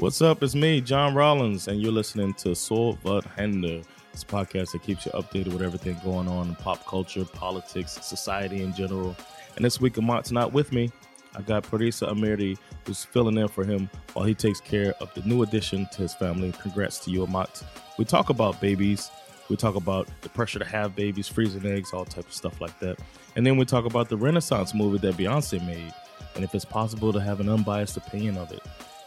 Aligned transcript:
What's 0.00 0.22
up? 0.22 0.44
It's 0.44 0.54
me, 0.54 0.80
John 0.80 1.12
Rollins, 1.12 1.66
and 1.66 1.82
you're 1.82 1.90
listening 1.90 2.32
to 2.34 2.54
Soul 2.54 2.96
But 3.02 3.24
Hender. 3.24 3.82
It's 4.12 4.22
a 4.22 4.26
podcast 4.26 4.70
that 4.70 4.84
keeps 4.84 5.04
you 5.04 5.10
updated 5.10 5.52
with 5.52 5.60
everything 5.60 5.96
going 6.04 6.28
on 6.28 6.50
in 6.50 6.54
pop 6.54 6.86
culture, 6.86 7.24
politics, 7.24 7.98
society 8.06 8.62
in 8.62 8.72
general. 8.72 9.16
And 9.56 9.64
this 9.64 9.80
week, 9.80 9.98
Amat's 9.98 10.30
not 10.30 10.52
with 10.52 10.72
me. 10.72 10.92
I 11.34 11.42
got 11.42 11.64
Parisa 11.64 12.12
Amiri, 12.12 12.56
who's 12.86 13.04
filling 13.04 13.38
in 13.38 13.48
for 13.48 13.64
him 13.64 13.90
while 14.12 14.24
he 14.24 14.34
takes 14.34 14.60
care 14.60 14.94
of 15.00 15.12
the 15.14 15.22
new 15.22 15.42
addition 15.42 15.88
to 15.90 16.02
his 16.02 16.14
family. 16.14 16.52
Congrats 16.52 17.00
to 17.00 17.10
you, 17.10 17.24
Amat. 17.24 17.64
We 17.98 18.04
talk 18.04 18.30
about 18.30 18.60
babies. 18.60 19.10
We 19.48 19.56
talk 19.56 19.74
about 19.74 20.08
the 20.20 20.28
pressure 20.28 20.60
to 20.60 20.64
have 20.64 20.94
babies, 20.94 21.26
freezing 21.26 21.66
eggs, 21.66 21.92
all 21.92 22.04
type 22.04 22.28
of 22.28 22.32
stuff 22.32 22.60
like 22.60 22.78
that. 22.78 23.00
And 23.34 23.44
then 23.44 23.56
we 23.56 23.64
talk 23.64 23.84
about 23.84 24.08
the 24.08 24.16
Renaissance 24.16 24.74
movie 24.74 24.98
that 24.98 25.16
Beyonce 25.16 25.60
made, 25.66 25.92
and 26.36 26.44
if 26.44 26.54
it's 26.54 26.64
possible 26.64 27.12
to 27.12 27.20
have 27.20 27.40
an 27.40 27.48
unbiased 27.48 27.96
opinion 27.96 28.36
of 28.38 28.52
it. 28.52 28.62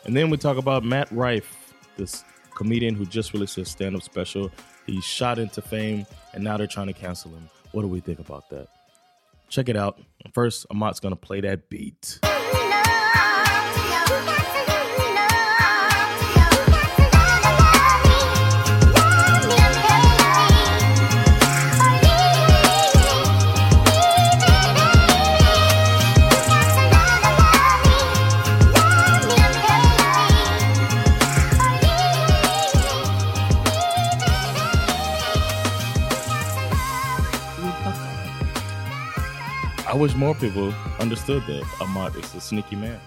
And 0.05 0.15
then 0.15 0.29
we 0.29 0.37
talk 0.37 0.57
about 0.57 0.83
Matt 0.83 1.11
Rife, 1.11 1.73
this 1.97 2.23
comedian 2.55 2.95
who 2.95 3.05
just 3.05 3.33
released 3.33 3.55
his 3.55 3.69
stand-up 3.69 4.01
special. 4.01 4.51
He's 4.85 5.03
shot 5.03 5.39
into 5.39 5.61
fame, 5.61 6.05
and 6.33 6.43
now 6.43 6.57
they're 6.57 6.67
trying 6.67 6.87
to 6.87 6.93
cancel 6.93 7.31
him. 7.31 7.49
What 7.71 7.83
do 7.83 7.87
we 7.87 7.99
think 7.99 8.19
about 8.19 8.49
that? 8.49 8.67
Check 9.47 9.69
it 9.69 9.75
out. 9.75 9.99
First, 10.33 10.65
Amat's 10.71 10.99
gonna 10.99 11.15
play 11.15 11.41
that 11.41 11.69
beat. 11.69 12.19
I 39.93 39.97
wish 39.97 40.15
more 40.15 40.33
people 40.33 40.73
understood 40.99 41.43
that 41.47 41.63
Amat 41.81 42.15
is 42.15 42.35
a 42.35 42.39
sneaky 42.39 42.75
man. 42.75 42.99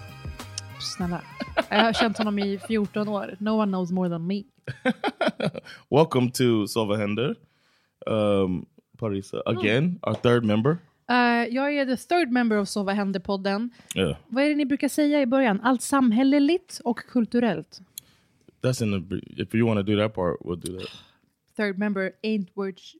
Snälla. 0.79 1.21
Jag 1.69 1.83
har 1.83 1.93
känt 1.93 2.17
honom 2.17 2.39
i 2.39 2.59
14 2.67 3.07
år. 3.07 3.37
No 3.39 3.49
one 3.49 3.71
knows 3.71 3.91
more 3.91 4.09
than 4.09 4.27
me. 4.27 4.43
Welcome 5.89 6.31
to 6.31 6.67
Solvahender. 6.67 7.35
Um, 8.05 8.65
Parisa, 8.97 9.41
again, 9.45 9.99
our 10.03 10.13
third 10.13 10.43
member. 10.43 10.77
Eh, 11.09 11.15
jag 11.55 11.75
är 11.77 11.85
the 11.85 11.97
third 11.97 12.31
member 12.31 12.57
of 12.57 12.69
Sova 12.69 12.93
händer-podden. 12.93 13.69
Yeah, 13.95 14.17
Vad 14.27 14.43
är 14.43 14.49
det 14.49 14.55
ni 14.55 14.65
brukar 14.65 14.87
säga 14.87 15.21
i 15.21 15.25
början? 15.25 15.61
Allt 15.61 15.81
samhälleligt 15.81 16.81
och 16.83 16.97
kulturellt. 16.99 17.81
that's 18.61 18.83
in 18.83 19.09
the. 19.09 19.41
If 19.41 19.55
you 19.55 19.67
want 19.67 19.77
to 19.87 19.95
do 19.95 20.01
that 20.01 20.13
part, 20.13 20.39
we'll 20.41 20.71
do 20.71 20.79
that. 20.79 20.89
Third 21.57 21.77
member 21.77 22.11
ain't 22.23 22.47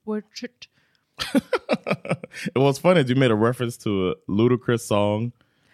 word 0.05 0.23
shit. 0.33 0.69
it 2.47 2.57
was 2.59 2.79
funny 2.79 3.01
that 3.03 3.09
you 3.09 3.15
made 3.15 3.31
a 3.31 3.35
reference 3.35 3.77
to 3.83 4.09
a 4.11 4.13
ludicrous 4.27 4.87
song 4.87 5.31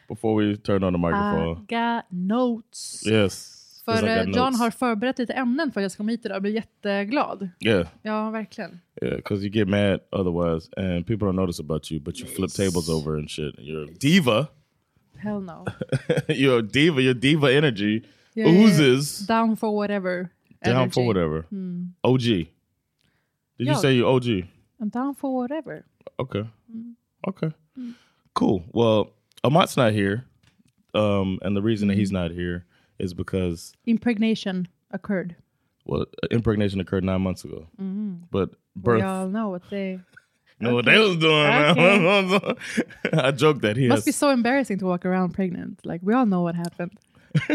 before 0.07 0.35
we 0.35 0.57
turned 0.57 0.83
on 0.83 0.93
the 0.93 0.99
microphone. 0.99 1.57
I 1.69 1.75
got 1.75 2.05
notes. 2.11 3.03
Yes. 3.07 3.57
För 3.85 4.07
eh, 4.07 4.17
John 4.23 4.31
notes. 4.31 4.59
har 4.59 4.71
förberett 4.71 5.19
lite 5.19 5.33
ämnen 5.33 5.71
för 5.71 5.79
att 5.79 5.83
jag 5.83 5.91
ska 5.91 5.97
komma 5.97 6.11
hit 6.11 6.25
idag. 6.25 6.35
Jag 6.35 6.41
blir 6.41 6.51
jätteglad. 6.55 7.49
Yeah, 7.59 7.87
Ja, 8.01 8.29
verkligen. 8.29 8.79
yeah, 9.01 9.15
because 9.15 9.43
you 9.45 9.49
get 9.53 9.67
mad 9.67 9.99
otherwise, 10.11 10.69
and 10.77 11.05
people 11.07 11.27
don't 11.27 11.35
notice 11.35 11.59
about 11.63 11.91
you, 11.91 11.99
but 12.01 12.19
you 12.19 12.27
flip 12.27 12.51
tables 12.51 12.89
over 12.89 13.17
and 13.17 13.29
shit. 13.29 13.55
You're 13.59 13.83
a 13.89 13.93
diva. 13.99 14.47
Hell 15.17 15.39
no. 15.41 15.65
your 16.33 16.61
diva, 16.61 17.01
your 17.01 17.13
diva 17.13 17.51
energy 17.51 18.01
är 18.35 18.45
oozes 18.45 19.27
Down 19.27 19.57
for 19.57 19.71
whatever. 19.75 20.29
down 20.65 20.75
energy. 20.75 20.91
for 20.91 21.05
whatever. 21.05 21.45
OG. 22.03 22.21
Did 23.57 23.67
you 23.67 23.75
say 23.75 23.93
you 23.95 24.05
OG? 24.07 24.25
I'm 24.79 24.89
down 24.89 25.15
for 25.15 25.31
whatever. 25.41 25.83
Okay. 26.19 26.45
Mm-hmm. 26.75 27.29
Okay. 27.29 27.47
Mm-hmm. 27.77 27.91
Cool. 28.33 28.63
Well, 28.71 29.11
Amat's 29.43 29.77
not 29.77 29.93
here. 29.93 30.25
Um, 30.93 31.39
and 31.41 31.55
the 31.55 31.61
reason 31.61 31.87
that 31.87 31.97
he's 31.97 32.11
not 32.11 32.31
here 32.31 32.65
is 32.99 33.13
because 33.13 33.73
Impregnation 33.85 34.67
occurred. 34.91 35.35
well, 35.85 36.05
impregnation 36.31 36.79
occurred 36.79 37.03
nine 37.03 37.21
months 37.21 37.43
ago. 37.45 37.67
Mm-hmm. 37.81 38.25
But 38.29 38.49
birth 38.75 38.97
We 38.97 39.01
all 39.03 39.27
know 39.27 39.49
what 39.49 39.63
they... 39.69 39.99
know 40.59 40.75
what 40.75 40.85
they 40.85 40.97
was 41.07 41.17
doing. 41.17 41.47
I 43.13 43.31
joked 43.31 43.61
that 43.61 43.77
he 43.77 43.87
Must 43.87 43.99
has 43.99 44.05
be 44.05 44.11
so 44.11 44.29
embarrassing 44.29 44.79
to 44.79 44.85
walk 44.85 45.05
around 45.05 45.33
pregnant. 45.33 45.85
Like 45.85 46.01
we 46.03 46.13
all 46.13 46.25
know 46.25 46.41
what 46.41 46.55
happened. 46.55 46.91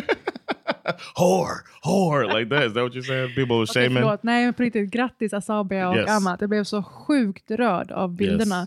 whore, 1.16 1.60
whore 1.84 2.26
like 2.26 2.48
that. 2.48 2.64
Is 2.64 2.72
that 2.72 2.82
what 2.82 2.94
you're 2.94 3.04
saying? 3.04 3.34
People 3.34 3.56
were 3.58 3.64
Okej, 3.66 3.74
shaming. 3.74 4.02
förlåt. 4.02 4.22
Nej, 4.22 4.44
men 4.44 4.54
på 4.54 4.62
riktigt. 4.62 4.90
Grattis 4.90 5.32
Asabia 5.34 5.88
och 5.88 5.96
Yes. 5.96 6.10
Amat. 6.10 6.40
Jag 6.40 6.50
blev 6.50 6.64
så 6.64 6.82
sjukt 6.82 7.50
rörd 7.50 7.92
av 7.92 8.14
bilderna. 8.14 8.66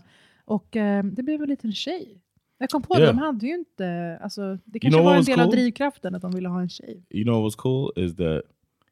Och 0.50 0.76
eh, 0.76 1.04
det 1.04 1.22
blev 1.22 1.42
en 1.42 1.48
liten 1.48 1.72
tjej. 1.72 2.20
Jag 2.58 2.70
kom 2.70 2.82
på 2.82 2.94
Yeah. 2.98 3.06
det, 3.06 3.12
de 3.12 3.18
hade 3.18 3.46
ju 3.46 3.54
inte... 3.54 4.18
Alltså, 4.22 4.58
det 4.64 4.78
kanske 4.78 4.96
know 4.98 5.04
what 5.04 5.12
var 5.12 5.18
en 5.18 5.24
del 5.24 5.40
av 5.40 5.44
cool? 5.44 5.54
drivkraften 5.56 6.14
att 6.14 6.22
de 6.22 6.30
ville 6.30 6.48
ha 6.48 6.60
en 6.60 6.68
tjej. 6.68 7.02
You 7.10 7.24
know 7.24 7.34
what 7.34 7.44
was 7.44 7.54
cool 7.56 7.92
is 7.96 8.16
that 8.16 8.42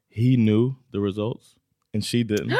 he 0.09 0.35
knew 0.35 0.73
the 0.91 0.97
results 0.97 1.55
and 1.93 2.05
she 2.05 2.17
didn't. 2.17 2.53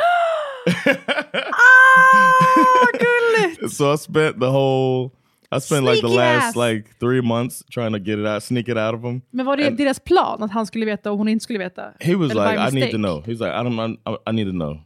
so 3.69 3.93
I 3.93 3.97
spent 3.97 4.39
the 4.39 4.49
whole 4.49 5.11
I 5.51 5.59
spent 5.59 5.85
like 5.85 6.01
the 6.01 6.07
Sneaky 6.07 6.17
last 6.17 6.45
ass. 6.45 6.55
like 6.55 6.99
three 6.99 7.21
months 7.21 7.63
trying 7.71 7.93
to 7.93 7.99
get 7.99 8.19
it 8.19 8.25
out, 8.25 8.43
sneak 8.43 8.69
it 8.69 8.77
out 8.77 8.93
of 8.95 9.01
him. 9.03 9.21
Men 9.31 9.45
var 9.45 9.57
det 9.57 9.67
And- 9.67 9.77
deras 9.77 9.99
plan 9.99 10.43
att 10.43 10.51
han 10.51 10.65
skulle 10.65 10.85
veta 10.85 11.11
och 11.11 11.17
hon 11.17 11.27
inte 11.27 11.43
skulle 11.43 11.59
veta? 11.59 11.93
He 11.99 12.15
was 12.15 12.31
Eller 12.31 12.51
like, 12.51 12.77
I 12.77 12.81
need 12.81 12.91
to 12.91 12.97
know. 12.97 13.21
He 13.25 13.31
was 13.31 13.39
like, 13.39 13.51
I 13.51 13.63
don't, 13.63 13.97
I, 14.05 14.15
I 14.29 14.33
need 14.33 14.45
to 14.47 14.51
know. 14.51 14.77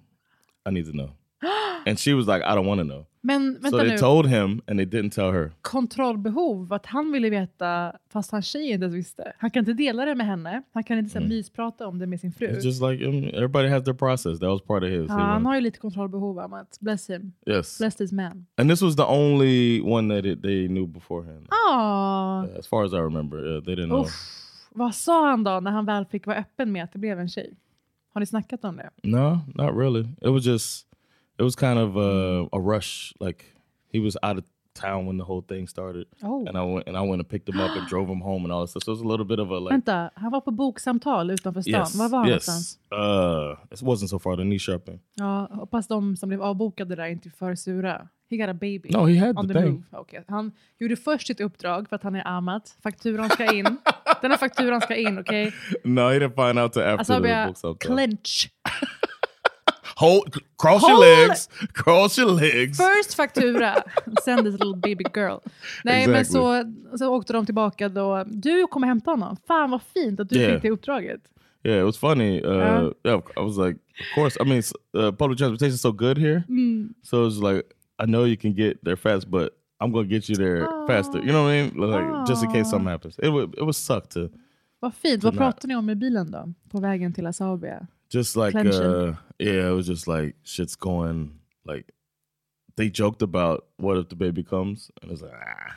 I 0.69 0.71
need 0.71 0.85
to 0.85 0.91
know. 0.91 1.09
and 1.85 1.99
she 1.99 2.13
was 2.13 2.27
like, 2.27 2.43
I 2.45 2.55
don't 2.55 2.65
want 2.67 2.79
to 2.79 2.85
know. 2.85 3.05
Men 3.25 3.53
vänta 3.53 3.69
so 3.69 3.77
they 3.77 3.89
nu, 3.89 3.97
told 3.97 4.25
him 4.29 4.61
and 4.67 4.79
they 4.79 4.85
didn't 4.85 5.09
tell 5.09 5.31
her. 5.31 5.51
kontrollbehov, 5.61 6.73
att 6.73 6.85
han 6.85 7.11
ville 7.11 7.29
veta 7.29 7.93
fast 8.09 8.31
hans 8.31 8.45
tjej 8.45 8.71
inte 8.71 8.83
ens 8.85 8.95
visste. 8.95 9.33
Han 9.37 9.51
kan 9.51 9.59
inte 9.59 9.73
dela 9.73 10.05
det 10.05 10.15
med 10.15 10.25
henne, 10.25 10.63
han 10.71 10.83
kan 10.83 10.97
inte 10.99 11.19
här, 11.19 11.27
mysprata 11.27 11.87
om 11.87 11.99
det 11.99 12.07
med 12.07 12.19
sin 12.19 12.31
fru. 12.31 12.45
Mm. 12.47 12.59
It's 12.59 12.63
just 12.65 12.81
like 12.81 13.05
um, 13.05 13.23
everybody 13.23 13.67
has 13.69 13.83
their 13.83 13.93
process. 13.93 14.39
That 14.39 14.49
was 14.49 14.61
part 14.61 14.83
of 14.83 14.89
his. 14.89 15.05
ja, 15.09 15.13
han 15.13 15.45
har 15.45 15.55
ju 15.55 15.61
lite 15.61 15.79
kontrollbehov, 15.79 16.39
Amat. 16.39 16.77
Bless 16.79 17.09
him. 17.09 17.33
yes. 17.47 17.77
Bless 17.77 17.95
this 17.95 18.11
man. 18.11 18.45
And 18.57 18.69
this 18.69 18.81
was 18.81 18.95
the 18.95 19.05
only 19.05 19.81
one 19.81 20.15
that 20.15 20.25
it, 20.25 20.41
they 20.41 20.67
knew 20.67 20.87
beforehand. 20.87 21.47
Ah, 21.49 22.43
As 22.59 22.67
far 22.67 22.85
as 22.85 22.93
I 22.93 22.97
remember, 22.97 23.37
yeah, 23.51 23.63
they 23.63 23.75
didn't 23.75 23.87
know. 23.89 24.01
uff. 24.01 24.39
Vad 24.75 24.95
sa 24.95 25.29
han 25.29 25.43
då 25.43 25.59
när 25.59 25.71
han 25.71 25.85
väl 25.85 26.05
fick 26.05 26.27
vara 26.27 26.37
öppen 26.37 26.71
med 26.71 26.83
att 26.83 26.93
det 26.93 26.99
blev 26.99 27.19
en 27.19 27.29
tjej? 27.29 27.53
Har 28.13 28.19
ni 28.19 28.25
snackat 28.25 28.63
om 28.63 28.77
det? 28.77 28.89
No, 29.03 29.39
not 29.55 29.77
really. 29.77 30.01
It 30.21 30.29
was 30.29 30.45
just, 30.45 30.87
it 31.43 31.45
was 31.45 31.55
kind 31.55 31.79
of 31.79 31.95
uh, 31.97 32.47
a 32.57 32.59
rush. 32.59 33.13
Like 33.19 33.45
he 33.93 33.99
was 33.99 34.17
out 34.23 34.37
of 34.37 34.43
town 34.75 35.05
when 35.05 35.17
the 35.17 35.23
whole 35.23 35.41
thing 35.41 35.67
started, 35.67 36.05
Oh. 36.23 36.47
and 36.47 36.57
I 36.57 36.61
went 36.73 36.87
and 36.87 36.97
I 36.97 37.01
went 37.01 37.19
and 37.21 37.29
picked 37.29 37.49
him 37.49 37.59
up 37.59 37.71
and 37.77 37.87
drove 37.93 38.07
him 38.13 38.21
home 38.21 38.43
and 38.45 38.51
all 38.53 38.61
that 38.61 38.69
stuff. 38.69 38.83
So 38.83 38.91
it 38.91 38.95
was 38.95 39.01
a 39.05 39.07
little 39.07 39.25
bit 39.25 39.39
of 39.39 39.51
a 39.51 39.59
like. 39.59 39.71
Vänta, 39.73 40.09
han 40.15 40.31
var 40.31 40.41
på 40.41 40.51
boksamtal 40.51 41.31
utanför 41.31 41.61
stan. 41.61 41.73
Yes, 41.73 41.95
Var 41.99 42.09
var 42.09 42.19
han 42.19 42.29
yes. 42.29 42.47
någonstans? 42.47 42.79
Uh, 42.91 43.73
it 43.73 43.81
wasn't 43.81 44.07
so 44.07 44.19
far. 44.19 44.35
The 44.37 44.43
knee 44.43 44.59
sharpening. 44.59 44.99
Ja, 45.15 45.47
hoppas 45.51 45.87
de 45.87 46.15
som 46.17 46.29
blev 46.29 46.41
avbokade 46.41 46.95
där 46.95 47.07
inte 47.07 47.29
är 47.29 47.31
för 47.31 47.55
sura. 47.55 48.07
He 48.29 48.37
got 48.37 48.49
a 48.49 48.53
baby. 48.53 48.89
No, 48.89 49.05
he 49.05 49.19
had 49.19 49.37
on 49.39 49.47
the 49.47 49.53
the 49.53 49.61
thing. 49.61 49.71
move. 49.91 50.01
Okay. 50.01 50.21
Han 50.27 50.51
gjorde 50.79 50.95
först 50.95 51.27
sitt 51.27 51.41
uppdrag 51.41 51.89
för 51.89 51.95
att 51.95 52.03
han 52.03 52.15
är 52.15 52.27
Amat. 52.27 52.77
Fakturan 52.83 53.29
ska 53.29 53.53
in. 53.53 53.63
Den 54.21 54.31
här 54.31 54.37
fakturan 54.37 54.81
ska 54.81 54.95
in, 54.95 55.19
okej? 55.19 55.53
No, 55.83 56.01
he 56.01 56.19
didn't 56.19 56.47
find 56.47 56.59
out 56.59 56.73
till 56.73 56.81
after 56.81 56.97
Alltså 57.13 57.21
the 57.21 57.29
jag 57.67 57.79
clench. 57.79 58.49
Hold, 59.95 60.33
cross 60.57 60.81
Hold- 60.81 60.91
your 61.05 61.27
legs, 61.27 61.49
cross 61.73 62.17
your 62.19 62.31
legs. 62.41 62.77
First 62.77 63.15
faktura, 63.15 63.75
send 64.25 64.39
this 64.45 64.53
little 64.53 64.75
baby 64.75 65.03
girl. 65.15 65.37
Nej 65.83 66.07
men 66.07 66.25
så, 66.25 66.63
så 66.97 67.07
åkte 67.15 67.33
de 67.33 67.45
tillbaka 67.45 67.89
då. 67.89 68.23
Du 68.27 68.67
kommer 68.67 68.87
hämta 68.87 69.11
honom. 69.11 69.37
Fan 69.47 69.71
vad 69.71 69.81
fint 69.93 70.19
att 70.19 70.29
du 70.29 70.39
Yeah. 70.39 70.53
fick 70.53 70.61
det 70.61 70.71
uppdraget. 70.71 71.21
Yeah, 71.63 71.79
it 71.79 71.85
was 71.85 71.97
funny. 71.97 72.41
Uh, 72.41 72.51
Yeah. 72.53 72.91
yeah, 73.03 73.19
I 73.37 73.39
was 73.39 73.57
like, 73.57 73.79
of 73.99 74.15
course. 74.15 74.37
I 74.41 74.45
mean, 74.45 74.63
uh, 74.97 75.11
public 75.11 75.37
transportation 75.37 75.73
is 75.75 75.81
so 75.81 75.91
good 75.91 76.17
here, 76.17 76.43
Mm. 76.49 76.93
so 77.03 77.27
it's 77.27 77.53
like 77.53 77.63
I 78.03 78.05
know 78.05 78.25
you 78.25 78.37
can 78.37 78.53
get 78.55 78.81
there 78.83 78.95
fast, 78.97 79.27
but 79.27 79.49
I'm 79.83 79.91
gonna 79.91 80.07
get 80.07 80.29
you 80.29 80.35
there 80.37 80.65
faster. 80.87 81.19
You 81.19 81.27
know 81.31 81.43
what 81.43 81.53
I 81.53 81.61
mean? 81.63 81.91
Like 81.91 82.27
just 82.31 82.43
in 82.43 82.51
case 82.51 82.69
something 82.69 82.89
happens. 82.91 83.19
It 83.19 83.29
would 83.29 83.53
it 83.53 83.59
would 83.61 83.75
suck 83.75 84.09
to 84.09 84.29
Vad 84.79 84.93
fint. 84.95 85.23
Vad 85.23 85.37
pratade 85.37 85.67
ni 85.67 85.75
om 85.75 85.89
i 85.89 85.95
bilen 85.95 86.31
då? 86.31 86.53
På 86.71 86.79
vägen 86.79 87.13
till 87.13 87.27
Asabia? 87.27 87.87
Just 88.13 88.37
like 88.37 88.55
uh 88.55 89.13
yeah, 89.39 89.67
it 89.69 89.75
was 89.75 89.87
just 89.87 90.07
like 90.07 90.35
shit's 90.43 90.75
going 90.75 91.39
like 91.65 91.91
they 92.75 92.89
joked 92.89 93.21
about 93.21 93.65
what 93.77 93.97
if 93.97 94.09
the 94.09 94.15
baby 94.15 94.43
comes 94.43 94.91
and 95.01 95.11
it's 95.11 95.21
like 95.21 95.31
ah. 95.33 95.75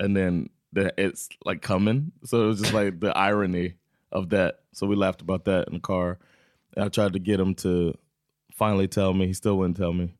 and 0.00 0.16
then 0.16 0.48
the, 0.74 0.92
it's 0.98 1.28
like 1.44 1.62
coming. 1.62 2.12
So 2.24 2.44
it 2.44 2.46
was 2.46 2.60
just 2.60 2.74
like 2.74 3.00
the 3.00 3.16
irony 3.16 3.74
of 4.12 4.30
that. 4.30 4.60
So 4.72 4.86
we 4.86 4.96
laughed 4.96 5.22
about 5.22 5.44
that 5.44 5.68
in 5.68 5.74
the 5.74 5.80
car. 5.80 6.18
And 6.76 6.84
I 6.84 6.88
tried 6.88 7.12
to 7.12 7.18
get 7.18 7.40
him 7.40 7.54
to 7.56 7.96
finally 8.52 8.88
tell 8.88 9.14
me. 9.14 9.26
He 9.26 9.34
still 9.34 9.56
wouldn't 9.56 9.76
tell 9.76 9.92
me. 9.92 10.14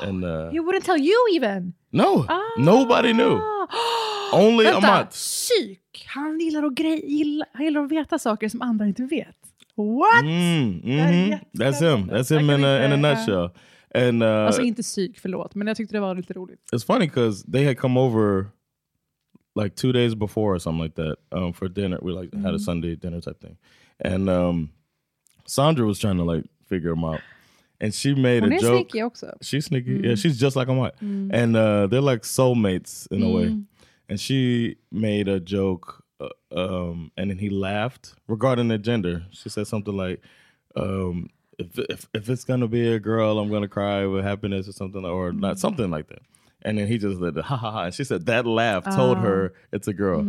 And 0.00 0.24
uh 0.24 0.50
He 0.50 0.60
wouldn't 0.60 0.84
tell 0.84 0.98
you 0.98 1.28
even! 1.32 1.74
no, 1.92 2.26
nobody 2.56 3.12
knew. 3.12 3.40
Only 4.32 4.64
Vänta, 4.64 4.78
Amat. 4.78 5.10
psyk! 5.10 6.06
Han 6.06 6.40
gillar 6.40 6.62
att, 6.62 6.74
grej, 6.74 7.00
gillar, 7.04 7.48
han 7.52 7.64
gillar 7.64 7.84
att 7.84 7.92
veta 7.92 8.18
saker 8.18 8.48
som 8.48 8.62
andra 8.62 8.86
inte 8.86 9.02
vet. 9.02 9.45
What? 9.76 10.22
Mm, 10.22 10.80
är 10.84 11.12
jättespännande. 11.28 11.40
That's 11.54 11.80
him. 11.80 12.10
That's 12.10 12.30
him 12.40 12.50
in 12.50 12.64
a, 12.64 12.84
in 12.84 12.92
a 12.92 12.96
nutshell. 12.96 13.48
And 13.94 14.22
uh, 14.22 14.28
Alltså 14.28 14.62
inte 14.62 14.82
psyk, 14.82 15.18
förlåt. 15.18 15.54
Men 15.54 15.66
jag 15.66 15.76
tyckte 15.76 15.94
det 15.96 16.00
var 16.00 16.14
lite 16.14 16.34
roligt. 16.34 16.60
it's 16.72 16.86
funny 16.86 17.06
because 17.06 17.44
they 17.52 17.64
had 17.64 17.76
come 17.78 18.00
over 18.00 18.46
like 19.54 19.74
two 19.76 19.92
days 19.92 20.14
before 20.14 20.54
or 20.54 20.58
something 20.58 20.82
like 20.84 20.94
that 20.96 21.16
um, 21.32 21.52
for 21.52 21.68
dinner. 21.68 21.98
We 22.02 22.12
like 22.12 22.36
had 22.36 22.54
a 22.54 22.58
Sunday 22.58 22.96
dinner 22.96 23.20
type 23.20 23.40
thing, 23.40 23.56
and 24.04 24.28
um, 24.28 24.68
Sandra 25.46 25.86
was 25.86 25.98
trying 25.98 26.18
to 26.18 26.24
like 26.24 26.44
figure 26.68 26.92
him 26.92 27.04
out, 27.04 27.20
and 27.80 27.94
she 27.94 28.14
made 28.14 28.42
Hon 28.42 28.52
a 28.52 28.56
är 28.56 28.60
joke. 28.60 28.76
sneaky 28.90 29.02
också. 29.02 29.26
She's 29.40 29.64
sneaky. 29.66 30.00
Yeah, 30.04 30.14
she's 30.16 30.38
just 30.40 30.56
like 30.56 30.68
I'm 30.70 30.76
white, 30.78 31.00
and 31.00 31.56
uh, 31.56 31.86
they're 31.86 32.12
like 32.12 32.22
soulmates 32.24 33.06
in 33.10 33.22
a 33.22 33.28
way. 33.30 33.62
And 34.08 34.20
she 34.20 34.76
made 34.92 35.26
a 35.28 35.40
joke, 35.40 36.04
uh, 36.20 36.28
um, 36.50 37.10
and 37.16 37.30
then 37.30 37.38
he 37.38 37.50
laughed 37.50 38.14
regarding 38.26 38.68
the 38.68 38.78
gender. 38.78 39.26
She 39.32 39.48
said 39.48 39.66
something 39.66 39.96
like, 39.96 40.20
um, 40.74 41.30
"If 41.58 41.78
if 41.78 42.08
if 42.14 42.28
it's 42.28 42.44
gonna 42.44 42.68
be 42.68 42.92
a 42.92 42.98
girl, 42.98 43.38
I'm 43.38 43.50
gonna 43.50 43.68
cry 43.68 44.06
with 44.06 44.24
happiness 44.24 44.68
or 44.68 44.72
something, 44.72 45.04
or 45.04 45.32
not 45.32 45.58
something 45.58 45.90
like 45.90 46.08
that." 46.08 46.22
And 46.62 46.78
then 46.78 46.88
he 46.88 46.98
just 46.98 47.20
did 47.20 47.34
the 47.34 47.42
ha 47.50 47.56
ha 47.56 47.70
ha, 47.70 47.82
and 47.84 47.94
she 47.94 48.04
said 48.04 48.26
that 48.26 48.46
laugh 48.46 48.84
told 48.96 49.18
her 49.18 49.52
it's 49.72 49.88
a 49.88 49.92
girl. 49.92 50.20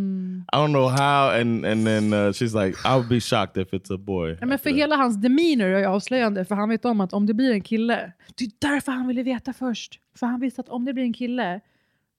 I 0.54 0.58
don't 0.58 0.72
know 0.72 0.90
how, 0.90 1.30
and 1.30 1.66
and 1.66 1.86
then 1.88 2.14
uh, 2.14 2.32
she's 2.32 2.54
like, 2.54 2.76
"I 2.86 2.96
would 2.96 3.10
be 3.10 3.20
shocked 3.20 3.58
if 3.58 3.74
it's 3.74 3.90
a 3.94 3.98
boy." 3.98 4.38
Men 4.42 4.60
för 4.60 4.70
that. 4.70 4.78
hela 4.78 4.96
hans 4.96 5.22
demeanor 5.22 5.68
är 5.68 5.86
avslöjande, 5.86 6.46
för 6.46 6.56
han 6.56 6.70
vet 6.70 6.86
om 6.86 7.02
att 7.02 7.14
om 7.14 7.26
det 7.26 7.34
blir 7.34 7.52
en 7.52 7.62
kille, 7.62 8.12
det 8.36 8.44
är 8.44 8.52
därför 8.60 8.92
han 8.92 9.08
ville 9.08 9.24
veta 9.24 9.54
först. 9.54 10.00
För 10.16 10.28
han 10.28 10.40
visste 10.40 10.62
att 10.62 10.70
om 10.70 10.86
det 10.86 10.94
blir 10.94 11.04
en 11.04 11.14
kille, 11.14 11.62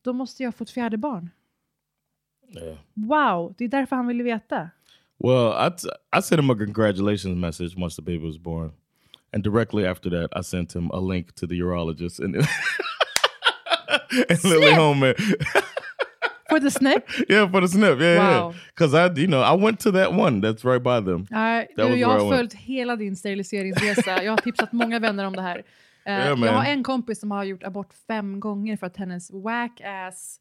då 0.05 0.13
måste 0.13 0.43
jag 0.43 0.55
få 0.55 0.65
ett 0.65 0.71
fjärde 0.71 0.97
barn. 0.97 1.31
Yeah. 2.51 2.77
Wow, 2.95 3.55
det 3.59 3.65
är 3.65 3.69
därför 3.69 3.97
han 3.97 4.07
ville 4.07 4.23
veta. 4.25 4.71
Well, 5.25 5.53
I, 5.53 5.71
I 6.19 6.23
sent 6.23 6.41
him 6.43 6.51
a 6.51 6.55
congratulations 6.55 7.37
message 7.37 7.75
once 7.77 7.97
the 7.97 8.03
baby 8.03 8.27
was 8.27 8.39
born. 8.39 8.73
And 9.33 9.45
directly 9.45 9.87
after 9.87 10.11
that, 10.11 10.31
I 10.41 10.43
sent 10.43 10.73
him 10.77 10.91
a 10.91 11.01
link 11.01 11.35
to 11.35 11.47
the 11.47 11.55
urologist 11.55 12.21
and, 12.21 12.37
and 14.31 14.45
Lily 14.45 14.73
Holman. 14.73 15.15
For 16.49 16.61
the 16.61 16.71
snip? 16.71 17.05
yeah, 17.29 17.51
for 17.51 17.61
the 17.61 17.69
snip. 17.69 18.01
Yeah, 18.01 18.19
Wow. 18.19 18.51
yeah. 18.51 18.59
Because 18.75 18.95
I, 18.95 19.21
you 19.21 19.27
know, 19.27 19.43
I 19.43 19.53
went 19.55 19.81
to 19.81 19.91
that 19.93 20.13
one 20.15 20.41
that's 20.41 20.65
right 20.65 20.83
by 20.83 21.01
them. 21.01 21.27
That 21.31 21.69
du, 21.77 21.97
jag 21.97 22.09
har 22.09 22.31
följt 22.37 22.55
hela 22.55 22.97
din 22.97 23.17
steriliseringsresa. 23.17 24.23
Jag 24.23 24.33
har 24.33 24.37
tipsat 24.37 24.73
många 24.73 24.99
vänner 24.99 25.25
om 25.25 25.33
det 25.37 25.43
här. 25.43 25.59
Eh, 25.59 25.63
Yeah, 26.15 26.41
jag 26.45 26.53
har 26.53 26.65
en 26.65 26.83
kompis 26.83 27.21
som 27.21 27.31
har 27.31 27.45
gjort 27.45 27.63
abort 27.63 27.95
fem 28.07 28.41
gånger 28.41 28.77
för 28.77 28.87
att 28.87 28.97
hennes 28.97 29.31
whack 29.31 29.81
ass, 29.85 30.37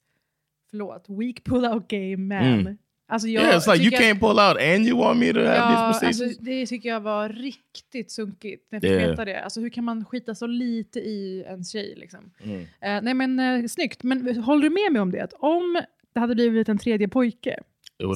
förlåt, 0.69 1.05
weak 1.09 1.43
pull-out 1.43 1.83
game 1.87 2.17
man. 2.41 2.77
Alltså 3.09 3.27
jag 3.27 3.41
Mm. 3.43 3.49
yeah, 3.51 3.59
it's 3.61 3.73
like 3.73 3.83
you 3.85 3.91
can't 4.03 4.19
pull 4.19 4.39
out 4.39 4.57
and 4.75 4.87
you 4.87 4.97
want 4.99 5.19
me 5.19 5.33
to 5.33 5.39
have 5.39 5.55
Ja, 5.55 5.69
these 5.93 6.05
procedures. 6.05 6.21
alltså, 6.31 6.43
det 6.43 6.65
tycker 6.65 6.89
jag 6.89 6.99
var 6.99 7.29
riktigt 7.29 8.11
sunkigt 8.11 8.71
när 8.71 8.75
jag 8.75 8.81
fick 8.99 9.07
Yeah. 9.07 9.25
det. 9.25 9.43
Alltså, 9.43 9.61
hur 9.61 9.69
kan 9.69 9.83
man 9.83 10.05
skita 10.05 10.35
så 10.35 10.47
lite 10.47 10.99
i 10.99 11.43
en 11.47 11.63
tjej? 11.63 11.93
Liksom? 11.97 12.31
Mm. 12.43 12.59
Eh, 12.61 13.01
nej 13.03 13.13
men 13.13 13.39
uh, 13.39 13.67
snyggt, 13.67 14.03
men 14.03 14.43
håller 14.43 14.61
du 14.61 14.69
med 14.69 14.91
mig 14.93 15.01
om 15.01 15.11
det? 15.11 15.21
Att 15.23 15.33
om 15.33 15.81
det 16.13 16.19
hade 16.19 16.35
blivit 16.35 16.69
en 16.69 16.77
tredje 16.77 17.07
pojke 17.07 17.59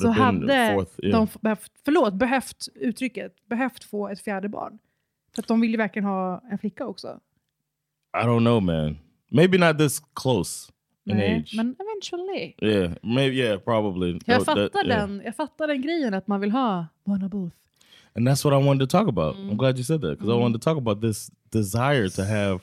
så 0.02 0.08
hade 0.08 0.72
fourth. 0.74 0.92
Yeah. 1.04 1.20
de 1.20 1.28
behövt, 1.42 1.72
förlåt, 1.86 2.14
behövt 2.14 2.68
uttrycket, 2.76 3.36
behövt 3.46 3.84
få 3.84 4.08
ett 4.10 4.22
fjärde 4.22 4.50
barn. 4.50 4.80
För 5.36 5.42
att 5.42 5.48
de 5.48 5.62
vill 5.62 5.72
ju 5.72 5.78
verkligen 5.78 6.06
ha 6.06 6.44
en 6.52 6.58
flicka 6.58 6.86
också. 6.86 7.20
I 8.18 8.26
don't 8.26 8.40
know, 8.40 8.64
man. 8.64 8.98
Maybe 9.30 9.58
not 9.58 9.78
this 9.78 10.02
close 10.22 10.72
in 11.12 11.22
age. 11.22 11.56
Men 11.56 11.76
eventually. 11.80 12.56
Yeah, 12.62 12.94
maybe. 13.04 13.36
Yeah, 13.36 13.58
probably. 13.60 14.12
Jag 14.12 14.22
That- 14.26 14.46
that- 14.46 14.72
fattar, 14.72 14.86
yeah. 14.88 15.08
den, 15.08 15.22
jag 15.26 15.36
fattar 15.36 15.68
den 15.68 15.82
grejen 15.82 16.14
att 16.14 16.28
man 16.28 16.42
vill 16.42 16.52
ha 16.52 16.86
one 17.06 17.26
of 17.26 17.32
both. 17.32 17.54
And 18.16 18.28
that's 18.28 18.44
what 18.46 18.54
I 18.54 18.66
wanted 18.68 18.90
to 18.90 18.98
talk 18.98 19.08
about. 19.08 19.36
Mm. 19.38 19.50
I'm 19.52 19.58
glad 19.58 19.78
you 19.78 19.84
said 19.84 20.02
that 20.02 20.20
because 20.20 20.30
I 20.34 20.36
wanted 20.40 20.62
to 20.62 20.66
talk 20.70 20.78
about 20.78 21.02
this 21.02 21.32
desire 21.52 22.10
to 22.10 22.24
have 22.24 22.60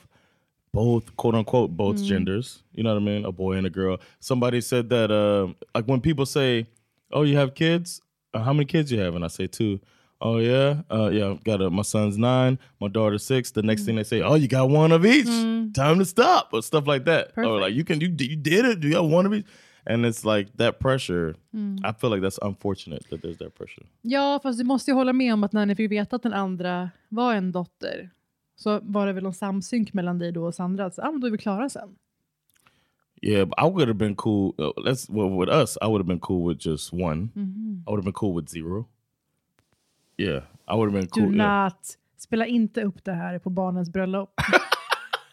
both, 0.73 1.15
quote 1.15 1.35
unquote, 1.37 1.71
both 1.75 1.97
Mm. 1.97 2.05
genders. 2.05 2.63
You 2.75 2.83
know 2.83 2.93
what 2.93 3.01
I 3.01 3.05
mean? 3.05 3.25
A 3.25 3.31
boy 3.31 3.57
and 3.57 3.65
a 3.65 3.69
girl. 3.69 3.97
Somebody 4.19 4.61
said 4.61 4.89
that, 4.89 5.09
uh, 5.11 5.47
like 5.75 5.87
when 5.87 6.01
people 6.01 6.25
say, 6.25 6.67
"Oh, 7.11 7.23
you 7.23 7.37
have 7.37 7.53
kids? 7.55 8.01
Uh, 8.33 8.43
how 8.43 8.53
many 8.53 8.65
kids 8.65 8.91
you 8.91 8.99
have?" 8.99 9.15
and 9.15 9.25
I 9.25 9.27
say 9.29 9.47
two. 9.47 9.79
Oh 10.21 10.37
yeah, 10.39 10.81
uh, 10.91 11.09
yeah. 11.13 11.37
Got 11.45 11.61
a, 11.61 11.69
my 11.69 11.83
son's 11.83 12.17
nine, 12.17 12.59
my 12.81 12.89
daughter's 12.89 13.23
six. 13.23 13.51
The 13.51 13.61
Mm. 13.61 13.65
next 13.67 13.85
thing 13.85 13.95
they 13.95 14.03
say, 14.03 14.21
"Oh, 14.21 14.35
you 14.35 14.47
got 14.49 14.69
one 14.69 14.91
of 14.95 15.05
each. 15.05 15.27
Time 15.73 15.97
to 15.99 16.05
stop," 16.05 16.49
or 16.53 16.61
stuff 16.61 16.87
like 16.87 17.05
that. 17.05 17.27
Or 17.37 17.43
Perfect. 17.43 17.61
like 17.61 17.73
you 17.77 17.83
can 17.85 18.01
you 18.01 18.07
you 18.19 18.35
did 18.35 18.65
it. 18.65 18.83
You 18.83 18.91
got 18.91 19.09
one 19.09 19.25
of 19.27 19.33
each, 19.33 19.45
and 19.85 20.05
it's 20.05 20.25
like 20.25 20.51
that 20.57 20.79
pressure. 20.79 21.35
Mm. 21.53 21.79
I 21.85 21.93
feel 21.93 22.09
like 22.09 22.21
that's 22.21 22.39
unfortunate 22.41 23.09
that 23.09 23.21
there's 23.21 23.37
that 23.37 23.55
pressure. 23.55 23.85
Ja, 24.01 24.39
fast 24.43 24.59
du 24.59 24.65
måste 24.65 24.91
ju 24.91 24.95
hålla 24.95 25.13
med 25.13 25.33
om 25.33 25.43
att 25.43 25.53
när 25.53 25.65
ni 25.65 25.75
fick 25.75 25.91
veta 25.91 26.15
att 26.15 26.23
den 26.23 26.33
andra 26.33 26.89
var 27.09 27.33
en 27.35 27.51
dotter 27.51 28.09
så 28.55 28.79
var 28.83 29.07
det 29.07 29.13
väl 29.13 29.23
någon 29.23 29.33
samsynk 29.33 29.93
mellan 29.93 30.19
dig 30.19 30.31
då 30.31 30.45
och 30.45 30.55
Sandra. 30.55 30.85
Att, 30.85 30.99
ah, 30.99 31.11
men 31.11 31.21
då 31.21 31.27
är 31.27 31.31
vi 31.31 31.37
klara 31.37 31.69
sen. 31.69 31.89
Yeah, 33.21 33.45
but 33.45 33.55
I 33.59 33.63
would 33.69 33.87
have 33.87 33.97
been 33.97 34.15
cool. 34.15 34.53
uh, 34.59 34.71
That's 34.85 35.09
well, 35.09 35.29
with 35.39 35.49
us. 35.51 35.77
I 35.81 35.85
would 35.87 35.99
have 35.99 36.07
been 36.07 36.19
cool 36.19 36.47
with 36.49 36.67
just 36.67 36.93
one. 36.93 37.29
Mm-hmm. 37.35 37.83
I 37.87 37.91
would 37.91 37.97
have 37.99 38.03
been 38.05 38.13
cool 38.13 38.33
with 38.41 38.49
zero. 38.49 38.85
Yeah, 40.19 40.43
I 40.67 40.75
would 40.75 40.91
have 40.91 40.99
been 40.99 41.05
Do 41.15 41.21
cool. 41.27 41.35
yeah. 41.35 41.63
not. 41.63 41.79
Spela 42.17 42.45
inte 42.45 42.81
upp 42.83 43.03
det 43.05 43.11
här 43.13 43.39
på 43.39 43.49
barnens 43.49 43.89
bröllop. 43.89 44.33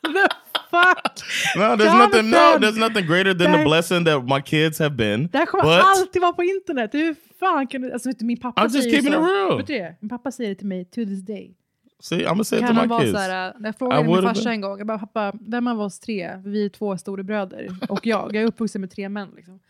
The 0.02 0.28
fuck? 0.70 1.22
No, 1.56 1.62
there's 1.76 1.98
nothing. 1.98 2.30
No, 2.30 2.36
Jonathan! 2.36 2.60
there's 2.62 2.78
nothing 2.78 3.06
greater 3.06 3.34
than 3.34 3.52
the 3.52 3.58
That- 3.58 3.64
blessing 3.64 4.04
that 4.04 4.24
my 4.24 4.40
kids 4.42 4.78
have 4.78 4.90
been. 4.96 5.28
Det 5.32 5.38
här 5.38 5.46
kommer 5.46 5.64
But 5.64 5.84
alltid 5.84 6.22
vara 6.22 6.32
på 6.32 6.44
internet. 6.44 6.94
Hur 6.94 7.14
fan 7.40 7.66
kan 7.66 7.82
du... 7.82 7.92
Alltså, 7.92 8.08
vet 8.08 8.18
du, 8.18 8.24
min 8.24 8.40
pappa 8.40 8.60
I'm 8.62 8.64
just 8.64 8.74
säger 8.82 8.90
keeping 8.90 9.12
så. 9.12 9.20
it 9.20 9.26
real. 9.28 9.56
Vet 9.58 9.66
du 9.66 9.72
det? 9.74 9.96
Min 10.00 10.08
pappa 10.08 10.30
säger 10.32 10.50
det 10.50 10.54
till 10.56 10.66
mig 10.66 10.84
to 10.84 10.94
this 11.04 11.22
day. 11.26 11.54
see, 12.00 12.16
I'm 12.24 12.28
gonna 12.28 12.44
say 12.44 12.58
it 12.58 12.66
to 12.66 12.72
Kan 12.72 12.82
my 12.82 12.86
vara 12.86 13.00
kids. 13.00 13.12
så 13.12 13.18
här, 13.18 13.54
när 13.58 13.68
jag 13.68 13.78
frågade 13.78 14.04
min 14.04 14.22
farsa 14.22 14.42
been. 14.42 14.52
en 14.52 14.60
gång, 14.60 14.78
jag 14.78 14.86
bara, 14.86 14.98
pappa, 14.98 15.32
vem 15.40 15.66
av 15.66 15.80
oss 15.80 16.00
tre, 16.00 16.36
vi 16.44 16.64
är 16.64 16.68
två 16.68 16.96
storebröder, 16.98 17.76
och 17.88 18.06
jag, 18.06 18.34
jag 18.34 18.42
är 18.42 18.46
uppvuxen 18.46 18.80
med 18.80 18.90
tre 18.90 19.08
män. 19.08 19.28
Liksom. 19.36 19.60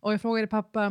Och 0.00 0.12
jag 0.12 0.20
frågade 0.20 0.46
pappa, 0.46 0.84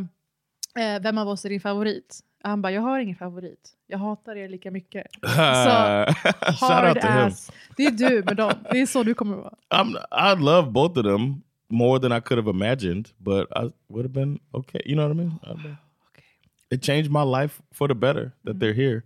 eh, 0.80 1.02
vem 1.02 1.18
av 1.18 1.28
oss 1.28 1.46
är 1.46 1.50
din 1.50 1.62
favorit? 1.62 2.20
Han 2.44 2.62
bara, 2.62 2.72
jag 2.74 2.82
har 2.82 3.00
ingen 3.00 3.16
favorit. 3.16 3.70
Jag 3.88 3.98
hatar 3.98 4.36
er 4.36 4.50
lika 4.50 4.72
mycket. 4.72 5.08
Shout 5.26 6.60
Hard 6.60 6.98
ass. 6.98 7.52
Det 7.78 7.86
är 7.86 7.92
du 7.92 8.24
med 8.26 8.38
dem. 8.38 8.54
Det 8.72 8.82
är 8.82 8.86
så 8.86 9.04
du 9.04 9.14
kommer 9.14 9.36
vara. 9.38 9.54
I'm, 9.70 9.98
I 10.12 10.44
love 10.44 10.72
both 10.72 10.98
of 11.00 11.06
them 11.06 11.42
more 11.70 12.00
than 12.00 12.12
I 12.12 12.22
could 12.22 12.38
have 12.46 12.50
imagined, 12.50 13.10
but 13.18 13.48
I 13.56 13.72
would 13.90 14.06
have 14.06 14.14
been 14.14 14.40
okay. 14.54 14.82
You 14.86 14.96
know 14.96 15.08
what 15.08 15.16
I 15.18 15.20
mean? 15.20 15.32
I'd 15.44 15.64
been- 15.64 15.78
It 16.72 16.82
changed 16.82 17.12
my 17.12 17.24
life 17.42 17.62
for 17.74 17.88
the 17.88 17.96
better 17.96 18.32
that 18.46 18.60
they're 18.60 18.74
here, 18.74 19.04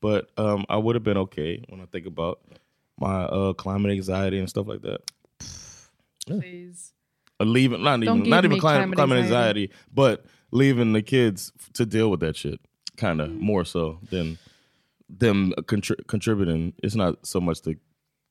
but 0.00 0.30
um, 0.38 0.64
I 0.68 0.76
would 0.78 0.94
have 0.96 1.04
been 1.04 1.18
okay 1.18 1.62
when 1.68 1.80
I 1.82 1.86
think 1.92 2.06
about 2.06 2.38
my 2.98 3.24
uh, 3.24 3.52
climate 3.52 3.92
anxiety 3.92 4.38
and 4.38 4.48
stuff 4.48 4.66
like 4.66 4.80
that. 4.82 5.00
Please. 6.26 6.92
Uh, 7.40 7.44
leaving, 7.44 7.82
not 7.82 8.00
Don't 8.00 8.18
even, 8.20 8.30
not 8.30 8.44
even 8.44 8.58
climate, 8.60 8.96
climate 8.96 9.18
anxiety. 9.18 9.62
anxiety, 9.64 9.70
but 9.92 10.24
leaving 10.52 10.92
the 10.94 11.02
kids 11.02 11.52
to 11.74 11.84
deal 11.86 12.10
with 12.10 12.20
that 12.20 12.36
shit, 12.36 12.60
kind 12.96 13.20
of 13.20 13.28
more 13.30 13.64
so 13.64 13.98
than 14.10 14.38
them 15.18 15.52
contri- 15.66 16.06
contributing. 16.06 16.72
It's 16.82 16.96
not 16.96 17.26
so 17.26 17.40
much 17.40 17.62
the 17.62 17.76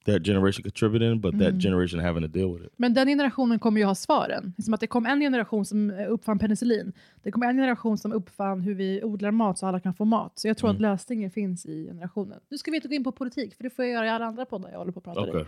that 0.06 0.24
generation 0.24 0.63
contributing, 0.63 1.22
but 1.22 1.39
that 1.39 1.53
generation 1.53 2.00
having 2.00 2.22
to 2.22 2.27
deal 2.27 2.53
with 2.53 2.65
it. 2.65 2.74
Men 2.77 2.94
den 2.94 3.08
generationen 3.08 3.60
kommer 3.60 3.80
ju 3.80 3.86
ha 3.86 3.96
svaren. 3.96 4.53
Som 4.58 4.74
att 4.74 4.80
det 4.80 4.88
kom 4.88 5.06
en 5.06 5.20
generation 5.20 5.65
som 5.65 5.91
uppfann 6.10 6.39
penicillin. 6.39 6.94
Det 7.24 7.32
kom 7.32 7.44
en 7.44 7.58
generation 7.58 7.98
som 7.98 8.13
uppfann 8.13 8.62
hur 8.62 8.74
vi 8.75 9.03
odlar 9.03 9.32
mat 9.32 9.58
så 9.58 9.68
alla 9.68 9.80
kan 9.80 9.94
få 9.94 10.06
mat. 10.06 10.39
Så 10.39 10.48
jag 10.48 10.58
tror 10.58 10.70
att 10.70 10.82
lösningen 10.82 11.32
finns 11.32 11.65
i 11.65 11.86
generationen. 11.86 12.39
Nu 12.50 12.58
ska 12.58 12.72
vi 12.72 12.77
inte 12.77 12.88
gå 12.88 12.94
in 12.96 13.03
på 13.03 13.12
politik, 13.12 13.56
för 13.56 13.63
det 13.63 13.70
får 13.70 13.86
jag 13.86 13.94
göra 13.94 14.06
i 14.06 14.10
alla 14.10 14.25
andra 14.25 14.46
poddar 14.46 14.70
jag 14.72 14.77
håller 14.77 14.91
på 14.91 15.00
att 15.00 15.03
prata 15.03 15.22
Okay, 15.22 15.41
i. 15.41 15.46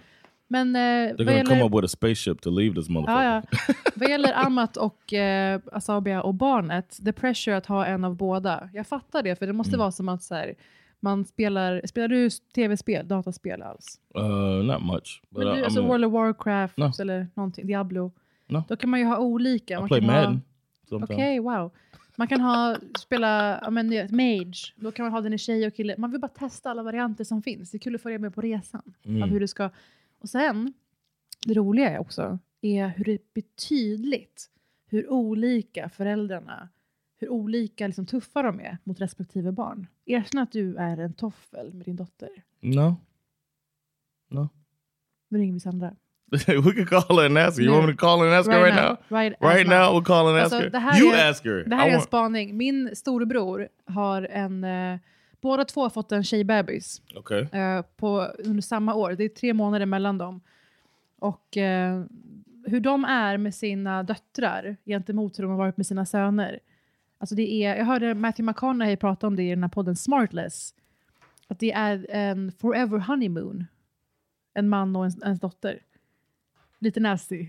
Men 0.53 0.75
eh, 0.75 0.81
they're 0.81 1.17
gonna 1.17 1.31
gäller... 1.31 1.49
come 1.49 1.63
up 1.63 1.73
with 1.73 1.85
a 1.85 1.87
spaceship 1.87 2.41
to 2.41 2.49
leave 2.49 2.75
this 2.75 2.89
motherfucker. 2.89 3.23
Ja, 3.23 3.41
ja. 3.67 3.73
Vad 3.95 4.09
gäller 4.09 4.45
Amat 4.45 4.77
och 4.77 5.13
eh, 5.13 5.59
Asabia 5.71 6.21
och 6.21 6.33
barnet, 6.33 6.99
the 7.05 7.13
pressure 7.13 7.57
att 7.57 7.65
ha 7.65 7.85
en 7.85 8.03
av 8.03 8.15
båda. 8.15 8.69
Jag 8.73 8.87
fattar 8.87 9.23
det, 9.23 9.35
för 9.35 9.47
det 9.47 9.53
måste 9.53 9.77
vara 9.77 9.91
som 9.91 10.09
att 10.09 10.23
så 10.23 10.35
här, 10.35 10.55
man 10.99 11.25
spelar, 11.25 11.81
spelar 11.85 12.07
du 12.07 12.29
tv-spel, 12.29 13.07
dataspel 13.07 13.61
alls? 13.61 13.99
Uh, 14.17 14.63
not 14.63 14.85
much, 14.85 15.21
but 15.29 15.43
Men 15.43 15.47
I, 15.47 15.55
du, 15.55 15.61
I 15.61 15.63
alltså 15.63 15.79
mean, 15.79 15.91
World 15.91 16.05
of 16.05 16.13
Warcraft 16.13 16.77
No. 16.77 16.91
eller 16.99 17.27
någonting, 17.33 17.67
Diablo. 17.67 18.11
No. 18.47 18.63
Då 18.67 18.75
kan 18.75 18.89
man 18.89 18.99
ju 18.99 19.05
ha 19.05 19.17
olika. 19.17 19.73
I 19.73 19.79
Man 19.79 19.87
play 19.87 19.99
kan 20.01 20.09
ha- 20.09 20.21
Madden. 20.21 20.41
sometimes. 20.89 21.19
Okej, 21.19 21.39
wow. 21.39 21.71
Man 22.15 22.27
kan 22.27 22.41
ha, 22.41 22.77
spela 22.99 23.59
ja, 23.61 23.69
men, 23.69 23.87
Mage, 24.09 24.73
då 24.75 24.91
kan 24.91 25.05
man 25.05 25.13
ha 25.13 25.21
den 25.21 25.33
i 25.33 25.37
tjej 25.37 25.67
och 25.67 25.75
kille. 25.75 25.95
Man 25.97 26.11
vill 26.11 26.21
bara 26.21 26.27
testa 26.27 26.69
alla 26.71 26.83
varianter 26.83 27.23
som 27.23 27.41
finns. 27.41 27.71
Det 27.71 27.77
är 27.77 27.79
kul 27.79 27.95
att 27.95 28.01
följa 28.01 28.19
med 28.19 28.35
på 28.35 28.41
resan. 28.41 28.81
Mm. 29.05 29.23
Av 29.23 29.29
hur 29.29 29.39
det 29.39 29.47
ska. 29.47 29.69
Och 30.23 30.29
sen, 30.29 30.73
det 31.45 31.53
roliga 31.53 31.89
är 31.89 31.99
också, 31.99 32.39
är 32.61 32.87
hur 32.87 33.05
det 33.05 33.33
blir 33.33 33.43
tydligt 33.69 34.49
hur 34.87 35.09
olika 35.11 35.89
föräldrarna, 35.89 36.69
hur 37.19 37.29
olika 37.29 37.87
liksom, 37.87 38.05
tuffa 38.05 38.41
de 38.41 38.59
är 38.59 38.77
mot 38.83 38.99
respektive 39.01 39.51
barn. 39.51 39.87
Erkänn 40.05 40.39
att 40.41 40.51
du 40.51 40.75
är 40.75 40.97
en 40.97 41.13
toffel 41.13 41.73
med 41.73 41.85
din 41.85 41.95
dotter. 41.95 42.29
No, 42.59 42.95
no. 44.29 44.49
Nu 45.29 45.39
ringer 45.39 45.53
vi 45.53 45.59
Sandra. 45.59 45.95
we 46.47 46.61
could 46.73 46.89
call 46.89 47.17
her 47.19 47.25
and 47.25 47.37
ask 47.37 47.57
her. 47.59 47.63
You 47.65 47.71
No. 47.71 47.77
want 47.77 47.87
me 47.87 47.93
to 47.93 47.97
call 47.99 48.19
her 48.19 48.25
and 48.27 48.35
ask 48.35 48.51
her 48.51 48.63
right 48.63 48.75
now? 48.75 49.17
Right, 49.19 49.35
Right 49.41 49.67
now. 49.69 49.77
now, 49.79 49.93
we'll 49.93 50.05
call 50.05 50.25
her 50.27 50.33
and 50.33 50.45
ask 50.45 50.53
Alltså, 50.53 50.77
her. 50.79 50.99
You 50.99 51.13
är- 51.13 51.29
ask 51.29 51.45
her. 51.45 51.63
Det 51.67 51.75
här 51.75 51.87
I 51.87 51.89
är 51.89 51.93
en 51.93 51.99
want- 51.99 52.03
spaning. 52.03 52.57
Min 52.57 52.95
storebror 52.95 53.67
har 53.85 54.21
en... 54.21 54.63
Eh, 54.63 54.99
båda 55.43 55.65
två 55.65 55.81
har 55.81 55.89
fått 55.89 56.11
en 56.11 56.23
tjejbebis 56.23 57.01
okay. 57.15 57.41
eh, 57.41 57.81
på, 57.81 58.21
under 58.21 58.61
samma 58.61 58.93
år. 58.95 59.11
Det 59.11 59.23
är 59.23 59.29
tre 59.29 59.53
månader 59.53 59.85
mellan 59.85 60.17
dem. 60.17 60.41
Och 61.19 61.57
eh, 61.57 62.03
hur 62.65 62.79
de 62.79 63.05
är 63.05 63.37
med 63.37 63.55
sina 63.55 64.03
döttrar 64.03 64.77
gentemot 64.85 65.39
hur 65.39 65.43
de 65.43 65.51
har 65.51 65.57
varit 65.57 65.77
med 65.77 65.85
sina 65.85 66.05
söner. 66.05 66.59
Alltså 67.17 67.35
det 67.35 67.51
är, 67.51 67.75
jag 67.75 67.85
hörde 67.85 68.13
Matthew 68.13 68.51
McConaughey 68.51 68.95
prata 68.95 69.27
om 69.27 69.35
det 69.35 69.43
i 69.43 69.49
den 69.49 69.63
här 69.63 69.69
podden 69.69 69.95
Smartless. 69.95 70.73
Att 71.47 71.59
det 71.59 71.71
är 71.71 72.05
en 72.09 72.51
forever 72.51 72.99
honeymoon. 72.99 73.65
En 74.53 74.69
man 74.69 74.95
och 74.95 75.05
en, 75.05 75.11
ens 75.23 75.39
dotter. 75.39 75.79
Lite 76.79 76.99
nasty. 76.99 77.47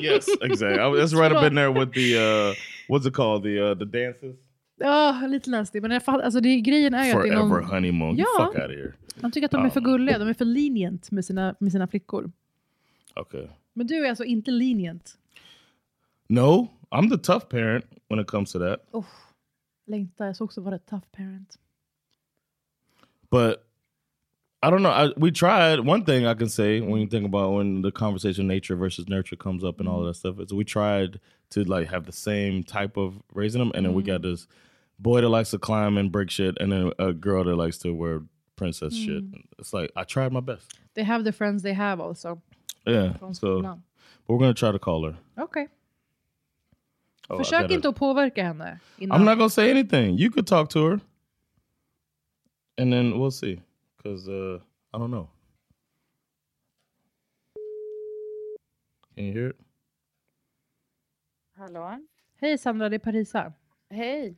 yes, 0.00 0.26
exactly. 0.40 0.82
I, 0.82 1.00
that's 1.00 1.14
right 1.14 1.32
up 1.32 1.44
in 1.44 1.54
there 1.54 1.72
with 1.72 1.92
the 1.92 2.18
uh, 2.18 2.54
what's 2.88 3.06
it 3.06 3.14
called? 3.14 3.42
The 3.42 3.60
uh, 3.60 3.74
the 3.74 3.84
dances. 3.84 4.36
Ja, 4.78 5.26
lite 5.28 5.50
nasty. 5.50 5.80
Men 5.80 5.90
jag 5.90 6.04
fatt, 6.04 6.22
alltså 6.22 6.40
det, 6.40 6.60
grejen 6.60 6.94
är 6.94 7.04
ju 7.04 7.12
att 7.12 7.22
det 7.22 7.28
är 7.28 7.32
Forever 7.32 7.48
någon, 7.48 7.64
honeymoon. 7.64 8.16
Ja. 8.16 8.26
fuck 8.38 8.62
out 8.62 8.70
of 8.70 8.76
here. 8.76 8.92
man 9.20 9.32
tycker 9.32 9.44
att 9.44 9.50
de 9.50 9.64
är 9.64 9.70
för 9.70 9.80
gulliga. 9.80 10.18
De 10.18 10.28
är 10.28 10.34
för 10.34 10.44
lenient 10.44 11.10
med 11.10 11.24
sina, 11.24 11.54
med 11.60 11.72
sina 11.72 11.88
flickor. 11.88 12.32
Okay. 13.16 13.46
Men 13.72 13.86
du 13.86 14.04
är 14.06 14.08
alltså 14.08 14.24
inte 14.24 14.50
lenient. 14.50 15.18
No, 16.28 16.68
I'm 16.90 17.10
the 17.10 17.18
tough 17.18 17.46
parent 17.46 17.84
when 18.08 18.20
it 18.20 18.26
comes 18.26 18.52
to 18.52 18.58
that. 18.58 18.88
Oh, 18.92 19.06
längtar. 19.86 20.26
Jag 20.26 20.34
ska 20.34 20.44
också 20.44 20.60
vara 20.60 20.78
tough 20.78 21.06
parent. 21.16 21.58
But 23.30 23.67
I 24.62 24.70
don't 24.70 24.82
know. 24.82 24.90
I, 24.90 25.10
we 25.16 25.30
tried. 25.30 25.80
One 25.80 26.04
thing 26.04 26.26
I 26.26 26.34
can 26.34 26.48
say 26.48 26.80
when 26.80 27.00
you 27.00 27.06
think 27.06 27.24
about 27.24 27.52
when 27.52 27.82
the 27.82 27.92
conversation 27.92 28.48
nature 28.48 28.74
versus 28.74 29.08
nurture 29.08 29.36
comes 29.36 29.62
up 29.62 29.78
and 29.78 29.88
all 29.88 30.00
of 30.00 30.06
that 30.06 30.14
stuff 30.14 30.40
is 30.40 30.52
we 30.52 30.64
tried 30.64 31.20
to 31.50 31.62
like 31.62 31.88
have 31.88 32.06
the 32.06 32.12
same 32.12 32.64
type 32.64 32.96
of 32.96 33.22
raising 33.32 33.60
them, 33.60 33.70
and 33.74 33.86
then 33.86 33.94
we 33.94 34.02
mm-hmm. 34.02 34.12
got 34.12 34.22
this 34.22 34.48
boy 34.98 35.20
that 35.20 35.28
likes 35.28 35.50
to 35.52 35.58
climb 35.58 35.96
and 35.96 36.10
break 36.10 36.28
shit, 36.30 36.56
and 36.60 36.72
then 36.72 36.92
a 36.98 37.12
girl 37.12 37.44
that 37.44 37.54
likes 37.54 37.78
to 37.78 37.92
wear 37.92 38.22
princess 38.56 38.94
shit. 38.94 39.24
Mm-hmm. 39.24 39.60
It's 39.60 39.72
like 39.72 39.92
I 39.94 40.02
tried 40.02 40.32
my 40.32 40.40
best. 40.40 40.72
They 40.94 41.04
have 41.04 41.22
the 41.22 41.32
friends 41.32 41.62
they 41.62 41.74
have 41.74 42.00
also. 42.00 42.42
Yeah. 42.84 43.12
So, 43.32 43.62
but 43.62 43.78
we're 44.26 44.40
gonna 44.40 44.54
try 44.54 44.72
to 44.72 44.78
call 44.80 45.04
her. 45.04 45.16
Okay. 45.38 45.68
Oh, 47.30 47.36
Försök 47.38 47.60
gotta- 47.60 47.74
inte 47.74 47.88
att 47.88 47.96
påverka 47.96 48.42
henne. 48.42 48.80
Innan. 48.98 49.20
I'm 49.20 49.24
not 49.24 49.38
gonna 49.38 49.50
say 49.50 49.70
anything. 49.70 50.18
You 50.18 50.30
could 50.30 50.46
talk 50.46 50.70
to 50.70 50.86
her, 50.86 51.00
and 52.76 52.92
then 52.92 53.20
we'll 53.20 53.30
see. 53.30 53.60
Cause 54.02 54.28
uh, 54.28 54.60
I 54.94 54.98
don't 54.98 55.10
know. 55.10 55.28
Can 59.14 59.24
you 59.24 59.32
hear 59.32 59.50
it? 59.50 59.56
Hallå? 61.56 62.06
Hej 62.36 62.58
Sandra, 62.58 62.88
det 62.88 62.96
är 62.96 62.98
Parisa. 62.98 63.52
Hej. 63.90 64.36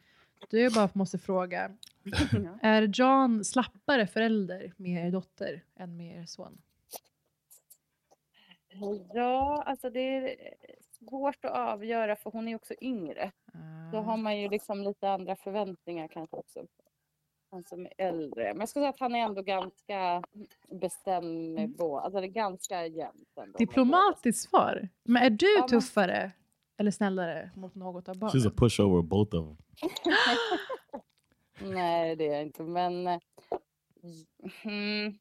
Du 0.50 0.60
jag 0.60 0.72
bara 0.72 0.90
måste 0.92 1.18
fråga. 1.18 1.76
Är 2.62 2.82
John 2.82 3.44
slappare 3.44 4.06
förälder 4.06 4.72
med 4.76 5.06
er 5.06 5.10
dotter 5.10 5.64
än 5.76 5.96
med 5.96 6.20
er 6.20 6.26
son? 6.26 6.62
Ja, 9.14 9.62
alltså 9.66 9.90
det 9.90 10.00
är 10.00 10.36
svårt 10.98 11.44
att 11.44 11.52
avgöra 11.52 12.16
för 12.16 12.30
hon 12.30 12.48
är 12.48 12.54
också 12.54 12.74
yngre. 12.80 13.32
Då 13.92 13.98
har 13.98 14.16
man 14.16 14.40
ju 14.40 14.48
liksom 14.48 14.82
lite 14.82 15.10
andra 15.10 15.36
förväntningar 15.36 16.08
kanske 16.08 16.36
också. 16.36 16.66
Han 17.50 17.64
som 17.64 17.86
är 17.86 17.92
äldre. 17.98 18.44
Men 18.44 18.60
jag 18.60 18.68
skulle 18.68 18.82
säga 18.82 18.90
att 18.90 19.00
han 19.00 19.14
är 19.14 19.18
ändå 19.18 19.42
ganska 19.42 20.22
bestämd 20.68 21.54
med 21.54 21.70
båda. 21.70 22.02
Alltså 22.02 22.20
det 22.20 22.26
är 22.26 22.28
ganska 22.28 22.86
jämnt. 22.86 23.28
ändå 23.36 23.58
Diplomatiskt 23.58 24.48
svar. 24.50 24.88
Men 25.04 25.22
är 25.22 25.30
du 25.30 25.46
Ja, 25.54 25.60
men- 25.60 25.68
tuffare 25.68 26.32
eller 26.76 26.90
snällare 26.90 27.50
mot 27.56 27.74
något 27.74 28.08
av 28.08 28.18
barnen? 28.18 28.40
She's 28.40 28.48
a 28.48 28.52
pushover, 28.56 29.02
both 29.02 29.36
of 29.36 29.46
them. 29.46 29.56
Nej, 31.74 32.16
det 32.16 32.26
är 32.28 32.32
jag 32.32 32.42
inte. 32.42 32.62
Men... 32.62 33.06
eh, 33.06 33.18
Mm, 34.64 35.18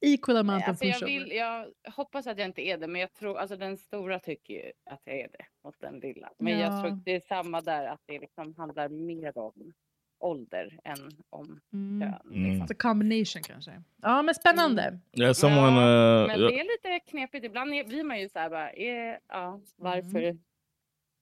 Equal 0.00 0.36
amount 0.36 0.58
nej, 0.58 0.62
of 0.64 0.68
alltså 0.68 0.84
jag, 0.84 0.94
pushover. 0.94 1.12
vill, 1.24 1.32
jag 1.32 1.66
hoppas 1.92 2.26
att 2.26 2.38
jag 2.38 2.46
inte 2.48 2.62
är 2.62 2.76
det, 2.78 2.86
men 2.86 3.00
jag 3.00 3.12
tror 3.12 3.38
alltså 3.38 3.56
den 3.56 3.76
stora 3.76 4.18
tycker 4.18 4.54
ju 4.54 4.72
att 4.84 5.00
jag 5.04 5.16
är 5.16 5.28
det 5.28 5.44
mot 5.64 5.80
den 5.80 5.98
lilla. 6.00 6.30
Men 6.38 6.58
jag 6.58 6.72
Ja. 6.72 6.80
tror 6.82 6.90
det 7.04 7.14
är 7.16 7.20
samma 7.20 7.60
där, 7.60 7.86
att 7.86 8.00
det 8.06 8.18
liksom 8.18 8.54
handlar 8.56 8.88
mer 8.88 9.38
om 9.38 9.72
ålder 10.20 10.78
än 10.84 10.96
om 11.30 11.60
Mm. 11.72 12.00
kön. 12.00 12.20
Mm. 12.36 12.50
Liksom. 12.50 12.66
The 12.66 12.74
combination 12.74 13.42
kanske. 13.42 13.82
Ja, 14.02 14.22
men 14.22 14.34
spännande. 14.34 14.98
Yeah, 15.12 15.32
someone. 15.32 15.80
Ja, 15.80 16.22
Uh, 16.22 16.26
Men 16.28 16.40
det 16.40 16.60
är 16.60 16.64
lite 16.64 17.10
knepigt. 17.10 17.44
Ibland 17.44 17.74
är- 17.74 17.84
blir 17.84 18.04
man 18.04 18.20
ju 18.20 18.28
så 18.28 18.38
här 18.38 18.50
bara, 18.50 18.72
är, 18.72 19.18
ja, 19.28 19.60
varför? 19.76 20.22
Mm. 20.22 20.38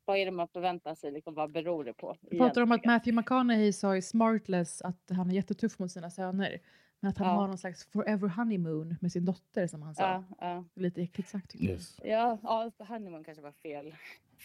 Vad 0.04 0.18
är 0.18 0.24
det 0.24 0.30
man 0.30 0.48
förväntar 0.48 0.94
sig? 0.94 1.12
Liksom, 1.12 1.34
vad 1.34 1.52
beror 1.52 1.84
det 1.84 1.92
på? 1.94 2.16
Vi 2.30 2.38
pratar 2.38 2.62
om 2.62 2.72
att? 2.72 2.84
Matthew 2.84 3.16
McConaughey 3.20 3.72
sa 3.72 3.96
i 3.96 4.02
Smartless 4.02 4.82
att 4.82 5.10
han 5.16 5.30
är 5.30 5.34
jättetuff 5.34 5.78
mot 5.78 5.90
sina 5.92 6.10
söner. 6.10 6.58
Men 7.00 7.08
att 7.10 7.18
han 7.18 7.26
Ja. 7.26 7.32
har 7.34 7.46
någon 7.48 7.58
slags 7.58 7.84
forever 7.84 8.28
honeymoon 8.28 8.96
med 9.00 9.12
sin 9.12 9.24
dotter 9.24 9.66
som 9.66 9.82
han 9.82 9.94
sa. 9.94 10.02
Ja, 10.02 10.24
ja. 10.40 10.64
Lite 10.74 11.02
äckligt 11.02 11.28
sagt 11.30 11.50
tycker 11.50 11.64
yes. 11.64 12.00
Ja, 12.04 12.38
ja 12.42 12.70
honeymoon 12.78 13.24
kanske 13.24 13.42
var 13.42 13.52
fel, 13.52 13.94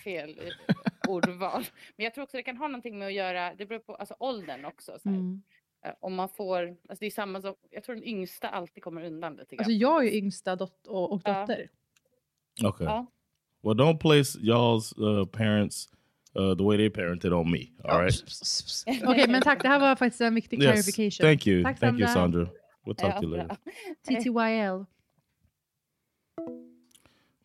fel 0.04 0.40
ordval. 1.08 1.66
Men 1.96 2.04
jag 2.04 2.14
tror 2.14 2.24
också 2.24 2.38
det 2.38 2.44
kan 2.44 2.58
ha 2.58 2.68
någonting 2.68 3.00
med 3.00 3.08
att 3.08 3.14
göra, 3.14 3.54
det 3.56 3.66
beror 3.66 3.80
på 3.80 3.96
alltså, 3.96 4.16
åldern 4.20 4.66
också. 4.66 4.92
Så 5.00 5.10
jag. 5.10 5.12
här. 5.12 5.20
Mm. 5.20 5.42
Eh, 5.86 5.92
Om 6.00 6.16
man 6.16 6.30
får, 6.30 6.68
alltså 6.68 7.00
det 7.00 7.06
är 7.06 7.12
samma 7.12 7.42
som, 7.42 7.56
jag 7.70 7.84
tror 7.84 7.96
den 7.96 8.04
yngsta 8.04 8.50
alltid 8.50 8.84
kommer 8.84 9.04
undan 9.04 9.36
lite 9.36 9.56
grann. 9.56 9.60
Alltså 9.64 9.72
jag 9.72 10.02
är 10.08 10.12
ju 10.12 10.18
yngsta 10.18 10.56
dot- 10.56 10.88
och, 10.88 11.12
och 11.12 11.22
Ja. 11.26 11.40
dotter. 11.40 11.70
Okay. 12.66 12.86
Ja. 12.88 13.06
Well, 13.62 13.78
don't 13.80 13.98
place 13.98 14.40
y'all's 14.40 15.00
uh, 15.02 15.26
parents 15.26 15.90
uh, 16.36 16.54
the 16.56 16.64
way 16.64 16.78
they 16.78 16.90
parented 16.90 17.32
on 17.32 17.52
me. 17.52 17.72
All 17.86 18.00
right. 18.00 18.24
Okej, 19.04 19.28
men 19.30 19.42
tack. 19.42 19.62
Det 19.62 19.68
här 19.68 19.80
var 19.80 19.96
faktiskt 19.96 20.22
en 20.22 20.36
viktig 20.36 20.58
Yes. 20.64 20.72
clarification. 20.72 21.26
Thank 21.28 21.48
you. 21.48 21.64
Tack, 21.64 21.80
Thank 21.80 22.00
you, 22.00 22.08
Sandra. 22.08 22.46
Sandra. 22.46 22.54
We'll 22.86 22.96
talk 22.96 23.14
Ja, 23.14 23.20
to 23.20 23.26
you 23.26 23.32
later. 23.32 23.48
bra. 23.48 23.58
TTYL. 24.20 24.86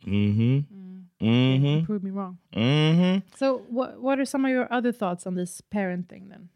Mm-hmm. 0.07 0.75
Mm. 0.75 1.04
Mm-hmm. 1.21 1.85
Prove 1.87 2.02
me 2.02 2.11
wrong. 2.11 2.38
Mm-hmm. 2.54 3.26
So 3.37 3.62
what, 3.68 4.00
what 4.00 4.18
are 4.18 4.25
some 4.25 4.45
of 4.45 4.50
your 4.50 4.73
other 4.73 4.92
thoughts 4.92 5.26
on 5.26 5.35
this 5.35 5.61
parenting 5.75 6.28
then? 6.28 6.49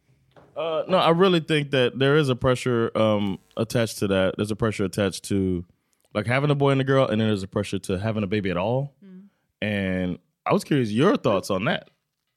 Uh, 0.56 0.84
no, 0.88 0.98
I 0.98 1.10
really 1.10 1.40
think 1.40 1.70
that 1.70 1.98
there 1.98 2.16
is 2.16 2.28
a 2.28 2.36
pressure 2.36 2.90
um, 2.96 3.38
attached 3.56 3.98
to 3.98 4.06
that. 4.08 4.34
There's 4.36 4.50
a 4.50 4.56
pressure 4.56 4.84
attached 4.84 5.24
to 5.24 5.64
like 6.14 6.26
having 6.26 6.50
a 6.50 6.54
boy 6.54 6.70
and 6.70 6.80
a 6.80 6.84
girl, 6.84 7.06
and 7.08 7.20
then 7.20 7.28
there's 7.28 7.42
a 7.42 7.48
pressure 7.48 7.78
to 7.80 7.98
having 7.98 8.22
a 8.22 8.26
baby 8.26 8.50
at 8.50 8.56
all. 8.56 8.94
And 9.62 10.18
I 10.44 10.52
was 10.52 10.64
curious 10.64 10.90
your 10.90 11.16
thoughts 11.16 11.50
on 11.50 11.64
that, 11.66 11.88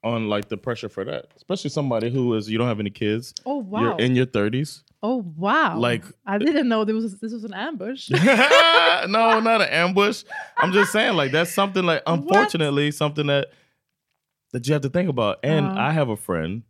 on 0.05 0.29
like 0.29 0.47
the 0.47 0.55
pressure 0.57 0.87
for 0.87 1.03
that, 1.03 1.25
especially 1.35 1.69
somebody 1.71 2.09
who 2.09 2.33
is 2.35 2.49
you 2.49 2.57
don't 2.57 2.67
have 2.67 2.79
any 2.79 2.89
kids. 2.91 3.33
Oh 3.45 3.57
wow. 3.57 3.81
You're 3.81 3.99
in 3.99 4.15
your 4.15 4.25
thirties. 4.27 4.83
oh 5.03 5.25
wow. 5.35 5.77
Like- 5.77 6.05
I 6.25 6.37
didn't 6.37 6.69
know 6.69 6.85
this 6.85 6.93
was 6.93 7.19
this 7.19 7.33
was 7.33 7.43
an 7.43 7.53
ambush. 7.53 8.09
no, 8.11 9.39
not 9.39 9.61
an 9.61 9.69
ambush. 9.69 10.23
I'm 10.57 10.71
just 10.71 10.91
saying, 10.91 11.15
like 11.15 11.31
that's 11.31 11.51
something 11.53 11.83
like 11.83 12.03
unfortunately 12.07 12.91
something 12.91 13.27
that 13.27 13.47
that 14.53 14.65
you 14.67 14.73
have 14.73 14.83
to 14.83 14.89
think 14.89 15.09
about. 15.09 15.39
And 15.43 15.65
Uh-huh. 15.65 15.79
I 15.79 15.91
have 15.91 16.09
a 16.09 16.15
friend. 16.15 16.63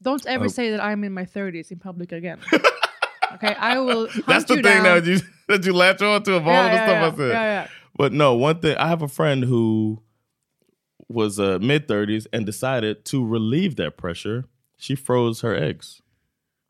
Don't 0.00 0.24
ever 0.26 0.44
Oh. 0.44 0.48
say 0.48 0.70
that 0.70 0.82
I'm 0.82 1.04
in 1.04 1.12
my 1.12 1.24
30s 1.24 1.70
in 1.72 1.78
public 1.78 2.12
again. 2.12 2.38
okay, 3.34 3.54
I 3.58 3.78
will. 3.80 4.08
That's 4.26 4.44
the 4.44 4.54
thing 4.54 4.62
down. 4.62 4.84
that 4.84 5.04
you 5.06 5.18
that 5.48 5.64
you 5.66 5.72
latch 5.72 6.00
on 6.02 6.22
to 6.22 6.34
of 6.36 6.46
all 6.46 6.52
Yeah, 6.52 6.68
the 6.68 6.74
yeah, 6.76 6.86
stuff 6.86 7.00
yeah, 7.00 7.06
I 7.06 7.16
said. 7.16 7.28
yeah, 7.32 7.62
yeah. 7.62 7.68
But 7.96 8.12
no, 8.12 8.34
one 8.34 8.60
thing 8.60 8.76
I 8.76 8.88
have 8.88 9.02
a 9.02 9.08
friend 9.08 9.42
who 9.42 10.02
was 11.08 11.38
uh, 11.38 11.58
mid 11.60 11.86
30s 11.88 12.26
and 12.32 12.44
decided 12.44 13.04
to 13.06 13.24
relieve 13.24 13.76
that 13.76 13.96
pressure. 13.96 14.44
She 14.76 14.94
froze 14.94 15.40
her 15.40 15.54
eggs. 15.54 16.02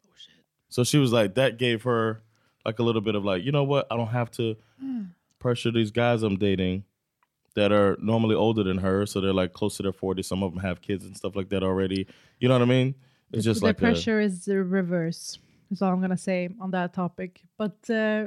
Oh 0.07 0.13
shit. 0.17 0.35
So 0.69 0.85
she 0.85 0.99
was 0.99 1.13
like 1.13 1.35
that 1.35 1.59
gave 1.59 1.83
her 1.83 2.23
like 2.65 2.79
a 2.79 2.83
little 2.83 3.01
bit 3.01 3.15
of 3.15 3.25
like, 3.25 3.45
you 3.45 3.53
know 3.53 3.65
what? 3.65 3.87
I 3.91 3.97
don't 3.97 4.09
have 4.09 4.31
to 4.33 4.57
pressure 5.39 5.71
these 5.71 5.91
guys 5.91 6.23
I'm 6.23 6.37
dating 6.37 6.85
that 7.55 7.73
are 7.73 7.97
normally 8.01 8.35
older 8.35 8.63
than 8.63 8.79
her, 8.79 9.07
so 9.07 9.21
they're 9.21 9.33
like 9.33 9.53
close 9.53 9.77
to 9.79 9.83
their 9.83 9.93
40s. 9.93 10.25
Some 10.27 10.43
of 10.43 10.53
them 10.53 10.61
have 10.61 10.83
kids 10.83 11.05
and 11.05 11.17
stuff 11.17 11.35
like 11.37 11.49
that 11.51 11.63
already. 11.63 12.07
You 12.39 12.49
know 12.49 12.55
what 12.55 12.63
I 12.63 12.67
mean? 12.67 12.95
It's 13.33 13.45
just 13.45 13.61
the 13.61 13.67
like 13.67 13.79
a, 13.79 13.81
pressure 13.81 14.21
is 14.21 14.45
the 14.45 14.63
reverse. 14.63 15.39
That's 15.71 15.83
all 15.83 15.93
I'm 15.93 16.01
gonna 16.01 16.17
say 16.17 16.49
on 16.61 16.71
that 16.73 16.93
topic. 16.93 17.43
But 17.57 17.77
uh, 17.89 18.27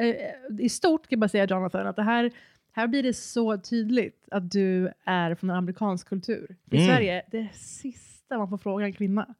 uh, 0.00 0.14
i 0.58 0.68
stort 0.68 1.02
kan 1.02 1.16
jag 1.16 1.20
bara 1.20 1.28
säga 1.28 1.46
Jonathan 1.46 1.86
att 1.86 1.96
det 1.96 2.02
här, 2.02 2.30
här 2.72 2.86
blir 2.86 3.02
det 3.02 3.14
så 3.14 3.58
tydligt 3.58 4.28
att 4.30 4.50
du 4.50 4.92
är 5.04 5.34
från 5.34 5.50
en 5.50 5.56
amerikansk 5.56 6.08
kultur. 6.08 6.56
I 6.70 6.76
Mm. 6.76 6.86
Sverige, 6.88 7.22
det 7.30 7.48
sista 7.54 8.38
man 8.38 8.48
får 8.48 8.58
fråga 8.58 8.84
en 8.86 8.92
kvinna 8.92 9.34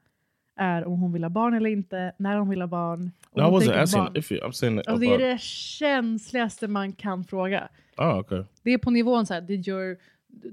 är 0.57 0.85
om 0.87 1.01
hon 1.01 1.13
vill 1.13 1.23
ha 1.25 1.31
barn 1.31 1.55
eller 1.55 1.71
inte, 1.71 2.13
när 2.17 2.37
hon 2.37 2.49
vill 2.49 2.61
ha 2.61 2.69
barn. 2.69 3.11
No, 3.35 3.41
I 3.41 3.45
wasn't 3.45 3.83
asking 3.83 4.03
barn. 4.05 4.17
if 4.17 4.33
you, 4.33 4.41
I'm 4.41 4.53
saying 4.53 4.79
Alltså, 4.79 4.97
det 4.97 5.07
är 5.15 5.19
det 5.19 5.41
känsligaste 5.41 6.69
man 6.69 6.93
kan 6.93 7.25
fråga. 7.25 7.69
Oh, 7.97 8.19
okay. 8.19 8.45
Det 8.63 8.71
är 8.71 8.79
på 8.79 8.91
nivån 8.91 9.27
så 9.27 9.35
här, 9.35 9.41
did 9.41 9.69
your, 9.69 9.97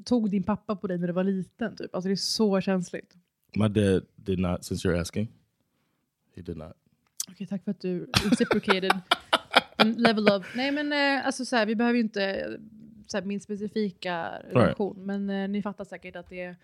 tog 0.06 0.30
din 0.30 0.44
pappa 0.44 0.76
på 0.76 0.88
dig 0.88 0.98
när 0.98 1.08
du 1.08 1.13
var 1.13 1.24
liten? 1.24 1.76
Typ. 1.76 1.96
Alltså 1.96 2.08
det 2.08 2.13
är 2.13 2.16
så 2.16 2.62
känsligt. 2.62 3.13
My 3.56 3.68
dad 3.68 4.06
did 4.16 4.40
not, 4.40 4.66
since 4.66 4.88
you're 4.88 5.02
asking. 5.02 5.28
He 6.36 6.42
did 6.42 6.58
not. 6.58 6.74
Okej, 7.32 7.48
tack 7.48 7.63
för 7.63 7.72
att 7.72 7.82
du 7.82 8.08
reciprocated 8.30 8.92
level 9.86 10.28
of... 10.30 10.56
Nej 10.56 10.72
men 10.72 10.94
eh, 10.94 11.26
alltså 11.26 11.46
så 11.46 11.56
här, 11.56 11.66
vi 11.66 11.76
behöver 11.76 11.98
ju 11.98 12.04
inte 12.04 12.24
eh, 12.24 12.48
så 13.08 13.18
här, 13.18 13.26
min 13.26 13.40
specifika 13.40 14.30
relation, 14.52 15.06
men 15.06 15.30
eh, 15.30 15.48
ni 15.48 15.62
fattar 15.62 15.86
säkert 15.86 16.16
att 16.16 16.30
det 16.30 16.56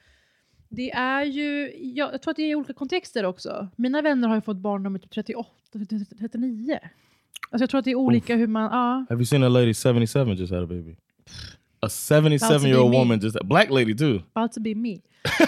det 0.76 0.92
är 0.92 1.24
ju, 1.24 1.72
ja, 1.96 2.10
jag 2.12 2.22
tror 2.22 2.32
att 2.32 2.38
det 2.38 2.44
är 2.44 2.50
i 2.50 2.56
olika 2.56 2.74
kontexter 2.74 3.26
också. 3.26 3.68
Mina 3.76 4.02
vänner 4.02 4.28
har 4.28 4.36
ju 4.36 4.42
fått 4.42 4.58
barn 4.58 4.84
när 4.84 4.90
de 4.90 4.96
är 4.96 5.00
typ 5.00 5.12
38, 5.12 5.50
39. 6.20 6.80
Alltså 7.50 7.64
jag 7.64 7.70
tror 7.70 7.80
att 7.80 7.86
det 7.86 7.92
är 7.92 7.96
olika 7.96 8.36
hur 8.36 8.48
man, 8.48 8.64
ja. 8.64 9.06
Have 9.10 9.20
you 9.20 9.26
seen 9.26 9.44
a 9.44 9.50
lady 9.50 9.74
77 9.74 10.34
just 10.34 10.54
had 10.54 10.64
a 10.64 10.68
baby? 10.68 10.96
A 11.86 11.90
77 11.90 12.68
year 12.70 12.80
old 12.80 12.94
woman 12.94 13.20
just 13.20 13.36
a 13.36 13.44
black 13.44 13.70
lady 13.70 13.96
too. 13.98 14.22
About 14.34 14.52
to 14.54 14.60
be 14.62 14.76
me. 14.76 14.98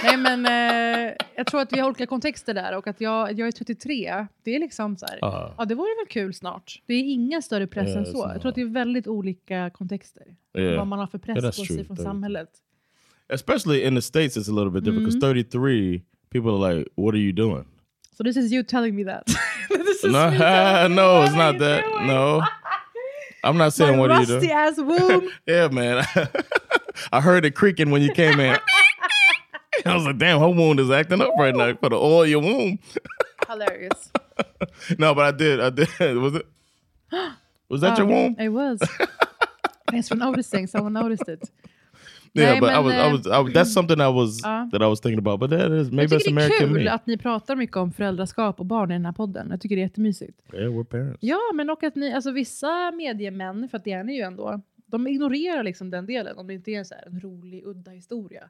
Nej 0.04 0.18
men 0.18 0.46
eh, 0.46 1.14
jag 1.36 1.48
tror 1.48 1.62
att 1.62 1.74
vi 1.74 1.80
har 1.80 1.88
olika 1.88 2.06
kontexter 2.06 2.54
där 2.54 2.78
och 2.78 2.88
att 2.88 3.02
jag, 3.02 3.40
jag 3.40 3.48
är 3.48 3.52
33, 3.52 4.28
det 4.44 4.56
är 4.56 4.60
liksom 4.60 4.98
så 4.98 5.06
här, 5.06 5.20
Ah. 5.22 5.54
ja 5.58 5.66
det 5.66 5.76
vore 5.76 5.90
väl 6.04 6.08
kul 6.10 6.34
snart. 6.34 6.82
Det 6.86 6.94
är 6.94 7.00
ingen 7.04 7.42
större 7.42 7.68
press 7.68 7.90
Ja, 7.90 7.98
än 8.00 8.06
så. 8.06 8.32
Jag 8.34 8.42
tror 8.42 8.50
att 8.50 8.56
det 8.56 8.62
är 8.62 8.66
väldigt 8.66 9.08
olika 9.08 9.70
kontexter. 9.70 10.24
Yeah. 10.58 10.78
Vad 10.78 10.88
man 10.88 11.00
har 11.00 11.08
för 11.08 11.18
press 11.18 11.38
Yeah, 11.38 11.48
på 11.50 11.52
sig 11.52 11.68
true. 11.68 11.84
från 11.86 11.98
That- 11.98 12.04
samhället. 12.04 12.50
Especially 13.34 13.84
in 13.88 13.96
the 13.96 14.02
States, 14.02 14.38
it's 14.38 14.50
a 14.52 14.56
little 14.56 14.72
bit 14.72 14.84
different 14.84 15.06
because 15.06 15.20
33, 15.20 16.02
people 16.32 16.52
are 16.52 16.74
like, 16.76 16.90
what 16.96 17.14
are 17.14 17.20
you 17.22 17.32
doing? 17.32 17.66
So 18.18 18.24
this 18.24 18.38
is 18.38 18.52
you 18.52 18.64
telling 18.64 18.96
me 18.96 19.04
that. 19.04 19.26
this 19.70 20.04
is 20.04 20.04
No, 20.12 20.32
me 20.32 20.96
no, 20.96 21.24
it's 21.24 21.36
not 21.36 21.60
that. 21.60 21.84
doing? 21.84 22.08
No. 22.08 22.42
I'm 23.46 23.58
not 23.58 23.74
saying 23.74 23.94
My 23.94 24.00
what 24.00 24.10
rusty 24.10 24.40
doing. 24.40 24.52
ass 24.52 24.78
womb. 24.78 25.30
Yeah, 25.48 25.68
man. 25.70 26.06
I 27.14 27.22
heard 27.22 27.46
it 27.46 27.52
creaking 27.56 27.92
when 27.92 28.02
you 28.02 28.12
came 28.12 28.40
in. 28.40 28.58
I 29.86 29.94
was 29.96 30.06
like, 30.06 30.18
damn, 30.18 30.40
her 30.40 30.50
wound 30.50 30.80
is 30.80 30.90
acting 30.90 31.22
up 31.22 31.32
right 31.38 31.56
now. 31.56 31.74
For 31.76 31.90
the 31.90 31.96
oil 31.98 32.26
your 32.26 32.42
womb. 32.42 32.80
Hilarious. 33.48 34.12
no, 34.98 35.14
but 35.14 35.26
I 35.26 35.32
did. 35.38 35.60
I 35.62 35.70
did. 35.70 36.18
Was 36.18 36.36
it? 36.36 36.48
Was 37.70 37.82
that 37.82 37.98
your 37.98 38.08
Oh, 38.08 38.10
womb? 38.10 38.36
It 38.40 38.50
was. 38.50 38.80
Thanks 39.90 40.08
for 40.08 40.16
noticing. 40.16 40.68
Someone 40.68 40.94
noticed 40.94 41.28
it. 41.28 41.50
Yeah, 42.36 42.52
Nej, 42.52 42.60
but 42.62 42.70
I 42.70 42.74
men, 42.74 42.84
was, 42.84 42.94
I 42.94 42.98
eh, 42.98 43.12
was, 43.12 43.26
I 43.28 43.44
was. 43.44 43.54
That's 43.54 43.74
something 43.74 43.98
I 44.02 44.12
was 44.14 44.42
Ja. 44.44 44.70
that 44.72 44.82
I 44.82 44.86
was 44.86 45.02
thinking 45.02 45.20
about. 45.28 45.40
But 45.40 45.50
that 45.60 45.72
is 45.72 45.92
maybe 45.92 46.02
jag 46.02 46.10
that's 46.12 46.24
tycker 46.24 46.36
det 46.36 46.46
är 46.46 46.60
kul 46.60 46.84
me. 46.84 46.88
att 46.90 47.08
ni 47.08 47.18
pratar 47.18 47.56
mycket 47.56 47.78
om 47.78 47.92
föräldraskap 47.92 48.60
och 48.60 48.66
barn 48.66 48.92
i 48.92 48.94
den 48.94 49.06
här 49.06 49.14
podden. 49.14 49.48
Jag 49.52 49.62
tycker 49.62 49.76
det 49.76 49.82
är 49.82 49.84
jättemysigt. 49.84 50.40
Yeah, 50.54 50.74
we're 50.74 50.84
parents. 50.84 51.18
Ja, 51.22 51.40
men 51.54 51.70
och 51.70 51.84
att 51.84 51.96
ni, 51.96 52.14
alltså 52.14 52.32
vissa 52.32 52.92
mediemän, 52.92 53.70
för 53.70 53.78
att 53.78 53.84
det 53.84 53.92
är 53.92 54.04
ni 54.04 54.16
ju 54.16 54.22
ändå, 54.22 54.62
de 54.88 55.08
ignorerar 55.08 55.64
liksom 55.64 55.90
den 55.90 56.06
delen 56.06 56.38
om 56.38 56.48
det 56.48 56.54
inte 56.54 56.72
är 56.72 56.80
en, 56.80 56.86
så 56.86 56.94
här, 56.96 57.04
en 57.08 57.20
rolig, 57.20 57.64
udda 57.66 57.92
historia. 57.92 58.44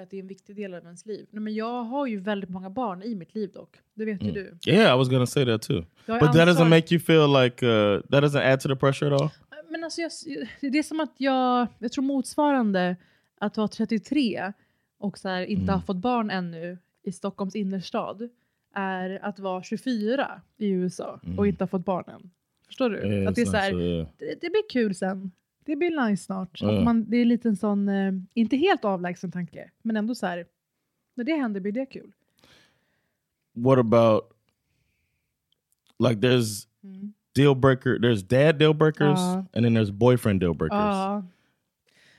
Att 0.00 0.10
det 0.10 0.16
är 0.16 0.20
en 0.20 0.26
viktig 0.28 0.56
del 0.56 0.74
av 0.74 0.82
ens 0.84 1.06
liv. 1.06 1.26
Nej, 1.30 1.42
men 1.42 1.54
jag 1.54 1.84
har 1.84 2.06
ju 2.06 2.20
väldigt 2.20 2.50
många 2.50 2.70
barn 2.70 3.02
i 3.02 3.14
mitt 3.14 3.34
liv 3.34 3.50
dock. 3.54 3.76
Det 3.94 4.04
vet 4.04 4.22
ju 4.22 4.30
du. 4.32 4.58
Yeah, 4.66 4.94
I 4.94 4.98
was 4.98 5.08
gonna 5.08 5.26
say 5.26 5.44
that 5.44 5.62
too. 5.62 5.84
But 6.06 6.20
that 6.20 6.22
ansvar- 6.22 6.46
doesn't 6.46 6.68
make 6.68 6.94
you 6.94 7.00
feel 7.00 7.42
like 7.42 7.66
uh, 7.66 8.00
that 8.00 8.22
doesn't 8.24 8.42
add 8.52 8.60
to 8.60 8.68
the 8.68 8.76
pressure 8.76 9.14
at 9.14 9.20
all. 9.20 9.28
Men 9.70 9.84
alltså, 9.84 10.00
jag, 10.00 10.10
det 10.60 10.78
är 10.78 10.82
som 10.82 11.00
att 11.00 11.14
jag, 11.16 11.66
jag 11.78 11.92
tror 11.92 12.04
motsvarande 12.04 12.96
att 13.38 13.56
vara 13.56 13.68
33 13.68 14.52
och 14.98 15.18
så 15.18 15.28
här, 15.28 15.42
inte 15.42 15.62
Mm. 15.62 15.74
ha 15.74 15.80
fått 15.80 15.96
barn 15.96 16.30
ännu 16.30 16.78
i 17.02 17.12
Stockholms 17.12 17.56
innerstad 17.56 18.28
är 18.74 19.24
att 19.24 19.38
vara 19.38 19.62
24 19.62 20.42
i 20.56 20.68
USA 20.68 21.20
och 21.36 21.46
inte 21.46 21.64
ha 21.64 21.68
fått 21.68 21.84
barn 21.84 22.04
än. 22.08 22.30
Förstår 22.66 22.90
du? 22.90 22.96
Yeah, 22.96 23.28
att 23.28 23.34
det, 23.34 23.40
är 23.40 23.46
så 23.46 23.56
här, 23.56 23.80
yeah. 23.80 24.08
det, 24.18 24.40
det 24.40 24.50
blir 24.50 24.68
kul 24.70 24.94
sen. 24.94 25.32
Det 25.64 25.76
blir 25.76 26.08
nice 26.08 26.24
snart. 26.24 26.60
Ja. 26.60 26.78
Att 26.78 26.84
man, 26.84 27.10
det 27.10 27.16
är 27.16 27.24
lite 27.24 27.48
en 27.48 27.56
sån, 27.56 27.88
eh, 27.88 28.12
inte 28.34 28.56
helt 28.56 28.84
avlägsen 28.84 29.32
tanke, 29.32 29.70
men 29.82 29.96
ändå 29.96 30.14
så 30.14 30.26
här, 30.26 30.46
när 31.14 31.24
det 31.24 31.34
händer 31.34 31.60
blir 31.60 31.72
det 31.72 31.86
kul. 31.86 32.12
What 33.52 33.78
about 33.78 34.24
like 35.98 36.20
there's 36.20 36.68
deal 37.34 37.54
breaker, 37.54 37.98
there's 38.00 38.22
dad 38.22 38.58
deal 38.58 38.74
breakers, 38.74 39.18
Ja. 39.18 39.44
and 39.54 39.64
then 39.64 39.74
there's 39.74 39.90
boyfriend 39.90 40.40
deal 40.40 40.54
breakers. 40.54 40.78
Ja. 40.78 41.22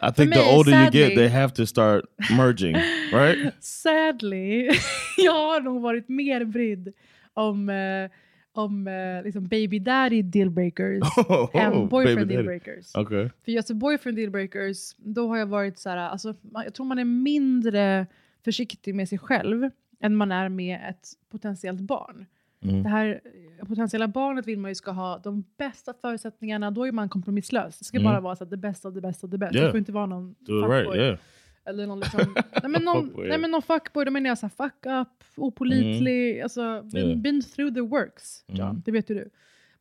I 0.02 0.12
think 0.12 0.34
the 0.34 0.40
mig, 0.40 0.56
older 0.58 0.72
you 0.72 0.86
sadly- 0.86 1.00
get, 1.00 1.16
they 1.16 1.28
have 1.28 1.54
to 1.54 1.66
start 1.66 2.06
merging, 2.38 2.76
right? 3.14 3.54
Sadly, 3.60 4.70
jag 5.18 5.34
har 5.34 5.62
nog 5.62 5.82
varit 5.82 6.10
mer 6.10 6.46
brydd 6.46 6.94
om, 7.34 7.70
eh, 7.70 8.10
om 8.54 8.88
eh, 8.88 9.24
liksom 9.24 9.44
baby 9.48 9.80
daddy 9.80 10.22
dealbreakers 10.22 11.04
än 11.54 11.74
Oh, 11.74 11.76
baby 11.76 11.90
boyfriend 11.90 12.20
daddy. 12.20 12.34
dealbreakers. 12.36 12.96
Okay. 12.96 13.30
För 13.46 13.52
just 13.52 13.72
boyfriend 13.72 14.18
dealbreakers, 14.18 14.96
då 14.98 15.28
har 15.28 15.38
jag 15.38 15.46
varit 15.46 15.80
så 15.80 15.90
här, 15.90 15.98
alltså, 15.98 16.34
man- 16.42 16.64
jag 16.64 16.74
tror 16.74 16.86
man 16.86 17.00
är 17.00 17.06
mindre 17.06 18.08
försiktig 18.46 18.96
med 18.96 19.10
sig 19.10 19.18
själv 19.18 19.70
än 20.02 20.16
man 20.16 20.32
är 20.32 20.50
med 20.50 20.80
ett 20.90 21.08
potentiellt 21.32 21.82
barn. 21.82 22.26
Mm. 22.62 22.84
Det 22.84 22.90
här 22.90 23.22
eh, 23.60 23.68
potentiella 23.68 24.08
barnet 24.08 24.48
vill 24.48 24.60
man 24.60 24.72
ju 24.72 24.76
ska 24.76 24.92
ha 24.92 25.18
de 25.18 25.44
bästa 25.58 25.94
förutsättningarna, 25.94 26.72
då 26.72 26.88
är 26.88 26.92
man 26.92 27.10
kompromisslös. 27.10 27.80
Det 27.80 27.86
ska 27.86 27.98
Mm. 27.98 28.12
bara 28.12 28.20
vara 28.22 28.36
så 28.36 28.44
att 28.44 28.50
det 28.50 28.58
bästa 28.58 28.88
av 28.88 28.94
det 28.94 29.02
bästa 29.02 29.28
av 29.28 29.32
det 29.32 29.38
bästa. 29.38 29.56
Yeah. 29.58 29.66
Det 29.68 29.72
får 29.72 29.78
inte 29.80 29.92
vara 29.92 30.06
någon 30.06 30.36
Do 30.40 30.60
it 30.66 30.70
right, 30.72 30.86
fuckboy. 30.86 30.98
yeah. 31.06 31.20
Eller 31.66 31.88
någon 31.88 32.00
liksom, 32.00 32.20
nej, 32.64 32.72
men 32.72 32.82
någon, 32.84 33.06
Fuckboy, 33.06 33.28
nej 33.30 33.38
men 33.40 33.52
någon 33.52 33.62
fuckboy, 33.62 34.06
då 34.06 34.12
menar 34.12 34.28
jag 34.30 34.38
så 34.38 34.46
här, 34.46 34.70
fuck 34.70 34.86
up, 34.86 35.24
opålitlig, 35.38 36.42
alltså 36.42 36.82
been, 36.94 37.08
Yeah. 37.08 37.20
been 37.22 37.42
through 37.42 37.74
the 37.74 37.82
works, 37.82 38.44
John, 38.48 38.62
Mm. 38.70 38.82
det 38.86 38.92
vet 38.92 39.10
ju 39.10 39.16
du. 39.16 39.30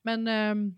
Men 0.03 0.29
ehm, 0.29 0.75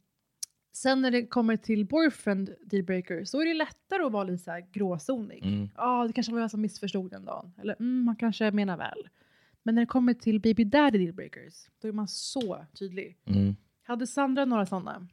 sen 0.73 1.03
när 1.03 1.11
det 1.11 1.27
kommer 1.27 1.57
till 1.57 1.87
boyfriend 1.87 2.51
dealbreaker 2.65 3.25
så 3.25 3.41
är 3.41 3.47
det 3.47 3.55
lättare 3.55 4.03
att 4.03 4.13
vara 4.13 4.25
lite 4.25 4.45
så 4.45 4.51
här 4.51 4.65
gråzonig. 4.73 5.41
Ja, 5.77 5.95
Mm. 5.95 6.07
det 6.07 6.13
kanske 6.13 6.33
var 6.33 6.41
jag 6.41 6.51
som 6.51 6.61
missförstod 6.61 7.11
den 7.11 7.25
dagen. 7.25 7.53
Eller 7.63 7.77
mm, 7.81 8.05
man 8.05 8.17
kanske 8.17 8.51
menar 8.51 8.77
väl. 8.77 9.09
Men 9.63 9.75
när 9.75 9.83
det 9.83 9.87
kommer 9.87 10.15
till 10.15 10.41
baby 10.41 10.65
daddy 10.65 10.99
dealbreakers, 10.99 11.55
då 11.83 11.89
är 11.89 11.93
man 11.93 12.09
så 12.09 12.65
tydlig. 12.79 13.17
Mm. 13.27 13.57
Hade 13.83 14.07
Sandra 14.07 14.45
några 14.45 14.67
sådana? 14.67 15.07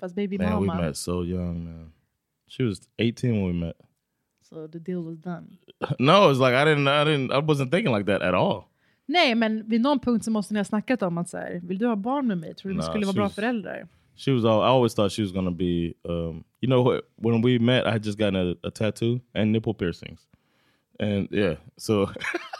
Fast 0.00 0.14
baby 0.14 0.38
Man, 0.38 0.46
we 0.60 0.66
mama. 0.66 0.80
met 0.82 0.96
so 0.96 1.24
young, 1.24 1.64
man. 1.64 1.92
She 2.48 2.64
was 2.64 2.78
18 2.98 3.30
when 3.30 3.46
we 3.46 3.52
met. 3.66 3.76
Så 4.48 4.68
the 4.68 4.78
deal 4.78 4.98
was 5.04 5.18
done. 5.18 5.46
No, 5.98 6.12
it's 6.30 6.38
like 6.38 6.54
I 6.54 6.64
didn't, 6.64 6.88
I 6.88 7.04
didn't, 7.04 7.32
I 7.32 7.40
wasn't 7.46 7.70
thinking 7.70 7.94
like 7.96 8.04
that 8.12 8.22
at 8.22 8.34
all. 8.34 8.62
Nej, 9.06 9.34
men 9.34 9.68
vid 9.68 9.80
någon 9.80 10.00
punkt 10.00 10.24
så 10.24 10.30
måste 10.30 10.54
ni 10.54 10.60
ha 10.60 10.64
snackat 10.64 11.02
om 11.02 11.18
att 11.18 11.28
så 11.28 11.36
här, 11.38 11.60
vill 11.62 11.78
du 11.78 11.86
ha 11.86 11.96
barn 11.96 12.26
med 12.26 12.38
mig? 12.38 12.54
Tror 12.54 12.68
du 12.70 12.74
vi 12.74 12.78
Nah, 12.80 12.90
skulle 12.90 13.06
vara 13.06 13.14
bra 13.14 13.24
was- 13.28 13.34
föräldrar? 13.34 13.88
She 14.16 14.32
was 14.32 14.44
all. 14.44 14.60
I 14.60 14.66
always 14.76 14.94
thought 14.94 15.12
she 15.12 15.22
was 15.22 15.32
gonna 15.32 15.50
be. 15.50 15.92
Um, 16.04 16.44
you 16.60 16.66
know? 16.70 17.00
When 17.16 17.42
we 17.44 17.58
met, 17.58 17.86
I 17.86 17.90
had 17.90 18.04
just 18.04 18.18
gotten 18.18 18.36
a, 18.36 18.54
a 18.68 18.70
tattoo 18.70 19.20
and 19.32 19.52
nipple 19.52 19.74
piercings, 19.74 20.20
and 21.00 21.28
yeah. 21.32 21.56
So 21.76 21.92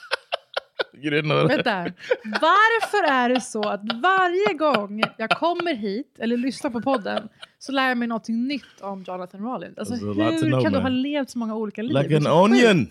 know. 1.22 1.48
Vänta, 1.48 1.84
varför 2.24 3.12
är 3.12 3.28
det 3.28 3.40
så 3.40 3.68
att 3.68 3.80
varje 4.02 4.54
gång 4.58 5.02
jag 5.18 5.30
kommer 5.30 5.74
hit 5.74 6.16
eller 6.18 6.36
lyssnar 6.36 6.70
på 6.70 6.80
podden 6.80 7.28
så 7.58 7.72
lär 7.72 7.88
jag 7.88 7.98
mig 7.98 8.08
något 8.08 8.28
nytt 8.28 8.80
om 8.80 9.04
Jonathan 9.06 9.40
Rollins? 9.40 9.78
Alltså, 9.78 9.94
hur 9.94 10.14
know, 10.50 10.62
kan 10.62 10.72
du 10.72 10.78
man. 10.78 10.82
ha 10.82 10.88
levt 10.88 11.30
så 11.30 11.38
många 11.38 11.54
olika 11.54 11.82
liv? 11.82 12.02
Like 12.02 12.16
an 12.16 12.22
så 12.22 12.48
sjukt. 12.48 12.64
onion, 12.64 12.86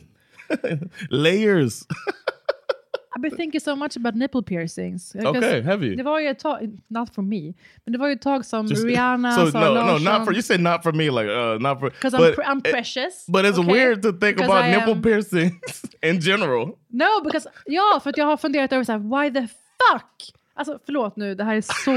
layers. 1.10 1.84
I've 3.16 3.22
been 3.22 3.38
thinking 3.38 3.62
so 3.62 3.76
much 3.76 3.98
about 3.98 4.16
nipple 4.16 4.44
piercings. 4.44 5.14
Because 5.14 5.38
Okay, 5.38 5.62
have 5.62 5.86
you? 5.86 5.96
Det 5.96 6.04
var 6.04 6.20
ju 6.20 6.28
ett 6.28 6.40
tag, 6.40 6.80
not 6.88 7.16
for 7.16 7.22
me, 7.22 7.54
men 7.86 7.92
det 7.94 7.98
var 7.98 8.08
ju 8.08 8.14
ett 8.14 8.22
tag 8.22 8.46
som 8.46 8.66
Just- 8.68 8.86
Rihanna, 8.86 9.32
so 9.32 9.52
Sara 9.52 9.70
no, 9.70 9.74
no, 9.74 9.76
Larsson, 9.76 10.04
not 10.04 10.26
for 10.26 10.34
you. 10.34 10.42
Said 10.42 10.60
not 10.62 10.84
for 10.84 10.92
me, 10.92 11.04
like 11.04 11.30
uh, 11.32 11.60
not 11.60 11.80
for. 11.80 11.90
Because 11.90 12.18
I'm, 12.18 12.36
pre- 12.36 12.46
I'm 12.46 12.62
precious. 12.62 13.26
But 13.28 13.46
it's 13.46 13.60
okay? 13.60 13.72
weird 13.74 14.02
to 14.02 14.12
think 14.12 14.38
'Cause 14.38 14.46
about 14.52 14.66
I 14.66 14.72
nipple 14.72 14.92
am- 14.94 15.02
piercings 15.02 15.84
in 16.02 16.20
general. 16.22 16.68
No, 16.90 17.22
because, 17.24 17.50
ja, 17.66 18.00
för 18.04 18.10
att 18.10 18.18
jag 18.18 18.26
har 18.26 18.38
funderat 18.38 18.74
över 18.74 18.84
så 18.84 18.92
här, 18.92 19.00
why 19.24 19.34
the 19.34 19.48
fuck? 19.48 20.34
Alltså 20.56 20.80
förlåt 20.86 21.16
nu, 21.16 21.36
det 21.36 21.44
här 21.44 21.56
är 21.56 21.62
så... 21.62 21.92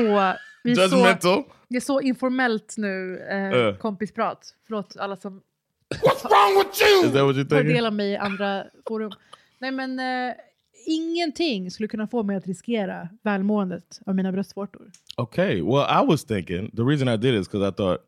Vi 0.65 0.73
är 0.73 0.75
så, 0.77 0.83
Judgmental. 0.97 1.43
det 1.69 1.77
är 1.77 1.81
så 1.81 2.01
informellt 2.01 2.75
nu, 2.77 3.19
eh, 3.31 3.53
Uh. 3.69 3.77
kompisprat. 3.77 4.55
Förlåt 4.67 4.97
alla 4.97 5.17
som 5.17 5.41
Is 5.95 6.23
that 6.23 6.33
what 6.33 6.77
you're 6.77 7.49
tar 7.49 7.57
thinking? 7.57 7.75
del 7.75 7.87
av 7.87 7.93
mig 7.93 8.11
i 8.11 8.17
andra 8.17 8.65
forum. 8.89 9.11
Nej 9.59 9.71
men, 9.71 9.99
eh, 9.99 10.35
ingenting 10.87 11.71
skulle 11.71 11.89
kunna 11.89 12.07
få 12.07 12.23
mig 12.23 12.37
att 12.37 12.47
riskera 12.47 13.09
välmåendet 13.23 14.01
av 14.07 14.15
mina 14.15 14.33
bröstvårtor. 14.33 14.91
Okay. 15.17 15.63
Well, 15.63 15.87
I 16.03 16.07
was 16.07 16.25
thinking 16.25 16.71
the 16.77 16.83
reason 16.83 17.09
I 17.09 17.17
did 17.17 17.35
it 17.35 17.41
is 17.41 17.49
because 17.49 17.69
I 17.69 17.73
thought 17.77 18.01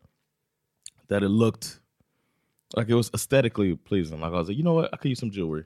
that 1.07 1.23
it 1.23 1.29
looked 1.29 1.79
like 2.77 2.91
it 2.91 2.95
was 2.95 3.11
aesthetically 3.13 3.75
pleasing. 3.75 4.21
Like 4.21 4.33
I 4.33 4.37
was 4.37 4.47
like, 4.47 4.57
you 4.57 4.63
know 4.63 4.75
what? 4.75 4.93
I 4.93 4.97
could 4.97 5.09
use 5.09 5.19
some 5.19 5.31
jewelry. 5.31 5.63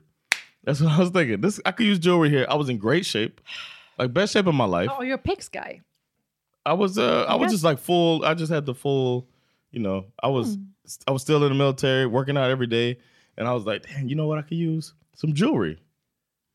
That's 0.64 0.80
what 0.80 0.92
I 0.92 0.98
was 0.98 1.10
thinking. 1.10 1.40
This 1.40 1.60
I 1.64 1.72
could 1.72 1.86
use 1.86 1.98
jewelry 1.98 2.30
here. 2.30 2.46
I 2.48 2.56
was 2.56 2.68
in 2.68 2.78
great 2.78 3.04
shape, 3.04 3.40
like 3.98 4.12
best 4.12 4.32
shape 4.32 4.46
of 4.46 4.54
my 4.54 4.64
life. 4.64 4.90
Oh, 4.90 5.02
you're 5.02 5.16
a 5.16 5.18
pics 5.18 5.48
guy. 5.48 5.82
I 6.66 6.72
was 6.72 6.98
uh 6.98 7.26
I 7.28 7.34
was 7.34 7.52
just 7.52 7.64
like 7.64 7.78
full. 7.78 8.24
I 8.24 8.34
just 8.34 8.52
had 8.52 8.66
the 8.66 8.74
full. 8.74 9.28
You 9.70 9.80
know, 9.80 10.06
I 10.22 10.28
was 10.28 10.56
I 11.06 11.10
was 11.10 11.22
still 11.22 11.42
in 11.42 11.48
the 11.48 11.54
military, 11.54 12.06
working 12.06 12.36
out 12.36 12.50
every 12.50 12.66
day, 12.66 12.98
and 13.36 13.48
I 13.48 13.52
was 13.52 13.66
like, 13.66 13.82
damn, 13.82 14.08
you 14.08 14.14
know 14.14 14.26
what? 14.26 14.38
I 14.38 14.42
could 14.42 14.56
use 14.56 14.94
some 15.14 15.34
jewelry. 15.34 15.78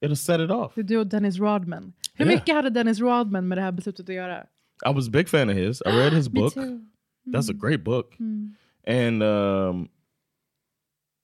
It'll 0.02 0.16
set 0.16 0.40
it 0.40 0.52
off. 0.52 0.72
Det 0.76 0.82
är 0.82 0.84
du 0.84 0.98
och 0.98 1.08
Dennis 1.08 1.38
Rodman. 1.40 1.94
Hur 2.14 2.26
Yeah. 2.26 2.36
mycket 2.40 2.56
hade 2.56 2.70
Dennis 2.70 3.00
Rodman 3.00 3.48
med 3.48 3.58
det 3.58 3.62
här 3.62 3.72
beslutet 3.72 4.10
att 4.10 4.16
göra? 4.16 4.46
I 4.90 4.94
was 4.94 5.08
a 5.08 5.12
big 5.12 5.30
fan 5.30 5.50
of 5.50 5.56
his. 5.56 5.82
I 5.86 5.90
read 5.90 6.14
his 6.14 6.30
Me 6.30 6.42
book. 6.42 6.54
too. 6.54 6.80
That's 7.26 7.50
a 7.50 7.54
great 7.54 7.84
book. 7.84 8.16
Mm. 8.20 8.56
And 8.88 9.24
um 9.24 9.90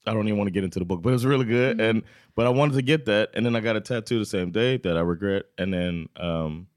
I 0.08 0.12
don't 0.14 0.28
even 0.28 0.38
want 0.38 0.48
to 0.50 0.54
get 0.54 0.64
into 0.64 0.80
the 0.80 0.86
book, 0.86 1.02
but 1.02 1.10
it 1.10 1.14
was 1.14 1.26
really 1.26 1.46
good. 1.46 1.82
And 1.82 2.04
but 2.36 2.46
I 2.46 2.50
wanted 2.50 2.76
to 2.76 2.82
get 2.84 3.06
that, 3.06 3.30
and 3.36 3.44
then 3.46 3.56
I 3.56 3.60
got 3.60 3.76
a 3.76 3.82
tattoo 3.82 4.20
the 4.20 4.26
same 4.26 4.52
day 4.52 4.78
that 4.78 4.98
I 4.98 5.02
regret. 5.02 5.44
And 5.58 5.74
then 5.74 6.08
um 6.16 6.68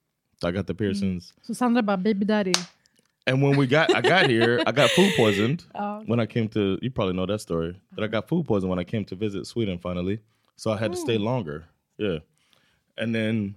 I 0.44 0.50
got 0.52 0.66
the 0.66 0.74
piercings. 0.74 1.34
So 1.42 1.52
Sandra 1.52 1.80
about 1.80 2.02
baby 2.02 2.24
daddy. 2.24 2.52
And 3.26 3.42
when 3.42 3.56
we 3.58 3.66
got 3.66 3.94
I 3.94 4.00
got 4.00 4.30
here, 4.30 4.62
I 4.66 4.72
got 4.72 4.90
food 4.90 5.12
poisoned 5.16 5.64
Ja. 5.74 6.00
when 6.06 6.20
I 6.20 6.26
came 6.26 6.48
to 6.48 6.78
you 6.80 6.90
probably 6.90 7.14
know 7.14 7.26
that 7.26 7.40
story. 7.40 7.74
That 7.96 8.04
I 8.04 8.06
got 8.06 8.28
food 8.28 8.46
poisoned 8.46 8.70
when 8.70 8.78
I 8.78 8.84
came 8.84 9.04
to 9.06 9.16
visit 9.16 9.46
Sweden 9.46 9.78
finally. 9.78 10.20
So 10.56 10.70
I 10.70 10.76
had 10.78 10.92
to 10.92 10.96
stay 10.98 11.18
longer. 11.18 11.64
Yeah. 11.98 12.18
And 12.96 13.14
then 13.14 13.54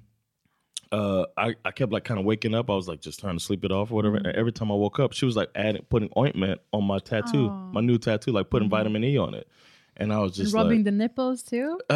uh, 0.91 1.25
I, 1.37 1.55
I 1.63 1.71
kept 1.71 1.91
like 1.91 2.03
kind 2.03 2.19
of 2.19 2.25
waking 2.25 2.53
up. 2.53 2.69
I 2.69 2.73
was 2.73 2.87
like 2.87 3.01
just 3.01 3.19
trying 3.19 3.37
to 3.37 3.43
sleep 3.43 3.63
it 3.63 3.71
off 3.71 3.91
or 3.91 3.95
whatever. 3.95 4.17
And 4.17 4.27
every 4.27 4.51
time 4.51 4.71
I 4.71 4.75
woke 4.75 4.99
up, 4.99 5.13
she 5.13 5.25
was 5.25 5.35
like 5.35 5.49
adding 5.55 5.85
putting 5.89 6.09
ointment 6.17 6.59
on 6.73 6.83
my 6.83 6.99
tattoo, 6.99 7.47
Aw. 7.47 7.71
my 7.71 7.81
new 7.81 7.97
tattoo, 7.97 8.31
like 8.31 8.49
putting 8.49 8.69
vitamin 8.69 9.03
E 9.03 9.17
on 9.17 9.33
it. 9.33 9.47
And 9.95 10.11
I 10.11 10.19
was 10.19 10.35
just 10.35 10.53
Rubbing 10.53 10.83
the 10.83 10.91
nipples 10.91 11.43
too? 11.43 11.79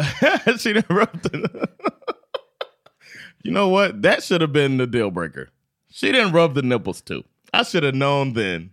she 0.58 0.72
didn't 0.72 0.90
rub 0.90 1.20
the. 1.22 1.68
you 3.42 3.50
know 3.50 3.68
what? 3.68 4.02
That 4.02 4.22
should 4.22 4.40
have 4.40 4.52
been 4.52 4.76
the 4.76 4.86
deal 4.86 5.10
breaker. 5.10 5.50
She 5.90 6.12
didn't 6.12 6.32
rub 6.32 6.54
the 6.54 6.62
nipples 6.62 7.00
too. 7.00 7.24
I 7.52 7.62
should 7.62 7.82
have 7.82 7.94
known 7.94 8.34
then. 8.34 8.70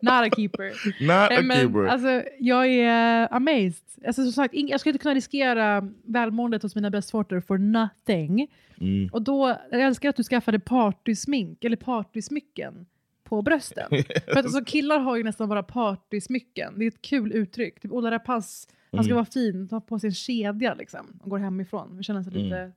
Not 0.00 0.12
a 0.26 0.30
keeper. 0.36 0.72
Not 1.06 1.38
a 1.38 1.42
men, 1.42 1.56
keeper. 1.60 1.84
Alltså, 1.86 2.22
jag 2.38 2.66
är 2.66 3.28
amazed. 3.34 3.84
Alltså, 4.06 4.22
som 4.22 4.32
sagt, 4.32 4.54
jag 4.54 4.80
skulle 4.80 4.90
inte 4.90 5.02
kunna 5.02 5.14
riskera 5.14 5.88
välmåendet 6.04 6.62
hos 6.62 6.74
mina 6.74 6.90
bröstvårtor 6.90 7.40
for 7.40 7.58
nothing. 7.58 8.46
Mm. 8.80 9.08
Och 9.12 9.22
då, 9.22 9.56
jag 9.70 9.80
älskar 9.80 10.08
att 10.08 10.16
du 10.16 10.22
skaffade 10.22 10.58
partysmink, 10.58 11.64
eller 11.64 11.76
partysmycken 11.76 12.86
på 13.24 13.42
brösten. 13.42 13.88
För 14.24 14.30
att 14.30 14.44
alltså, 14.44 14.64
killar 14.64 14.98
har 14.98 15.16
ju 15.16 15.24
nästan 15.24 15.48
bara 15.48 15.62
partysmycken. 15.62 16.74
Det 16.78 16.84
är 16.84 16.88
ett 16.88 17.02
kul 17.02 17.32
uttryck. 17.32 17.80
Typ 17.80 17.92
Ola 17.92 18.10
Rapace, 18.10 18.68
han 18.92 19.04
ska 19.04 19.10
Mm. 19.12 19.14
vara 19.16 19.24
fin, 19.24 19.68
ta 19.68 19.80
på 19.80 19.98
sig 19.98 20.08
en 20.08 20.14
kedja 20.14 20.74
liksom, 20.74 21.20
och 21.22 21.30
går 21.30 21.38
hemifrån. 21.38 21.96
Det 21.96 22.02
känns 22.02 22.28
Mm. 22.28 22.42
lite... 22.42 22.72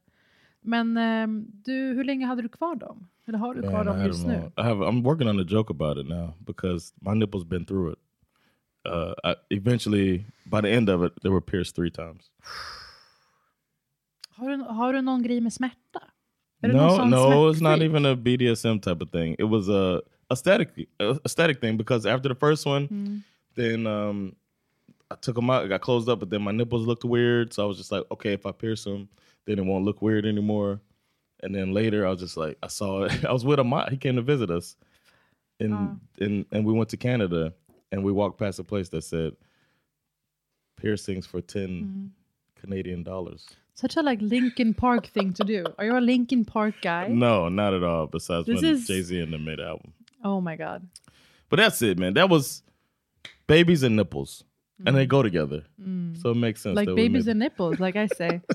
Men 0.62 0.98
ehm, 0.98 1.46
du, 1.66 1.74
hur 1.74 2.04
länge 2.04 2.26
hade 2.26 2.42
du 2.42 2.50
kvar 2.50 2.76
dem? 2.76 3.08
Eller 3.28 3.38
har 3.38 3.54
du 3.54 3.62
kvar 3.62 3.84
Man, 3.84 3.96
I 3.96 3.98
dem 4.02 4.08
just 4.08 4.26
nu? 4.28 4.52
I 4.58 4.62
have. 4.64 4.78
I'm 4.88 5.04
working 5.04 5.28
on 5.28 5.40
a 5.40 5.44
joke 5.44 5.70
about 5.70 5.98
it 5.98 6.08
now 6.10 6.34
because 6.46 6.94
my 7.02 7.14
nipples 7.14 7.44
been 7.44 7.66
through 7.66 7.92
it. 7.94 8.00
Uh, 8.90 9.14
I, 9.24 9.36
eventually, 9.50 10.26
by 10.46 10.62
the 10.62 10.70
end 10.70 10.90
of 10.90 11.04
it, 11.04 11.14
they 11.22 11.30
were 11.30 11.42
pierced 11.42 11.76
three 11.76 11.92
times. 11.92 12.32
Har 14.30 14.50
du, 14.50 14.64
har 14.64 14.94
du 14.94 15.02
någon 15.02 15.22
grej 15.24 15.42
med 15.42 15.54
smärta? 15.54 16.02
Är 16.62 16.68
No, 16.74 17.06
no, 17.06 17.50
it's 17.52 17.62
not 17.62 17.82
even 17.82 18.06
a 18.06 18.16
BDSM 18.16 18.80
type 18.80 19.02
of 19.04 19.12
thing. 19.12 19.36
It 19.40 19.50
was 19.50 19.70
a 19.70 20.02
aesthetic, 20.32 20.70
a 21.00 21.16
aesthetic 21.26 21.60
thing 21.62 21.78
because 21.78 22.06
after 22.06 22.30
the 22.30 22.36
first 22.36 22.66
one, 22.66 22.88
Mm. 22.88 23.22
then 23.56 23.88
um, 23.88 24.36
I 25.12 25.16
took 25.16 25.36
them 25.36 25.50
out, 25.50 25.66
it 25.66 25.70
got 25.70 25.82
closed 25.82 26.08
up, 26.10 26.20
but 26.20 26.30
then 26.30 26.42
my 26.42 26.52
nipples 26.52 26.88
looked 26.88 27.04
weird. 27.04 27.54
So 27.54 27.64
I 27.64 27.68
was 27.68 27.78
just 27.78 27.92
like, 27.92 28.04
okay, 28.12 28.34
if 28.34 28.46
I 28.46 28.52
pierce 28.52 28.84
them, 28.84 29.10
then 29.46 29.60
it 29.60 29.66
won't 29.66 29.86
look 29.86 30.02
weird 30.02 30.26
anymore. 30.26 30.80
And 31.44 31.56
then 31.56 31.74
later, 31.74 32.06
I 32.06 32.10
was 32.12 32.20
just 32.20 32.38
like, 32.38 32.58
I 32.62 32.68
saw 32.68 33.04
it. 33.04 33.26
I 33.30 33.32
was 33.34 33.44
with 33.46 33.60
Amat. 33.60 33.90
He 33.90 33.98
came 33.98 34.16
to 34.16 34.22
visit 34.22 34.52
us, 34.52 34.76
and 35.60 35.74
Oh. 35.74 35.98
and 36.20 36.46
and 36.52 36.66
we 36.66 36.74
went 36.74 36.90
to 36.90 36.98
Canada, 36.98 37.54
and 37.92 38.04
we 38.04 38.12
walked 38.12 38.38
past 38.40 38.60
a 38.60 38.64
place 38.64 38.90
that 38.90 39.04
said 39.04 39.34
piercings 40.78 41.26
for 41.26 41.42
10 41.42 41.68
Mm. 41.70 42.10
Canadian 42.62 43.04
dollars. 43.04 43.48
Such 43.74 43.96
a 43.98 44.02
like 44.04 44.20
Linkin 44.22 44.74
Park 44.76 45.08
thing 45.08 45.34
to 45.34 45.44
do. 45.44 45.66
Are 45.80 45.86
you 45.86 45.98
a 45.98 46.00
Linkin 46.00 46.46
Park 46.46 46.76
guy? 46.82 47.08
No, 47.08 47.50
not 47.50 47.74
at 47.74 47.84
all. 47.84 48.06
Besides 48.08 48.46
This 48.46 48.62
when 48.62 48.72
is- 48.74 48.86
Jay 48.88 49.02
Z 49.02 49.20
and 49.20 49.34
the 49.34 49.40
mid 49.40 49.60
album. 49.60 49.94
Oh 50.24 50.42
my 50.42 50.56
god. 50.56 50.88
But 51.50 51.58
that's 51.58 51.82
it, 51.82 51.98
man. 51.98 52.14
That 52.14 52.30
was 52.30 52.62
babies 53.48 53.82
and 53.84 53.96
nipples, 53.96 54.44
and 54.86 54.96
they 54.96 55.06
go 55.08 55.22
together, 55.24 55.64
so 56.22 56.30
it 56.32 56.36
makes 56.38 56.62
sense. 56.62 56.74
Mm. 56.74 56.86
Like 56.88 56.96
babies 56.96 57.28
and 57.28 57.40
nipples, 57.40 57.80
like 57.80 57.96
I 57.96 58.06
say. 58.08 58.42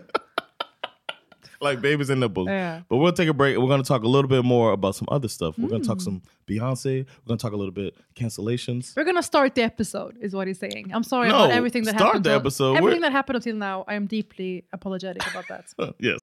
like 1.61 1.81
babies 1.81 2.11
and 2.11 2.21
nipples. 2.21 2.49
Yeah. 2.49 2.83
But 2.89 2.97
we'll 2.99 3.13
take 3.13 3.29
a 3.29 3.35
break. 3.35 3.57
We're 3.59 3.67
going 3.69 3.83
to 3.83 3.89
talk 3.89 4.03
a 4.03 4.09
little 4.09 4.29
bit 4.29 4.45
more 4.45 4.73
about 4.73 4.95
some 4.95 5.09
other 5.11 5.29
stuff. 5.29 5.59
We're 5.59 5.69
going 5.69 5.83
to 5.83 5.89
talk 5.89 5.99
Mm. 5.99 6.03
some 6.03 6.23
Beyonce. 6.49 7.05
We're 7.07 7.29
going 7.29 7.39
to 7.39 7.43
talk 7.43 7.53
a 7.53 7.57
little 7.57 7.73
bit 7.73 7.95
cancellations. 8.15 8.95
We're 8.97 9.05
gonna 9.05 9.23
start 9.23 9.55
the 9.55 9.63
episode, 9.63 10.17
is 10.21 10.35
what 10.35 10.47
he's 10.47 10.59
saying. 10.59 10.91
I'm 10.93 11.03
sorry 11.03 11.29
No, 11.29 11.37
about 11.37 11.51
everything 11.51 11.85
that 11.85 11.97
start 11.97 12.03
happened. 12.07 12.25
Start 12.25 12.25
the 12.25 12.31
till- 12.31 12.41
episode. 12.41 12.77
Everything 12.79 13.01
We're- 13.01 13.01
that 13.01 13.13
happened 13.13 13.37
until 13.37 13.57
now, 13.57 13.85
I 13.89 13.95
am 13.95 14.07
deeply 14.07 14.65
apologetic 14.73 15.23
about 15.31 15.45
that. 15.49 15.65
yes. 15.99 16.19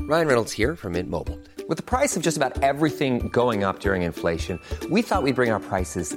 Ryan 0.00 0.26
Reynolds 0.26 0.52
here 0.52 0.74
from 0.76 0.92
Mint 0.92 1.08
Mobile. 1.10 1.38
With 1.68 1.76
the 1.76 1.82
price 1.82 2.16
of 2.16 2.22
just 2.22 2.36
about 2.36 2.62
everything 2.62 3.28
going 3.28 3.62
up 3.64 3.80
during 3.80 4.02
inflation, 4.02 4.58
we 4.90 5.02
thought 5.02 5.22
we'd 5.22 5.34
bring 5.34 5.50
our 5.50 5.60
prices 5.60 6.16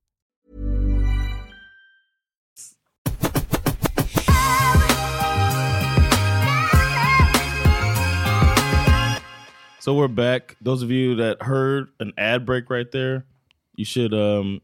So 9.81 9.95
we're 9.95 10.07
back. 10.07 10.57
Those 10.61 10.83
of 10.83 10.91
you 10.91 11.15
that 11.15 11.41
heard 11.41 11.89
an 11.99 12.13
ad 12.15 12.45
break 12.45 12.69
right 12.69 12.91
there, 12.91 13.25
you 13.73 13.83
should 13.83 14.13
um 14.13 14.61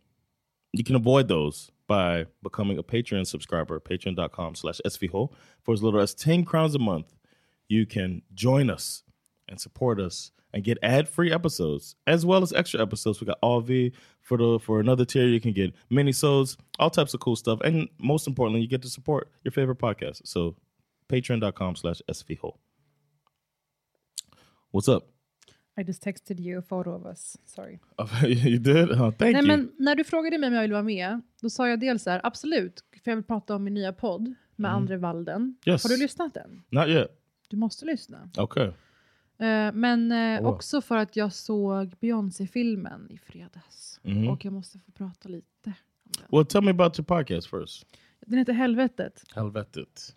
you 0.73 0.83
can 0.83 0.95
avoid 0.95 1.27
those 1.27 1.71
by 1.87 2.27
becoming 2.43 2.77
a 2.77 2.83
Patreon 2.83 3.25
subscriber, 3.25 3.79
patreon.com 3.79 4.53
slash 4.53 4.79
svho. 4.85 5.31
For 5.63 5.73
as 5.73 5.81
little 5.81 5.99
as 5.99 6.13
10 6.13 6.45
crowns 6.45 6.75
a 6.75 6.79
month, 6.79 7.15
you 7.67 7.87
can 7.87 8.21
join 8.35 8.69
us 8.69 9.01
and 9.49 9.59
support 9.59 9.99
us 9.99 10.29
and 10.53 10.63
get 10.63 10.77
ad-free 10.83 11.33
episodes 11.33 11.95
as 12.05 12.23
well 12.23 12.43
as 12.43 12.53
extra 12.53 12.79
episodes. 12.79 13.19
We 13.19 13.25
got 13.25 13.39
all 13.41 13.59
V 13.59 13.93
for 14.21 14.37
the 14.37 14.59
for 14.59 14.79
another 14.79 15.03
tier. 15.03 15.25
You 15.25 15.41
can 15.41 15.51
get 15.51 15.73
mini 15.89 16.11
sods, 16.11 16.57
all 16.77 16.91
types 16.91 17.15
of 17.15 17.21
cool 17.21 17.35
stuff. 17.35 17.59
And 17.61 17.89
most 17.97 18.27
importantly, 18.27 18.61
you 18.61 18.67
get 18.67 18.83
to 18.83 18.89
support 18.89 19.31
your 19.43 19.51
favorite 19.51 19.79
podcast. 19.79 20.27
So 20.27 20.55
patreon.com 21.09 21.75
slash 21.75 22.03
svho. 22.07 22.53
What's 24.71 24.87
up? 24.97 25.03
I 25.79 25.83
just 25.83 26.03
texted 26.03 26.39
you 26.39 26.59
a 26.59 26.63
photo 26.69 26.95
of 26.95 27.05
us. 27.05 27.37
Sorry. 27.45 27.79
you 28.27 28.57
did? 28.59 28.91
Oh, 28.91 29.11
thank 29.11 29.19
Nej, 29.19 29.35
you. 29.35 29.47
men 29.47 29.71
när 29.77 29.95
du 29.95 30.03
frågade 30.03 30.37
mig 30.37 30.47
om 30.47 30.53
jag 30.53 30.61
ville 30.61 30.73
vara 30.73 30.83
med, 30.83 31.21
då 31.41 31.49
sa 31.49 31.69
jag 31.69 31.79
dels 31.79 32.03
så 32.03 32.09
här, 32.09 32.21
absolut, 32.23 32.83
för 33.03 33.11
jag 33.11 33.15
vill 33.15 33.25
prata 33.25 33.55
om 33.55 33.63
min 33.63 33.73
nya 33.73 33.93
podd 33.93 34.33
med 34.55 34.73
Andre 34.73 34.97
Walden. 34.97 35.35
Mm. 35.35 35.55
Yes. 35.65 35.83
Har 35.83 35.89
du 35.89 35.97
lyssnat 35.97 36.37
än? 36.37 36.63
Not 36.69 36.87
yet. 36.87 37.07
Du 37.47 37.57
måste 37.57 37.85
lyssna. 37.85 38.29
Okay. 38.37 38.67
Eh, 39.39 39.71
men 39.73 40.11
eh, 40.11 40.41
Wow. 40.41 40.53
också 40.53 40.81
för 40.81 40.97
att 40.97 41.15
jag 41.15 41.33
såg 41.33 41.95
Beyoncé-filmen 41.99 43.07
i 43.11 43.17
fredags. 43.17 43.99
Mhm. 44.03 44.29
Och 44.29 44.45
jag 44.45 44.53
måste 44.53 44.79
få 44.79 44.91
prata 44.91 45.29
lite. 45.29 45.73
Well, 46.31 46.45
tell 46.45 46.63
me 46.63 46.71
about 46.71 46.99
your 46.99 47.05
podcast 47.05 47.49
first. 47.49 47.85
Den 48.25 48.39
heter 48.39 48.53
Helvetet. 48.53 49.23
Helvetet. 49.35 50.15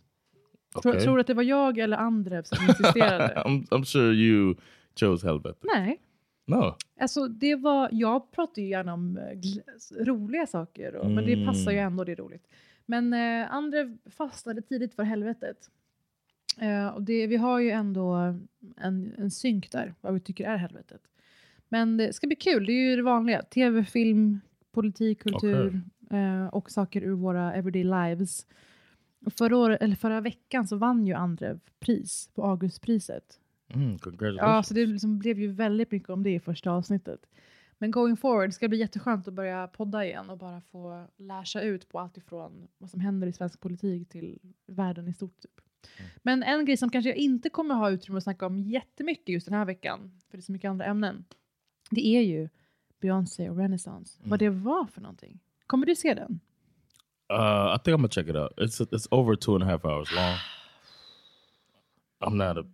Okay. 0.74 1.00
tror 1.00 1.14
du 1.16 1.20
att 1.20 1.26
det 1.26 1.34
var 1.34 1.42
jag 1.42 1.78
eller 1.78 1.96
Andre 1.96 2.44
som 2.44 2.58
insisterade? 2.68 3.34
I'm, 3.46 3.66
I'm 3.68 3.84
sure 3.84 4.12
you 4.14 4.54
chose 5.00 5.26
Helvetet. 5.26 5.64
Nej. 5.74 6.00
No. 6.46 6.76
Alltså 7.00 7.28
det 7.28 7.54
var, 7.54 7.88
jag 7.92 8.32
pratar 8.32 8.62
ju 8.62 8.68
gärna 8.68 8.94
om 8.94 9.16
eh, 9.18 10.04
roliga 10.04 10.46
saker, 10.46 10.94
och, 10.94 11.10
men 11.10 11.24
det 11.24 11.32
Mm. 11.32 11.46
passar 11.46 11.70
ju 11.72 11.78
ändå, 11.78 12.04
det 12.04 12.12
är 12.12 12.16
roligt. 12.16 12.46
Men 12.86 13.12
eh, 13.12 13.52
Andre 13.54 13.96
fastnade 14.16 14.62
tidigt 14.62 14.94
för 14.94 15.02
helvetet. 15.02 15.56
Eh, 16.60 16.86
och 16.88 17.02
det, 17.02 17.26
vi 17.26 17.36
har 17.36 17.60
ju 17.60 17.70
ändå 17.70 18.34
en, 18.76 19.14
en 19.18 19.30
synk 19.30 19.70
där, 19.72 19.94
vad 20.00 20.14
vi 20.14 20.20
tycker 20.20 20.44
är 20.44 20.56
helvetet. 20.56 21.00
Men 21.68 21.96
det 21.96 22.12
ska 22.12 22.26
bli 22.26 22.36
kul, 22.36 22.66
det 22.66 22.72
är 22.72 22.90
ju 22.90 22.96
det 22.96 23.02
vanliga. 23.02 23.42
Tv, 23.42 23.84
film, 23.84 24.40
politik, 24.72 25.22
kultur 25.22 25.80
eh, 26.10 26.46
och 26.46 26.70
saker 26.70 27.02
ur 27.02 27.12
våra 27.14 27.54
everyday 27.54 27.84
lives. 27.84 28.46
Förra, 29.26 29.56
året, 29.56 29.82
eller 29.82 29.96
förra 29.96 30.20
veckan 30.20 30.66
så 30.66 30.76
vann 30.76 31.06
ju 31.06 31.14
Andre 31.14 31.58
pris 31.80 32.30
på 32.34 32.44
Augustpriset. 32.44 33.40
Mm. 33.74 33.98
Ja, 34.36 34.62
så 34.62 34.74
det 34.74 34.86
liksom 34.86 35.18
blev 35.18 35.38
ju 35.38 35.52
väldigt 35.52 35.90
mycket 35.90 36.10
om 36.10 36.22
det 36.22 36.34
i 36.34 36.40
första 36.40 36.70
avsnittet. 36.70 37.26
Men 37.78 37.90
going 37.90 38.16
forward 38.16 38.52
ska 38.52 38.64
det 38.64 38.68
bli 38.68 38.78
jätteskönt 38.78 39.28
att 39.28 39.34
börja 39.34 39.66
podda 39.68 40.04
igen 40.04 40.30
och 40.30 40.38
bara 40.38 40.60
få 40.60 41.06
läsa 41.16 41.62
ut 41.62 41.88
på 41.88 42.00
allt 42.00 42.16
ifrån 42.16 42.68
vad 42.78 42.90
som 42.90 43.00
händer 43.00 43.26
i 43.26 43.32
svensk 43.32 43.60
politik 43.60 44.08
till 44.08 44.38
världen 44.66 45.08
i 45.08 45.14
stort. 45.14 45.40
Typ. 45.40 45.60
Men 46.22 46.42
en 46.42 46.64
grej 46.64 46.76
som 46.76 46.90
kanske 46.90 47.08
jag 47.08 47.16
inte 47.16 47.50
kommer 47.50 47.74
ha 47.74 47.90
utrymme 47.90 48.18
att 48.18 48.24
snacka 48.24 48.46
om 48.46 48.58
jättemycket 48.58 49.28
just 49.28 49.46
den 49.46 49.54
här 49.54 49.64
veckan, 49.64 50.20
för 50.30 50.36
det 50.36 50.40
är 50.40 50.42
så 50.42 50.52
mycket 50.52 50.68
andra 50.68 50.84
ämnen, 50.84 51.24
det 51.90 52.06
är 52.06 52.20
ju 52.20 52.48
Beyoncé 53.00 53.50
och 53.50 53.56
Renaissance. 53.56 54.20
Vad 54.24 54.38
det 54.38 54.50
var 54.50 54.86
för 54.86 55.00
någonting. 55.00 55.40
Kommer 55.66 55.86
du 55.86 55.96
se 55.96 56.14
den? 56.14 56.40
Uh, 57.30 57.70
I 57.74 57.78
think 57.84 57.94
I'm 57.94 58.00
gonna 58.00 58.08
check 58.08 58.28
it 58.28 58.36
out. 58.36 58.52
It's 58.58 58.80
it's 58.80 59.06
over 59.12 59.36
two 59.36 59.54
and 59.54 59.62
a 59.62 59.66
half 59.66 59.84
hours 59.84 60.10
long. 60.12 60.36
I'm 62.22 62.36
not 62.36 62.58
a 62.58 62.64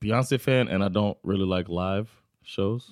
Beyonce 0.00 0.40
fan, 0.40 0.68
and 0.68 0.82
I 0.84 0.88
don't 0.88 1.16
really 1.22 1.46
like 1.46 1.68
live 1.68 2.08
shows. 2.42 2.90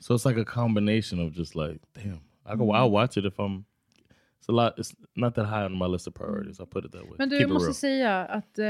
So 0.00 0.14
it's 0.14 0.24
like 0.24 0.36
a 0.36 0.44
combination 0.44 1.18
of 1.20 1.32
just 1.32 1.56
like, 1.56 1.80
damn, 1.94 2.20
I 2.46 2.54
go, 2.56 2.70
I'll 2.72 2.90
watch 2.90 3.16
it 3.16 3.24
if 3.24 3.38
I'm. 3.40 3.64
It's 4.38 4.48
a 4.48 4.52
lot. 4.52 4.78
It's 4.78 4.94
not 5.16 5.34
that 5.34 5.46
high 5.46 5.64
on 5.64 5.76
my 5.76 5.86
list 5.86 6.06
of 6.06 6.14
priorities. 6.14 6.60
I'll 6.60 6.66
put 6.66 6.84
it 6.84 6.92
that 6.92 7.02
way. 7.04 7.16
Men 7.18 7.28
du, 7.28 7.36
Keep 7.36 7.40
jag 7.48 7.50
måste 7.50 7.66
real. 7.66 7.74
säga 7.74 8.26
att 8.26 8.58
eh, 8.58 8.66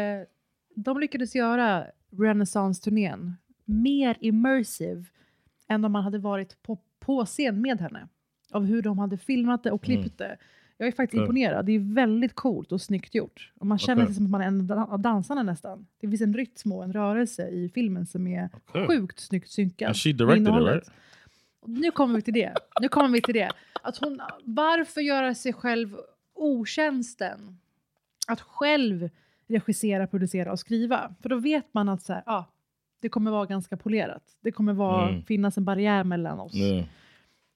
de 0.75 1.01
lyckades 1.01 1.35
göra 1.35 1.87
Renaissance-turnén 2.11 3.37
mer 3.65 4.17
immersive 4.21 5.05
än 5.69 5.85
om 5.85 5.93
man 5.93 6.05
hade 6.05 6.19
varit 6.19 6.63
på, 6.63 6.79
på 7.01 7.25
scen 7.27 7.61
med 7.61 7.81
henne. 7.81 8.09
Av 8.53 8.65
hur 8.65 8.83
de 8.83 8.99
hade 8.99 9.17
filmat 9.19 9.63
det 9.63 9.71
och 9.71 9.83
klippt 9.83 10.19
det. 10.19 10.39
Jag 10.81 10.89
är 10.89 10.93
faktiskt 10.93 11.21
imponerad. 11.21 11.67
Det 11.67 11.73
är 11.73 11.95
väldigt 11.95 12.35
coolt 12.35 12.73
och 12.73 12.81
snyggt 12.81 13.15
gjort. 13.15 13.53
Och 13.59 13.67
man 13.67 13.79
känner 13.79 14.03
Okej. 14.03 14.07
sig 14.07 14.17
som 14.17 14.25
att 14.25 14.31
man 14.31 14.41
är 14.41 14.47
en 14.47 14.71
av 14.71 15.01
dansarna 15.01 15.43
nästan. 15.43 15.87
Det 16.01 16.09
finns 16.09 16.21
en 16.23 16.35
rytm 16.35 16.73
och 16.73 16.85
en 16.85 16.93
rörelse 16.93 17.49
i 17.49 17.69
filmen 17.75 18.07
som 18.07 18.27
är 18.27 18.49
Okej. 18.69 18.87
sjukt 18.87 19.21
snyggt 19.21 19.49
synkad. 19.51 19.87
And 19.89 19.97
she 19.97 20.13
directed 20.13 20.55
it, 20.55 20.61
right? 20.63 20.91
Nu 21.67 21.91
kommer 21.91 22.15
vi 22.15 22.23
till 22.23 22.35
det. 22.35 22.55
Nu 22.81 22.89
kommer 22.89 23.09
vi 23.09 23.21
till 23.21 23.35
det. 23.35 23.51
Att 23.83 23.97
hon, 23.97 24.21
varför 24.45 25.01
göra 25.01 25.35
sig 25.35 25.53
själv 25.53 25.97
otjänsten? 26.35 27.59
Att 28.29 28.41
själv 28.41 29.11
regissera, 29.47 30.07
producera 30.07 30.53
och 30.53 30.59
skriva. 30.59 31.15
För 31.23 31.29
då 31.29 31.37
vet 31.37 31.75
man 31.75 31.89
att 31.89 32.03
så 32.03 32.13
här, 32.13 32.23
ah, 32.27 32.45
det 33.01 33.09
kommer 33.09 33.31
vara 33.31 33.47
ganska 33.47 33.77
polerat. 33.77 34.23
Det 34.41 34.53
kommer 34.53 34.73
vara, 34.73 35.09
Mm. 35.09 35.23
finnas 35.23 35.57
en 35.59 35.65
barriär 35.65 36.05
mellan 36.05 36.41
oss. 36.41 36.55
Yeah. 36.55 36.87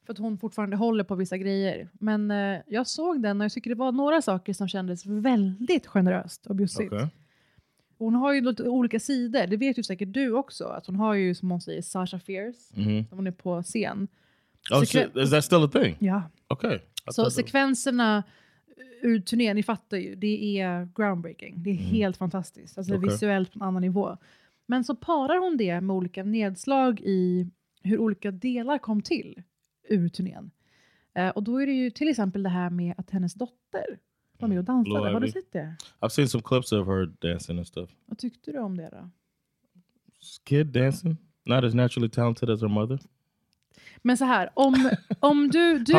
För 0.06 0.12
att 0.12 0.18
hon 0.18 0.38
fortfarande 0.38 0.76
håller 0.76 1.04
på 1.04 1.14
vissa 1.14 1.36
grejer. 1.38 1.88
Men 1.92 2.30
eh, 2.30 2.58
jag 2.66 2.86
såg 2.86 3.22
den 3.22 3.40
och 3.40 3.44
jag 3.44 3.52
tycker 3.52 3.70
det 3.70 3.76
var 3.76 3.92
några 3.92 4.22
saker 4.22 4.52
som 4.52 4.68
kändes 4.68 5.06
väldigt 5.06 5.86
generöst 5.86 6.46
och 6.46 6.54
bjussigt. 6.56 6.92
Okay. 6.92 7.06
Hon 7.98 8.14
har 8.14 8.32
ju 8.32 8.40
lite 8.40 8.68
olika 8.68 9.00
sidor, 9.00 9.46
det 9.46 9.56
vet 9.56 9.78
ju 9.78 9.82
säkert 9.82 10.12
du 10.12 10.32
också. 10.32 10.64
Att 10.64 10.86
hon 10.86 10.96
har 10.96 11.14
ju 11.14 11.34
som 11.34 11.50
hon 11.50 11.60
säger 11.60 11.82
Sasha 11.82 12.18
Fierce, 12.18 12.58
Mhm. 12.80 13.04
som 13.08 13.18
hon 13.18 13.26
är 13.26 13.30
på 13.30 13.62
scen. 13.62 14.08
Oh 14.70 14.80
Sekven- 14.82 15.10
shit, 15.12 15.16
is 15.24 15.30
that 15.30 15.44
still 15.44 15.64
a 15.64 15.68
thing? 15.72 15.96
Ja. 15.98 16.22
Okay. 16.48 16.74
I 16.76 16.78
Så 17.06 17.12
thought 17.12 17.32
that- 17.32 17.36
sekvenserna 17.36 18.22
ur 19.02 19.20
turnén, 19.20 19.56
ni 19.56 19.62
fattar 19.62 19.96
ju, 19.96 20.14
det 20.14 20.60
är 20.60 20.88
groundbreaking. 20.94 21.62
Det 21.62 21.70
är 21.70 21.74
Mm. 21.74 21.84
helt 21.86 22.16
fantastiskt. 22.16 22.78
Alltså 22.78 22.94
Okej. 22.96 23.08
visuellt 23.10 23.52
på 23.52 23.58
en 23.58 23.62
annan 23.62 23.82
nivå. 23.82 24.16
Men 24.66 24.84
så 24.84 24.96
parar 24.96 25.38
hon 25.38 25.56
det 25.56 25.80
med 25.80 25.96
olika 25.96 26.24
nedslag 26.24 27.00
i 27.00 27.46
hur 27.82 27.98
olika 27.98 28.30
delar 28.30 28.78
kom 28.78 29.02
till 29.02 29.42
ur 29.88 30.08
turnén. 30.08 30.50
Eh, 31.14 31.28
och 31.28 31.42
då 31.42 31.62
är 31.62 31.66
det 31.66 31.72
ju 31.72 31.90
till 31.90 32.08
exempel 32.08 32.42
det 32.42 32.48
här 32.48 32.70
med 32.70 32.94
att 32.98 33.10
hennes 33.10 33.34
dotter 33.34 33.84
var 34.38 34.48
med 34.48 34.58
och 34.58 34.64
dansade. 34.64 35.00
Blue 35.00 35.12
Har 35.12 35.20
du 35.20 35.28
sett 35.32 35.52
det? 35.52 35.76
I've 36.00 36.08
seen 36.08 36.28
some 36.28 36.42
clips 36.42 36.72
of 36.72 36.86
her 36.86 37.06
dancing 37.30 37.58
and 37.58 37.66
stuff. 37.66 37.90
Vad 38.06 38.18
tyckte 38.18 38.52
du 38.52 38.58
om 38.58 38.76
det 38.76 38.88
då? 38.92 39.10
Kid 40.44 40.66
dancing, 40.66 41.16
not 41.44 41.64
as 41.64 41.74
naturally 41.74 42.10
talented 42.10 42.50
as 42.50 42.60
her 42.60 42.68
mother. 42.68 42.98
Men 44.02 44.16
så 44.16 44.24
här, 44.24 44.50
om, 44.54 44.90
om 45.20 45.48
du, 45.50 45.78
du, 45.78 45.92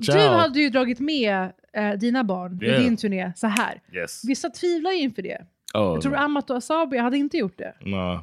du 0.00 0.18
hade 0.28 0.60
ju 0.60 0.70
dragit 0.70 1.00
med 1.00 1.52
eh, 1.72 1.92
dina 1.92 2.24
barn 2.24 2.60
Yeah. 2.62 2.80
i 2.80 2.84
din 2.84 2.96
turné 2.96 3.32
så 3.36 3.46
här. 3.46 3.82
Yes. 3.92 4.22
Vissa 4.24 4.50
tvivlar 4.50 4.90
ju 4.90 4.98
inför 4.98 5.22
det. 5.22 5.46
Oh, 5.74 5.80
Jag 5.82 6.02
tror 6.02 6.12
no. 6.12 6.16
Amat 6.16 6.50
och 6.50 6.56
Asabi 6.56 6.98
hade 6.98 7.16
inte 7.16 7.36
gjort 7.36 7.58
det. 7.58 7.74
Nah. 7.80 8.22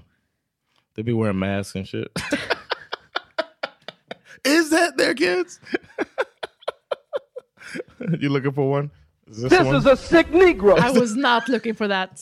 They 0.95 1.03
be 1.03 1.11
wearing 1.13 1.37
masks 1.37 1.75
and 1.75 1.87
shit. 1.87 2.07
Is 4.47 4.69
that 4.69 4.97
their 4.97 5.13
kids? 5.13 5.59
you 8.19 8.29
looking 8.29 8.53
for 8.53 8.69
one? 8.69 8.91
Is 9.27 9.41
this, 9.41 9.65
one? 9.65 9.87
a 9.87 9.95
sick 9.97 10.27
Negro. 10.31 10.79
I 10.79 10.91
was 10.91 11.15
not 11.15 11.49
looking 11.49 11.73
for 11.73 11.87
that. 11.87 12.21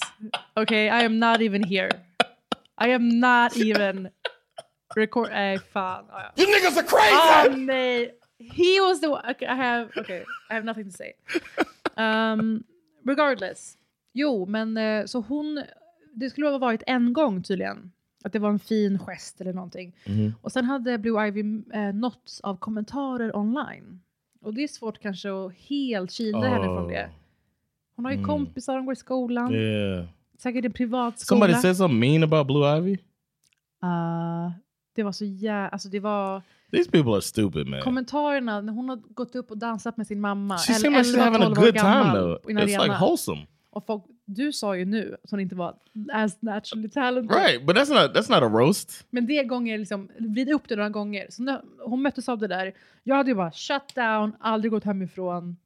Okay, 0.57 0.89
I 0.89 1.03
am 1.03 1.19
not 1.19 1.41
even 1.41 1.63
here. 1.63 1.89
I 2.77 2.89
am 2.89 3.19
not 3.19 3.55
even 3.57 4.09
record. 4.95 5.29
Nej, 5.31 5.59
fan. 5.59 6.05
Ah. 6.11 6.31
You 6.35 6.47
niggas 6.47 6.77
are 6.77 6.83
crazy. 6.83 7.65
Nej. 7.65 8.11
He 8.37 8.81
was 8.81 8.99
the 9.01 9.09
one. 9.09 9.21
Okay, 9.31 9.45
I 9.45 9.55
have. 9.55 9.91
Okay, 9.97 10.23
I 10.49 10.53
have 10.53 10.65
nothing 10.65 10.85
to 10.85 10.91
say. 10.91 11.13
Um, 11.97 12.63
regardless. 13.05 13.77
Jo, 14.13 14.45
men 14.45 14.77
eh, 14.77 15.05
så 15.05 15.19
hon. 15.19 15.63
Det 16.15 16.29
skulle 16.29 16.49
ha 16.49 16.57
varit 16.57 16.83
en 16.87 17.13
gång 17.13 17.43
tydligen. 17.43 17.91
Att 18.25 18.33
det 18.33 18.39
var 18.39 18.49
en 18.49 18.59
fin 18.59 18.99
gest 18.99 19.41
eller 19.41 19.53
någonting. 19.53 19.95
Mhm. 20.07 20.33
Och 20.41 20.51
sen 20.51 20.65
hade 20.65 20.97
Blue 20.97 21.27
Ivy 21.27 21.61
eh, 21.73 21.93
nåtts 21.93 22.41
av 22.41 22.55
kommentarer 22.57 23.35
online. 23.37 24.01
Och 24.41 24.53
det 24.53 24.63
är 24.63 24.67
svårt 24.67 24.99
kanske 24.99 25.29
att 25.45 25.53
helt 25.53 26.11
kila 26.11 26.47
henne 26.47 26.65
från 26.65 26.87
det. 26.87 27.09
Hon 27.95 28.05
har 28.05 28.11
ju 28.11 28.17
Mm. 28.17 28.27
kompisar, 28.27 28.75
hon 28.75 28.85
går 28.85 28.93
i 28.93 28.95
skolan. 28.95 29.53
Yeah. 29.53 30.05
Säkert 30.39 30.65
en 30.65 30.71
privat 30.73 31.19
skola. 31.19 31.39
Somebody 31.39 31.61
said 31.61 31.77
something 31.77 31.99
mean 31.99 32.23
about 32.23 32.47
Blue 32.47 32.77
Ivy. 32.77 32.93
Uh, 33.83 34.51
det 34.95 35.03
var 35.03 35.11
så 35.11 35.25
jävla... 35.25 35.69
Alltså 35.69 35.89
det 35.89 35.99
var 35.99 36.41
These 36.71 36.91
people 36.91 37.11
are 37.11 37.21
stupid, 37.21 37.67
man. 37.67 37.81
kommentarerna 37.81 38.61
när 38.61 38.73
hon 38.73 38.89
har 38.89 38.95
gått 38.95 39.35
upp 39.35 39.51
och 39.51 39.57
dansat 39.57 39.97
med 39.97 40.07
sin 40.07 40.21
mamma. 40.21 40.57
She 40.57 40.73
seemed 40.73 40.97
like 40.97 41.09
she's 41.17 41.23
11, 41.23 41.23
having 41.25 41.41
a 41.41 41.45
12 41.55 41.57
år 41.57 41.65
good 41.65 41.75
time 41.75 42.13
though. 42.13 42.63
It's 42.65 42.83
like 42.83 42.93
wholesome, 42.95 43.47
Och 43.69 43.85
folk, 43.85 44.03
du 44.25 44.51
sa 44.51 44.75
ju 44.75 44.85
nu 44.85 45.17
att 45.23 45.31
hon 45.31 45.39
inte 45.39 45.55
var 45.55 45.75
as 46.11 46.41
naturally 46.41 46.89
talented. 46.89 47.37
right? 47.37 47.65
But 47.65 47.75
that's 47.75 47.93
not 47.93 48.15
that's 48.15 48.31
not 48.31 48.43
a 48.43 48.49
roast. 48.49 49.05
Men 49.09 49.25
det 49.27 49.43
gånger 49.43 49.77
liksom, 49.77 50.09
vrid 50.17 50.49
upp 50.49 50.67
det 50.67 50.75
några 50.75 50.89
gånger. 50.89 51.27
Så 51.29 51.43
när 51.43 51.61
hon 51.85 52.01
möttes 52.01 52.29
av 52.29 52.39
det 52.39 52.47
där, 52.47 52.73
jag 53.03 53.15
hade 53.15 53.29
ju 53.29 53.35
bara 53.35 53.51
shut 53.51 53.95
down, 53.95 54.35
aldrig 54.39 54.71
gått 54.71 54.83
hemifrån, 54.83 55.57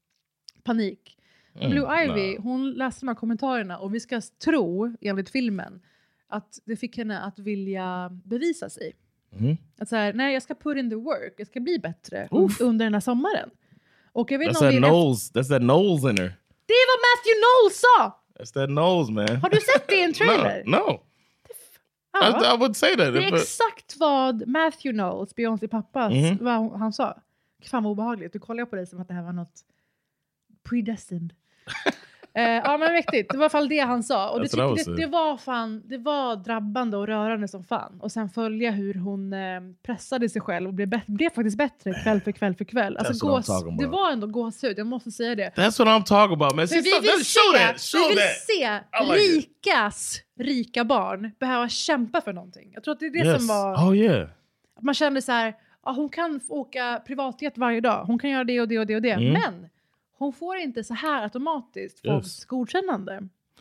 panik. 0.63 1.15
Mm, 1.55 1.71
Blue 1.71 2.03
Ivy, 2.03 2.33
nah. 2.33 2.43
hon 2.43 2.71
läste 2.71 3.01
de 3.01 3.07
här 3.07 3.15
kommentarerna 3.15 3.77
och 3.77 3.95
vi 3.95 3.99
ska 3.99 4.21
tro, 4.43 4.95
enligt 5.01 5.29
filmen, 5.29 5.81
att 6.27 6.59
det 6.65 6.75
fick 6.75 6.97
henne 6.97 7.19
att 7.19 7.39
vilja 7.39 8.09
bevisa 8.25 8.69
sig. 8.69 8.95
Mhm. 9.29 9.57
Att 9.77 9.89
så 9.89 9.95
här, 9.95 10.13
nej 10.13 10.33
jag 10.33 10.43
ska 10.43 10.55
put 10.55 10.77
in 10.77 10.89
the 10.89 10.95
work, 10.95 11.33
jag 11.37 11.47
ska 11.47 11.59
bli 11.59 11.79
bättre 11.79 12.27
Oof. 12.31 12.61
under 12.61 12.85
den 12.85 12.93
här 12.93 13.01
sommaren. 13.01 13.49
Och 14.11 14.31
jag 14.31 14.39
vet 14.39 14.49
That's 14.49 14.71
that 14.71 14.81
nose. 14.81 15.33
That's 15.33 15.49
that 15.49 15.61
nose 15.61 16.09
in 16.09 16.17
her. 16.17 16.33
Det 16.65 16.73
är 16.73 16.85
vad 16.91 16.99
Matthew 17.07 17.35
Knowles 17.41 17.79
sa! 17.81 18.19
That's 18.39 18.51
that 18.53 18.69
nose, 18.69 19.11
man. 19.11 19.35
Har 19.35 19.49
du 19.49 19.57
sett 19.61 19.87
det 19.87 19.95
i 19.95 20.03
en 20.03 20.13
trailer? 20.19 20.63
no, 20.65 20.77
no. 20.77 21.01
I, 22.21 22.53
I 22.53 22.57
would 22.57 22.75
say 22.77 22.95
that. 22.97 23.13
Det 23.13 23.23
är 23.23 23.35
exakt 23.35 23.95
vad 23.97 24.47
Matthew 24.47 24.93
Knowles, 24.93 25.35
Beyoncé 25.35 25.67
pappas, 25.67 26.13
Mhm. 26.13 26.37
vad 26.41 26.55
hon- 26.57 26.79
han 26.79 26.93
sa. 26.93 27.21
Fan 27.71 27.83
vad 27.83 27.91
obehagligt, 27.91 28.33
du 28.33 28.39
kollar 28.39 28.65
på 28.65 28.75
dig 28.75 28.87
som 28.87 29.01
att 29.01 29.07
det 29.07 29.13
här 29.13 29.23
var 29.23 29.33
något 29.33 29.61
predestined. 30.69 31.33
Eh, 32.33 32.43
ja 32.43 32.77
men 32.77 32.93
mäktigt, 32.93 33.31
det 33.31 33.37
var 33.37 33.43
i 33.43 33.45
alla 33.45 33.49
fall 33.49 33.69
det 33.69 33.79
han 33.79 34.03
sa. 34.03 34.29
Och 34.29 34.39
det, 34.39 34.47
tyckte, 34.47 34.91
det, 34.91 34.95
det, 34.95 35.05
var 35.05 35.37
fan, 35.37 35.83
det 35.85 35.97
var 35.97 36.35
drabbande 36.35 36.97
och 36.97 37.07
rörande 37.07 37.47
som 37.47 37.63
fan. 37.63 37.99
Och 38.01 38.11
sen 38.11 38.29
följa 38.29 38.71
hur 38.71 38.93
hon 38.93 39.33
eh, 39.33 39.39
pressade 39.83 40.29
sig 40.29 40.41
själv 40.41 40.67
och 40.67 40.73
blev, 40.73 40.89
blev 41.07 41.29
faktiskt 41.29 41.57
bättre 41.57 41.93
kväll 42.03 42.21
för 42.21 42.31
kväll 42.31 42.55
för 42.55 42.65
kväll. 42.65 42.97
Alltså, 42.97 43.27
gås, 43.27 43.47
det 43.79 43.87
var 43.87 44.11
ändå 44.11 44.27
gåshud, 44.27 44.79
jag 44.79 44.87
måste 44.87 45.11
säga 45.11 45.35
det. 45.35 45.49
That's 45.55 45.85
what 45.85 45.87
I'm 45.87 46.03
talking 46.03 46.33
about, 46.33 46.55
man. 46.55 46.65
Vi 46.65 46.75
vill 46.75 47.25
se, 47.25 47.39
that. 47.57 47.81
Show 47.81 48.09
vi 48.09 48.15
vill 48.15 48.19
se 48.47 48.79
rikas 49.15 50.21
rika 50.39 50.83
barn 50.83 51.31
behöva 51.39 51.69
kämpa 51.69 52.21
för 52.21 52.33
någonting. 52.33 52.71
Jag 52.73 52.83
tror 52.83 52.93
att 52.93 52.99
det 52.99 53.05
är 53.05 53.11
det 53.11 53.29
Yes. 53.29 53.37
som 53.37 53.47
var... 53.47 53.75
Oh 53.75 53.97
yeah. 53.97 54.29
Att 54.75 54.83
man 54.83 54.93
kände 54.93 55.21
så 55.21 55.31
här, 55.31 55.55
ja, 55.85 55.91
hon 55.91 56.09
kan 56.09 56.39
åka 56.49 57.01
privatjet 57.07 57.57
varje 57.57 57.81
dag. 57.81 58.03
Hon 58.05 58.19
kan 58.19 58.29
göra 58.29 58.43
det 58.43 58.61
och 58.61 58.67
det 58.67 58.79
och 58.79 58.87
det 58.87 58.95
och 58.95 59.01
det. 59.01 59.11
Mm. 59.11 59.33
Men 59.33 59.69
hon 60.19 60.33
får 60.33 60.57
inte 60.57 60.83
så 60.83 60.93
här 60.93 61.23
automatiskt 61.23 61.99
folks 62.05 62.27
Yes. 62.27 62.45
godkännande. 62.45 63.19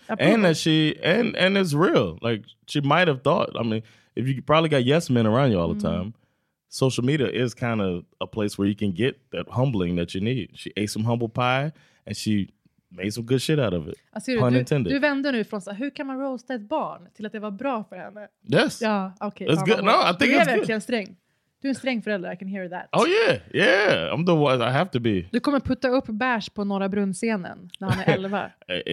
and 0.09 0.43
that 0.45 0.57
she 0.57 0.95
and 1.05 1.37
and 1.37 1.59
it's 1.59 1.75
real. 1.87 2.19
Like 2.23 2.49
she 2.67 2.81
might 2.81 3.09
have 3.09 3.19
thought. 3.21 3.51
I 3.65 3.69
mean, 3.69 3.83
if 4.15 4.27
you 4.29 4.43
probably 4.43 4.69
got 4.71 4.87
yes 4.87 5.11
men 5.11 5.27
around 5.27 5.53
you 5.53 5.61
all 5.63 5.81
the 5.81 5.87
Mm. 5.89 6.01
time, 6.03 6.13
social 6.69 7.05
media 7.07 7.29
is 7.45 7.55
kind 7.55 7.81
of 7.83 8.05
a 8.21 8.27
place 8.27 8.59
where 8.63 8.69
you 8.71 8.79
can 8.79 8.93
get 8.95 9.31
that 9.31 9.47
humbling 9.49 9.97
that 9.99 10.15
you 10.15 10.25
need. 10.25 10.51
She 10.59 10.71
ate 10.77 10.89
some 10.89 11.05
humble 11.05 11.29
pie 11.29 11.73
and 12.07 12.17
she 12.17 12.47
made 12.91 13.13
some 13.13 13.27
good 13.27 13.43
shit 13.43 13.59
out 13.59 13.75
of 13.75 13.89
it. 13.89 13.95
Alltså, 14.13 14.33
Pun 14.41 14.53
du, 14.53 14.59
intended. 14.59 14.93
du 14.93 14.99
vände 14.99 15.33
nu 15.33 15.45
från 15.45 15.61
så 15.61 15.73
hur 15.73 15.91
kan 15.91 16.07
man 16.07 16.19
roasta 16.21 16.55
ett 16.55 16.69
barn 16.69 17.09
till 17.15 17.27
att 17.27 17.33
det 17.33 17.41
var 17.41 17.51
bra 17.51 17.85
för 17.85 17.97
henne. 17.97 18.29
yes. 18.53 18.83
Ja, 18.83 19.13
okej. 19.21 19.49
It's 19.49 19.67
good. 19.67 19.85
No. 19.85 19.91
I 19.91 20.05
think 20.05 20.19
du 20.21 20.27
är 20.37 20.41
it's 20.41 20.45
good. 20.47 20.57
verkligen 20.59 20.81
sträng. 20.81 21.17
Du 21.61 21.69
är 21.69 21.71
en 21.71 21.75
sträng 21.75 22.03
förälder, 22.03 22.33
I 22.33 22.37
can 22.37 22.49
hear 22.49 22.69
that. 22.69 22.89
Oh 22.93 23.09
yeah, 23.09 23.39
yeah. 23.55 24.15
I'm 24.15 24.27
the 24.27 24.33
one. 24.33 24.65
I 24.65 24.73
have 24.73 24.91
to 24.91 25.01
be. 25.01 25.25
Du 25.33 25.41
kommer 25.41 25.61
putta 25.61 25.89
upp 25.89 26.07
bärs 26.07 26.49
på 26.51 26.65
Norra 26.65 26.89
Brunnscenen 26.89 27.71
när 27.79 27.91
han 27.91 28.01
är 28.01 28.15
11. 28.15 28.45
Uh, 28.45 28.51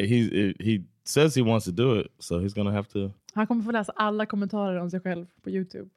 He 0.07 0.53
he 0.59 0.83
says 1.03 1.35
he 1.35 1.41
wants 1.43 1.65
to 1.65 1.71
do 1.71 1.99
it, 2.01 2.07
so 2.19 2.39
he's 2.39 2.55
gonna 2.55 2.71
have 2.71 2.87
to. 2.89 3.11
Han 3.33 3.47
kommer 3.47 3.63
få 3.63 3.71
läsa 3.71 3.91
alla 3.95 4.25
kommentarer 4.25 4.79
om 4.79 4.89
sig 4.89 4.99
själv 4.99 5.25
på 5.43 5.49
Youtube. 5.49 5.89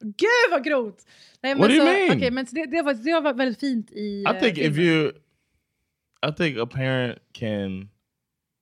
Gud 0.00 0.50
vad 0.50 0.64
grovt! 0.64 1.06
Nej, 1.42 1.54
What 1.54 1.68
do 1.68 1.74
you 1.74 1.86
så, 1.86 1.92
mean? 1.92 2.16
okej, 2.18 2.30
men 2.30 2.46
det, 2.50 2.66
det, 2.66 2.82
var, 2.82 2.94
det 2.94 3.20
var 3.20 3.34
väldigt 3.34 3.60
fint 3.60 3.90
i 3.92 4.22
I 4.22 4.40
think 4.40 4.58
eh, 4.58 4.64
if 4.66 4.74
filmen. 4.76 4.80
you, 4.84 5.12
I 6.28 6.32
think 6.36 6.58
a 6.58 6.66
parent 6.66 7.18
can 7.32 7.88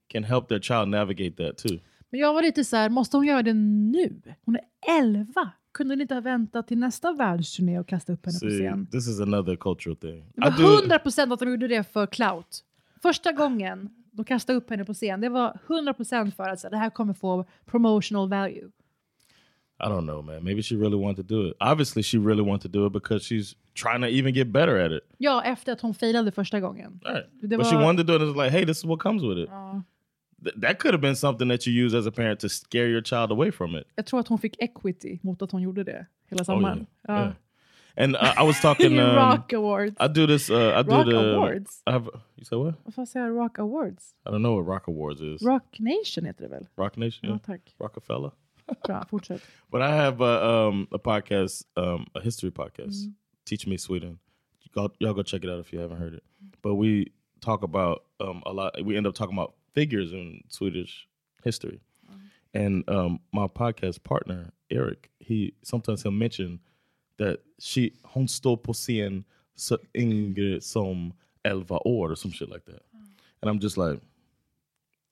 can 0.09 0.25
help 0.25 0.49
their 0.49 0.61
child 0.61 0.89
navigate 0.89 1.37
that 1.45 1.59
too. 1.59 1.79
Men 2.11 2.21
jag 2.21 2.35
var 2.35 2.43
lite 2.43 2.65
så 2.65 2.77
här, 2.77 2.89
måste 2.89 3.17
hon 3.17 3.27
göra 3.27 3.43
det 3.43 3.55
nu? 3.55 4.23
Hon 4.45 4.57
är 4.57 4.63
11! 5.01 5.51
Kunde 5.73 5.95
hon 5.95 6.01
inte 6.01 6.15
ha 6.15 6.21
väntat 6.21 6.69
till 6.69 6.79
nästa 6.79 7.13
världsturné 7.13 7.79
och 7.79 7.89
kasta 7.89 8.13
upp 8.13 8.27
henne 8.27 8.39
på 8.39 8.51
See, 8.51 8.59
scen? 8.59 8.87
this 8.87 9.09
is 9.09 9.21
another 9.21 9.57
cultural 9.57 9.97
thing. 9.97 10.25
Det 10.35 10.41
var 10.63 10.83
100% 10.83 11.33
att 11.33 11.39
de 11.41 11.51
gjorde 11.51 11.69
det 11.69 11.85
för 11.93 12.07
clout. 12.07 12.65
Första 13.03 13.33
gången 13.33 13.91
de 14.13 14.25
kastade 14.25 14.57
upp 14.59 14.71
henne 14.71 14.85
på 14.85 14.95
scen, 14.95 15.21
det 15.21 15.29
var 15.29 15.59
100% 15.67 16.31
för 16.31 16.49
att 16.49 16.61
så 16.61 16.69
det 16.69 16.77
här 16.77 16.91
kommer 16.91 17.15
få 17.15 17.45
promotional 17.67 18.29
value. 18.29 18.71
I 19.83 19.83
don't 19.87 20.03
know, 20.03 20.25
man. 20.25 20.45
Maybe 20.45 20.63
she 20.63 20.75
really 20.77 20.97
wanted 20.97 21.29
to 21.29 21.35
do 21.35 21.49
it. 21.49 21.55
Obviously, 21.61 22.03
she 22.03 22.19
really 22.19 22.43
wanted 22.43 22.73
to 22.73 22.79
do 22.79 22.87
it 22.87 22.93
because 22.93 23.25
she's 23.35 23.55
trying 23.83 24.01
to 24.03 24.09
even 24.09 24.35
get 24.35 24.49
better 24.49 24.87
at 24.87 24.93
it. 24.93 25.01
Ja, 25.19 25.43
efter 25.45 25.73
att 25.73 25.81
hon 25.81 25.95
failade 25.95 26.33
första 26.33 26.61
gången. 26.61 27.01
Right. 27.05 27.27
Det 27.43 27.57
but 27.59 27.67
she 27.67 27.77
var- 27.77 27.83
wanted 27.85 28.07
to 28.07 28.13
do 28.19 28.25
it. 28.25 28.37
It's 28.37 28.45
like, 28.45 28.51
hey, 28.57 28.67
this 28.67 28.79
is 28.79 28.85
what 28.85 28.99
comes 29.01 29.23
with 29.23 29.39
it. 29.39 29.49
Ja. 29.51 29.83
Th- 30.45 30.55
that 30.57 30.79
could 30.79 30.95
have 30.95 31.01
been 31.03 31.17
something 31.17 31.49
that 31.49 31.67
you 31.67 31.73
use 31.85 31.95
as 31.99 32.07
a 32.07 32.11
parent 32.11 32.41
to 32.41 32.49
scare 32.49 32.89
your 32.89 33.03
child 33.03 33.31
away 33.31 33.51
from 33.53 33.75
it. 33.77 33.87
Jag 33.97 34.07
tror 34.07 34.21
att 34.21 34.29
hon 34.29 34.39
fick 34.39 34.57
equity 34.63 35.19
mot 35.23 35.43
att 35.43 35.53
hon 35.53 35.63
gjorde 35.63 35.85
det 35.85 36.07
hela 36.31 36.45
Oh, 36.49 36.61
yeah. 36.63 36.79
Ja. 37.09 37.15
Yeah. 37.15 37.33
And 37.97 38.17
uh, 38.17 38.35
I 38.39 38.47
was 38.47 38.61
talking. 38.63 38.99
Um, 38.99 39.17
Rock 39.17 39.53
Awards. 39.53 39.97
I 40.01 40.09
do 40.09 40.27
this. 40.27 40.49
Uh, 40.51 40.55
I 40.79 40.83
do 40.83 40.91
Rock 40.91 41.07
the. 41.07 41.35
Awards? 41.35 41.83
I 41.87 41.91
have. 41.93 42.09
You 42.37 42.45
said 42.45 42.59
what? 42.59 42.95
Fan 42.95 43.07
säger 43.07 43.27
jag? 43.27 43.37
Rock 43.37 43.59
Awards? 43.59 44.15
I 44.27 44.31
don't 44.31 44.43
know 44.43 44.55
what 44.57 44.67
Rock 44.67 44.89
Awards 44.89 45.21
is. 45.21 45.43
Rock 45.43 45.77
Nation 45.79 46.25
heter 46.25 46.43
det 46.45 46.49
väl? 46.49 46.67
Rock 46.77 46.97
Nation. 46.97 47.31
Ja, 47.31 47.39
tack. 47.39 47.75
Rockefeller. 47.79 48.31
Bra, 48.87 49.05
fortsätt. 49.11 49.43
But 49.71 49.83
I 49.83 49.91
have 49.97 50.21
a, 50.25 50.67
um, 50.69 50.87
a 50.93 50.99
podcast, 50.99 51.65
um, 51.77 52.07
a 52.15 52.21
history 52.21 52.51
podcast, 52.51 53.07
Mm. 53.07 53.15
Teach 53.45 53.67
Me 53.67 53.77
Sweden. 53.79 54.19
Y'all 54.75 55.15
go 55.15 55.23
check 55.23 55.45
it 55.45 55.51
out 55.51 55.59
if 55.67 55.73
you 55.73 55.81
haven't 55.81 55.99
heard 55.99 56.15
it. 56.15 56.23
But 56.63 56.75
we 56.77 57.07
talk 57.41 57.65
about 57.65 58.05
um, 58.21 58.43
a 58.47 58.53
lot. 58.53 58.85
We 58.85 58.97
end 58.97 59.07
up 59.07 59.15
talking 59.15 59.37
about 59.37 59.55
figures 59.75 60.13
in 60.13 60.43
Swedish 60.49 61.09
history. 61.45 61.81
Uh-huh. 62.09 62.19
And 62.55 62.89
um, 62.89 63.21
my 63.33 63.47
podcast 63.47 64.03
partner 64.03 64.53
Eric, 64.71 65.11
he 65.19 65.55
sometimes 65.63 66.03
he'll 66.03 66.13
mention 66.13 66.61
that 67.19 67.41
she 67.59 67.93
hon 68.05 68.29
står 68.29 68.57
på 68.57 68.73
scen 68.73 69.25
så 69.57 69.79
yngre 69.95 70.61
som 70.61 71.13
11 71.45 71.79
år 71.87 72.11
or 72.11 72.15
some 72.15 72.33
shit 72.33 72.49
like 72.49 72.65
that. 72.65 72.83
Uh-huh. 72.95 73.07
And 73.43 73.51
I'm 73.51 73.61
just 73.61 73.77
like, 73.77 74.01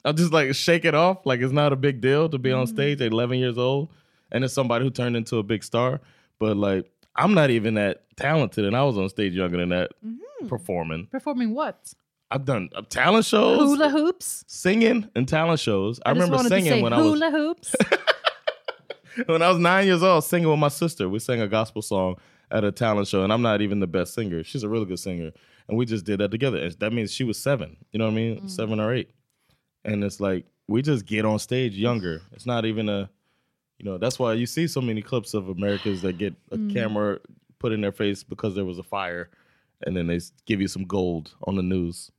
I 0.05 0.11
just 0.11 0.33
like 0.33 0.55
shake 0.55 0.85
it 0.85 0.95
off 0.95 1.25
like 1.25 1.41
it's 1.41 1.53
not 1.53 1.73
a 1.73 1.75
big 1.75 2.01
deal 2.01 2.29
to 2.29 2.37
be 2.37 2.51
on 2.51 2.65
mm-hmm. 2.65 2.75
stage 2.75 3.01
at 3.01 3.11
11 3.11 3.37
years 3.37 3.57
old 3.57 3.89
and 4.31 4.43
it's 4.43 4.53
somebody 4.53 4.85
who 4.85 4.91
turned 4.91 5.17
into 5.17 5.37
a 5.37 5.43
big 5.43 5.63
star. 5.63 5.99
But 6.39 6.57
like 6.57 6.89
I'm 7.15 7.33
not 7.33 7.49
even 7.49 7.73
that 7.73 8.03
talented, 8.15 8.65
and 8.65 8.75
I 8.75 8.83
was 8.83 8.97
on 8.97 9.09
stage 9.09 9.33
younger 9.33 9.57
than 9.57 9.69
that, 9.69 9.91
mm-hmm. 10.05 10.47
performing. 10.47 11.07
Performing 11.07 11.53
what? 11.53 11.93
I've 12.31 12.45
done 12.45 12.69
uh, 12.75 12.83
talent 12.83 13.25
shows, 13.25 13.57
Hula 13.57 13.89
hoops? 13.89 14.43
singing, 14.47 15.09
and 15.15 15.27
talent 15.27 15.59
shows. 15.59 15.99
I, 16.05 16.13
just 16.13 16.29
remember 16.29 16.47
singing 16.47 16.83
when 16.83 16.93
I 16.93 16.97
was 16.97 17.05
hula 17.05 17.31
hoops. 17.31 17.75
when 19.25 19.41
I 19.41 19.49
was 19.49 19.57
nine 19.57 19.87
years 19.87 20.03
old, 20.03 20.23
singing 20.23 20.47
with 20.47 20.59
my 20.59 20.67
sister. 20.67 21.09
We 21.09 21.19
sang 21.19 21.41
a 21.41 21.47
gospel 21.47 21.81
song 21.81 22.17
at 22.51 22.63
a 22.63 22.71
talent 22.71 23.07
show, 23.07 23.23
and 23.23 23.33
I'm 23.33 23.41
not 23.41 23.61
even 23.61 23.79
the 23.79 23.87
best 23.87 24.13
singer. 24.13 24.43
She's 24.43 24.63
a 24.63 24.69
really 24.69 24.85
good 24.85 24.99
singer, 24.99 25.31
and 25.67 25.77
we 25.77 25.85
just 25.85 26.05
did 26.05 26.19
that 26.19 26.29
together. 26.29 26.57
And 26.57 26.71
that 26.73 26.93
means 26.93 27.11
she 27.11 27.23
was 27.23 27.39
seven. 27.39 27.77
You 27.91 27.97
know 27.97 28.05
what 28.05 28.11
I 28.11 28.15
mean? 28.15 28.47
Seven 28.47 28.79
or 28.79 28.93
eight. 28.93 29.09
And 29.83 30.03
it's 30.03 30.19
like 30.19 30.45
we 30.67 30.83
just 30.83 31.07
get 31.07 31.25
on 31.25 31.39
stage 31.39 31.73
younger. 31.73 32.21
It's 32.31 32.45
not 32.45 32.65
even 32.65 32.89
a, 32.89 33.09
you 33.79 33.85
know, 33.85 33.97
that's 33.97 34.19
why 34.19 34.33
you 34.33 34.45
see 34.45 34.67
so 34.67 34.81
many 34.81 35.01
clips 35.01 35.33
of 35.33 35.49
Americans 35.49 36.03
that 36.03 36.19
get 36.19 36.35
a 36.51 36.57
camera 36.71 37.19
put 37.57 37.71
in 37.71 37.81
their 37.81 37.91
face 37.91 38.23
because 38.23 38.53
there 38.53 38.65
was 38.65 38.77
a 38.77 38.83
fire, 38.83 39.31
and 39.81 39.97
then 39.97 40.05
they 40.05 40.19
give 40.45 40.61
you 40.61 40.67
some 40.67 40.85
gold 40.85 41.33
on 41.47 41.55
the 41.55 41.63
news 41.63 42.11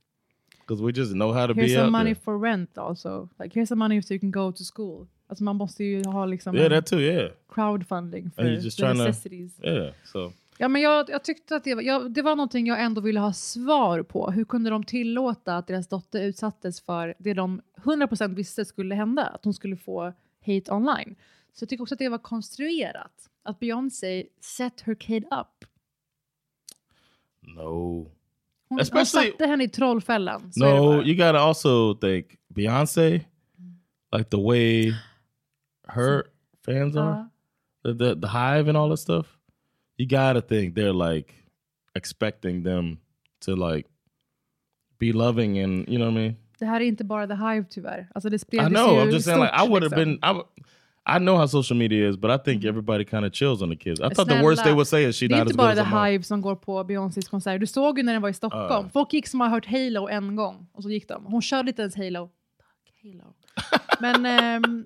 because 0.71 0.83
we 0.83 0.91
just 0.93 1.11
know 1.13 1.33
how 1.33 1.47
to 1.47 1.53
Here's 1.53 1.71
be 1.71 1.75
some 1.75 1.85
out 1.85 1.91
money 1.91 2.13
there. 2.13 2.23
for 2.23 2.37
rent 2.37 2.77
also. 2.77 3.29
Like 3.39 3.53
here's 3.53 3.67
some 3.69 3.79
money 3.79 4.01
so 4.01 4.13
you 4.13 4.19
can 4.19 4.31
go 4.31 4.51
to 4.51 4.63
school. 4.63 5.07
Alltså 5.27 5.43
man 5.43 5.55
måste 5.55 5.83
ju 5.83 6.03
ha 6.03 6.25
liksom 6.25 6.55
Yeah, 6.55 6.69
that 6.69 6.85
too. 6.85 6.99
Yeah, 6.99 7.31
crowdfunding 7.49 8.31
för 8.31 8.43
just 8.43 8.77
the 8.77 8.83
trying 8.83 8.97
to. 8.97 9.03
necessities. 9.03 9.59
Yeah, 9.63 9.93
so. 10.05 10.31
Ja, 10.57 10.67
men 10.67 10.81
jag, 10.81 11.09
jag 11.09 11.23
tyckte 11.23 11.55
att 11.55 11.63
det 11.63 11.75
var, 11.75 11.81
jag, 11.81 12.11
det 12.11 12.21
var 12.21 12.35
någonting 12.35 12.67
jag 12.67 12.83
ändå 12.83 13.01
ville 13.01 13.19
ha 13.19 13.33
svar 13.33 14.03
på. 14.03 14.31
Hur 14.31 14.45
kunde 14.45 14.69
de 14.69 14.83
tillåta 14.83 15.57
att 15.57 15.67
deras 15.67 15.87
dotter 15.87 16.21
utsattes 16.23 16.81
för 16.81 17.13
det 17.17 17.33
de 17.33 17.61
100% 17.83 18.35
visste 18.35 18.65
skulle 18.65 18.95
hända? 18.95 19.23
Att 19.23 19.43
hon 19.45 19.53
skulle 19.53 19.77
få 19.77 20.13
hate 20.45 20.71
online. 20.71 21.15
Så 21.53 21.63
jag 21.63 21.69
tycker 21.69 21.81
också 21.83 21.95
att 21.95 21.99
det 21.99 22.09
var 22.09 22.17
konstruerat. 22.17 23.29
Att 23.43 23.59
Beyoncé 23.59 24.25
set 24.41 24.81
her 24.81 24.95
kid 24.95 25.23
up. 25.23 25.65
No. 27.55 28.11
Hon, 28.71 28.77
hon 28.77 28.79
Especially- 28.79 29.31
satte 29.31 29.45
henne 29.47 29.63
i 29.63 29.67
trollfällan. 29.69 30.51
Så 30.51 30.59
No, 30.59 31.01
you 31.03 31.13
gotta 31.15 31.39
also 31.39 31.93
think 31.93 32.25
Beyonce, 32.55 33.11
like 34.15 34.29
the 34.29 34.37
way 34.41 34.93
her 35.87 36.23
fans 36.65 36.95
are, 36.95 37.15
Ja. 37.17 37.29
the, 37.83 37.93
the 37.93 38.15
the 38.15 38.27
hive 38.27 38.69
and 38.69 38.77
all 38.77 38.89
that 38.89 38.99
stuff. 38.99 39.37
You 39.97 40.07
gotta 40.09 40.41
think 40.41 40.75
they're 40.75 41.11
like 41.13 41.33
expecting 41.95 42.63
them 42.63 42.97
to 43.45 43.55
like 43.55 43.89
be 44.99 45.11
loving 45.13 45.59
and 45.59 45.87
you 45.89 45.97
know 45.97 46.05
what 46.07 46.17
I 46.17 46.23
mean. 46.23 46.35
Det 46.59 46.65
här 46.65 46.81
är 46.81 46.85
inte 46.85 47.03
bara 47.03 47.27
The 47.27 47.33
Hive 47.35 47.65
tyvärr. 47.69 48.07
Alltså 48.15 48.29
det 48.29 48.35
I 48.53 48.57
know. 48.57 48.93
ju 48.95 49.01
I'm 49.01 49.11
just 49.11 49.25
saying, 49.25 49.41
like 49.41 49.53
I 49.65 49.67
would 49.67 49.83
have 49.83 49.95
liksom. 49.95 50.05
been. 50.05 50.13
I, 50.13 50.33
w- 50.33 50.45
I 51.05 51.17
know 51.17 51.37
how 51.37 51.47
social 51.47 51.77
media 51.77 52.09
is, 52.09 52.17
but 52.17 52.31
I 52.31 52.37
think 52.37 52.65
everybody 52.65 53.05
kind 53.05 53.25
of 53.25 53.33
chills 53.33 53.61
on 53.61 53.69
the 53.69 53.75
kids. 53.75 53.99
I 53.99 54.09
thought 54.09 54.29
the 54.29 54.43
worst 54.43 54.63
they 54.63 54.71
Snälla, 54.71 54.75
would 54.75 54.87
say 54.87 55.03
is 55.05 55.15
she 55.15 55.27
Det 55.27 55.35
är 55.35 55.37
not 55.37 55.47
inte 55.47 55.51
as 55.51 55.57
good 55.57 55.77
bara 55.77 55.81
as 55.81 56.05
The. 56.05 56.11
Hive 56.11 56.23
som 56.23 56.41
går 56.41 56.55
på 56.55 56.83
Beyoncés 56.83 57.29
konsert. 57.29 57.59
Du 57.59 57.67
såg 57.67 57.97
ju 57.97 58.03
när 58.03 58.13
den 58.13 58.21
var 58.21 58.29
i 58.29 58.33
Stockholm. 58.33 58.85
Ja. 58.85 58.89
Folk 58.93 59.13
gick 59.13 59.27
som 59.27 59.39
har 59.41 59.49
hört 59.49 59.65
Halo 59.65 60.07
en 60.07 60.35
gång 60.35 60.67
och 60.73 60.83
så 60.83 60.89
gick 60.89 61.07
de. 61.07 61.25
Hon 61.25 61.41
körde 61.41 61.69
inte 61.69 61.81
ens 61.81 61.95
Halo. 61.95 62.29
Fuck 62.57 63.13
Halo. 63.13 63.33
Men 64.23 64.85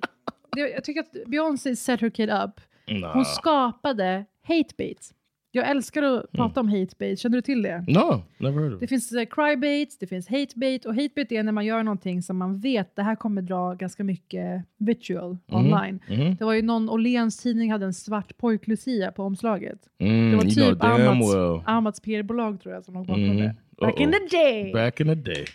det, 0.52 0.62
jag 0.62 0.84
tycker 0.84 1.02
att 1.02 1.28
Beyoncé 1.28 1.76
set 1.76 2.02
her 2.02 2.10
kid 2.10 2.30
up. 2.30 2.62
Nah. 2.88 3.14
Hon 3.14 3.26
skapade 3.26 4.26
hatebait. 4.48 5.14
Jag 5.56 5.70
älskar 5.70 6.04
att 6.04 6.12
Mm. 6.14 6.26
prata 6.32 6.60
om 6.60 6.70
hatebait. 6.70 7.20
Känner 7.20 7.38
du 7.38 7.42
till 7.42 7.62
det? 7.62 7.84
No, 7.88 8.24
never 8.38 8.60
heard 8.62 8.74
of 8.74 8.80
Det 8.80 8.84
it. 8.84 8.90
finns 8.90 9.14
uh, 9.14 9.26
crybait, 9.26 9.98
det 10.00 10.08
finns 10.08 10.30
hatebait 10.30 10.86
och 10.86 10.96
hatebait 10.96 11.32
är 11.32 11.44
när 11.44 11.52
man 11.52 11.66
gör 11.66 11.84
någonting 11.84 12.22
som 12.22 12.38
man 12.38 12.60
vet 12.60 12.96
det 12.96 13.04
här 13.04 13.16
kommer 13.16 13.42
dra 13.42 13.74
ganska 13.74 14.04
mycket 14.04 14.64
vitriol 14.78 15.38
online. 15.48 16.00
Mhm. 16.10 16.36
Det 16.36 16.46
var 16.46 16.54
ju 16.54 16.62
någon 16.62 16.90
Åhléns 16.90 17.38
tidning 17.38 17.72
hade 17.72 17.86
en 17.86 17.94
svart 17.94 18.38
pojk-Lucia 18.38 19.12
på 19.12 19.24
omslaget. 19.24 19.80
Mm, 20.00 20.32
Det 20.32 20.38
var 20.38 20.44
you 20.46 20.54
know 20.54 20.70
typ 20.74 20.80
damn 20.82 21.08
Amats, 21.08 21.36
well. 21.36 21.62
Amats 21.66 22.00
PR-bolag 22.00 22.62
tror 22.62 22.74
jag 22.76 22.84
som 22.84 22.94
låg 22.94 23.06
bakom 23.08 23.24
Mhm. 23.28 23.38
det. 23.38 23.56
Back 23.82 24.00
in 24.00 24.10
Uh-oh. 24.10 24.30
the 24.30 24.38
day! 24.38 24.74
Back 24.74 25.00
in 25.00 25.08
the 25.08 25.16
day, 25.16 25.46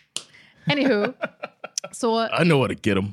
Anywho. 0.72 1.12
Så 1.92 2.24
I 2.24 2.44
know 2.44 2.58
how 2.58 2.66
to 2.68 2.72
get 2.82 2.96
them. 2.96 3.04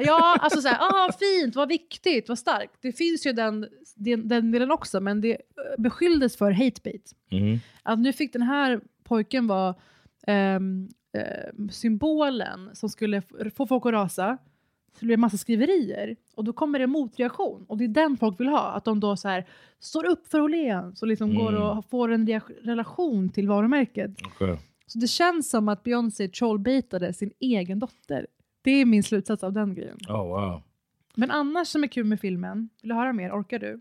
Ja, 0.00 0.36
alltså 0.40 0.60
såhär, 0.60 0.78
ah, 0.80 1.12
fint, 1.12 1.56
vad 1.56 1.68
viktigt, 1.68 2.28
vad 2.28 2.38
starkt. 2.38 2.74
Det 2.80 2.92
finns 2.92 3.26
ju 3.26 3.32
den, 3.32 3.68
den, 3.94 4.28
den 4.28 4.50
delen 4.50 4.70
också, 4.70 5.00
men 5.00 5.20
det 5.20 5.32
eh, 5.32 5.38
beskylldes 5.78 6.36
för 6.36 6.50
hatebait. 6.50 7.12
Mhm. 7.30 7.60
Att 7.82 7.98
nu 7.98 8.12
fick 8.12 8.32
den 8.32 8.42
här 8.42 8.80
pojken 9.04 9.46
vara 9.46 9.74
ehm, 10.26 10.88
eh, 11.16 11.68
symbolen 11.70 12.70
som 12.72 12.88
skulle 12.88 13.22
få 13.56 13.66
folk 13.66 13.86
att 13.86 13.92
rasa. 13.92 14.38
Så 14.92 15.00
det 15.00 15.06
blev 15.06 15.18
massa 15.18 15.36
skriverier. 15.36 16.16
Och 16.34 16.44
då 16.44 16.52
kommer 16.52 16.78
det 16.78 16.82
en 16.82 16.90
motreaktion. 16.90 17.64
Och 17.68 17.78
det 17.78 17.84
är 17.84 17.88
den 17.88 18.16
folk 18.16 18.40
vill 18.40 18.48
ha. 18.48 18.72
Att 18.72 18.84
de 18.84 19.00
då 19.00 19.16
så 19.16 19.28
här, 19.28 19.46
står 19.80 20.06
upp 20.06 20.26
för 20.26 20.40
Åhléns 20.40 21.02
och 21.02 21.08
liksom 21.08 21.34
går 21.34 21.54
och 21.54 21.84
får 21.90 22.12
en 22.12 22.40
relation 22.62 23.28
till 23.28 23.48
varumärket. 23.48 24.10
Okay. 24.26 24.56
Så 24.86 24.98
det 24.98 25.06
känns 25.08 25.50
som 25.50 25.68
att 25.68 25.82
Beyoncé 25.82 26.28
trollbaitade 26.28 27.12
sin 27.12 27.32
egen 27.40 27.78
dotter. 27.78 28.26
Det 28.64 28.70
är 28.70 28.84
min 28.84 29.02
slutsats 29.02 29.44
av 29.44 29.52
den 29.52 29.74
grejen. 29.74 29.98
Oh 30.08 30.26
wow. 30.28 30.62
Men 31.14 31.30
annars 31.30 31.68
som 31.68 31.84
är 31.84 31.88
kul 31.88 32.04
med 32.04 32.20
filmen, 32.20 32.68
vill 32.82 32.88
du 32.88 32.94
höra 32.94 33.12
mer? 33.12 33.30
Orkar 33.32 33.58
du? 33.58 33.80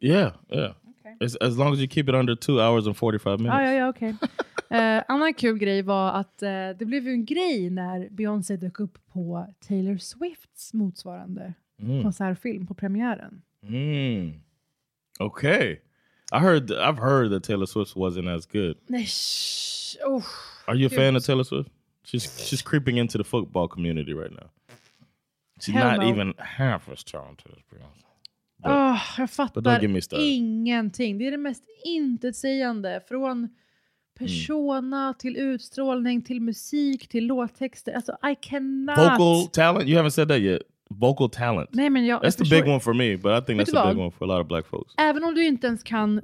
Yeah, 0.00 0.32
yeah. 0.50 0.74
As, 1.20 1.36
as 1.36 1.56
long 1.56 1.72
as 1.72 1.78
you 1.78 1.88
keep 1.88 2.04
it 2.08 2.14
under 2.14 2.36
two 2.36 2.60
hours 2.60 2.86
and 2.86 2.96
45 2.96 3.42
minutes. 3.42 3.60
Ja, 3.60 3.62
ja, 3.62 3.72
ja, 3.72 3.88
okej. 3.88 4.14
Eh, 4.70 5.02
annan 5.08 5.34
kul 5.34 5.58
grej 5.58 5.82
var 5.82 6.12
att 6.12 6.42
eh, 6.42 6.48
det 6.78 6.86
blev 6.86 7.04
ju 7.06 7.12
en 7.12 7.24
grej 7.24 7.70
när 7.70 8.08
Beyoncé 8.10 8.56
dök 8.56 8.80
upp 8.80 8.98
på 9.12 9.46
Taylor 9.68 9.96
Swifts 9.96 10.74
motsvarande 10.74 11.54
konsertfilm 12.02 12.66
på 12.66 12.74
premiären. 12.74 13.42
Mm. 13.62 14.32
Okay. 15.20 15.76
I 16.32 16.38
heard 16.38 16.70
I've 16.70 16.98
heard 16.98 17.30
that 17.30 17.44
Taylor 17.44 17.66
Swift 17.66 17.96
wasn't 17.96 18.36
as 18.36 18.46
good. 18.46 18.76
Nej, 18.86 19.06
oh. 20.06 20.24
Are 20.66 20.76
you 20.76 20.86
a 20.86 20.90
fan 20.90 21.16
of 21.16 21.24
Taylor 21.24 21.44
Swift? 21.44 21.70
She's 22.04 22.46
she's 22.50 22.62
creeping 22.62 22.98
into 22.98 23.18
the 23.18 23.24
football 23.24 23.68
community 23.68 24.12
right 24.12 24.32
now. 24.32 24.48
She's 25.60 25.74
Hell 25.74 25.90
not 25.90 26.00
no. 26.00 26.08
even 26.10 26.34
half 26.38 26.88
as 26.88 27.04
talented 27.04 27.52
as 27.52 27.58
Beyonce. 27.70 28.04
But- 28.62 28.70
Ah, 28.72 29.00
jag 29.18 29.28
but 29.28 29.30
don't 29.30 29.62
fattar 29.64 29.80
get 29.80 29.90
me 29.90 30.00
started. 30.02 30.26
ingenting. 30.26 31.18
Det 31.18 31.26
är 31.26 31.30
det 31.30 31.36
mest 31.38 31.64
intetsägande. 31.84 33.00
Från 33.08 33.38
Mm. 33.38 34.28
persona 34.28 35.14
till 35.18 35.36
utstrålning 35.36 36.22
till 36.22 36.40
musik 36.40 37.08
till 37.08 37.26
låttexter. 37.26 37.92
Alltså, 37.92 38.12
I 38.12 38.34
cannot. 38.40 38.98
Vocal 38.98 39.46
talent? 39.52 39.88
You 39.88 39.98
haven't 40.02 40.10
said 40.10 40.28
that 40.28 40.38
yet. 40.38 40.62
Vocal 40.90 41.30
talent. 41.30 41.70
Nej, 41.72 41.90
men 41.90 42.06
jag, 42.06 42.22
That's 42.22 42.24
jag 42.38 42.48
the 42.48 42.56
big 42.60 42.68
one 42.68 42.80
for 42.80 42.94
me, 42.94 43.16
but 43.16 43.42
I 43.42 43.46
think 43.46 43.60
Vet 43.60 43.68
that's 43.68 43.78
a 43.78 43.88
big 43.94 43.98
one 43.98 44.10
for 44.10 44.24
a 44.24 44.28
lot 44.36 44.40
of 44.40 44.48
black 44.48 44.66
folks. 44.66 44.94
Även 44.98 45.24
om 45.24 45.34
du 45.34 45.46
inte 45.46 45.66
ens 45.66 45.82
kan 45.82 46.20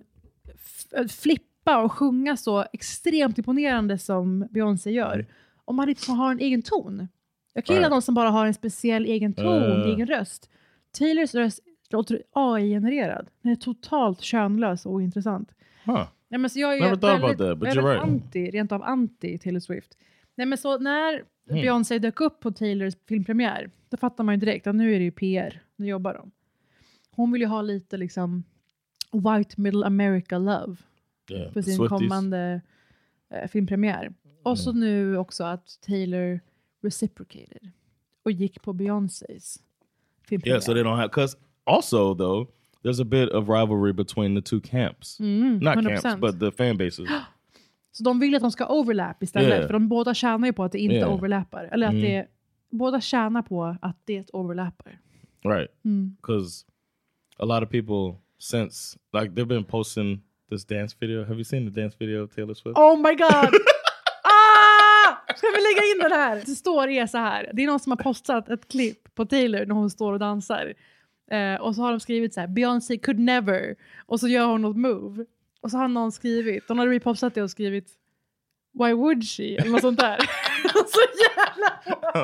flippa 1.09 1.83
och 1.83 1.93
sjunga 1.93 2.37
så 2.37 2.65
extremt 2.73 3.39
imponerande 3.39 3.99
som 3.99 4.49
Beyoncé 4.51 4.91
gör. 4.91 5.27
Om 5.71 5.77
man 5.77 5.89
inte 5.89 6.13
har 6.13 6.33
en 6.33 6.41
egen 6.41 6.63
ton. 6.63 7.09
Jag 7.55 7.65
kan 7.65 7.77
gilla 7.77 7.89
de 7.89 8.03
som 8.03 8.15
bara 8.15 8.31
har 8.31 8.47
en 8.47 8.55
speciell 8.55 9.05
egen 9.05 9.33
ton, 9.33 9.63
Uh. 9.63 9.87
egen 9.87 10.07
röst. 10.07 10.51
Taylors 10.99 11.35
röst 11.35 11.61
låter 11.91 12.23
AI-genererad. 12.33 13.29
Den 13.43 13.53
är 13.53 13.57
totalt 13.57 14.21
könlös 14.21 14.87
och 14.87 14.93
ointressant. 14.93 15.53
Huh. 15.85 16.07
Nej, 16.29 16.41
men 16.41 16.51
så 16.51 16.61
jag 16.61 16.77
är 16.77 16.81
Never 16.81 16.97
väldigt, 16.97 17.39
that, 17.39 17.49
väldigt 17.59 17.85
right. 17.85 18.03
anti, 18.03 18.51
rent 18.51 18.73
av 18.73 18.83
anti 18.83 19.39
Taylor 19.39 19.61
Swift. 19.61 19.99
Nej, 20.35 20.47
men 20.47 20.59
så 20.59 20.79
när 20.79 21.25
Mm. 21.51 21.63
Beyoncé 21.63 21.99
dök 21.99 22.21
upp 22.21 22.41
på 22.41 22.51
Taylors 22.53 22.95
filmpremiär, 23.09 23.71
då 23.89 23.97
fattar 23.97 24.25
man 24.25 24.35
ju 24.35 24.41
direkt 24.41 24.67
att 24.67 24.75
nu 24.75 24.95
är 24.95 24.99
det 24.99 25.05
ju 25.05 25.11
PR, 25.11 25.63
nu 25.77 25.87
jobbar 25.87 26.15
de. 26.15 26.31
Hon 27.11 27.33
vill 27.33 27.41
ju 27.43 27.47
ha 27.49 27.63
lite 27.63 27.97
liksom 27.97 28.45
White 29.13 29.61
Middle 29.61 29.87
America 29.87 30.39
Love 30.39 30.77
Yeah. 31.31 31.53
för 31.53 31.63
sin 31.63 31.77
Swifties. 31.77 31.89
kommande 31.89 32.61
eh, 33.31 33.49
filmpremiär. 33.49 34.13
Och 34.43 34.59
så 34.59 34.73
nu 34.73 35.17
också 35.17 35.45
att 35.45 35.79
Taylor 35.87 36.41
reciprocated 36.83 37.71
och 38.25 38.31
gick 38.33 38.63
på 38.63 38.73
Beyoncés 38.73 39.59
filmpremiär. 40.29 40.55
Yeah, 40.55 40.61
so 40.65 40.73
they 40.75 40.83
don't 40.83 40.97
have 40.97 41.09
because 41.09 41.37
also 41.65 42.15
though 42.15 42.49
there's 42.83 43.01
a 43.03 43.05
bit 43.05 43.29
of 43.33 43.49
rivalry 43.49 43.93
between 43.93 44.35
the 44.37 44.43
two 44.43 44.61
camps. 44.61 45.21
Mm, 45.21 45.59
Not 45.59 45.77
100%. 45.77 46.03
camps, 46.03 46.21
but 46.21 46.41
the 46.41 46.51
fan 46.51 46.77
bases. 46.77 47.09
Så 47.93 48.05
de 48.05 48.21
vill 48.21 48.35
att 48.35 48.43
de 48.43 48.51
ska 48.51 48.67
overlap 48.69 49.23
istället, 49.23 49.49
Yeah. 49.49 49.67
för 49.67 49.73
de 49.73 49.89
båda 49.89 50.15
tjänar 50.15 50.47
ju 50.47 50.53
på 50.53 50.65
att 50.65 50.73
det 50.73 50.79
inte 50.79 50.95
Yeah. 50.95 51.15
overlappar. 51.15 51.65
Eller 51.73 51.87
att 51.87 51.93
Mm. 51.93 52.03
det, 52.05 52.27
båda 52.71 53.01
tjänar 53.01 53.43
på 53.43 53.77
att 53.83 53.97
det 54.05 54.31
overlappar. 54.33 54.99
right. 55.45 55.71
Mm. 55.85 56.17
Because 56.21 56.65
a 57.39 57.45
lot 57.45 57.63
of 57.63 57.71
people 57.71 58.21
since 58.39 58.99
like 59.13 59.29
they've 59.33 59.47
been 59.49 59.65
posting 59.65 60.23
this 60.51 60.65
dance 60.67 60.97
video. 61.01 61.25
Have 61.25 61.35
you 61.35 61.45
seen 61.45 61.73
the 61.75 61.81
dance 61.81 61.97
video 62.01 62.25
of 62.25 62.35
Taylor 62.35 62.55
Swift? 62.55 62.79
Oh 62.79 62.97
my 62.97 63.15
god! 63.15 63.51
lägga 65.81 65.93
in 65.93 66.11
den 66.11 66.21
här? 66.21 66.43
Det 66.47 66.53
står 66.55 66.89
är 66.89 67.07
så 67.07 67.19
här. 67.19 67.51
Det 67.55 67.63
är 67.63 67.67
någon 67.67 67.81
som 67.81 67.93
har 67.93 67.97
postat 67.97 68.49
ett 68.49 68.69
klipp 68.69 69.15
på 69.15 69.27
Taylor 69.27 69.65
när 69.67 69.75
hon 69.75 69.91
står 69.91 70.13
och 70.13 70.19
dansar. 70.19 70.75
Eh, 71.31 71.61
och 71.61 71.75
så 71.75 71.83
har 71.83 71.91
de 71.91 72.01
skrivit 72.01 72.35
så 72.35 72.41
här, 72.41 72.47
Beyoncé 72.49 72.99
could 72.99 73.19
never. 73.19 73.75
Och 74.07 74.21
så 74.21 74.29
gör 74.29 74.47
hon 74.47 74.63
något 74.63 74.77
move. 74.77 75.25
Och 75.61 75.71
så 75.71 75.77
har 75.77 75.89
någon 75.89 76.13
skrivit, 76.13 76.69
de 76.69 76.79
har 76.79 76.87
repostat 76.89 77.35
det 77.35 77.43
och 77.43 77.51
skrivit 77.51 77.89
Why 78.79 78.93
would 78.93 79.25
she? 79.25 79.43
Eller 79.43 79.71
något 79.71 79.81
sånt 79.81 79.99
där. 80.01 80.17
så 80.73 81.01
jävla. 81.37 82.23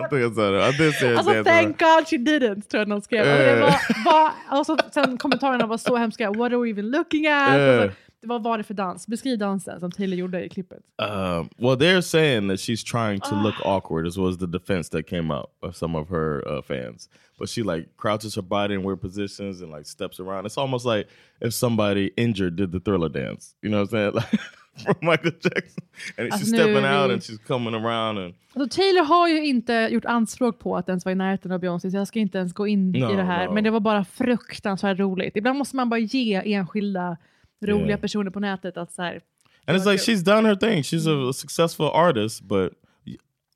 Alltså 1.18 1.30
thank 1.44 1.78
God 1.78 2.08
she 2.08 2.16
didn't, 2.16 2.60
tror 2.68 2.78
jag 2.80 2.88
någon 2.88 3.02
skrev. 3.02 3.20
Alltså, 3.20 3.36
det 3.44 3.50
Eh. 3.52 3.60
var, 3.60 4.04
var, 4.12 4.30
alltså, 4.48 4.76
sen 4.94 5.18
kommentarerna 5.18 5.66
var 5.66 5.78
så 5.78 5.96
hemska. 5.96 6.30
What 6.30 6.52
are 6.52 6.56
we 6.62 6.70
even 6.70 6.90
looking 6.90 7.26
at? 7.26 7.56
Eh. 7.58 7.90
Vad 8.26 8.42
var 8.42 8.58
det 8.58 8.64
för 8.64 8.74
dans? 8.74 9.06
Beskriv 9.06 9.38
dansen 9.38 9.80
som 9.80 9.90
Taylor 9.90 10.16
gjorde 10.16 10.44
i 10.44 10.48
klippet. 10.48 10.78
Um, 11.02 11.48
well, 11.58 11.76
they're 11.78 12.00
saying 12.02 12.48
that 12.48 12.60
she's 12.60 12.84
trying 12.84 13.20
to 13.20 13.34
look 13.42 13.54
awkward, 13.64 14.06
as 14.06 14.16
was 14.18 14.38
the 14.38 14.46
defense 14.46 14.90
that 14.90 15.06
came 15.06 15.34
out 15.34 15.46
of 15.62 15.76
some 15.76 15.98
of 15.98 16.08
her 16.08 16.48
uh, 16.48 16.62
fans. 16.62 17.08
But 17.38 17.48
she 17.48 17.62
like 17.62 17.88
crouches 17.96 18.34
her 18.36 18.42
body 18.42 18.74
in 18.74 18.82
weird 18.82 19.00
positions 19.00 19.62
and 19.62 19.70
like 19.72 19.86
steps 19.86 20.20
around. 20.20 20.46
It's 20.46 20.58
almost 20.58 20.86
like 20.86 21.08
if 21.40 21.52
somebody 21.54 22.10
injured 22.16 22.56
did 22.56 22.72
the 22.72 22.80
thriller 22.80 23.08
dance. 23.08 23.54
You 23.62 23.70
know 23.70 23.80
what 23.84 23.92
I'm 23.92 24.12
saying? 24.12 24.38
Like 24.86 24.98
from 24.98 25.08
Michael 25.08 25.30
Jackson, 25.40 25.84
and 26.18 26.32
Alltså, 26.32 26.38
she's 26.44 26.52
nu 26.52 26.58
stepping 26.58 26.84
out 26.84 27.10
and 27.10 27.22
she's 27.22 27.38
coming 27.46 27.74
around 27.74 28.18
and 28.18 28.34
Alltså, 28.54 28.76
Taylor 28.80 29.04
har 29.04 29.28
ju 29.28 29.46
inte 29.46 29.88
gjort 29.90 30.04
anspråk 30.04 30.58
på 30.58 30.76
att 30.76 30.88
ens 30.88 31.04
vara 31.04 31.12
i 31.12 31.14
närheten 31.14 31.52
av 31.52 31.60
Beyoncé, 31.60 31.90
så 31.90 31.96
jag 31.96 32.08
ska 32.08 32.18
inte 32.18 32.38
ens 32.38 32.52
gå 32.52 32.66
in 32.66 32.90
No, 32.92 33.12
i 33.12 33.16
det 33.16 33.22
här. 33.22 33.46
no. 33.46 33.52
Men 33.54 33.64
det 33.64 33.70
var 33.70 33.80
bara 33.80 34.04
fruktansvärt 34.04 34.98
roligt. 34.98 35.36
Ibland 35.36 35.58
måste 35.58 35.76
man 35.76 35.88
bara 35.88 35.98
ge 36.00 36.34
enskilda 36.54 37.16
roliga 37.62 37.98
personer 37.98 38.30
på 38.30 38.40
nätet 38.40 38.76
att 38.76 38.92
så 38.92 39.02
här, 39.02 39.20
and 39.66 39.78
it's 39.78 39.86
like 39.90 40.02
she's 40.02 40.22
done 40.24 40.48
her 40.48 40.54
thing. 40.56 40.82
She's 40.82 41.06
a, 41.30 41.32
successful 41.32 41.86
artist, 41.86 42.42
but 42.42 42.72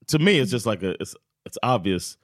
to 0.06 0.18
me, 0.18 0.32
it's 0.42 0.52
just 0.52 0.66
like 0.66 0.82
a 0.86 0.90
it's 1.00 1.14
it's 1.48 1.58
obvious 1.62 2.16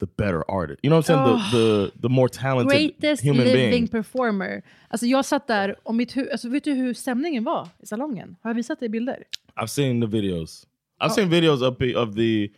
the 0.00 0.06
better 0.06 0.42
artist. 0.48 0.80
You 0.82 0.90
know 0.90 0.96
what 0.98 1.10
I'm 1.10 1.24
saying? 1.24 1.36
Oh. 1.36 1.50
The 1.50 1.90
the 1.92 2.00
the 2.02 2.08
more 2.08 2.28
talented 2.28 2.68
Greatest 2.78 3.22
human 3.24 3.44
living 3.44 3.70
being. 3.70 3.88
performer. 3.88 4.62
Alltså 4.88 5.06
jag 5.06 5.24
satt 5.24 5.46
där 5.46 5.76
och 5.82 5.94
mitt 5.94 6.16
hu- 6.16 6.30
alltså 6.32 6.48
vet 6.48 6.64
du 6.64 6.72
hur 6.72 6.94
stämningen 6.94 7.44
var 7.44 7.68
i 7.82 7.86
salongen? 7.86 8.36
Har 8.42 8.50
jag 8.50 8.54
visat 8.54 8.80
dig 8.80 8.88
bilder? 8.88 9.24
I've 9.56 9.66
seen 9.66 10.00
the 10.00 10.06
videos. 10.06 10.66
I've 11.00 11.10
Oh. 11.10 11.14
seen 11.14 11.28
videos 11.30 11.62
of 11.62 11.76
of 11.96 12.14
the 12.16 12.48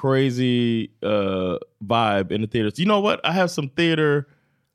crazy 0.00 0.88
uh, 1.02 1.58
vibe 1.80 2.34
in 2.34 2.40
the 2.42 2.46
theaters. 2.48 2.78
You 2.78 2.86
know 2.86 3.00
what? 3.00 3.20
I 3.24 3.32
have 3.32 3.48
some 3.48 3.68
theater, 3.68 4.24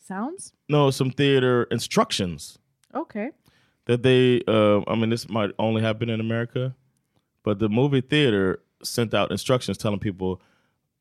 Sounds? 0.08 0.54
no, 0.70 0.92
some 0.92 1.12
theater 1.12 1.68
instructions 1.72 2.60
Okej. 2.96 3.32
that 3.86 4.04
they. 4.04 4.42
Uh, 4.48 4.82
I 4.88 4.96
mean, 4.96 5.10
this 5.10 5.30
might 5.30 5.52
only 5.60 5.82
happen 5.82 6.10
in 6.10 6.20
America, 6.20 6.76
but 7.44 7.60
the 7.60 7.70
movie 7.70 8.02
theater 8.02 8.62
sent 8.84 9.14
out 9.14 9.32
instructions 9.32 9.78
telling 9.78 10.00
people 10.00 10.42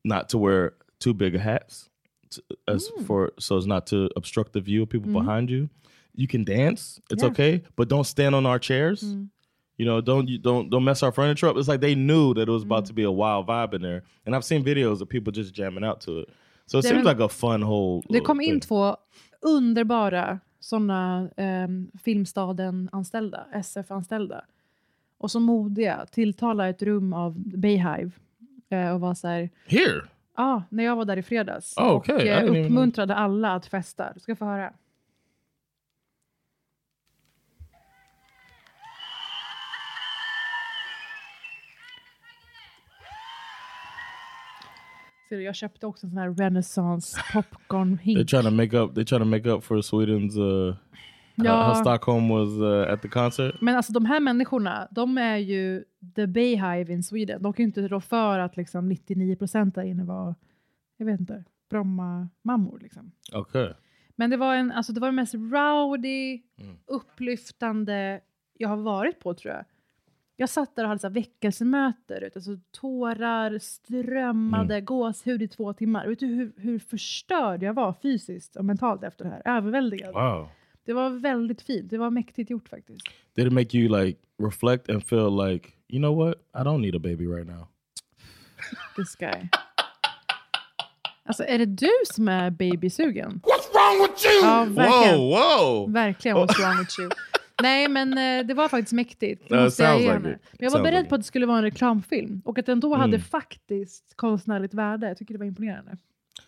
not 0.05 0.29
to 0.31 0.39
wear 0.39 0.75
too 0.99 1.15
big 1.15 1.35
of 1.35 1.41
hats, 1.41 1.89
t- 2.31 2.43
as 2.69 2.91
for 3.07 3.33
so 3.39 3.57
as 3.57 3.67
not 3.67 3.87
to 3.89 4.11
obstruct 4.17 4.53
the 4.53 4.61
view 4.61 4.83
of 4.83 4.89
people 4.89 5.09
mm-hmm. 5.09 5.19
behind 5.19 5.51
you. 5.51 5.69
You 6.15 6.29
can 6.29 6.45
dance; 6.45 7.01
it's 7.11 7.23
Yeah. 7.23 7.31
okay, 7.31 7.63
but 7.77 7.89
don't 7.89 8.05
stand 8.05 8.35
on 8.35 8.47
our 8.47 8.59
chairs. 8.59 9.03
Mm-hmm. 9.03 9.25
You 9.77 9.87
know, 9.87 10.01
don't 10.01 10.29
you 10.29 10.39
don't 10.39 10.71
don't 10.71 10.85
mess 10.85 11.03
our 11.03 11.11
furniture 11.11 11.49
up. 11.49 11.57
It's 11.57 11.69
like 11.69 11.81
they 11.81 11.95
knew 11.95 12.35
that 12.35 12.49
it 12.49 12.53
was 12.53 12.63
about 12.63 12.85
mm. 12.85 12.89
to 12.89 12.93
be 12.93 13.03
a 13.03 13.11
wild 13.11 13.49
vibe 13.49 13.75
in 13.75 13.83
there, 13.83 14.05
and 14.25 14.37
I've 14.37 14.45
seen 14.45 14.63
videos 14.65 15.01
of 15.01 15.09
people 15.09 15.33
just 15.33 15.53
jamming 15.53 15.85
out 15.85 16.01
to 16.03 16.21
it. 16.21 16.29
So 16.67 16.79
it 16.79 16.85
seems 16.85 17.05
like 17.05 17.19
a 17.19 17.29
fun 17.29 17.61
whole. 17.63 18.03
Det 18.03 18.11
little 18.11 18.27
kom 18.27 18.41
in 18.41 18.47
thing. 18.47 18.61
två 18.61 18.97
underbara 19.43 20.41
sådana 20.65 21.29
um, 21.37 21.91
Filmstaden-anställda, 22.03 23.47
SF-anställda. 23.53 24.45
Och 25.19 25.31
så 25.31 25.41
modiga, 25.41 26.07
tilltala 26.11 26.69
ett 26.69 26.83
rum 26.83 27.13
av 27.13 27.39
Bayhive. 27.39 28.11
eh, 28.69 28.91
och 28.95 29.01
var 29.01 29.15
så 29.15 29.29
här, 29.29 29.51
here. 29.67 30.03
ja, 30.37 30.63
när 30.69 30.85
jag 30.85 30.97
var 30.97 31.05
där 31.05 31.17
i 31.17 31.23
fredags. 31.23 31.75
Oh, 31.77 31.95
okay. 31.97 32.29
I 32.29 32.33
Och 32.51 32.57
eh, 32.57 32.65
uppmuntrade 32.65 33.15
alla 33.15 33.55
att 33.55 33.67
festa. 33.67 34.13
Du 34.15 34.21
ska 34.21 34.37
få 34.37 34.45
höra. 34.45 34.73
Du, 45.29 45.43
jag 45.43 45.55
köpte 45.55 45.87
också 45.87 46.07
en 46.07 46.11
sån 46.11 46.19
här 46.19 46.35
renaissance 46.35 47.21
popcorn 47.33 47.99
They're 48.05 48.25
trying 48.25 48.45
to 48.45 48.51
make 48.51 48.77
up. 48.79 48.91
They're 48.95 49.05
trying 49.05 49.23
to 49.23 49.25
make 49.25 49.49
up 49.51 49.65
for 49.65 49.77
Sweden's. 49.77 50.39
Uh, 50.39 50.77
Ja. 51.37 51.63
how 51.63 51.75
Stockholm 51.75 52.29
was 52.29 52.49
uh, 52.59 52.93
at 52.93 53.03
the 53.03 53.09
concert. 53.09 53.61
Men 53.61 53.77
alltså 53.77 53.93
de 53.93 54.05
här 54.05 54.21
människorna, 54.21 54.89
de 54.91 55.19
är 55.19 55.37
ju 55.37 55.85
the 56.15 56.27
Bayhive 56.27 56.93
in 56.93 57.03
Sweden. 57.03 57.43
De 57.43 57.53
kan 57.53 57.63
ju 57.63 57.67
inte 57.67 57.89
rå 57.89 58.01
för 58.01 58.39
att 58.39 58.57
liksom 58.57 58.93
99% 58.93 59.75
där 59.75 59.83
inne 59.83 60.05
var, 60.05 60.35
jag 60.97 61.07
vet 61.07 61.21
inte, 61.21 61.45
Bromma-mammor. 61.71 62.79
Liksom. 62.83 63.13
Okay. 63.33 63.73
Men 64.17 64.31
det 64.31 64.37
var, 64.37 64.55
en, 64.55 64.73
alltså 64.73 64.93
det 64.93 65.01
var 65.01 65.09
den 65.09 65.15
mest 65.15 65.35
rowdy, 65.35 66.43
upplyftande 66.87 68.21
jag 68.59 68.69
har 68.69 68.77
varit 68.77 69.21
på 69.21 69.35
tror 69.35 69.55
jag. 69.55 69.65
Jag 70.37 70.49
satt 70.49 70.77
där 70.77 70.83
och 70.83 70.89
hade 70.89 70.99
så 70.99 71.07
här 71.07 71.15
väckelsemöte, 71.15 72.31
alltså 72.35 72.51
tårar 72.71 73.59
strömmade, 73.59 74.81
gåshud 74.81 75.43
i 75.43 75.49
två 75.49 75.73
timmar. 75.73 76.07
Vet 76.07 76.19
du 76.19 76.27
hur, 76.27 76.53
hur 76.57 76.79
förstörd 76.79 77.63
jag 77.63 77.75
var 77.75 77.95
fysiskt 78.03 78.57
och 78.57 78.65
mentalt 78.65 79.03
efter 79.05 79.25
det 79.25 79.31
här? 79.31 79.57
Överväldigad. 79.57 80.15
Wow. 80.15 80.49
Det 80.87 80.93
var 80.93 81.11
väldigt 81.11 81.63
fint. 81.63 81.91
Det 81.91 81.99
var 81.99 82.11
mäktigt 82.11 82.51
gjort 82.51 82.69
faktiskt. 82.69 83.01
Did 83.37 83.47
it 83.47 83.53
make 83.53 83.79
you 83.79 84.05
like 84.05 84.19
reflect 84.43 84.91
and 84.91 85.05
feel 85.07 85.47
like 85.47 85.69
you 85.89 86.03
know 86.03 86.17
what? 86.17 86.37
I 86.55 86.59
don't 86.59 86.81
need 86.81 86.95
a 86.95 87.01
baby 87.03 87.27
right 87.27 87.47
now. 87.47 87.67
This 88.97 89.17
guy. 89.17 89.49
Alltså 91.27 91.45
är 91.45 91.59
det 91.59 91.67
du 91.67 91.91
som 92.05 92.29
är 92.29 92.51
babysugen? 92.51 93.41
What's 93.45 93.73
wrong 93.73 94.09
with 94.09 94.27
you? 94.27 94.43
Ja, 94.43 94.65
verkligen. 94.65 95.19
Whoa, 95.19 95.31
whoa. 95.31 95.87
Verkligen 95.93 96.37
what's 96.37 96.59
wrong 96.61 96.79
with 96.79 97.01
you. 97.01 97.11
Nej, 97.63 97.89
men 97.89 98.19
eh, 98.19 98.47
det 98.47 98.55
var 98.55 98.69
faktiskt 98.69 98.93
mäktigt. 98.93 99.49
Det 99.49 99.55
Uh, 99.57 99.63
måste 99.65 99.83
jag 99.83 99.91
sounds 99.91 100.03
ge 100.05 100.13
like 100.13 100.23
henne. 100.25 100.35
it. 100.37 100.43
Men 100.53 100.59
jag 100.59 100.71
var 100.71 100.79
Sounds 100.79 100.85
beredd 100.91 100.99
like 101.03 101.09
på 101.09 101.15
att 101.15 101.21
det 101.21 101.25
skulle 101.27 101.47
vara 101.47 101.59
en 101.59 101.65
reklamfilm 101.65 102.43
och 102.45 102.59
att 102.59 102.67
den 102.67 102.81
då 102.81 102.95
hade 102.95 103.09
Mm. 103.17 103.21
faktiskt 103.21 104.13
konstnärligt 104.17 104.75
värde. 104.75 105.09
Jag 105.09 105.17
tycker 105.17 105.35
det 105.35 105.39
var 105.39 105.47
imponerande. 105.47 105.97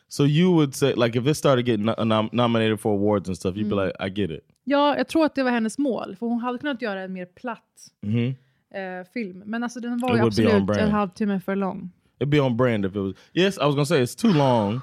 So 0.09 0.25
you 0.27 0.55
would 0.55 0.75
say 0.75 0.95
like 0.97 1.19
if 1.19 1.25
this 1.25 1.39
started 1.39 1.69
getting 1.69 1.87
no- 1.87 2.05
nom- 2.05 2.29
nominated 2.33 2.81
for 2.81 2.95
awards 2.95 3.29
and 3.29 3.37
stuff, 3.37 3.57
you'd 3.57 3.69
be 3.77 3.85
like, 3.87 4.07
I 4.07 4.21
get 4.21 4.31
it. 4.31 4.45
Ja, 4.65 4.97
jag 4.97 5.09
tror 5.09 5.25
att 5.25 5.35
det 5.35 5.43
var 5.43 5.51
hennes 5.51 5.79
mål, 5.79 6.17
för 6.19 6.27
hon 6.27 6.41
hade 6.41 6.59
kunnat 6.59 6.83
göra 6.83 7.01
en 7.03 7.13
mer 7.13 7.27
platt 7.27 7.89
hmm 8.03 8.35
eh, 8.75 9.07
film. 9.15 9.43
Men 9.47 9.63
alltså 9.63 9.81
den 9.81 9.99
var 9.99 10.11
It 10.11 10.17
ju 10.17 10.21
would 10.23 10.35
be 10.37 10.43
on 10.43 10.47
absolut 10.49 10.67
brand. 10.67 10.81
en 10.83 10.91
halvtimme 10.91 11.41
för 11.41 11.57
lång. 11.57 11.91
It'd 12.19 12.29
be 12.31 12.41
on 12.41 12.57
brand 12.57 12.85
if 12.87 12.91
it 12.93 12.97
was. 13.03 13.15
Yes, 13.35 13.57
I 13.59 13.61
was 13.61 13.75
gonna 13.75 13.85
say 13.87 14.03
it's 14.03 14.21
too 14.23 14.33
long. 14.39 14.75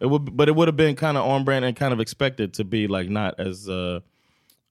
It 0.00 0.06
would, 0.06 0.22
but 0.32 0.48
it 0.48 0.54
would 0.54 0.68
have 0.68 0.76
been 0.76 0.96
kind 0.96 1.16
of 1.18 1.24
on 1.26 1.44
brand 1.44 1.64
and 1.64 1.78
kind 1.78 1.92
of 1.92 2.00
expected 2.00 2.52
to 2.54 2.64
be 2.64 2.86
like 2.88 3.10
not 3.10 3.40
as 3.40 3.68
uh 3.68 4.00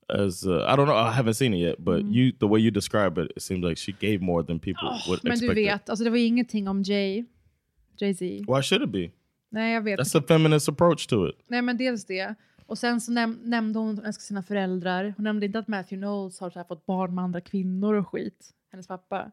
as 0.08 0.44
uh, 0.46 0.52
I 0.52 0.76
don't 0.76 0.86
know. 0.86 0.96
I 0.96 1.10
haven't 1.12 1.34
seen 1.34 1.54
it 1.54 1.60
yet, 1.60 1.76
but 1.84 2.04
you 2.04 2.32
the 2.40 2.46
way 2.46 2.60
you 2.60 2.70
describe 2.70 3.18
it, 3.24 3.32
it 3.36 3.42
seems 3.42 3.64
like 3.64 3.76
she 3.78 3.92
gave 3.92 4.18
more 4.20 4.42
than 4.44 4.58
people 4.58 4.88
would 5.08 5.24
Men 5.24 5.38
du 5.38 5.46
expect. 5.46 5.56
vet, 5.56 5.88
alltså 5.90 6.04
det 6.04 6.10
var 6.10 6.16
ingenting 6.16 6.68
om 6.68 6.82
Jay, 6.82 7.24
Jay-Z. 8.00 8.24
Why 8.24 8.62
should 8.62 8.82
it 8.82 8.90
be? 8.90 9.10
Nej, 9.50 9.74
jag 9.74 9.82
vet. 9.82 10.00
That's 10.00 10.18
a 10.18 10.22
feminist 10.28 10.68
approach 10.68 11.06
to 11.06 11.28
it. 11.28 11.34
Nej, 11.48 11.62
men 11.62 11.76
dels 11.76 12.04
det. 12.04 12.34
Och 12.66 12.78
sen 12.78 13.00
så 13.00 13.12
näm 13.12 13.38
nämnde 13.44 13.78
hon 13.78 14.12
sina 14.12 14.42
föräldrar. 14.42 15.14
Hon 15.16 15.24
nämnde 15.24 15.46
inte 15.46 15.58
att 15.58 15.68
Matthew 15.68 15.96
Knowles 16.06 16.40
har 16.40 16.64
fått 16.64 16.86
barn 16.86 17.14
med 17.14 17.24
andra 17.24 17.40
kvinnor 17.40 17.94
och 17.94 18.08
skit. 18.08 18.50
Hennes 18.72 18.86
pappa. 18.86 19.30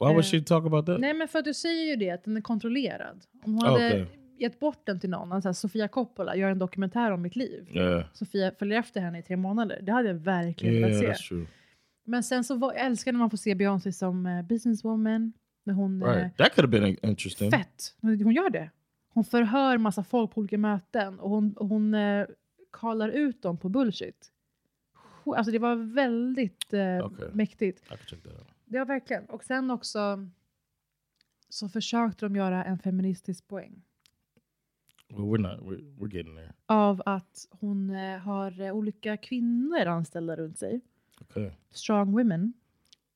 Why 0.00 0.06
would 0.06 0.18
Eh, 0.24 0.30
she 0.30 0.40
talk 0.40 0.66
about 0.66 0.86
that? 0.86 1.00
Nej, 1.00 1.14
men 1.14 1.28
för 1.28 1.38
att 1.38 1.44
du 1.44 1.54
säger 1.54 1.84
ju 1.90 1.96
det, 1.96 2.10
att 2.10 2.24
den 2.24 2.36
är 2.36 2.40
kontrollerad. 2.40 3.24
Om 3.44 3.54
hon 3.54 3.64
Ah, 3.64 3.70
hade. 3.72 4.06
Gett 4.38 4.60
bort 4.60 4.86
den 4.86 5.00
till 5.00 5.10
någon, 5.10 5.32
alltså 5.32 5.54
Sofia 5.54 5.88
Coppola 5.88 6.36
gör 6.36 6.50
en 6.50 6.58
dokumentär 6.58 7.10
om 7.10 7.22
mitt 7.22 7.36
liv. 7.36 7.68
Yeah, 7.72 8.04
Sofia 8.12 8.52
följer 8.58 8.78
efter 8.78 9.00
henne 9.00 9.18
i 9.18 9.22
tre 9.22 9.36
månader. 9.36 9.80
Det 9.82 9.92
hade 9.92 10.08
jag 10.08 10.14
verkligen 10.14 10.74
yeah, 10.74 10.88
velat 10.90 11.00
se. 11.18 11.24
that's 11.24 11.28
true. 11.28 11.46
Men 12.04 12.22
sen 12.22 12.44
så 12.44 12.56
var, 12.56 12.72
jag 12.72 12.86
älskar 12.86 13.12
när 13.12 13.18
man 13.18 13.30
får 13.30 13.36
se 13.36 13.54
Beyoncé 13.54 13.92
som 13.92 14.26
eh, 14.26 14.42
businesswoman. 14.42 15.32
När 15.64 15.74
hon, 15.74 16.04
Right, 16.04 16.36
that 16.36 16.54
could 16.54 16.64
have 16.64 16.80
been 16.80 16.86
in- 16.86 17.10
interesting. 17.10 17.50
Fett! 17.50 17.94
Hon 18.00 18.32
gör 18.32 18.50
det. 18.50 18.70
Hon 19.08 19.24
förhör 19.24 19.78
massa 19.78 20.04
folk 20.04 20.30
på 20.34 20.40
olika 20.40 20.58
möten 20.58 21.18
och 21.20 21.30
hon, 21.30 21.52
och 21.56 21.68
hon 21.68 21.94
eh, 21.94 22.26
kallar 22.72 23.08
ut 23.08 23.42
dem 23.42 23.56
på 23.58 23.68
bullshit. 23.68 24.30
Alltså 25.26 25.52
det 25.52 25.58
var 25.58 25.94
väldigt 25.94 26.72
eh, 26.72 26.98
Okej. 27.04 27.28
mäktigt. 27.32 27.82
Det 28.64 28.78
var 28.78 28.86
verkligen. 28.86 29.24
Och 29.24 29.44
sen 29.44 29.70
också 29.70 30.28
så 31.48 31.68
försökte 31.68 32.26
de 32.26 32.36
göra 32.36 32.64
en 32.64 32.78
feministisk 32.78 33.48
poäng 33.48 33.82
Well, 35.16 35.26
we're 35.26 35.38
not. 35.38 35.60
We're, 35.60 35.94
we're 35.98 36.16
getting 36.16 36.34
there. 36.36 36.52
av 36.66 37.02
att 37.06 37.48
hon 37.50 37.90
eh, 37.90 38.18
har 38.18 38.60
eh, 38.60 38.72
olika 38.76 39.16
kvinnor 39.16 39.86
anställda 39.86 40.36
runt 40.36 40.58
sig. 40.58 40.80
Okay. 41.20 41.50
strong 41.70 42.12
women, 42.12 42.52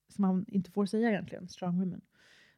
som 0.09 0.23
man 0.23 0.45
inte 0.49 0.71
får 0.71 0.87
säga 0.87 1.11
egentligen, 1.11 1.49
strong 1.49 1.79
women. 1.81 2.01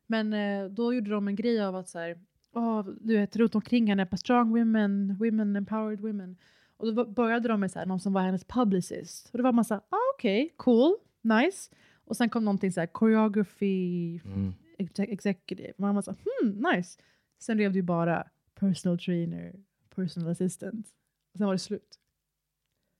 Men 0.06 0.32
eh, 0.32 0.64
då 0.70 0.94
gjorde 0.94 1.10
de 1.10 1.28
en 1.28 1.36
grej 1.36 1.62
av 1.64 1.76
att 1.76 1.88
så 1.88 1.98
här, 1.98 2.18
åh, 2.52 2.86
du 3.00 3.16
vet, 3.16 3.36
runt 3.36 3.54
omkring 3.54 3.86
henne, 3.86 4.06
på 4.06 4.16
strong 4.16 4.50
women, 4.50 5.16
women, 5.18 5.56
empowered 5.56 6.00
women. 6.00 6.36
Och 6.76 6.94
då 6.94 7.04
började 7.04 7.48
de 7.48 7.60
med 7.60 7.70
så 7.70 7.78
här, 7.78 7.86
någon 7.86 8.00
som 8.00 8.12
var 8.12 8.22
hennes 8.22 8.44
publicist. 8.44 9.30
Och 9.32 9.36
det 9.38 9.42
var 9.42 9.52
här, 9.74 9.80
ah, 9.88 9.96
okej, 10.16 10.54
cool, 10.56 10.96
nice. 11.22 11.70
Och 12.04 12.16
sen 12.16 12.28
kom 12.30 12.44
någonting 12.44 12.72
så 12.72 12.80
här, 12.80 12.88
choreography 12.92 14.20
Mm. 14.24 14.52
exe- 14.78 15.12
executive. 15.12 15.72
Man 15.76 15.94
var 15.94 16.02
så 16.02 16.10
här, 16.10 16.18
hmm, 16.42 16.72
nice. 16.72 16.98
Sen 17.38 17.56
blev 17.56 17.72
det 17.72 17.76
ju 17.78 17.82
bara 17.82 18.26
personal 18.60 18.98
trainer, 18.98 19.52
personal 19.94 20.30
assistant. 20.30 20.86
Och 21.32 21.38
sen 21.38 21.46
var 21.46 21.54
det 21.54 21.58
slut. 21.58 21.98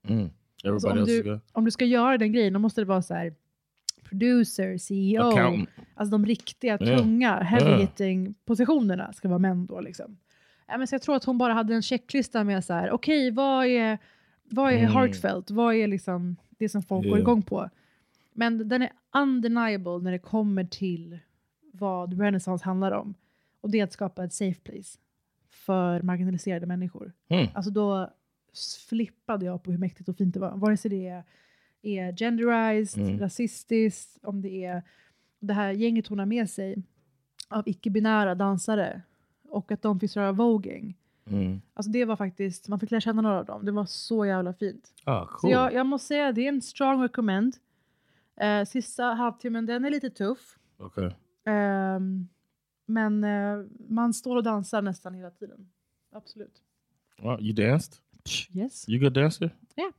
Mm. 0.09 0.31
Alltså, 0.65 0.89
om, 0.91 1.05
du, 1.05 1.41
om 1.53 1.65
du 1.65 1.71
ska 1.71 1.85
göra 1.85 2.19
den 2.19 2.33
grejen, 2.33 2.53
då 2.53 2.59
måste 2.59 2.81
det 2.81 2.85
vara 2.85 3.03
så 3.03 3.15
här 3.15 3.35
producer, 4.03 4.79
CEO. 4.79 5.23
Accountant. 5.23 5.69
Alltså 5.95 6.11
de 6.11 6.27
riktiga, 6.27 6.79
tunga, 6.79 7.41
heavy 7.43 7.81
hitting 7.83 8.35
positionerna 8.45 9.13
ska 9.13 9.29
vara 9.29 9.39
män 9.39 9.67
då. 9.67 9.81
Liksom. 9.81 10.19
Ja, 10.69 10.79
men 10.79 10.87
så 10.87 10.95
jag 10.95 11.03
tror 11.03 11.17
att 11.17 11.25
hon 11.25 11.39
bara 11.39 11.53
hade 11.55 11.75
en 11.75 11.83
checklista 11.83 12.45
med 12.45 12.65
så 12.65 12.73
här, 12.73 12.91
okej 12.91 13.31
vad 13.31 13.67
är, 13.67 13.99
vad 14.45 14.73
är 14.73 14.79
Mm. 14.79 14.93
heartfelt? 14.93 15.51
Vad 15.51 15.75
är 15.75 15.87
liksom 15.89 16.37
det 16.51 16.69
som 16.69 16.83
folk 16.83 17.07
går 17.09 17.19
Ja. 17.19 17.23
igång 17.23 17.43
på? 17.43 17.71
Men 18.33 18.69
den 18.69 18.83
är 18.83 18.93
undeniable 19.17 19.99
när 19.99 20.13
det 20.13 20.19
kommer 20.19 20.65
till 20.65 21.19
vad 21.73 22.21
Renaissance 22.21 22.65
handlar 22.65 22.93
om. 22.93 23.15
Och 23.61 23.71
det 23.71 23.81
är 23.81 23.85
att 23.85 23.93
skapa 23.93 24.25
ett 24.25 24.33
safe 24.33 24.61
place 24.61 24.99
för 25.51 26.03
marginaliserade 26.03 26.67
människor. 26.67 27.13
Mm. 27.29 27.47
Alltså 27.55 27.71
då 27.71 28.11
flippade 28.89 29.47
jag 29.47 29.63
på 29.63 29.71
hur 29.71 29.79
mäktigt 29.79 30.09
och 30.09 30.17
fint 30.17 30.35
det 30.35 30.41
var. 30.41 30.57
Vare 30.57 30.77
sig 30.77 30.91
det 30.91 31.09
är, 31.09 31.25
är 31.83 32.17
genderized, 32.17 33.03
Mm. 33.05 33.19
rasistiskt, 33.19 34.25
om 34.25 34.43
det 34.43 34.65
är 34.65 34.83
det 35.41 35.53
här 35.55 35.71
gänget 35.73 36.07
hon 36.07 36.19
har 36.19 36.27
med 36.27 36.51
sig 36.51 36.83
av 37.49 37.63
icke-binära 37.69 38.35
dansare 38.35 39.03
och 39.49 39.73
att 39.73 39.83
de 39.83 40.01
fick 40.01 40.11
köra 40.13 40.33
voging. 40.33 40.97
Mm. 41.27 41.61
Alltså 41.75 41.93
det 41.93 42.05
var 42.05 42.17
faktiskt, 42.17 42.69
man 42.69 42.81
fick 42.81 42.91
lära 42.91 43.01
känna 43.01 43.23
några 43.23 43.39
av 43.39 43.45
dem. 43.47 43.65
Det 43.65 43.73
var 43.73 43.85
så 43.87 44.27
jävla 44.27 44.53
fint. 44.53 44.93
Ah, 45.05 45.27
Så 45.27 45.33
cool. 45.33 45.51
jag, 45.51 45.75
jag 45.75 45.87
måste 45.87 46.07
säga, 46.09 46.33
det 46.33 46.41
är 46.45 46.49
en 46.49 46.63
strong 46.63 47.03
recommend. 47.03 47.57
Eh, 48.41 48.65
sista 48.65 49.05
halvtimmen, 49.05 49.67
den 49.67 49.85
är 49.85 49.91
lite 49.91 50.11
tuff. 50.11 50.59
Okay. 50.79 51.11
Ehm, 51.45 52.29
men 52.93 53.25
eh, 53.25 53.65
man 53.89 54.15
står 54.15 54.37
och 54.37 54.43
dansar 54.43 54.83
nästan 54.83 55.15
hela 55.15 55.31
tiden. 55.31 55.69
Absolut. 56.13 56.63
Well, 57.23 57.39
you 57.41 57.53
danced? 57.53 58.01
Yes. 58.53 58.89
You 58.89 58.99
good 58.99 59.13
dancer? 59.13 59.51
Yeah. 59.77 59.93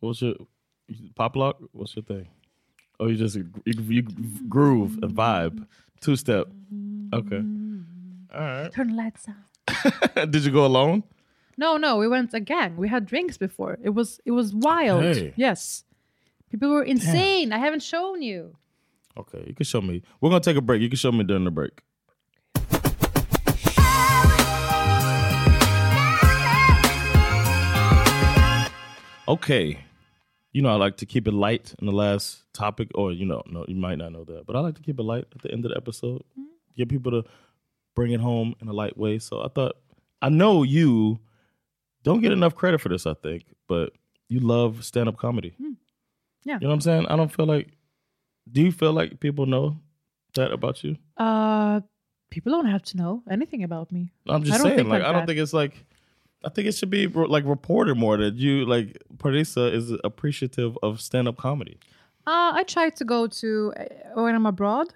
What's 0.00 0.22
your 0.22 0.36
pop 1.14 1.36
lock? 1.36 1.60
What's 1.72 1.96
your 1.96 2.04
thing? 2.04 2.28
Oh, 2.98 3.08
you 3.08 3.16
just 3.16 3.36
you, 3.36 3.46
you 3.64 4.02
groove 4.48 4.98
and 5.02 5.12
vibe, 5.12 5.66
two 6.00 6.16
step. 6.16 6.46
Okay. 7.12 7.42
All 8.34 8.40
right. 8.40 8.72
Turn 8.72 8.88
the 8.88 8.94
lights 8.94 9.28
out. 9.28 10.30
Did 10.30 10.44
you 10.44 10.52
go 10.52 10.64
alone? 10.66 11.02
No, 11.56 11.76
no, 11.76 11.96
we 11.96 12.08
went 12.08 12.34
a 12.34 12.40
gang. 12.40 12.76
We 12.76 12.88
had 12.88 13.06
drinks 13.06 13.36
before. 13.38 13.78
It 13.82 13.90
was 13.90 14.20
it 14.24 14.30
was 14.32 14.54
wild. 14.54 15.02
Hey. 15.02 15.32
Yes. 15.36 15.84
People 16.50 16.70
were 16.70 16.84
insane. 16.84 17.52
I 17.52 17.58
haven't 17.58 17.82
shown 17.82 18.22
you. 18.22 18.56
Okay, 19.16 19.44
you 19.46 19.54
can 19.54 19.64
show 19.64 19.80
me. 19.80 20.02
We're 20.20 20.30
gonna 20.30 20.40
take 20.40 20.56
a 20.56 20.62
break. 20.62 20.80
You 20.80 20.88
can 20.88 20.96
show 20.96 21.12
me 21.12 21.24
during 21.24 21.44
the 21.44 21.50
break. 21.50 21.82
Okay. 29.28 29.78
You 30.52 30.60
know, 30.60 30.68
I 30.68 30.74
like 30.74 30.98
to 30.98 31.06
keep 31.06 31.26
it 31.26 31.32
light 31.32 31.74
in 31.78 31.86
the 31.86 31.92
last 31.92 32.42
topic, 32.52 32.90
or 32.94 33.12
you 33.12 33.24
know, 33.24 33.42
no, 33.46 33.64
you 33.68 33.76
might 33.76 33.96
not 33.96 34.12
know 34.12 34.24
that, 34.24 34.44
but 34.46 34.56
I 34.56 34.60
like 34.60 34.74
to 34.74 34.82
keep 34.82 34.98
it 34.98 35.02
light 35.02 35.24
at 35.34 35.42
the 35.42 35.50
end 35.50 35.64
of 35.64 35.70
the 35.70 35.76
episode. 35.76 36.22
Mm-hmm. 36.32 36.42
Get 36.76 36.88
people 36.88 37.12
to 37.12 37.28
bring 37.94 38.12
it 38.12 38.20
home 38.20 38.54
in 38.60 38.68
a 38.68 38.72
light 38.72 38.98
way. 38.98 39.18
So 39.18 39.42
I 39.42 39.48
thought, 39.48 39.76
I 40.20 40.28
know 40.28 40.62
you 40.62 41.18
don't 42.02 42.20
get 42.20 42.32
enough 42.32 42.54
credit 42.54 42.80
for 42.80 42.88
this, 42.88 43.06
I 43.06 43.14
think, 43.14 43.44
but 43.68 43.92
you 44.28 44.40
love 44.40 44.84
stand 44.84 45.08
up 45.08 45.16
comedy. 45.16 45.50
Mm-hmm. 45.50 45.72
Yeah. 46.44 46.54
You 46.54 46.60
know 46.60 46.68
what 46.68 46.74
I'm 46.74 46.80
saying? 46.80 47.06
I 47.06 47.16
don't 47.16 47.32
feel 47.32 47.46
like. 47.46 47.68
Do 48.50 48.60
you 48.62 48.72
feel 48.72 48.92
like 48.92 49.20
people 49.20 49.46
know 49.46 49.76
that 50.34 50.52
about 50.52 50.82
you? 50.84 50.96
Uh 51.16 51.80
people 52.30 52.50
don't 52.52 52.66
have 52.66 52.82
to 52.82 52.96
know 52.96 53.22
anything 53.30 53.62
about 53.62 53.92
me. 53.92 54.12
I'm 54.26 54.42
just 54.42 54.62
saying. 54.62 54.78
Like, 54.88 54.88
like 54.88 55.02
I 55.02 55.12
don't 55.12 55.22
that. 55.22 55.26
think 55.26 55.38
it's 55.40 55.52
like. 55.52 55.84
I 56.44 56.48
think 56.48 56.66
it 56.66 56.74
should 56.74 56.90
be 56.90 57.06
like 57.06 57.44
reported 57.44 57.96
more 57.96 58.16
that 58.16 58.34
you 58.34 58.64
like. 58.66 58.98
Parisa 59.18 59.72
is 59.72 59.92
appreciative 60.02 60.76
of 60.82 61.00
stand 61.00 61.28
up 61.28 61.36
comedy. 61.36 61.78
Uh, 62.26 62.50
I 62.54 62.64
try 62.64 62.90
to 62.90 63.04
go 63.04 63.26
to 63.28 63.72
uh, 63.76 64.20
when 64.22 64.34
I'm 64.34 64.46
abroad. 64.46 64.88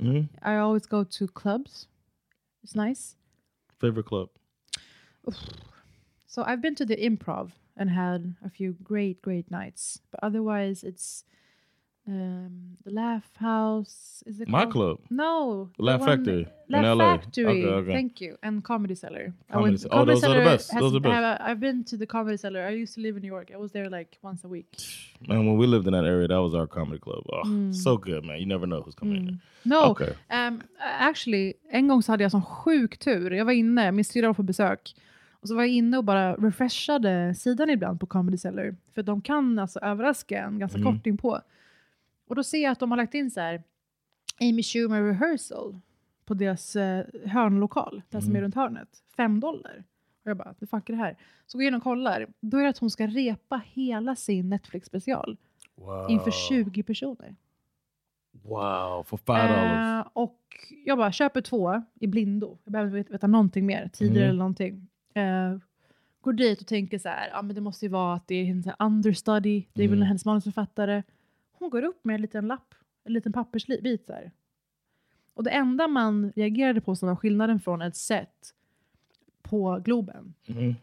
Mhm. 0.00 0.28
I 0.42 0.56
always 0.56 0.86
go 0.86 1.04
to 1.04 1.28
clubs. 1.28 1.86
It's 2.64 2.74
nice. 2.74 3.14
Favorite 3.78 4.06
club? 4.06 4.28
So 6.26 6.42
I've 6.46 6.62
been 6.62 6.74
to 6.76 6.86
the 6.86 6.96
improv 6.96 7.50
and 7.76 7.90
had 7.90 8.36
a 8.42 8.48
few 8.48 8.72
great, 8.82 9.20
great 9.20 9.50
nights. 9.50 10.00
But 10.10 10.20
otherwise, 10.22 10.82
it's 10.82 11.24
um, 12.08 12.76
the 12.84 12.90
Laugh 12.90 13.30
House. 13.36 14.22
Is 14.26 14.40
it 14.40 14.48
My 14.48 14.60
called? 14.62 14.72
club. 14.72 14.98
No, 15.10 15.68
Laugh 15.78 16.00
one- 16.00 16.08
Factory 16.08 16.40
in 16.68 16.82
Laugh 16.82 16.96
LA. 16.98 17.16
Factory. 17.18 17.46
Okay, 17.46 17.66
okay. 17.66 17.92
Thank 17.92 18.20
you. 18.20 18.36
And 18.42 18.62
Comedy 18.64 18.94
Cellar. 18.94 19.32
I 19.48 19.52
Comedy 19.52 19.70
went- 19.70 19.80
Ce- 19.80 19.86
oh, 19.90 20.04
those 20.04 20.24
are 20.24 20.34
the 20.34 20.44
best. 20.44 20.70
Those 20.78 20.90
are 20.94 21.00
the 21.00 21.08
best. 21.08 21.40
I've 21.40 21.60
been 21.60 21.84
to 21.84 21.96
the 21.96 22.06
Comedy 22.06 22.36
Cellar. 22.36 22.62
I 22.66 22.70
used 22.82 22.94
to 22.94 23.00
live 23.00 23.16
in 23.16 23.22
New 23.22 23.28
York. 23.32 23.50
I 23.54 23.56
was 23.56 23.72
there 23.72 23.88
like 23.90 24.18
once 24.22 24.44
a 24.44 24.48
week. 24.48 24.76
Man, 25.28 25.46
when 25.46 25.56
we 25.58 25.66
lived 25.66 25.86
in 25.86 25.92
that 25.92 26.04
area, 26.04 26.28
that 26.28 26.40
was 26.42 26.54
our 26.54 26.66
comedy 26.66 26.98
club. 26.98 27.24
Oh, 27.28 27.42
Mm. 27.46 27.72
so 27.74 27.96
good, 27.96 28.24
man. 28.24 28.38
You 28.40 28.46
never 28.46 28.66
know 28.66 28.80
who's 28.82 28.94
coming 28.96 29.16
in 29.16 29.26
there. 29.26 29.38
No, 29.64 29.90
Okay. 29.90 30.12
um, 30.30 30.60
actually, 31.00 31.54
en 31.70 31.88
gång 31.88 32.02
så 32.02 32.12
hade 32.12 32.22
jag 32.24 32.30
sån 32.30 32.42
sjuk 32.42 32.98
tur. 32.98 33.30
Jag 33.30 33.44
var 33.44 33.52
inne, 33.52 33.92
min 33.92 34.04
syrra 34.04 34.26
var 34.26 34.34
på 34.34 34.42
besök. 34.42 34.94
Och 35.40 35.48
så 35.48 35.54
var 35.54 35.62
jag 35.62 35.70
inne 35.70 35.98
och 35.98 36.04
bara 36.04 36.34
refreshade 36.34 37.34
sidan 37.34 37.70
ibland 37.70 38.00
på 38.00 38.06
Comedy 38.06 38.36
Cellar. 38.38 38.74
För 38.94 39.02
de 39.02 39.20
kan 39.20 39.58
alltså 39.58 39.78
överraska 39.78 40.42
en 40.42 40.58
ganska 40.58 40.78
Mm. 40.78 40.92
kort 40.96 41.06
inpå. 41.06 41.40
Och 42.32 42.36
då 42.36 42.44
ser 42.44 42.62
jag 42.62 42.72
att 42.72 42.78
de 42.80 42.90
har 42.90 42.96
lagt 42.96 43.14
in 43.14 43.30
så 43.30 43.40
här 43.40 43.62
Amy 44.40 44.62
Schumer 44.62 45.02
rehearsal 45.02 45.78
på 46.24 46.34
deras 46.34 46.76
eh, 46.76 47.04
hörnlokal, 47.26 48.02
den 48.10 48.22
som 48.22 48.30
är 48.30 48.34
Mm. 48.36 48.42
runt 48.44 48.54
hörnet. 48.54 48.88
Fem 49.16 49.40
dollar. 49.40 49.84
Och 50.24 50.30
jag 50.30 50.36
bara, 50.36 50.54
the 50.54 50.66
fuck 50.66 50.88
är 50.88 50.92
det 50.92 50.98
här? 50.98 51.16
Så 51.46 51.58
går 51.58 51.62
jag 51.64 51.68
in 51.70 51.74
och 51.74 51.82
kollar. 51.82 52.26
Då 52.40 52.58
är 52.58 52.62
det 52.62 52.68
att 52.68 52.78
hon 52.78 52.90
ska 52.90 53.06
repa 53.06 53.60
hela 53.66 54.16
sin 54.16 54.48
Netflix-special 54.54 55.36
Wow. 55.74 56.10
inför 56.10 56.30
20 56.30 56.82
personer. 56.82 57.36
Wow, 58.42 59.02
for 59.06 59.16
five 59.16 59.48
dollars. 59.48 60.06
Eh, 60.06 60.10
och 60.12 60.38
jag 60.84 60.98
bara 60.98 61.12
köper 61.12 61.40
två 61.40 61.82
i 62.00 62.06
blindo. 62.06 62.58
Jag 62.64 62.72
behöver 62.72 62.98
inte 62.98 63.12
veta 63.12 63.26
någonting 63.26 63.66
mer, 63.66 63.88
tider 63.92 64.14
Mhm. 64.20 64.22
eller 64.22 64.38
någonting. 64.38 64.88
Eh, 65.14 65.56
går 66.20 66.32
dit 66.32 66.60
och 66.60 66.66
tänker 66.66 66.98
så 66.98 67.08
här, 67.08 67.28
ja 67.32 67.42
men 67.42 67.54
det 67.54 67.60
måste 67.60 67.84
ju 67.86 67.88
vara 67.90 68.14
att 68.14 68.28
det 68.28 68.34
är 68.34 68.44
en 68.50 68.64
understudy, 68.78 69.64
det 69.72 69.84
är 69.84 69.88
väl 69.88 69.98
Mm. 69.98 70.06
hennes 70.08 70.24
manusförfattare. 70.24 71.02
Hon 71.62 71.70
går 71.70 71.82
upp 71.84 72.04
med 72.04 72.14
en 72.14 72.20
liten 72.22 72.46
lapp, 72.46 72.74
en 73.04 73.12
liten 73.12 73.32
pappersbit 73.32 74.06
så 74.06 74.12
här. 74.12 74.30
Och 75.34 75.44
det 75.44 75.50
enda 75.50 75.88
man 75.88 76.32
reagerade 76.36 76.80
på 76.80 76.96
som 76.96 77.08
var 77.08 77.16
skillnaden 77.16 77.60
från 77.60 77.82
ett 77.82 77.96
set 77.96 78.54
på 79.42 79.80
Globen, 79.84 80.34
Mhm. 80.46 80.74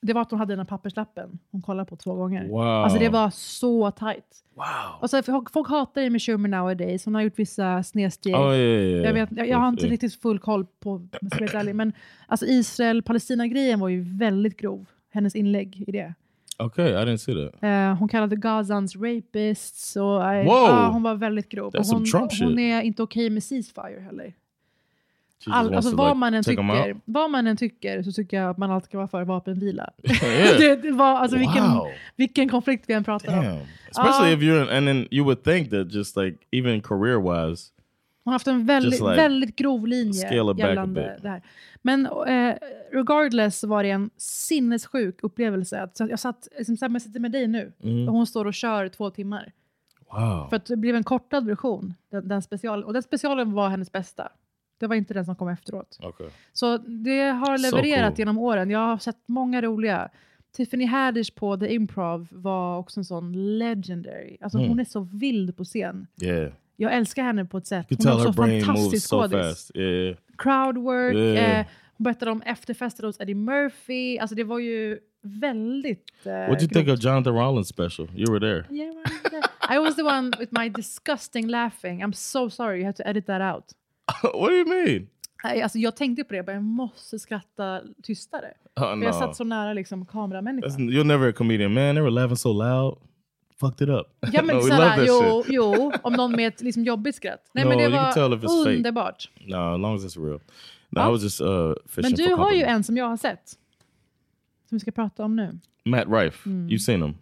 det 0.00 0.12
var 0.12 0.22
att 0.22 0.30
hon 0.30 0.40
hade 0.40 0.52
den 0.52 0.58
här 0.58 0.66
papperslappen 0.66 1.38
hon 1.50 1.62
kollade 1.62 1.88
på 1.90 1.96
två 1.96 2.14
gånger. 2.14 2.48
Wow. 2.48 2.60
Alltså 2.62 2.98
det 2.98 3.08
var 3.08 3.30
så 3.30 3.90
tight. 3.90 4.44
Wow. 4.54 4.64
Och 5.00 5.10
så, 5.10 5.22
folk, 5.22 5.50
folk 5.52 5.68
hatar 5.68 6.06
Amy 6.06 6.18
Schumer 6.18 6.48
nowadays. 6.48 7.04
Hon 7.04 7.14
har 7.14 7.22
gjort 7.22 7.38
vissa 7.38 7.82
snedsteg. 7.82 8.34
Oh, 8.34 8.40
yeah, 8.40 8.56
yeah. 8.82 9.04
Jag, 9.06 9.12
vet, 9.14 9.28
jag, 9.36 9.48
jag 9.48 9.58
har 9.58 9.68
inte 9.68 9.86
riktigt 9.86 10.14
full 10.14 10.38
koll 10.38 10.66
på, 10.80 11.08
men 11.74 11.92
alltså 12.26 12.46
Israel-Palestina-grejen 12.46 13.80
var 13.80 13.88
ju 13.88 14.00
väldigt 14.18 14.56
grov. 14.56 14.86
Hennes 15.10 15.34
inlägg 15.36 15.84
i 15.88 15.92
det. 15.92 16.14
Okay, 16.58 16.90
I 16.92 17.04
didn't 17.04 17.18
see 17.18 17.34
that. 17.34 17.62
Eh, 17.62 17.94
hon 17.98 18.08
kallade 18.08 18.36
Gazans 18.36 18.96
rapists. 18.96 19.96
Och, 19.96 20.24
eh, 20.32 20.44
Wow! 20.44 20.68
ja, 20.68 20.88
hon 20.92 21.02
var 21.02 21.14
väldigt 21.14 21.48
grov. 21.48 21.72
That's 21.72 21.78
Och 21.78 21.86
some 21.86 21.98
hon, 21.98 22.04
Trump 22.06 22.32
shit. 22.32 22.42
hon 22.48 22.58
är 22.58 22.82
inte 22.82 23.02
okej 23.02 23.30
med 23.30 23.42
ceasefire 23.42 24.00
heller. 24.00 24.24
She 25.44 25.50
just 25.50 25.56
All, 25.56 25.64
wants 25.64 25.76
alltså, 25.76 25.90
to, 25.90 25.96
vad, 25.96 26.08
like, 26.08 26.18
man 26.18 26.34
än 26.34 26.42
take 26.44 26.60
'em 26.60 26.68
tycker, 26.68 26.92
out. 26.92 27.02
vad 27.04 27.30
man 27.30 27.46
än 27.46 27.56
tycker 27.56 28.02
så 28.02 28.12
tycker 28.12 28.36
jag 28.36 28.50
att 28.50 28.58
man 28.58 28.70
alltid 28.70 28.88
ska 28.88 28.98
vara 28.98 29.08
för 29.08 29.24
vapenvila. 29.24 29.90
Yeah. 30.22 30.58
det, 30.58 30.76
det 30.76 30.90
var, 30.90 31.16
alltså, 31.18 31.38
vilken, 31.38 31.64
Wow. 31.74 31.86
vilken 32.16 32.48
konflikt 32.48 32.84
vi 32.88 32.94
än 32.94 33.04
pratar 33.04 33.38
om. 33.38 33.44
Damn. 33.44 33.58
Especially 33.90 34.30
Ja. 34.30 34.36
if 34.36 34.40
you're, 34.42 34.76
and 34.76 34.86
then 34.86 35.08
you 35.10 35.24
would 35.24 35.42
think 35.44 35.70
that 35.70 35.92
just 35.94 36.16
like 36.16 36.36
even 36.52 36.80
career 36.80 37.16
wise, 37.20 37.64
Hon 38.24 38.30
har 38.30 38.34
haft 38.34 38.46
en 38.46 38.66
väldigt, 38.66 38.92
like 39.00 39.04
väldigt 39.04 39.56
grov 39.56 39.86
linje 39.86 40.34
gällande 40.58 41.18
det 41.22 41.28
här. 41.28 41.42
Men 41.82 42.06
eh, 42.06 42.54
regardless 42.92 43.64
var 43.64 43.82
det 43.82 43.90
en 43.90 44.10
sinnessjuk 44.16 45.18
upplevelse. 45.22 45.82
Att, 45.82 45.96
så 45.96 46.06
jag 46.10 46.18
satt, 46.20 46.48
liksom, 46.58 46.76
så 46.76 46.84
här, 46.84 46.92
jag 46.92 47.02
sitter 47.02 47.20
med 47.20 47.32
dig 47.32 47.46
nu 47.46 47.72
Mm. 47.82 48.08
och 48.08 48.14
hon 48.14 48.26
står 48.26 48.44
och 48.44 48.54
kör 48.54 48.88
två 48.88 49.10
timmar. 49.10 49.52
wow. 50.12 50.46
För 50.48 50.56
att 50.56 50.66
det 50.66 50.76
blev 50.76 50.96
en 50.96 51.04
kortad 51.04 51.46
version, 51.46 51.94
den, 52.10 52.28
den 52.28 52.42
special, 52.42 52.84
och 52.84 52.92
den 52.92 53.02
specialen 53.02 53.52
var 53.52 53.68
hennes 53.68 53.92
bästa. 53.92 54.32
Det 54.78 54.86
var 54.86 54.94
inte 54.96 55.14
den 55.14 55.24
som 55.24 55.36
kom 55.36 55.48
efteråt. 55.48 55.98
Okay. 56.02 56.26
Så 56.52 56.76
det 56.78 57.20
har 57.22 57.58
So 57.58 57.62
levererat 57.76 58.08
cool. 58.10 58.18
genom 58.18 58.38
åren. 58.38 58.70
Jag 58.70 58.78
har 58.86 58.98
sett 58.98 59.18
många 59.26 59.62
roliga. 59.62 60.08
Tiffany 60.56 60.84
Haddish 60.86 61.34
på 61.34 61.56
The 61.56 61.74
Improv 61.74 62.26
var 62.30 62.78
också 62.78 63.00
en 63.00 63.04
sån 63.04 63.58
legendary. 63.58 64.36
Alltså 64.40 64.58
Mm. 64.58 64.68
hon 64.70 64.80
är 64.80 64.84
så 64.84 65.00
vild 65.00 65.56
på 65.56 65.64
scen. 65.64 66.06
Yeah. 66.22 66.52
Jag 66.82 66.94
älskar 66.94 67.22
henne 67.22 67.44
på 67.44 67.58
ett 67.58 67.66
sätt. 67.66 67.86
Hon 67.88 68.06
är 68.06 68.14
moves 68.14 68.36
fantastisk 68.36 69.10
skådis. 69.10 69.72
Yeah. 69.74 70.16
Crowdwork. 70.38 71.14
Yeah. 71.14 71.60
Eh, 71.60 71.66
hon 71.96 72.04
berättade 72.04 72.30
om 72.30 72.42
efterfester 72.42 73.06
hos 73.06 73.20
Eddie 73.20 73.34
Murphy. 73.34 74.18
Alltså 74.18 74.36
det 74.36 74.44
var 74.44 74.58
ju 74.58 74.98
väldigt 75.22 76.12
eh, 76.24 76.32
What 76.32 76.58
do 76.58 76.64
you 76.64 76.68
think 76.68 76.88
of 76.88 77.04
Jonathan 77.04 77.34
Rollins 77.34 77.68
special? 77.68 78.08
You 78.14 78.32
were 78.32 78.40
there. 78.40 78.76
Yeah, 78.76 79.76
I 79.76 79.78
was 79.78 79.96
the 79.96 80.02
one 80.02 80.32
with 80.38 80.52
my 80.60 80.68
disgusting 80.68 81.48
laughing. 81.48 82.02
I'm 82.02 82.12
so 82.12 82.50
sorry, 82.50 82.78
you 82.78 82.86
have 82.86 82.96
to 82.96 83.08
edit 83.08 83.26
that 83.26 83.54
out. 83.54 83.64
what 84.34 84.48
do 84.48 84.56
you 84.56 84.66
mean? 84.66 85.08
Alltså 85.62 85.78
jag 85.78 85.96
tänkte 85.96 86.24
på 86.24 86.32
det, 86.34 86.52
jag 86.52 86.62
måste 86.62 87.18
skratta 87.18 87.80
tystare. 88.02 88.52
Oh, 88.76 88.82
För 88.82 88.96
no. 88.96 89.04
jag 89.04 89.14
satt 89.14 89.36
så 89.36 89.44
nära 89.44 89.72
liksom, 89.72 90.06
kameramänniskan. 90.06 90.70
That's, 90.70 90.92
you're 90.92 91.04
never 91.04 91.28
a 91.28 91.32
comedian, 91.32 91.74
man. 91.74 91.94
They 91.94 92.02
were 92.02 92.10
laughing 92.10 92.36
so 92.36 92.52
loud. 92.52 92.98
Fucked 93.66 93.88
it 93.88 93.94
up. 93.94 94.06
Ja 94.32 94.42
men 94.42 94.56
no, 94.56 94.62
såhär, 94.62 95.06
jo, 95.06 95.42
shit. 95.42 95.54
jo, 95.54 95.92
om 96.02 96.12
någon 96.12 96.32
med 96.32 96.48
ett 96.48 96.60
liksom, 96.62 96.84
jobbigt 96.84 97.14
skratt. 97.16 97.50
Nej 97.54 97.64
No, 97.64 97.68
men 97.68 97.78
det 97.78 97.88
var 97.88 98.12
fake. 98.38 98.76
underbart. 98.76 99.30
No, 99.46 99.56
as 99.56 99.80
long 99.80 99.94
as 99.96 100.04
it's 100.04 100.24
real. 100.26 100.40
No, 100.88 101.00
Ja. 101.00 101.08
I 101.08 101.12
was 101.12 101.22
just 101.22 101.40
uh, 101.40 101.46
Men 101.96 102.12
du 102.12 102.24
for 102.28 102.36
har 102.36 102.52
ju 102.52 102.62
en 102.62 102.84
som 102.84 102.96
jag 102.96 103.04
har 103.08 103.16
sett. 103.16 103.48
Som 104.68 104.76
vi 104.76 104.80
ska 104.80 104.90
prata 104.90 105.24
om 105.24 105.36
nu. 105.36 105.58
Matt 105.84 106.04
Rife. 106.08 106.48
Mm. 106.50 106.68
You've 106.68 106.78
seen 106.78 107.02
him. 107.02 107.14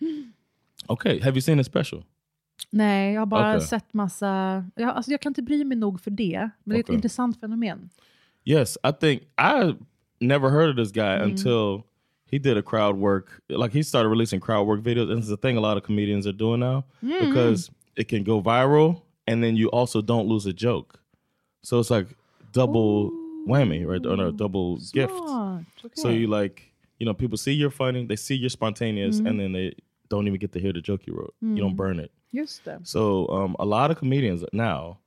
Okay, 0.86 1.20
have 1.20 1.32
you 1.32 1.40
seen 1.40 1.58
his 1.58 1.66
special? 1.66 2.02
Nej, 2.70 3.14
jag 3.14 3.20
har 3.20 3.26
bara 3.26 3.56
Okej. 3.56 3.66
sett 3.68 3.94
massa... 3.94 4.64
Jag, 4.74 4.88
alltså, 4.90 5.10
jag 5.10 5.20
kan 5.20 5.30
inte 5.30 5.42
bry 5.42 5.64
mig 5.64 5.76
nog 5.78 6.00
för 6.00 6.10
det. 6.10 6.50
Men 6.64 6.74
det 6.74 6.78
är 6.80 6.80
ett 6.80 6.88
intressant 6.88 7.40
fenomen. 7.40 7.90
Yes, 8.44 8.78
I 8.88 8.92
think 9.00 9.22
I 9.22 9.74
never 10.24 10.48
heard 10.50 10.70
of 10.70 10.76
this 10.86 10.92
guy 10.92 11.16
Mm. 11.16 11.30
until 11.30 11.82
he 12.30 12.38
did 12.38 12.56
a 12.56 12.62
crowd 12.62 12.96
work. 12.96 13.42
Like 13.48 13.72
he 13.72 13.82
started 13.82 14.08
releasing 14.08 14.40
crowd 14.40 14.64
work 14.66 14.80
videos, 14.82 15.10
and 15.10 15.18
it's 15.20 15.30
a 15.30 15.36
thing 15.36 15.56
a 15.56 15.60
lot 15.60 15.76
of 15.76 15.82
comedians 15.82 16.26
are 16.26 16.32
doing 16.32 16.60
now 16.60 16.84
Mm. 17.04 17.28
because 17.28 17.70
it 17.96 18.08
can 18.08 18.22
go 18.24 18.40
viral, 18.40 19.02
and 19.26 19.42
then 19.42 19.56
you 19.56 19.68
also 19.68 20.00
don't 20.00 20.26
lose 20.28 20.46
a 20.46 20.52
joke. 20.52 21.00
So 21.62 21.78
it's 21.80 21.90
like 21.90 22.06
double 22.52 23.10
whammy, 23.46 23.86
right? 23.86 24.04
Or 24.06 24.16
no, 24.16 24.30
double 24.30 24.78
gift. 24.92 25.12
Smart. 25.16 25.64
So 25.94 26.08
you 26.08 26.26
like, 26.26 26.72
you 26.98 27.06
know, 27.06 27.14
people 27.14 27.36
see 27.38 27.52
you're 27.52 27.70
funny, 27.70 28.04
they 28.06 28.16
see 28.16 28.34
you're 28.34 28.50
spontaneous, 28.50 29.20
Mm. 29.20 29.28
and 29.28 29.40
then 29.40 29.52
they 29.52 29.74
don't 30.08 30.26
even 30.26 30.38
get 30.40 30.52
to 30.52 30.60
hear 30.60 30.72
the 30.72 30.80
joke 30.80 31.06
you 31.06 31.14
wrote. 31.14 31.34
You 31.40 31.56
don't 31.56 31.76
burn 31.76 32.00
it. 32.00 32.10
Just 32.34 32.64
det. 32.64 32.86
So 32.86 33.26
um, 33.28 33.56
a 33.58 33.64
lot 33.64 33.90
of 33.90 33.98
comedians 33.98 34.44
now, 34.52 34.98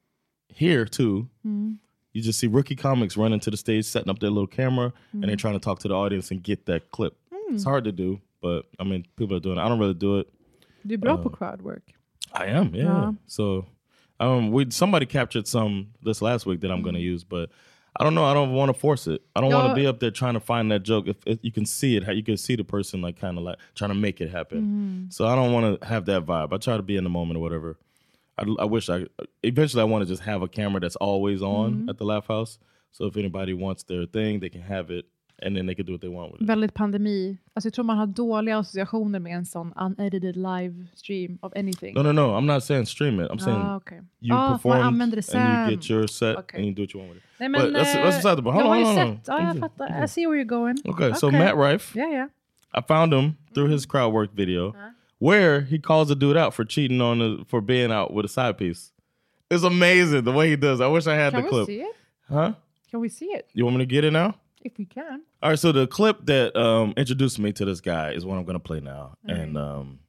here 0.50 0.86
too, 0.86 1.28
Mm. 1.46 1.78
You 2.14 2.22
just 2.22 2.40
see 2.40 2.48
rookie 2.48 2.76
comics 2.76 3.18
running 3.18 3.40
to 3.42 3.52
the 3.52 3.58
stage, 3.58 3.86
setting 3.86 4.10
up 4.10 4.20
their 4.20 4.30
little 4.30 4.48
camera, 4.48 4.94
and 5.14 5.24
Mm. 5.24 5.28
they're 5.28 5.36
trying 5.36 5.54
to 5.60 5.60
talk 5.60 5.80
to 5.80 5.88
the 5.88 5.96
audience 5.96 6.32
and 6.32 6.42
get 6.44 6.66
that 6.66 6.92
clip. 6.92 7.14
It's 7.50 7.64
hard 7.64 7.84
to 7.84 7.92
do, 7.92 8.20
but 8.42 8.66
I 8.80 8.84
mean, 8.84 9.06
people 9.16 9.36
are 9.36 9.40
doing 9.40 9.58
it. 9.58 9.62
I 9.62 9.68
don't 9.70 9.80
really 9.80 9.94
do 9.94 10.20
it. 10.20 10.28
Du 10.86 10.94
är 10.94 10.98
bra 10.98 11.14
Uh, 11.14 11.24
på 11.24 11.30
crowdwork. 11.30 11.82
I 12.34 12.46
am, 12.48 12.74
yeah. 12.76 12.84
Yeah. 12.84 13.12
So, 13.28 13.66
um, 14.20 14.52
we 14.52 14.66
somebody 14.72 15.06
captured 15.06 15.48
some 15.48 15.88
this 16.04 16.22
last 16.22 16.46
week 16.46 16.60
that 16.62 16.72
I'm 16.72 16.82
going 16.82 16.96
to 16.96 17.02
use, 17.14 17.24
but 17.24 17.50
I 18.00 18.04
don't 18.04 18.16
know. 18.16 18.26
I 18.26 18.34
don't 18.34 18.54
want 18.54 18.70
to 18.74 18.80
force 18.80 19.08
it. 19.08 19.22
I 19.36 19.42
don't 19.42 19.54
want 19.54 19.70
to 19.70 19.76
be 19.76 19.86
up 19.88 20.00
there 20.00 20.12
trying 20.12 20.34
to 20.34 20.40
find 20.40 20.72
that 20.72 20.82
joke. 20.84 21.08
If, 21.08 21.18
if 21.28 21.38
you 21.44 21.52
can 21.52 21.66
see 21.66 21.96
it, 21.96 22.04
how 22.04 22.12
you 22.12 22.24
can 22.24 22.38
see 22.38 22.56
the 22.56 22.64
person 22.64 23.02
like 23.02 23.20
kind 23.20 23.38
of 23.38 23.44
like 23.44 23.58
trying 23.76 23.92
to 23.92 23.96
make 24.08 24.20
it 24.20 24.30
happen. 24.32 25.08
So 25.12 25.28
I 25.28 25.36
don't 25.36 25.52
want 25.54 25.80
to 25.80 25.86
have 25.88 26.06
that 26.06 26.26
vibe. 26.26 26.54
I 26.54 26.58
try 26.58 26.76
to 26.76 26.84
be 26.84 26.96
in 26.98 27.04
the 27.04 27.10
moment 27.12 27.38
or 27.38 27.42
whatever. 27.42 27.78
I, 28.38 28.44
I 28.60 28.66
wish 28.66 28.90
I 28.90 29.06
eventually 29.44 29.82
I 29.82 29.86
want 29.86 30.04
to 30.08 30.10
just 30.14 30.24
have 30.24 30.42
a 30.44 30.48
camera 30.48 30.80
that's 30.82 30.96
always 30.98 31.42
on 31.42 31.90
at 31.90 31.98
the 31.98 32.04
Laugh 32.06 32.28
House. 32.28 32.60
So 32.92 33.06
if 33.08 33.18
anybody 33.18 33.54
wants 33.54 33.84
their 33.84 34.06
thing, 34.08 34.40
they 34.40 34.50
can 34.50 34.62
have 34.62 34.90
it, 34.92 35.06
and 35.42 35.56
then 35.58 35.66
they 35.66 35.76
can 35.76 35.86
do 35.86 35.92
what 35.94 36.02
they 36.02 36.10
want 36.10 36.32
with 36.32 36.42
it. 36.42 36.48
Väldigt 36.48 36.74
pandemi. 36.74 37.38
Alltså 37.54 37.68
jag 37.68 37.74
tror 37.74 37.86
man 37.86 37.98
har 37.98 38.08
dåliga 38.08 38.58
associationer 38.58 39.20
med 39.20 39.36
en 39.36 39.46
sån 39.46 39.74
unedited 39.78 40.36
live 40.36 40.86
stream 40.96 41.38
of 41.42 41.52
anything. 41.56 41.94
No, 41.96 42.02
no, 42.04 42.12
no. 42.12 42.38
I'm 42.38 42.46
not 42.46 42.64
saying 42.64 42.86
stream 42.86 43.20
it. 43.20 43.32
I'm 43.32 43.40
saying 43.40 43.62
Ah, 43.62 43.76
okay. 43.76 44.00
you 44.20 44.36
Ah, 44.36 44.52
perform 44.54 45.02
and 45.02 45.14
you 45.14 45.76
get 45.76 45.90
your 45.90 46.08
set 46.08 46.38
Okay. 46.38 46.58
and 46.60 46.66
you 46.68 46.74
do 46.76 46.82
what 46.84 46.94
you 46.94 47.00
want 47.00 47.14
with 47.14 47.24
it. 47.24 47.30
Nej, 47.40 47.50
But 47.52 47.62
men, 47.62 47.74
that's- 47.74 47.96
eh, 47.96 48.04
that's 48.04 48.18
beside 48.18 48.36
the 48.36 48.44
point. 48.44 48.56
Hold 48.56 48.68
on, 48.68 48.84
hold 48.86 48.98
on. 48.98 49.18
sett. 49.18 49.28
Ja, 49.28 49.40
jag 49.48 49.58
fattar. 49.60 50.04
I 50.04 50.08
see 50.08 50.28
where 50.28 50.38
you're 50.44 50.50
going. 50.60 50.78
Okay, 50.86 51.14
so 51.14 51.32
Matt 51.32 51.56
Rife, 51.56 52.00
Yeah, 52.00 52.12
yeah. 52.12 52.28
I 52.78 52.82
found 52.88 53.14
him 53.14 53.34
through 53.54 53.72
his 53.74 53.86
crowd 53.86 54.14
work 54.14 54.32
video 54.36 54.70
Uh-huh. 54.70 54.90
Where 55.24 55.62
he 55.62 55.80
calls 55.80 56.12
a 56.12 56.16
dude 56.16 56.36
out 56.36 56.54
for 56.54 56.66
cheating 56.66 57.00
on 57.00 57.20
the, 57.20 57.46
for 57.48 57.62
being 57.62 57.94
out 57.94 58.14
with 58.14 58.26
a 58.26 58.28
side 58.28 58.58
piece. 58.58 58.92
It's 59.50 59.64
amazing 59.64 60.26
the 60.26 60.34
way 60.34 60.50
he 60.50 60.58
does. 60.58 60.82
I 60.82 60.88
wish 60.88 61.08
I 61.08 61.16
had 61.16 61.32
Can 61.32 61.40
the 61.40 61.46
we 61.46 61.50
clip. 61.50 61.68
see 61.68 61.82
it? 61.82 61.96
Huh? 62.28 62.54
Can 62.92 63.00
we 63.00 63.08
see 63.08 63.28
it? 63.28 63.48
You 63.54 63.64
want 63.64 63.78
me 63.78 63.84
to 63.84 63.86
get 63.86 64.04
it 64.04 64.12
now? 64.12 64.36
If 64.66 64.78
we 64.78 64.84
can. 64.84 65.22
All 65.42 65.52
right, 65.52 65.58
so 65.58 65.72
the 65.72 65.88
clip 65.88 66.26
that 66.26 66.54
um, 66.60 66.94
introduced 66.98 67.40
me 67.40 67.54
to 67.54 67.64
this 67.64 67.80
guy 67.80 68.12
is 68.12 68.26
what 68.26 68.38
I'm 68.38 68.44
going 68.44 68.56
to 68.56 68.64
play 68.64 68.82
now. 68.82 69.16
And 69.26 69.58
um, 69.58 70.00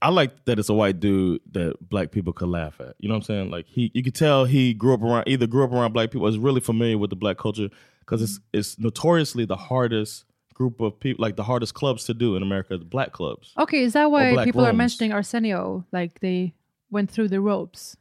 I 0.00 0.08
like 0.08 0.46
that 0.46 0.58
it's 0.58 0.70
a 0.70 0.74
white 0.74 0.98
dude 0.98 1.42
that 1.52 1.76
black 1.86 2.12
people 2.12 2.32
could 2.32 2.48
laugh 2.48 2.80
at. 2.80 2.94
You 2.98 3.10
know 3.10 3.14
what 3.14 3.18
I'm 3.18 3.24
saying? 3.24 3.50
Like 3.50 3.66
he, 3.66 3.90
you 3.92 4.02
could 4.02 4.14
tell 4.14 4.46
he 4.46 4.72
grew 4.72 4.94
up 4.94 5.02
around 5.02 5.24
either 5.26 5.46
grew 5.46 5.64
up 5.64 5.72
around 5.72 5.92
black 5.92 6.10
people, 6.10 6.26
is 6.28 6.38
really 6.38 6.62
familiar 6.62 6.96
with 6.96 7.10
the 7.10 7.16
black 7.16 7.36
culture 7.36 7.68
because 8.00 8.22
it's 8.22 8.40
it's 8.54 8.78
notoriously 8.78 9.44
the 9.44 9.56
hardest 9.56 10.24
group 10.56 10.80
of 10.80 10.98
people, 10.98 11.22
like 11.22 11.36
the 11.36 11.44
hardest 11.44 11.74
clubs 11.74 12.04
to 12.04 12.14
do 12.14 12.34
in 12.36 12.42
America, 12.42 12.78
the 12.78 12.84
black 12.84 13.12
clubs. 13.12 13.52
Okay, 13.58 13.82
is 13.82 13.92
that 13.92 14.10
why 14.10 14.44
people 14.44 14.64
are 14.64 14.72
mentioning 14.72 15.12
Arsenio? 15.12 15.84
Like 15.92 16.20
they 16.20 16.54
went 16.90 17.10
through 17.10 17.28
the 17.28 17.40
ropes. 17.40 17.96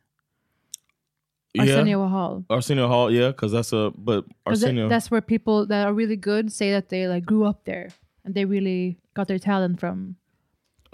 Arsenio 1.60 2.08
Hall. 2.08 2.46
Arsenio 2.50 2.88
Hall, 2.88 3.12
yeah, 3.12 3.28
because 3.28 3.52
that's 3.52 3.72
a 3.74 3.92
but 3.98 4.26
Arsenio. 4.46 4.90
that's 4.90 5.10
where 5.12 5.22
people 5.22 5.66
that 5.68 5.88
are 5.88 5.94
really 5.94 6.16
good 6.18 6.52
say 6.52 6.72
that 6.72 6.90
they 6.90 7.08
like 7.08 7.26
grew 7.26 7.46
up 7.46 7.66
there 7.66 7.90
and 8.24 8.34
they 8.34 8.46
really 8.46 8.98
got 9.14 9.28
their 9.28 9.40
talent 9.40 9.80
from. 9.80 10.16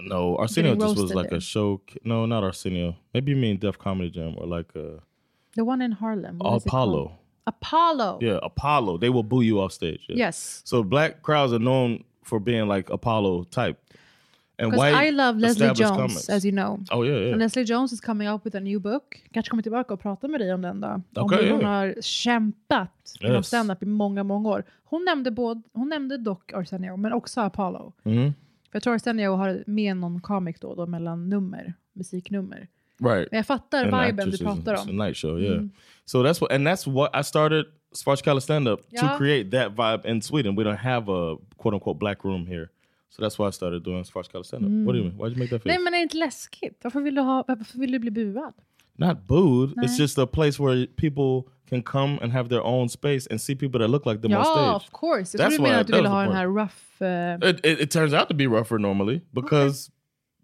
no, 0.00 0.36
Arsenio 0.36 0.74
just 0.76 0.96
was 0.96 1.14
like 1.14 1.30
there. 1.30 1.38
a 1.38 1.40
show. 1.40 1.80
No, 2.04 2.26
not 2.26 2.42
Arsenio. 2.44 2.96
Maybe 3.14 3.30
you 3.32 3.36
mean 3.36 3.58
Def 3.58 3.78
Comedy 3.78 4.10
Jam 4.10 4.34
or 4.38 4.46
like 4.46 4.70
uh, 4.76 4.98
The 5.56 5.64
one 5.64 5.80
in 5.82 5.92
Harlem. 5.92 6.38
what 6.38 6.56
is 6.56 6.62
it? 6.66 6.68
Apollo. 6.68 7.18
Apollo. 7.46 8.18
Yeah, 8.20 8.38
Apollo. 8.42 8.98
They 8.98 9.10
will 9.10 9.22
boo 9.24 9.42
you 9.42 9.60
off 9.60 9.72
stage. 9.72 10.00
yeah. 10.08 10.26
Yes. 10.26 10.62
So 10.64 10.82
black 10.82 11.22
crowds 11.22 11.52
are 11.52 11.58
known 11.58 12.04
for 12.24 12.40
being 12.40 12.68
like 12.68 12.92
Apollo 12.92 13.44
type. 13.44 13.76
And 14.58 14.76
white 14.76 15.06
I 15.08 15.10
love 15.10 15.40
Leslie 15.40 15.74
Jones, 15.74 15.96
comics. 15.96 16.28
as 16.28 16.44
you 16.44 16.52
know. 16.52 16.78
Oh 16.90 17.02
yeah, 17.04 17.16
yeah. 17.18 17.32
And 17.32 17.40
Leslie 17.40 17.64
Jones 17.64 17.92
is 17.92 18.00
coming 18.00 18.28
out 18.28 18.44
with 18.44 18.56
a 18.56 18.60
new 18.60 18.80
book. 18.80 19.22
Kanske 19.32 19.50
kommer 19.50 19.62
tillbaka 19.62 19.94
och 19.94 20.00
prata 20.00 20.28
med 20.28 20.40
dig 20.40 20.54
om 20.54 20.62
den 20.62 20.80
då. 20.80 21.02
Om 21.20 21.30
hur 21.32 21.50
hon 21.50 21.60
ja. 21.60 21.66
har 21.68 21.94
kämpat 22.00 23.14
inom 23.20 23.36
Yes. 23.36 23.46
stand-up 23.46 23.82
i 23.82 23.86
många, 23.86 24.22
många 24.24 24.48
år. 24.48 24.64
Hon 24.84 25.04
nämnde, 25.04 25.30
både, 25.30 25.62
hon 25.72 25.88
nämnde 25.88 26.16
dock 26.18 26.52
Arsenio, 26.52 26.96
men 26.96 27.12
också 27.12 27.40
Apollo. 27.40 27.92
Mhm. 28.02 28.32
För 28.70 28.76
jag 28.76 28.82
tror 28.82 28.94
Arsenio 28.94 29.34
har 29.36 29.64
med 29.66 29.96
någon 29.96 30.20
comic 30.20 30.56
då, 30.60 30.74
då 30.74 30.86
mellan 30.86 31.28
nummer, 31.28 31.74
musiknummer. 31.92 32.68
Right. 33.04 33.28
Men 33.30 33.36
jag 33.36 33.46
fattar 33.46 33.84
And 33.92 34.06
viben 34.06 34.30
du 34.30 34.38
pratar 34.38 34.74
it's 34.74 34.78
a 34.78 34.84
om. 34.88 34.96
night 34.96 35.16
show, 35.16 35.40
yeah. 35.40 35.62
So 36.12 36.22
that's 36.22 36.40
what, 36.42 36.52
and 36.54 36.66
that's 36.66 36.84
what 36.96 37.10
I 37.20 37.22
started 37.22 37.64
Svartskala 37.94 38.40
stand 38.42 38.66
up 38.72 38.80
Yeah. 38.90 39.00
to 39.02 39.16
create 39.20 39.44
that 39.56 39.68
vibe 39.74 40.02
in 40.10 40.20
Sweden. 40.22 40.50
We 40.58 40.64
don't 40.64 40.76
have 40.92 41.04
a 41.08 41.36
quote 41.60 41.74
unquote 41.74 41.98
black 41.98 42.18
room 42.24 42.46
here. 42.46 42.66
So 43.10 43.22
that's 43.22 43.38
why 43.38 43.46
I 43.48 43.52
started 43.52 43.80
doing 43.84 44.04
Svartskala 44.04 44.44
stand 44.44 44.64
up. 44.64 44.70
What 44.86 44.92
do 44.94 44.98
you 44.98 45.04
mean? 45.08 45.16
Why'd 45.18 45.32
you 45.34 45.38
make 45.42 45.50
that 45.50 45.62
face? 45.62 45.72
Nej 45.72 45.78
men 45.84 45.94
är 45.94 45.98
det 45.98 46.02
inte 46.02 46.16
läskigt? 46.16 46.80
Varför 46.84 47.00
vill 47.00 47.14
du, 47.14 47.20
ha, 47.22 47.44
varför 47.48 47.78
vill 47.78 47.92
du 47.92 47.98
bli 47.98 48.10
buad? 48.10 48.52
Not 48.96 49.26
booed. 49.26 49.70
It's 49.84 49.98
just 49.98 50.18
a 50.18 50.26
place 50.26 50.62
where 50.62 50.86
people 50.86 51.50
can 51.70 51.82
come 51.82 52.18
and 52.22 52.32
have 52.32 52.48
their 52.48 52.62
own 52.62 52.88
space 52.88 53.26
and 53.30 53.40
see 53.40 53.54
people 53.56 53.78
that 53.80 53.90
look 53.90 54.06
like 54.06 54.20
them 54.22 54.32
on 54.32 54.38
Ja, 54.38 54.44
stage. 54.44 54.76
of 54.88 54.92
course. 55.00 55.38
Jag 55.38 55.40
That's 55.46 55.56
du 55.56 55.62
why 55.62 55.70
I- 55.70 55.74
att 55.80 55.86
du 55.86 55.92
that 55.92 55.98
ville 56.00 56.08
was 56.08 56.12
ha 56.12 56.22
the 56.24 56.28
den 56.28 56.36
här 56.36 56.46
point. 56.46 56.58
rough... 56.58 57.02
eh, 57.02 57.50
It, 57.50 57.66
it, 57.66 57.80
it 57.80 57.90
turns 57.90 58.12
out 58.14 58.28
to 58.28 58.34
be 58.34 58.46
rougher 58.46 58.78
normally 58.78 59.20
because 59.32 59.90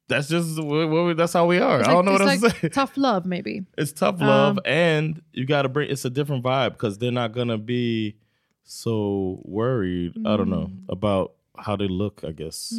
that's 0.08 0.28
just 0.28 0.62
what, 0.62 0.88
what 0.90 1.04
we- 1.06 1.14
that's 1.14 1.32
how 1.32 1.46
we 1.46 1.58
are. 1.58 1.80
it's 1.80 1.88
I 1.88 1.92
don't 1.92 2.04
know 2.04 2.12
what 2.12 2.20
I'm 2.22 2.26
like 2.26 2.40
saying. 2.40 2.70
tough 2.72 2.96
love 2.96 3.26
maybe. 3.26 3.62
It's 3.76 3.92
tough 3.92 4.20
love, 4.20 4.56
Um, 4.58 4.62
and 4.64 5.22
you 5.32 5.44
got 5.46 5.62
to 5.62 5.68
bring. 5.68 5.90
It's 5.90 6.04
a 6.04 6.10
different 6.10 6.44
vibe 6.44 6.72
because 6.72 6.98
they're 6.98 7.12
not 7.22 7.32
gonna 7.32 7.58
be 7.58 8.16
so 8.64 9.40
worried. 9.44 10.12
I 10.26 10.36
don't 10.36 10.50
know 10.50 10.66
Mm. 10.70 10.82
about 10.88 11.32
how 11.56 11.76
they 11.76 11.88
look. 11.88 12.22
I 12.24 12.32
guess 12.32 12.72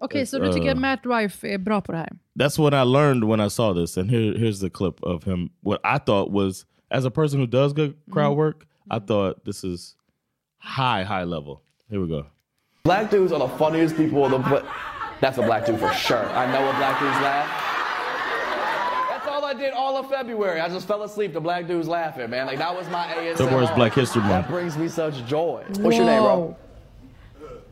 Okay, 0.00 0.20
It's, 0.22 0.30
så 0.30 0.38
du 0.38 0.52
tycker 0.52 0.66
uh, 0.68 0.72
att 0.72 0.78
Matt 0.78 1.06
Rife 1.06 1.44
är 1.44 1.58
bra 1.58 1.80
på 1.80 1.92
det 1.92 1.98
här? 1.98 2.08
that's 2.38 2.56
what 2.58 2.72
I 2.72 2.82
learned 2.84 3.24
when 3.24 3.40
I 3.40 3.48
saw 3.48 3.72
this. 3.72 3.96
And 3.96 4.10
here, 4.10 4.38
here's 4.38 4.60
the 4.60 4.70
clip 4.70 5.02
of 5.02 5.24
him. 5.24 5.50
What 5.60 5.80
I 5.84 5.98
thought 5.98 6.30
was, 6.30 6.64
as 6.90 7.04
a 7.04 7.10
person 7.10 7.40
who 7.40 7.46
does 7.46 7.72
good 7.72 7.94
crowd 8.10 8.30
Mm-hmm. 8.30 8.38
work, 8.38 8.66
I 8.90 9.00
thought 9.00 9.44
this 9.44 9.64
is 9.64 9.96
high, 10.58 11.02
high 11.04 11.24
level. 11.24 11.62
Here 11.90 12.00
we 12.00 12.06
go. 12.08 12.26
Black 12.84 13.10
dudes 13.10 13.32
are 13.32 13.40
the 13.40 13.48
funniest 13.58 13.96
people 13.96 14.24
in 14.26 14.30
the 14.30 14.38
pla- 14.38 14.62
That's 15.20 15.38
a 15.38 15.42
black 15.42 15.66
dude 15.66 15.80
for 15.80 15.92
sure. 15.92 16.28
I 16.30 16.50
know 16.52 16.64
what 16.64 16.76
black 16.76 17.00
dudes 17.00 17.16
laugh. 17.16 17.64
That's 19.10 19.26
all 19.26 19.44
I 19.44 19.54
did 19.54 19.72
all 19.72 19.96
of 19.96 20.08
February. 20.08 20.60
I 20.60 20.68
just 20.68 20.86
fell 20.86 21.02
asleep 21.02 21.32
The 21.32 21.40
black 21.40 21.66
dudes 21.66 21.88
laughing, 21.88 22.30
man. 22.30 22.46
Like 22.46 22.58
that 22.58 22.74
was 22.74 22.88
my 22.88 23.06
ASMR. 23.06 23.36
February's 23.38 23.70
Black 23.70 23.94
History 23.94 24.22
Month. 24.22 24.46
That 24.46 24.48
brings 24.48 24.76
me 24.76 24.88
such 24.88 25.24
joy. 25.26 25.64
What's 25.78 25.96
your 25.96 26.06
name, 26.06 26.22
bro? 26.22 26.56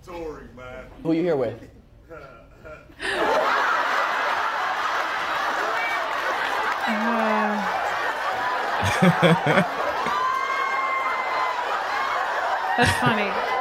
Tory, 0.05 0.45
man. 0.57 0.85
Who 1.03 1.13
you 1.13 1.23
here 1.23 1.37
with? 1.37 1.61
That's 12.77 12.93
funny. 13.01 13.56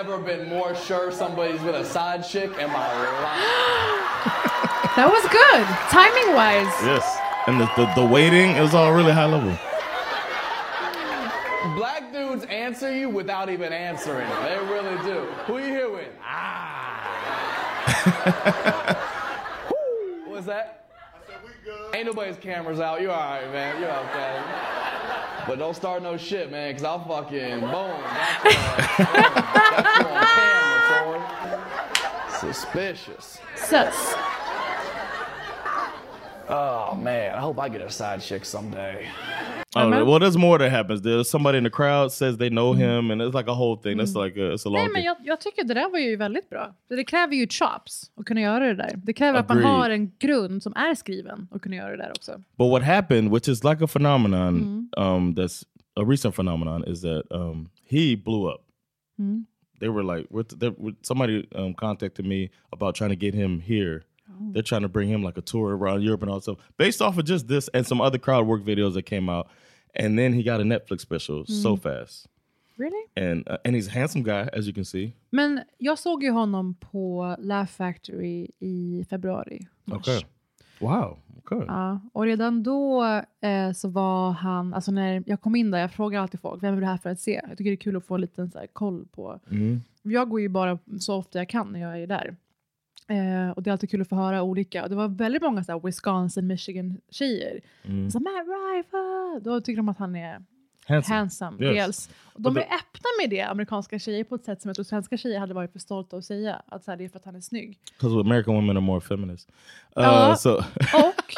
Man, 0.00 0.08
I've 0.08 0.08
never 0.08 0.22
been 0.22 0.48
more 0.48 0.74
sure 0.74 1.12
somebody's 1.12 1.60
with 1.60 1.74
a 1.74 1.84
side 1.84 2.26
chick 2.26 2.50
in 2.58 2.68
my 2.68 2.88
life. 3.22 4.16
That 4.96 5.08
was 5.08 5.22
good. 5.30 5.64
Timing 5.88 6.34
wise. 6.34 6.66
Yes, 6.84 7.06
and 7.46 7.60
the 7.60 7.66
the, 7.76 7.86
the 7.94 8.04
waiting 8.04 8.56
is 8.56 8.74
all 8.74 8.92
really 8.92 9.12
high 9.12 9.26
level. 9.26 9.56
Black 11.76 12.12
dudes 12.12 12.44
answer 12.46 12.92
you 12.94 13.08
without 13.08 13.48
even 13.48 13.72
answering. 13.72 14.28
They 14.42 14.58
really 14.58 14.98
do. 15.04 15.26
Who 15.46 15.58
you 15.58 15.66
here 15.66 15.88
with? 15.90 16.08
Ah. 16.22 17.86
What's 20.26 20.46
that? 20.46 20.86
I 21.14 21.18
said 21.26 21.36
we 21.44 21.50
good. 21.64 21.94
Ain't 21.94 22.06
nobody's 22.06 22.36
cameras 22.36 22.80
out. 22.80 23.00
You 23.00 23.12
all 23.12 23.16
right, 23.16 23.48
man. 23.52 23.80
You 23.80 23.86
okay? 23.86 24.42
But 25.50 25.58
don't 25.58 25.74
start 25.74 26.00
no 26.04 26.16
shit, 26.16 26.48
man, 26.52 26.70
because 26.70 26.84
I'll 26.84 27.04
fucking 27.04 27.58
boom. 27.58 27.70
That's 27.72 28.44
on, 28.44 28.62
that's 29.16 29.98
on 29.98 30.24
camera, 30.36 31.58
Tori. 32.38 32.52
Suspicious. 32.54 33.40
Jesus. 33.56 34.14
Oh 36.48 36.94
man, 36.94 37.34
I 37.34 37.40
hope 37.40 37.58
I 37.58 37.68
get 37.68 37.80
a 37.80 37.90
side 37.90 38.20
chick 38.20 38.44
someday. 38.44 39.08
Oh, 39.76 39.84
Remember? 39.84 40.04
well, 40.10 40.18
there's 40.18 40.36
more 40.36 40.58
that 40.58 40.70
happens. 40.72 41.00
There's 41.02 41.28
somebody 41.30 41.58
in 41.58 41.64
the 41.64 41.70
crowd 41.70 42.10
says 42.12 42.36
they 42.38 42.48
know 42.50 42.72
him, 42.72 43.10
and 43.12 43.22
it's 43.22 43.34
like 43.34 43.46
a 43.48 43.54
whole 43.54 43.76
thing. 43.76 43.98
That's 43.98 44.16
like 44.16 44.36
a, 44.36 44.52
it's 44.54 44.66
a 44.66 44.68
long 44.68 44.82
Nej, 44.82 44.88
men 44.88 44.94
thing. 44.94 45.04
jag, 45.04 45.16
jag 45.24 45.40
tycker 45.40 45.64
det 45.64 45.74
där 45.74 45.90
var 45.90 45.98
ju 45.98 46.16
väldigt 46.16 46.50
bra. 46.50 46.74
För 46.88 46.96
Det 46.96 47.04
kräver 47.04 47.34
ju 47.36 47.46
chops 47.48 48.10
att 48.16 48.24
kunna 48.26 48.40
göra 48.40 48.66
det 48.66 48.74
där. 48.74 48.90
Det 49.04 49.12
kräver 49.12 49.38
att 49.38 49.48
man 49.48 49.58
Agreed. 49.58 49.72
har 49.74 49.90
en 49.90 50.12
grund 50.18 50.62
som 50.62 50.72
är 50.76 50.94
skriven 50.94 51.48
och 51.50 51.62
kunna 51.62 51.76
göra 51.76 51.90
det 51.90 52.02
där 52.02 52.10
också. 52.10 52.32
But 52.58 52.70
what 52.70 52.82
happened, 52.82 53.30
which 53.32 53.48
is 53.48 53.64
like 53.64 53.84
a 53.84 53.86
phenomenon, 53.86 54.54
Mm-hmm. 54.96 55.02
um, 55.16 55.34
that's 55.34 55.62
a 55.96 56.04
recent 56.04 56.34
phenomenon, 56.36 56.84
is 56.84 57.00
that 57.02 57.22
um, 57.30 57.68
he 57.90 58.16
blew 58.16 58.48
up. 58.54 58.60
Mm. 59.18 59.46
They 59.80 59.88
were 59.88 60.02
like, 60.16 60.26
with 60.30 60.58
they, 60.58 60.68
with, 60.78 60.96
somebody 61.02 61.46
um, 61.54 61.74
contacted 61.74 62.26
me 62.26 62.50
about 62.72 62.94
trying 62.96 63.10
to 63.10 63.16
get 63.26 63.34
him 63.34 63.60
here. 63.60 64.02
Oh. 64.40 64.52
They're 64.52 64.62
trying 64.62 64.82
to 64.82 64.88
bring 64.88 65.08
him 65.08 65.22
like 65.26 65.38
a 65.38 65.42
tour 65.42 65.76
around 65.76 66.02
Europe 66.02 66.22
and 66.22 66.30
all 66.32 66.40
stuff, 66.40 66.58
based 66.76 67.00
off 67.02 67.18
of 67.18 67.24
just 67.28 67.48
this 67.48 67.68
and 67.74 67.86
some 67.86 68.00
other 68.00 68.18
crowd 68.18 68.46
work 68.46 68.62
videos 68.64 68.94
that 68.94 69.06
came 69.06 69.28
out. 69.32 69.46
And 69.94 70.18
then 70.18 70.32
he 70.32 70.42
got 70.42 70.60
a 70.60 70.64
Netflix 70.64 71.00
special 71.00 71.44
so 71.46 71.68
Mm. 71.76 71.80
fast, 71.82 72.28
Really? 72.76 73.04
and 73.16 73.48
uh, 73.48 73.56
and 73.64 73.76
he's 73.76 73.88
a 73.88 73.90
handsome 73.98 74.22
guy 74.22 74.48
as 74.52 74.66
you 74.66 74.74
can 74.74 74.84
see. 74.84 75.12
Men 75.30 75.60
jag 75.78 75.98
såg 75.98 76.22
ju 76.22 76.30
honom 76.30 76.74
på 76.74 77.36
Laugh 77.38 77.70
Factory 77.70 78.46
i 78.60 79.04
februari. 79.10 79.66
mars. 79.84 79.98
Okay, 80.08 80.20
wow, 80.80 81.18
okay. 81.38 81.64
Ja, 81.66 82.00
och 82.12 82.24
redan 82.24 82.62
då 82.62 83.04
eh, 83.40 83.72
så 83.74 83.88
var 83.88 84.30
han, 84.32 84.74
alltså 84.74 84.92
när 84.92 85.22
jag 85.26 85.40
kom 85.40 85.56
in 85.56 85.70
där, 85.70 85.78
jag 85.78 85.92
frågar 85.92 86.20
alltid 86.20 86.40
folk, 86.40 86.62
vem 86.62 86.74
är 86.76 86.80
du 86.80 86.86
här 86.86 86.96
för 86.98 87.10
att 87.10 87.20
se? 87.20 87.40
Jag 87.48 87.58
tycker 87.58 87.70
det 87.70 87.74
är 87.74 87.76
kul 87.76 87.96
att 87.96 88.06
få 88.06 88.14
en 88.14 88.20
liten 88.20 88.50
så 88.50 88.58
här, 88.58 88.66
koll 88.66 89.06
på. 89.12 89.40
Mm. 89.50 89.80
Jag 90.02 90.28
går 90.28 90.40
ju 90.40 90.48
bara 90.48 90.78
så 91.00 91.14
ofta 91.16 91.38
jag 91.38 91.48
kan 91.48 91.72
när 91.72 91.80
jag 91.80 92.02
är 92.02 92.06
där. 92.06 92.36
Eh, 93.10 93.50
och 93.50 93.62
det 93.62 93.70
är 93.70 93.72
alltid 93.72 93.90
kul 93.90 94.02
att 94.02 94.08
få 94.08 94.16
höra 94.16 94.42
olika. 94.42 94.82
Och 94.82 94.88
det 94.90 94.96
var 94.96 95.08
väldigt 95.08 95.42
många 95.42 95.64
så 95.64 95.72
här, 95.72 95.80
Wisconsin, 95.86 96.46
Michigan-tjejer. 96.46 97.60
Mm. 97.84 98.10
Så 98.10 98.20
Matt 98.20 98.32
Rife, 98.46 99.40
då 99.44 99.60
tycker 99.60 99.76
de 99.76 99.88
att 99.88 99.98
han 99.98 100.16
är 100.16 100.42
Handsome. 100.86 101.16
handsome. 101.16 101.64
Yes. 101.64 101.74
Dels. 101.74 102.10
Och 102.32 102.42
de 102.42 102.56
är 102.56 102.60
öppna 102.60 103.08
med 103.20 103.30
det, 103.30 103.40
amerikanska 103.40 103.98
tjejer, 103.98 104.24
på 104.24 104.34
ett 104.34 104.44
sätt 104.44 104.62
som 104.62 104.68
jag 104.68 104.74
tror 104.76 104.84
svenska 104.84 105.16
tjejer 105.16 105.38
hade 105.38 105.54
varit 105.54 105.72
för 105.72 105.78
stolta 105.78 106.16
att 106.16 106.24
säga. 106.24 106.62
Att 106.66 106.84
så 106.84 106.90
här, 106.90 106.98
det 106.98 107.04
är 107.04 107.08
för 107.08 107.18
att 107.18 107.24
han 107.24 107.36
är 107.36 107.40
snygg. 107.40 107.78
Because 107.92 108.20
American 108.20 108.54
women 108.54 108.76
are 108.76 108.84
more 108.84 109.00
feminist. 109.00 109.50
Uh, 109.50 110.04
Ja. 110.04 110.36
So 110.36 110.56
Och, 110.94 111.34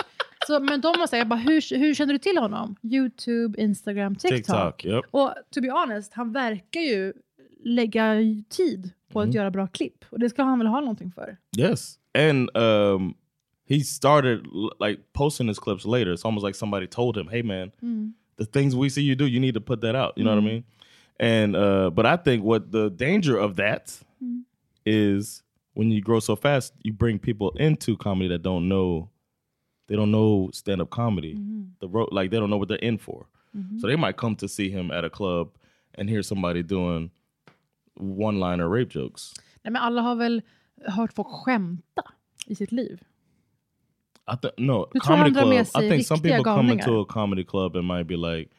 så, 0.46 0.60
men 0.60 0.80
de 0.80 0.94
jag 1.12 1.28
bara, 1.28 1.40
hur, 1.40 1.78
hur 1.78 1.94
känner 1.94 2.12
du 2.12 2.18
till 2.18 2.38
honom? 2.38 2.76
Youtube, 2.82 3.62
Instagram, 3.62 4.16
TikTok. 4.16 4.36
TikTok, 4.36 4.84
yep. 4.84 5.04
Och 5.10 5.34
to 5.54 5.60
be 5.60 5.70
honest, 5.70 6.12
han 6.14 6.32
verkar 6.32 6.80
ju 6.80 7.12
lägga 7.64 8.16
tid 8.48 8.90
på 9.12 9.20
Mm. 9.20 9.28
att 9.28 9.34
göra 9.34 9.50
bra 9.50 9.66
klipp. 9.66 10.04
Och 10.10 10.18
det 10.18 10.28
ska 10.28 10.42
han 10.42 10.58
väl 10.58 10.66
ha 10.68 10.80
någonting 10.80 11.10
för. 11.10 11.36
Yes, 11.58 11.98
and 12.14 12.56
um, 12.56 13.14
he 13.68 13.80
started 13.80 14.46
like 14.86 15.02
posting 15.12 15.48
his 15.48 15.58
clips 15.58 15.84
later. 15.84 16.12
It's 16.14 16.24
almost 16.26 16.46
like 16.46 16.58
somebody 16.58 16.86
told 16.86 17.16
him, 17.16 17.28
"Hey, 17.28 17.42
man, 17.42 17.70
Mm. 17.82 18.12
the 18.38 18.44
things 18.44 18.74
we 18.74 18.90
see 18.90 19.02
you 19.02 19.14
do, 19.14 19.24
you 19.26 19.40
need 19.40 19.54
to 19.54 19.60
put 19.60 19.80
that 19.80 19.94
out." 19.94 20.12
You 20.16 20.24
know 20.24 20.34
what 20.36 20.44
I 20.44 20.46
Mm. 20.46 20.52
mean? 20.52 20.64
And 21.18 21.56
uh, 21.56 21.90
but 21.90 22.06
I 22.06 22.16
think 22.16 22.44
what 22.44 22.72
the 22.72 22.90
danger 22.90 23.36
of 23.38 23.56
that 23.56 24.04
Mm. 24.20 24.44
is 24.84 25.42
when 25.74 25.90
you 25.92 26.00
grow 26.00 26.20
so 26.20 26.36
fast, 26.36 26.74
you 26.84 26.92
bring 26.92 27.18
people 27.18 27.64
into 27.66 27.96
comedy 27.96 28.28
that 28.28 28.42
don't 28.42 28.68
know, 28.68 29.08
they 29.86 29.96
don't 29.96 30.10
know 30.10 30.50
stand 30.52 30.80
up 30.80 30.90
comedy. 30.90 31.34
Mhm. 31.34 31.66
The 31.80 31.88
ro- 31.88 32.08
like 32.12 32.30
they 32.30 32.38
don't 32.40 32.50
know 32.50 32.58
what 32.58 32.68
they're 32.68 32.88
in 32.88 32.98
for. 32.98 33.26
Mhm. 33.56 33.80
So 33.80 33.86
they 33.86 33.96
might 33.96 34.16
come 34.16 34.36
to 34.36 34.48
see 34.48 34.68
him 34.70 34.90
at 34.90 35.04
a 35.04 35.10
club 35.10 35.48
and 35.94 36.08
hear 36.10 36.22
somebody 36.22 36.62
doing 36.62 37.10
one-liner 38.02 38.68
rape 38.68 38.98
jokes. 38.98 39.32
Nej, 39.62 39.72
men 39.72 39.82
alla 39.82 40.02
har 40.02 40.14
väl 40.16 40.42
hört 40.86 41.12
folk 41.12 41.26
skämta 41.26 42.02
i 42.46 42.54
sitt 42.54 42.72
liv. 42.72 43.00
I 44.32 44.36
think 44.36 44.52
no 44.58 44.86
Du 44.92 45.00
comedy 45.00 45.30
club. 45.34 45.52
I 45.84 45.88
think 45.90 46.06
some 46.06 46.20
people 46.22 46.44
come 46.44 46.44
galningar? 46.44 46.72
into 46.88 47.00
a 47.00 47.06
comedy 47.08 47.44
club 47.44 47.76
and 47.76 47.86
might 47.86 48.06
be 48.06 48.16
like, 48.16 48.50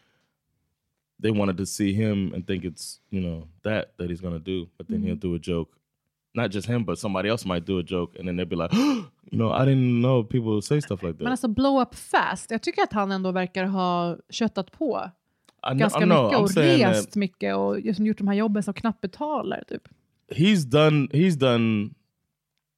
they 1.22 1.32
wanted 1.32 1.58
to 1.58 1.66
see 1.66 1.94
him 1.94 2.34
and 2.34 2.48
think 2.48 2.64
it's 2.66 3.00
you 3.10 3.22
know 3.22 3.48
that 3.64 3.98
that 3.98 4.10
he's 4.10 4.22
gonna 4.22 4.40
do, 4.40 4.68
but 4.78 4.88
then 4.88 5.00
Mhm. 5.02 5.06
he'll 5.06 5.20
do 5.20 5.36
a 5.36 5.40
joke. 5.40 5.72
Not 6.36 6.52
just 6.52 6.68
him, 6.68 6.86
but 6.86 7.00
somebody 7.00 7.30
else 7.30 7.48
might 7.48 7.66
do 7.66 7.80
a 7.80 7.84
joke, 7.84 8.20
and 8.20 8.28
then 8.28 8.38
they'll 8.38 8.50
be 8.50 8.56
like, 8.56 8.74
you 9.32 9.38
know, 9.38 9.52
I 9.52 9.66
didn't 9.66 10.00
know 10.02 10.24
people 10.24 10.62
say 10.62 10.82
stuff 10.82 11.04
like 11.04 11.14
that. 11.14 11.22
Men 11.24 11.32
alltså 11.32 11.48
blow 11.48 11.82
up 11.82 11.96
fast. 11.96 12.52
Jag 12.52 12.62
tycker 12.62 12.84
att 12.84 12.94
han 12.94 13.12
ändå 13.12 13.32
verkar 13.32 13.64
ha 13.66 14.18
köttat 14.30 14.72
på 14.72 15.10
I 15.72 15.76
ganska 15.76 16.00
know, 16.00 16.24
mycket 16.24 16.40
I'm 16.40 16.44
och 16.44 16.50
rest 16.56 17.10
that- 17.12 17.18
mycket 17.20 17.56
och 17.56 17.80
liksom 17.80 18.06
gjort 18.06 18.18
de 18.18 18.28
här 18.28 18.36
jobben 18.36 18.64
som 18.64 18.74
knappt 18.74 19.02
betalar. 19.02 19.64
Typ. 19.68 19.88
he's 20.32 20.66
done 20.66 21.08
he's 21.08 21.36
done 21.40 21.90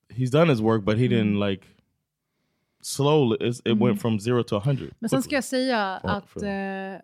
he's 0.09 0.31
done 0.31 0.51
his 0.51 0.59
work, 0.59 0.83
but 0.83 0.97
he 0.97 1.03
didn't 1.07 1.49
like 1.49 1.65
slowly. 2.81 3.49
It 3.49 3.61
Mm. 3.65 3.79
went 3.88 4.01
from 4.01 4.19
zero 4.19 4.43
to 4.43 4.55
a 4.55 4.61
hundred. 4.65 4.93
Men 4.99 5.09
sen 5.09 5.23
ska 5.23 5.36
jag 5.36 5.43
säga 5.43 5.99
För- 6.01 6.09
att 6.09 6.29
för- 6.29 6.45
eh, 6.93 6.99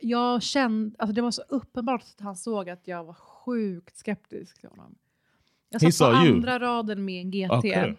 jag 0.00 0.42
kände, 0.42 0.96
alltså 0.98 1.12
det 1.14 1.22
var 1.22 1.30
så 1.30 1.42
uppenbart 1.48 2.02
att 2.02 2.20
han 2.20 2.36
såg 2.36 2.68
att 2.70 2.88
jag 2.88 3.04
var 3.04 3.14
sjukt 3.14 3.96
skeptisk 3.96 4.60
till 4.60 4.68
honom. 4.68 4.94
Jag 5.70 5.80
satt 5.80 5.88
på 5.88 5.92
saw 5.92 6.26
you. 6.26 6.34
andra 6.36 6.58
raden 6.58 7.04
med 7.04 7.20
en 7.20 7.30
GT. 7.30 7.50
Okay. 7.58 7.94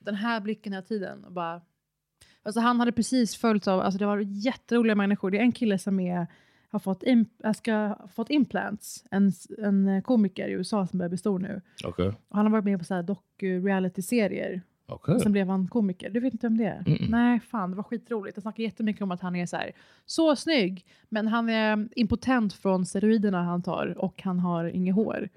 Den 0.00 0.14
här 0.14 0.40
blicken 0.40 0.72
hela 0.72 0.82
tiden. 0.82 1.24
Och 1.24 1.32
bara, 1.32 1.60
alltså 2.42 2.60
han 2.60 2.80
hade 2.80 2.92
precis 2.92 3.36
följts 3.36 3.68
av, 3.68 3.80
alltså 3.80 3.98
det 3.98 4.06
var 4.06 4.18
jätteroliga 4.18 4.94
människor. 4.94 5.30
Det 5.30 5.38
är 5.38 5.42
en 5.42 5.52
kille 5.52 5.78
som 5.78 6.00
är, 6.00 6.26
har 6.70 6.78
fått, 6.78 7.02
im, 7.02 7.26
äh, 7.44 7.52
ska, 7.52 7.96
fått 8.14 8.30
implants, 8.30 9.04
en, 9.10 9.32
en 9.58 10.02
komiker 10.02 10.48
i 10.48 10.52
USA 10.52 10.86
som 10.86 10.98
börjar 10.98 11.08
bli 11.08 11.18
stor 11.18 11.38
nu. 11.38 11.60
Okay. 11.84 12.06
Och 12.28 12.36
han 12.36 12.46
har 12.46 12.52
varit 12.52 12.64
med 12.64 12.78
på 12.78 12.84
så 12.84 12.94
här 12.94 13.02
docu-reality-serier. 13.02 14.62
Okay. 14.88 15.18
Sen 15.18 15.32
blev 15.32 15.48
han 15.48 15.68
komiker. 15.68 16.10
Du 16.10 16.20
vet 16.20 16.32
inte 16.32 16.46
vem 16.46 16.56
det 16.58 16.64
är? 16.64 16.80
Mm-mm. 16.80 17.10
Nej, 17.10 17.40
fan, 17.40 17.70
det 17.70 17.76
var 17.76 17.82
skitroligt. 17.82 18.36
Jag 18.36 18.42
snackar 18.42 18.62
jättemycket 18.62 19.02
om 19.02 19.10
att 19.10 19.20
han 19.20 19.36
är 19.36 19.46
så 19.46 19.56
här, 19.56 19.72
så 20.06 20.36
snygg, 20.36 20.86
men 21.08 21.28
han 21.28 21.48
är 21.48 21.88
impotent 21.96 22.52
från 22.52 22.86
steroiderna 22.86 23.42
han 23.42 23.62
tar 23.62 23.94
och 23.98 24.22
han 24.22 24.38
har 24.38 24.64
inget 24.64 24.94
hår. 24.94 25.28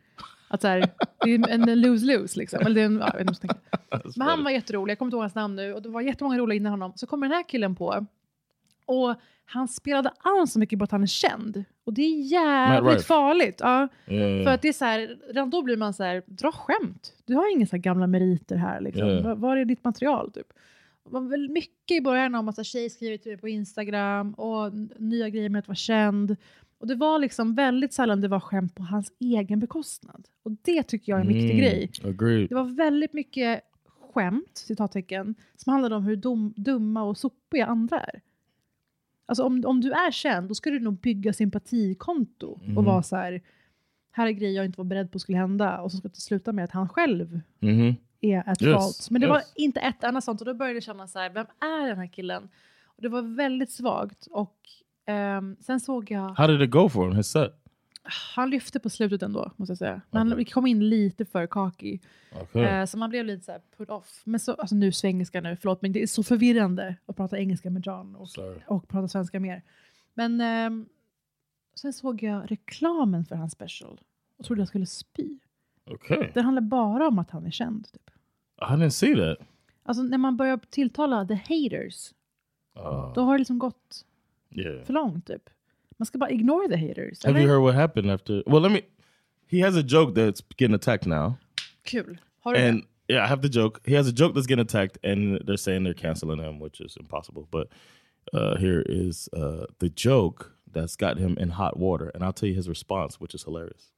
Att 0.53 0.61
så 0.61 0.67
här, 0.67 0.89
det 1.23 1.33
är 1.33 1.49
en 1.49 1.81
lose-lose 1.81 2.37
liksom. 2.37 2.59
Eller 2.65 2.75
det 2.75 2.81
är 2.81 2.85
en, 2.85 2.97
ja, 2.99 3.09
jag 3.17 3.25
vet 3.25 3.43
inte. 3.43 3.55
Men 4.17 4.27
han 4.27 4.43
var 4.43 4.51
jätterolig, 4.51 4.91
jag 4.91 4.99
kommer 4.99 5.07
inte 5.07 5.15
ihåg 5.15 5.23
hans 5.23 5.35
namn 5.35 5.55
nu. 5.55 5.73
Och 5.73 5.81
det 5.81 5.89
var 5.89 6.01
jättemånga 6.01 6.37
roliga 6.37 6.55
innan 6.57 6.71
honom. 6.71 6.93
Så 6.95 7.07
kommer 7.07 7.27
den 7.27 7.35
här 7.35 7.43
killen 7.43 7.75
på. 7.75 8.05
Och 8.85 9.15
han 9.45 9.67
spelade 9.67 10.11
an 10.19 10.47
så 10.47 10.59
mycket 10.59 10.79
på 10.79 10.83
att 10.85 10.91
han 10.91 11.03
är 11.03 11.07
känd. 11.07 11.63
Och 11.85 11.93
det 11.93 12.01
är 12.01 12.21
jävligt 12.31 13.05
farligt. 13.05 13.57
Ja. 13.59 13.87
Ja. 14.05 14.43
För 14.43 14.47
att 14.47 14.61
det 14.61 14.67
är 14.67 14.73
så 14.73 14.85
här, 14.85 15.17
redan 15.27 15.49
då 15.49 15.61
blir 15.61 15.77
man 15.77 15.93
så 15.93 16.03
här, 16.03 16.23
dra 16.25 16.51
skämt. 16.51 17.13
Du 17.25 17.35
har 17.35 17.51
inga 17.51 17.65
så 17.65 17.77
gamla 17.77 18.07
meriter 18.07 18.55
här. 18.55 18.81
Liksom. 18.81 19.07
Ja. 19.07 19.35
Var- 19.35 19.57
är 19.57 19.65
ditt 19.65 19.83
material? 19.83 20.31
Typ? 20.31 20.47
Var 21.03 21.21
väl 21.21 21.49
mycket 21.49 21.97
i 21.97 22.01
början 22.01 22.35
om 22.35 22.49
att 22.49 22.65
tjejer 22.65 22.89
skriver 22.89 23.37
på 23.37 23.47
Instagram 23.49 24.33
och 24.33 24.73
nya 24.97 25.29
grejer 25.29 25.49
med 25.49 25.59
att 25.59 25.67
vara 25.67 25.75
känd. 25.75 26.35
Och 26.83 26.87
det 26.87 26.95
var 26.95 27.19
liksom 27.19 27.55
väldigt 27.55 27.93
sällan 27.93 28.21
det 28.21 28.27
var 28.27 28.39
skämt 28.39 28.75
på 28.75 28.83
hans 28.83 29.11
egen 29.19 29.59
bekostnad. 29.59 30.27
Och 30.43 30.51
det 30.61 30.83
tycker 30.83 31.11
jag 31.11 31.17
är 31.19 31.21
en 31.21 31.27
viktig 31.27 31.43
Mm, 31.51 31.57
grej. 31.57 31.91
Agreed. 32.03 32.49
Det 32.49 32.55
var 32.55 32.63
väldigt 32.75 33.13
mycket 33.13 33.61
skämt, 34.13 34.51
citattecken, 34.67 35.35
som 35.55 35.71
handlade 35.71 35.95
om 35.95 36.03
hur 36.03 36.15
dum, 36.15 36.53
dumma 36.57 37.03
och 37.03 37.17
sopiga 37.17 37.65
andra 37.65 37.99
är. 37.99 38.21
Alltså 39.25 39.43
om, 39.43 39.63
om 39.65 39.81
du 39.81 39.91
är 39.91 40.11
känd, 40.11 40.47
då 40.47 40.55
ska 40.55 40.69
du 40.69 40.79
nog 40.79 40.93
bygga 40.99 41.33
sympatikonto 41.33 42.47
och 42.47 42.67
Mhm. 42.67 42.85
vara 42.85 43.03
så 43.03 43.15
här, 43.15 43.41
här 44.11 44.27
är 44.27 44.31
grejer 44.31 44.55
jag 44.55 44.65
inte 44.65 44.77
var 44.79 44.85
beredd 44.85 45.11
på 45.11 45.19
skulle 45.19 45.37
hända 45.37 45.81
och 45.81 45.91
så 45.91 45.97
ska 45.97 46.07
det 46.07 46.15
sluta 46.15 46.51
med 46.51 46.63
att 46.63 46.71
han 46.71 46.89
själv 46.89 47.39
Mhm. 47.59 47.95
är 48.21 48.51
ett 48.51 48.61
Yes, 48.61 48.73
fault. 48.73 49.07
Men 49.11 49.21
det 49.21 49.27
var 49.27 49.37
yes. 49.37 49.53
inte 49.55 49.79
ett 49.79 50.03
enda 50.03 50.21
sånt 50.21 50.41
och 50.41 50.45
då 50.47 50.53
började 50.53 50.75
jag 50.75 50.83
känna 50.83 51.07
så 51.07 51.19
här, 51.19 51.29
vem 51.29 51.45
är 51.59 51.87
den 51.87 51.97
här 51.97 52.07
killen? 52.07 52.49
Och 52.85 53.01
det 53.01 53.09
var 53.09 53.21
väldigt 53.21 53.71
svagt 53.71 54.27
och 54.31 54.57
ehm, 55.05 55.55
sen 55.59 55.79
såg 55.79 56.11
jag, 56.11 56.29
How 56.29 56.47
did 56.47 56.61
it 56.61 56.71
go 56.71 56.89
for 56.89 57.07
him? 57.07 57.15
His 57.15 57.27
set. 57.27 57.59
han 58.35 58.49
lyfte 58.49 58.79
på 58.79 58.89
slutet 58.89 59.23
ändå 59.23 59.51
måste 59.55 59.71
jag 59.71 59.77
säga. 59.77 60.01
Men 60.11 60.31
han 60.31 60.45
kom 60.45 60.67
in 60.67 60.89
lite 60.89 61.25
för 61.25 61.47
cocky. 61.47 61.99
Okay. 62.41 62.63
Eh, 62.63 62.85
så 62.85 62.97
man 62.97 63.09
blev 63.09 63.25
lite 63.25 63.45
så 63.45 63.51
här 63.51 63.61
put 63.77 63.89
off. 63.89 64.21
Men 64.25 64.39
så, 64.39 64.53
alltså 64.53 64.75
nu 64.75 64.91
svengelska 64.91 65.41
nu, 65.41 65.57
förlåt 65.61 65.81
men 65.81 65.91
det 65.91 66.03
är 66.03 66.07
så 66.07 66.23
förvirrande 66.23 66.95
att 67.05 67.15
prata 67.15 67.37
engelska 67.37 67.69
med 67.69 67.85
John 67.85 68.15
och, 68.15 68.29
Sorry. 68.29 68.59
och 68.67 68.87
prata 68.87 69.07
svenska 69.07 69.39
mer. 69.39 69.61
Men 70.13 70.41
ehm, 70.41 70.85
sen 71.75 71.93
såg 71.93 72.23
jag 72.23 72.51
reklamen 72.51 73.25
för 73.25 73.35
hans 73.35 73.53
special 73.53 74.01
och 74.37 74.45
trodde 74.45 74.61
jag 74.61 74.67
skulle 74.67 74.85
spy. 74.85 75.39
Okay. 75.85 76.31
Det 76.33 76.41
handlar 76.41 76.61
bara 76.61 77.07
om 77.07 77.19
att 77.19 77.31
han 77.31 77.45
är 77.45 77.51
känd. 77.51 77.91
Typ. 77.91 78.09
I 78.61 78.63
didn't 78.63 78.89
see 78.89 79.15
that. 79.15 79.47
Alltså 79.83 80.03
när 80.03 80.17
man 80.17 80.37
börjar 80.37 80.59
tilltala 80.69 81.25
the 81.25 81.33
haters, 81.35 82.13
Uh, 82.77 83.13
då 83.13 83.21
har 83.21 83.33
det 83.33 83.37
liksom 83.37 83.59
gått 83.59 84.05
yeah. 84.55 84.83
för 84.83 84.93
långt 84.93 85.27
typ. 85.27 85.49
Man 85.97 86.05
ska 86.05 86.17
bara 86.17 86.29
ignore 86.29 86.67
the 86.67 86.87
haters. 86.87 87.23
Have 87.25 87.41
you 87.41 87.47
heard 87.47 87.61
what 87.61 87.75
happened 87.75 88.11
after? 88.11 88.43
Well, 88.45 88.61
let 88.61 88.71
me. 88.71 88.81
He 89.47 89.59
has 89.61 89.75
a 89.75 89.83
joke 89.83 90.15
that's 90.15 90.41
getting 90.57 90.75
attacked 90.75 91.05
now, 91.05 91.37
Kul. 91.83 92.17
Har 92.39 92.53
du 92.53 92.59
and 92.59 92.81
det? 92.81 93.13
yeah, 93.13 93.23
I 93.23 93.27
have 93.27 93.41
the 93.41 93.49
joke. 93.49 93.81
He 93.85 93.93
has 93.93 94.07
a 94.07 94.11
joke 94.11 94.33
that's 94.33 94.47
getting 94.47 94.65
attacked, 94.65 94.97
and 95.03 95.41
they're 95.45 95.57
saying 95.57 95.83
they're 95.83 95.93
canceling 95.93 96.39
him, 96.39 96.59
which 96.59 96.81
is 96.81 96.97
impossible. 96.99 97.47
But 97.51 97.67
uh, 98.33 98.57
here 98.57 98.83
is 98.85 99.29
uh, 99.33 99.65
the 99.79 99.89
joke 99.89 100.51
that's 100.71 100.95
got 100.95 101.17
him 101.17 101.37
in 101.37 101.49
hot 101.49 101.77
water, 101.77 102.11
and 102.13 102.23
I'll 102.23 102.33
tell 102.33 102.49
you 102.49 102.55
his 102.55 102.67
response, 102.67 103.19
which 103.19 103.35
is 103.35 103.43
hilarious. 103.43 103.91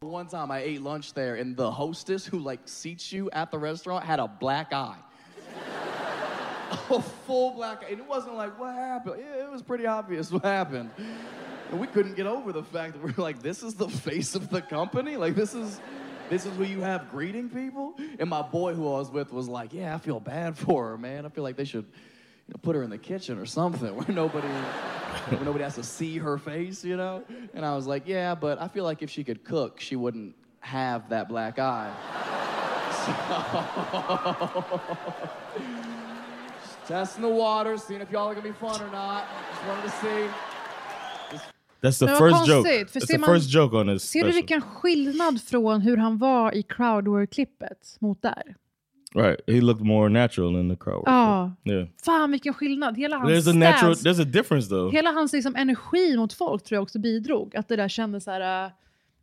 One 0.00 0.28
time 0.28 0.50
I 0.50 0.60
ate 0.60 0.82
lunch 0.82 1.12
there, 1.12 1.36
and 1.36 1.56
the 1.56 1.70
hostess 1.70 2.26
who 2.26 2.38
like 2.38 2.60
seats 2.66 3.12
you 3.12 3.30
at 3.30 3.50
the 3.50 3.58
restaurant 3.58 4.04
had 4.04 4.20
a 4.20 4.28
black 4.28 4.72
eye. 4.72 4.98
a 6.90 7.02
full 7.02 7.52
black 7.52 7.82
eye. 7.82 7.88
And 7.90 8.00
it 8.00 8.06
wasn't 8.06 8.36
like, 8.36 8.58
what 8.58 8.74
happened? 8.74 9.20
It 9.20 9.50
was 9.50 9.62
pretty 9.62 9.86
obvious 9.86 10.30
what 10.32 10.44
happened. 10.44 10.90
And 11.70 11.80
we 11.80 11.86
couldn't 11.86 12.16
get 12.16 12.26
over 12.26 12.52
the 12.52 12.62
fact 12.62 12.94
that 12.94 13.02
we're 13.02 13.14
like, 13.22 13.42
this 13.42 13.62
is 13.62 13.74
the 13.74 13.88
face 14.06 14.34
of 14.34 14.50
the 14.50 14.62
company? 14.62 15.16
Like, 15.16 15.34
this 15.34 15.54
is. 15.54 15.80
This 16.30 16.44
is 16.44 16.54
who 16.56 16.64
you 16.64 16.82
have 16.82 17.10
greeting 17.10 17.48
people? 17.48 17.94
And 18.18 18.28
my 18.28 18.42
boy 18.42 18.74
who 18.74 18.86
I 18.86 18.98
was 18.98 19.10
with 19.10 19.32
was 19.32 19.48
like, 19.48 19.72
Yeah, 19.72 19.94
I 19.94 19.98
feel 19.98 20.20
bad 20.20 20.58
for 20.58 20.90
her, 20.90 20.98
man. 20.98 21.24
I 21.24 21.30
feel 21.30 21.42
like 21.42 21.56
they 21.56 21.64
should 21.64 21.86
you 21.86 22.52
know, 22.52 22.58
put 22.60 22.76
her 22.76 22.82
in 22.82 22.90
the 22.90 22.98
kitchen 22.98 23.38
or 23.38 23.46
something 23.46 23.96
where 23.96 24.14
nobody 24.14 24.46
where 24.46 25.42
nobody 25.42 25.64
has 25.64 25.76
to 25.76 25.82
see 25.82 26.18
her 26.18 26.36
face, 26.36 26.84
you 26.84 26.98
know? 26.98 27.24
And 27.54 27.64
I 27.64 27.74
was 27.74 27.86
like, 27.86 28.02
Yeah, 28.04 28.34
but 28.34 28.60
I 28.60 28.68
feel 28.68 28.84
like 28.84 29.00
if 29.00 29.08
she 29.08 29.24
could 29.24 29.42
cook, 29.42 29.80
she 29.80 29.96
wouldn't 29.96 30.34
have 30.60 31.08
that 31.08 31.30
black 31.30 31.58
eye. 31.58 31.94
So 33.06 33.12
testing 36.88 37.22
the 37.24 37.32
waters, 37.32 37.82
seeing 37.82 38.02
if 38.02 38.08
y'all 38.12 38.28
are 38.28 38.34
gonna 38.34 38.48
be 38.48 38.52
fun 38.66 38.88
or 38.88 38.92
not. 38.92 39.22
Just 39.50 39.68
wanted 39.68 39.84
to 39.84 39.90
see. 40.00 40.28
That's 41.80 41.98
the 41.98 42.06
Men 42.06 42.14
vad 42.20 42.30
first 42.30 42.48
joke. 42.48 42.54
konstigt, 42.68 42.90
för 42.90 43.00
That's 43.00 43.06
ser 43.06 43.14
the 43.14 43.18
man- 43.20 43.34
first 43.34 43.54
joke 43.54 43.76
on 43.76 43.86
this 43.88 44.02
Ser 44.10 44.18
du 44.18 44.24
special. 44.24 44.34
vilken 44.34 44.60
skillnad 44.60 45.42
från 45.42 45.80
hur 45.80 45.96
han 45.96 46.18
var 46.18 46.54
i 46.54 46.62
crowdwork-klippet 46.62 47.96
mot 48.00 48.22
där? 48.22 48.54
Right. 49.14 49.40
He 49.46 49.60
looked 49.60 49.86
more 49.86 50.08
natural 50.08 50.56
in 50.60 50.70
the 50.70 50.76
crowd. 50.76 51.02
Ja. 51.06 51.52
Yeah. 51.64 51.88
Fan 52.04 52.30
vilken 52.30 52.54
skillnad. 52.54 52.96
Hela 52.96 53.16
hans 53.16 53.30
There's 53.30 53.50
a 53.50 53.54
natural 53.54 53.96
stance, 53.96 54.08
there's 54.22 54.28
a 54.28 54.30
difference 54.32 54.68
though. 54.68 54.92
hela 54.92 55.10
hans 55.10 55.32
liksom, 55.32 55.56
energi 55.56 56.16
mot 56.16 56.32
folk 56.32 56.62
tror 56.64 56.76
jag 56.76 56.82
också 56.82 56.98
bidrog. 56.98 57.56
Att 57.56 57.68
det 57.68 57.76
där 57.76 57.88
kändes 57.88 58.24
så 58.24 58.30
här... 58.30 58.64
äh, 58.66 58.70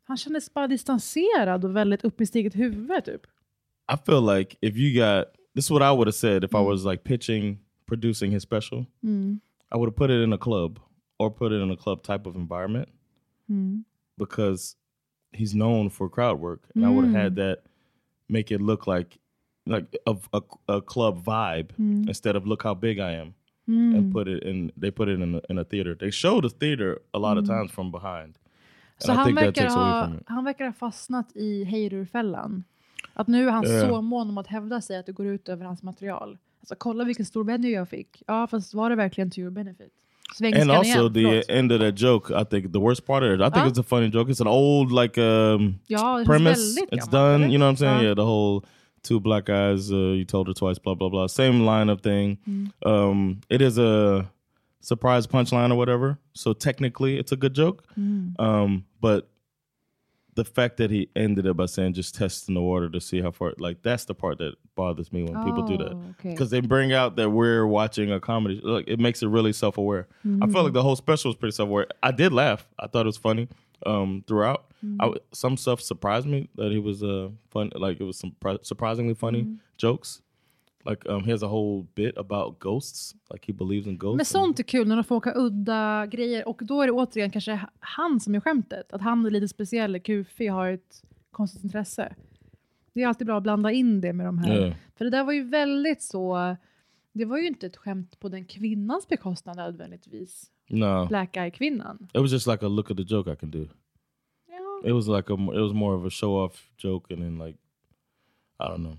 han 0.07 0.17
kändes 0.17 0.53
bara 0.53 0.67
distanserad 0.67 1.65
och 1.65 1.75
väldigt 1.75 2.05
upp 2.05 2.21
i 2.21 2.25
sitt 2.25 2.35
eget 2.35 2.55
huvud 2.55 3.05
typ. 3.05 3.21
I 3.93 3.97
feel 4.05 4.25
like 4.37 4.57
if 4.61 4.75
you 4.75 4.93
got 5.05 5.25
this 5.55 5.65
is 5.65 5.71
what 5.71 5.81
I 5.81 5.91
would 5.91 6.07
have 6.07 6.15
said 6.15 6.43
if 6.43 6.53
I 6.55 6.61
was 6.61 6.85
like 6.85 7.03
pitching 7.03 7.59
producing 7.87 8.31
his 8.31 8.41
special. 8.43 8.85
Mm. 9.03 9.39
I 9.71 9.77
would 9.77 9.87
have 9.87 9.95
put 9.95 10.09
it 10.09 10.21
in 10.23 10.33
a 10.33 10.37
club 10.37 10.79
or 11.19 11.29
put 11.31 11.51
it 11.51 11.61
in 11.61 11.71
a 11.71 11.77
club 11.77 12.03
type 12.03 12.25
of 12.29 12.35
environment 12.35 12.89
Mm. 13.51 13.83
because 14.17 14.75
he's 15.31 15.53
known 15.53 15.89
for 15.89 16.09
crowd 16.09 16.39
work 16.39 16.61
and 16.75 16.85
I 16.85 16.89
would 16.89 17.05
have 17.05 17.13
had 17.23 17.31
Mm. 17.33 17.35
that 17.35 17.57
make 18.29 18.51
it 18.55 18.61
look 18.61 18.87
like 18.87 19.19
like 19.67 19.87
a, 20.05 20.15
a, 20.33 20.41
a 20.77 20.81
club 20.81 21.23
vibe 21.25 21.67
Mm. 21.79 22.07
instead 22.07 22.35
of 22.35 22.45
look 22.47 22.63
how 22.63 22.73
big 22.75 22.97
I 22.99 23.11
am 23.21 23.33
Mm. 23.67 23.95
and 23.97 24.11
put 24.11 24.27
it 24.27 24.43
in 24.43 24.71
they 24.81 24.91
put 24.91 25.07
it 25.09 25.19
in 25.19 25.35
a, 25.35 25.41
in 25.49 25.57
a 25.59 25.63
theater 25.63 25.95
they 25.95 26.11
show 26.11 26.41
the 26.41 26.49
theater 26.49 26.99
a 27.13 27.19
lot 27.19 27.37
of 27.37 27.43
Mm. 27.43 27.47
times 27.47 27.71
from 27.71 27.91
behind 27.91 28.37
Så 28.99 29.11
han 29.13 29.25
think 29.25 29.39
that 29.39 29.45
verkar, 29.45 29.61
takes 29.63 29.75
away 29.75 29.89
ha, 29.91 30.05
from 30.05 30.17
it 30.17 30.23
han 30.27 30.43
verkar 30.45 30.65
ha 30.65 30.71
fastnat 30.73 31.35
i 31.35 31.63
haterfällan. 31.65 32.63
Att 33.15 33.27
nu 33.27 33.47
är 33.47 33.51
han 33.51 33.63
Ja. 33.67 33.87
så 33.89 34.01
mån 34.01 34.29
om 34.29 34.37
att 34.37 34.47
hävda 34.47 34.81
sig 34.81 34.97
att 34.97 35.05
det 35.05 35.11
går 35.11 35.25
ut 35.25 35.49
över 35.49 35.65
hans 35.65 35.83
material. 35.83 36.37
Alltså 36.61 36.75
kolla 36.77 37.03
vilken 37.03 37.25
stor 37.25 37.43
venue 37.43 37.71
jag 37.71 37.89
fick. 37.89 38.23
Ja, 38.27 38.47
fast 38.47 38.73
var 38.73 38.89
det 38.89 38.95
verkligen 38.95 39.29
to 39.31 39.39
your 39.39 39.51
benefit? 39.51 39.91
And 40.61 40.71
also 40.71 41.09
the 41.09 41.21
förlåt. 41.21 41.43
end 41.49 41.71
of 41.71 41.79
that 41.81 42.01
joke 42.01 42.41
I 42.41 42.45
think 42.45 42.73
the 42.73 42.79
worst 42.79 43.05
part 43.07 43.23
of 43.23 43.29
it 43.29 43.39
I 43.41 43.43
think 43.51 43.55
Ah. 43.65 43.67
it's 43.69 43.79
a 43.79 43.83
funny 43.83 44.07
joke 44.09 44.31
it's 44.31 44.41
an 44.41 44.47
old 44.47 44.91
like 44.91 45.21
um 45.21 45.75
Ja, 45.87 46.23
premise 46.25 46.81
it's 46.91 47.07
done 47.11 47.35
eller? 47.43 47.47
you 47.47 47.57
know 47.57 47.67
what 47.67 47.73
I'm 47.73 47.77
saying 47.79 47.97
Ja. 47.97 48.03
yeah 48.03 48.15
the 48.15 48.21
whole 48.25 48.61
two 49.03 49.19
black 49.19 49.45
guys 49.45 49.91
uh, 49.91 49.97
you 49.97 50.25
told 50.25 50.47
her 50.47 50.53
twice 50.53 50.81
blah 50.83 50.95
blah 50.95 51.09
blah 51.09 51.27
same 51.27 51.59
line 51.65 51.91
of 51.91 52.01
thing 52.01 52.37
Mm. 52.47 52.71
um 52.85 53.41
it 53.49 53.61
is 53.61 53.77
a 53.77 54.25
surprise 54.81 55.27
punchline 55.29 55.71
or 55.71 55.77
whatever 55.77 56.15
so 56.33 56.53
technically 56.53 57.19
it's 57.19 57.31
a 57.31 57.35
good 57.37 57.53
joke 57.57 57.83
Mm. 57.97 58.33
um 58.39 58.83
but 59.01 59.25
the 60.35 60.43
fact 60.45 60.77
that 60.77 60.91
he 60.91 61.09
ended 61.15 61.45
it 61.45 61.55
by 61.55 61.65
saying 61.65 61.93
just 61.93 62.13
testing 62.15 62.55
the 62.55 62.61
water 62.61 62.89
to 62.89 62.99
see 63.01 63.21
how 63.21 63.31
far 63.31 63.53
like 63.57 63.81
that's 63.83 64.05
the 64.05 64.13
part 64.13 64.37
that 64.37 64.53
bothers 64.75 65.11
me 65.11 65.23
when 65.23 65.41
people 65.43 65.63
do 65.63 65.77
that 65.77 65.93
Oh, 65.93 66.03
okay. 66.19 66.31
because 66.31 66.49
they 66.49 66.59
bring 66.59 66.91
out 66.93 67.15
that 67.15 67.29
we're 67.29 67.65
watching 67.65 68.11
a 68.11 68.19
comedy 68.19 68.59
like 68.63 68.85
it 68.87 68.99
makes 68.99 69.23
it 69.23 69.27
really 69.27 69.53
self-aware 69.53 70.07
i 70.23 70.27
Mhm. 70.27 70.51
felt 70.51 70.65
like 70.65 70.73
the 70.73 70.83
whole 70.83 70.95
special 70.95 71.29
was 71.29 71.35
pretty 71.37 71.55
self-aware 71.55 71.87
i 72.03 72.11
did 72.11 72.33
laugh 72.33 72.67
i 72.79 72.87
thought 72.87 73.05
it 73.05 73.07
was 73.07 73.17
funny 73.17 73.47
um 73.85 74.23
throughout 74.27 74.65
Mhm. 74.85 74.97
I 74.99 75.19
some 75.31 75.57
stuff 75.57 75.81
surprised 75.81 76.27
me 76.27 76.47
that 76.55 76.71
he 76.71 76.79
was 76.79 77.01
uh 77.01 77.29
fun 77.49 77.71
like 77.75 77.99
it 77.99 78.03
was 78.03 78.17
some 78.17 78.33
surprisingly 78.61 79.13
funny 79.15 79.43
Mhm. 79.43 79.57
jokes 79.77 80.21
like 80.89 81.09
um 81.09 81.23
he 81.23 81.31
has 81.31 81.43
a 81.43 81.47
whole 81.47 81.87
bit 81.95 82.17
about 82.17 82.59
ghosts 82.59 83.15
like 83.33 83.47
he 83.47 83.53
believes 83.53 83.87
in 83.87 83.97
ghosts 83.97 84.17
Men 84.17 84.25
sånt 84.25 84.59
är 84.59 84.63
kul 84.63 84.87
när 84.87 84.95
de 84.95 85.03
får 85.03 85.15
åka 85.15 85.33
udda 85.35 86.05
grejer 86.05 86.47
och 86.47 86.61
då 86.63 86.81
är 86.81 86.87
det 86.87 86.91
återigen 86.93 87.31
kanske 87.31 87.59
han 87.79 88.19
som 88.19 88.35
är 88.35 88.39
skämtet. 88.39 88.93
Att 88.93 89.01
han 89.01 89.25
är 89.25 89.29
lite 89.29 89.47
speciell, 89.47 89.99
kufig, 89.99 90.49
har 90.49 90.69
ett 90.69 91.03
konstigt 91.31 91.63
intresse. 91.63 92.15
Det 92.93 93.03
är 93.03 93.07
alltid 93.07 93.27
bra 93.27 93.37
att 93.37 93.43
blanda 93.43 93.71
in 93.71 94.01
det 94.01 94.13
med 94.13 94.25
de 94.25 94.37
här. 94.37 94.59
Yeah. 94.59 94.75
För 94.95 95.05
det 95.05 95.11
där 95.11 95.23
var 95.23 95.33
ju 95.33 95.43
väldigt 95.43 96.01
så... 96.01 96.55
Det 97.13 97.25
var 97.25 97.37
ju 97.37 97.47
inte 97.47 97.65
ett 97.67 97.77
skämt 97.77 98.19
på 98.19 98.29
den 98.29 98.45
kvinnans 98.45 99.07
bekostnad 99.07 99.55
nödvändigtvis. 99.57 100.51
no 100.69 101.05
Black 101.07 101.37
eye-kvinnan. 101.37 102.07
it 102.13 102.21
was 102.21 102.31
just 102.31 102.47
like 102.47 102.65
a 102.65 102.69
look 102.69 102.91
at 102.91 102.97
the 102.97 103.03
joke 103.03 103.33
i 103.33 103.35
can 103.35 103.51
do 103.51 103.67
it 104.83 104.91
was 104.93 105.07
like 105.07 105.33
a 105.33 105.37
it 105.53 105.61
was 105.61 105.73
more 105.73 105.95
of 105.95 106.05
a 106.05 106.09
show 106.09 106.45
off 106.45 106.71
joke 106.77 107.13
and 107.13 107.23
then 107.23 107.37
like 107.37 107.57
i 108.59 108.63
don't 108.63 108.83
know 108.83 108.97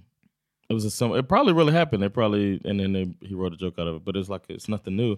it 0.69 0.75
was 0.75 0.85
a 0.85 0.91
some 0.91 1.13
it 1.15 1.29
probably 1.29 1.53
really 1.53 1.73
happened 1.73 2.03
they 2.03 2.09
probably 2.09 2.61
and 2.65 2.81
then 2.81 2.93
they, 2.93 3.07
he 3.27 3.35
wrote 3.35 3.53
a 3.53 3.57
joke 3.57 3.79
out 3.79 3.87
of 3.87 3.97
it 3.97 4.05
but 4.05 4.17
it's 4.17 4.29
like 4.29 4.43
it's 4.49 4.69
nothing 4.69 4.97
new 4.97 5.17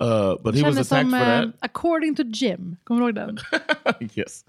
uh 0.00 0.36
but 0.42 0.54
he 0.54 0.62
was 0.62 0.76
attacked 0.78 0.88
som 0.88 1.10
for 1.10 1.16
eh, 1.16 1.20
that 1.40 1.54
According 1.62 2.14
to 2.16 2.24
Jim. 2.24 2.78
Kommer 2.86 3.12
du 3.12 3.20
ihåg 3.20 3.36
den? 3.94 4.10
yes 4.14 4.44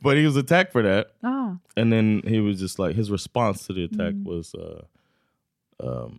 but 0.00 0.16
he 0.16 0.24
was 0.24 0.36
attacked 0.36 0.72
for 0.72 0.82
that 0.82 1.08
Ah. 1.22 1.56
and 1.76 1.92
then 1.92 2.22
he 2.26 2.40
was 2.40 2.58
just 2.58 2.78
like 2.78 2.96
his 2.96 3.10
response 3.10 3.66
to 3.66 3.72
the 3.74 3.84
attack 3.84 4.14
Mm. 4.14 4.24
was 4.24 4.54
uh 4.54 4.82
um 5.80 6.18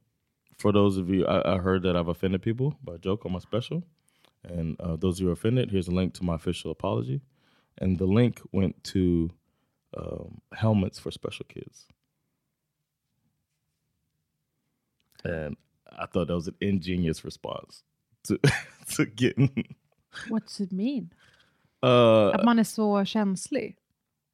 for 0.57 0.71
those 0.71 0.97
of 0.97 1.09
you 1.09 1.25
I, 1.25 1.55
I 1.55 1.57
heard 1.57 1.83
that 1.83 1.95
i've 1.95 2.07
offended 2.07 2.41
people 2.41 2.75
by 2.83 2.97
joke 2.97 3.25
on 3.25 3.31
my 3.31 3.39
special 3.39 3.83
and 4.43 4.75
uh, 4.79 4.95
those 4.97 5.19
who 5.19 5.29
are 5.29 5.31
offended 5.33 5.71
here's 5.71 5.87
a 5.87 5.91
link 5.91 6.13
to 6.15 6.23
my 6.23 6.35
official 6.35 6.69
apology 6.71 7.21
and 7.79 7.97
the 7.97 8.05
link 8.05 8.41
went 8.51 8.83
to 8.93 9.31
um, 9.97 10.41
helmets 10.53 10.99
for 10.99 11.11
special 11.11 11.45
kids 11.47 11.87
and 15.25 15.55
i 15.85 16.05
thought 16.11 16.27
that 16.27 16.35
was 16.35 16.47
an 16.47 16.55
ingenious 16.59 17.25
response 17.25 17.83
to 18.27 18.35
to 18.97 19.03
getting 19.15 19.75
What's 20.29 20.63
it 20.63 20.71
mean? 20.71 21.09
uh 21.85 22.35
Att 22.35 22.45
man 22.45 22.59
är 22.59 22.63
så 22.63 23.05
känslig. 23.05 23.77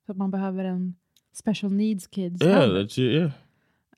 För 0.06 0.14
att 0.14 0.18
man 0.18 0.32
behöver 0.32 0.64
en 0.66 0.96
special 1.34 1.72
needs 1.72 2.08
kids. 2.08 2.42
yeah 2.44 2.82
that 2.82 2.98
you, 2.98 3.12
yeah 3.12 3.32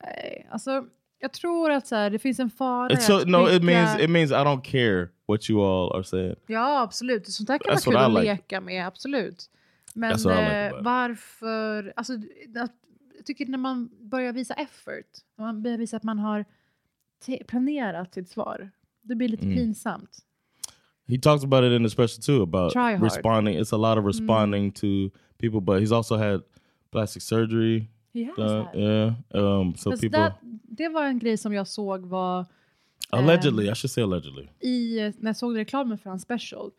Nej, 0.03 0.47
alltså, 0.51 0.85
jag 1.19 1.33
tror 1.33 1.71
att 1.71 1.87
så 1.87 1.95
här, 1.95 2.09
det 2.09 2.19
finns 2.19 2.39
en 2.39 2.49
fara 2.49 2.97
so 2.97 3.13
att 3.13 3.27
no 3.27 3.37
it 3.49 3.61
bygga- 3.61 3.65
means 3.65 3.99
it 4.01 4.09
means 4.09 4.31
i 4.31 4.33
don't 4.33 4.61
care 4.61 5.09
what 5.25 5.49
you 5.49 5.61
all 5.65 5.91
are 5.95 6.03
saying 6.03 6.35
Ja, 6.47 6.81
absolut. 6.81 7.27
Sånt 7.27 7.47
där 7.47 7.57
kan 7.57 7.75
That's 7.75 7.85
vara 7.85 8.05
kul 8.05 8.13
what 8.13 8.17
att 8.17 8.23
like. 8.23 8.33
leka 8.33 8.61
med, 8.61 8.87
absolut. 8.87 9.49
Men 9.95 10.09
what 10.11 10.19
like 10.25 10.41
eh, 10.41 10.67
it. 10.67 10.75
varför... 10.81 11.93
Alltså, 11.95 12.13
jag 12.53 12.69
tycker 13.25 13.45
när 13.45 13.57
man 13.57 13.89
börjar 14.01 14.33
visa 14.33 14.53
effort, 14.53 15.05
när 15.37 15.45
man 15.45 15.61
börjar 15.63 15.77
visa 15.77 15.97
att 15.97 16.03
man 16.03 16.19
har 16.19 16.45
planerat 17.47 18.13
sitt 18.13 18.30
svar, 18.30 18.69
det 19.01 19.15
blir 19.15 19.28
lite 19.28 19.45
Mm. 19.45 19.55
pinsamt. 19.57 20.26
He 21.07 21.17
talks 21.17 21.43
about 21.43 21.63
it 21.63 21.72
in 21.72 21.84
the 21.84 21.89
special 21.89 22.22
too 22.24 22.43
about 22.43 22.74
Try 22.74 22.82
hard. 22.82 23.03
responding. 23.03 23.55
It's 23.59 23.74
a 23.74 23.78
lot 23.78 23.97
of 23.97 24.05
responding 24.05 24.72
to 24.72 24.88
people, 25.38 25.59
but 25.61 25.82
he's 25.82 25.91
also 25.95 26.15
had 26.17 26.41
plastic 26.91 27.22
surgery. 27.24 27.88
He 28.13 28.24
has 28.24 28.36
done. 28.38 28.65
had. 28.65 28.76
Yeah. 28.76 29.13
Um. 29.30 29.76
So 29.76 29.91
Fast 29.91 30.01
people 30.01 30.19
that, 30.19 30.34
det 30.63 30.89
var 30.89 31.05
en 31.05 31.19
grej 31.19 31.38
som 31.38 31.53
jag 31.53 31.67
såg 31.67 32.05
var 32.05 32.45
allegedly, 33.09 33.65
ehm, 33.67 33.72
I 33.72 33.76
should 33.76 33.91
say 33.91 34.03
allegedly. 34.03 34.47
i, 34.59 34.99
när 35.17 35.30
jag 35.30 35.36
såg 35.38 35.57
reklamen 35.57 35.97
för 35.97 36.09
hans 36.09 36.22
special, 36.24 36.72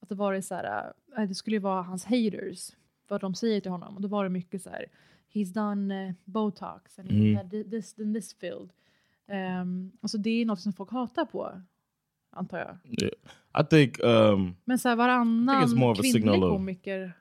att 0.00 0.08
det 0.08 0.14
var 0.14 0.32
det 0.32 0.42
så 0.42 0.54
här, 0.54 0.92
äh, 1.18 1.28
det 1.28 1.34
skulle 1.34 1.56
ju 1.56 1.60
vara 1.60 1.82
hans 1.82 2.04
haters, 2.04 2.70
vad 3.08 3.20
de 3.20 3.34
säger 3.34 3.60
till 3.60 3.70
honom. 3.70 3.96
Och 3.96 4.02
då 4.02 4.08
var 4.08 4.24
det 4.24 4.30
mycket 4.30 4.62
så 4.62 4.70
här, 4.70 4.86
he's 5.32 5.52
done 5.54 6.06
uh, 6.08 6.14
botox 6.24 6.98
and 6.98 7.10
he 7.10 7.16
Mm. 7.18 7.36
had 7.36 7.46
thi- 7.52 7.70
this 7.70 7.98
in 7.98 8.14
this 8.14 8.34
field. 8.34 8.70
Um, 9.32 9.92
alltså 10.00 10.18
det 10.18 10.30
är 10.30 10.46
något 10.46 10.60
som 10.60 10.72
folk 10.72 10.90
hatar 10.90 11.24
på, 11.24 11.60
antar 12.30 12.58
jag. 12.58 13.02
Yeah. 13.02 13.14
I 13.60 13.68
think 13.70 13.98
um 14.04 14.54
Men 14.64 14.78
så 14.78 14.88
här, 14.88 14.96
varannan 14.96 15.94
kvinnlig 15.94 16.40
komiker 16.40 17.12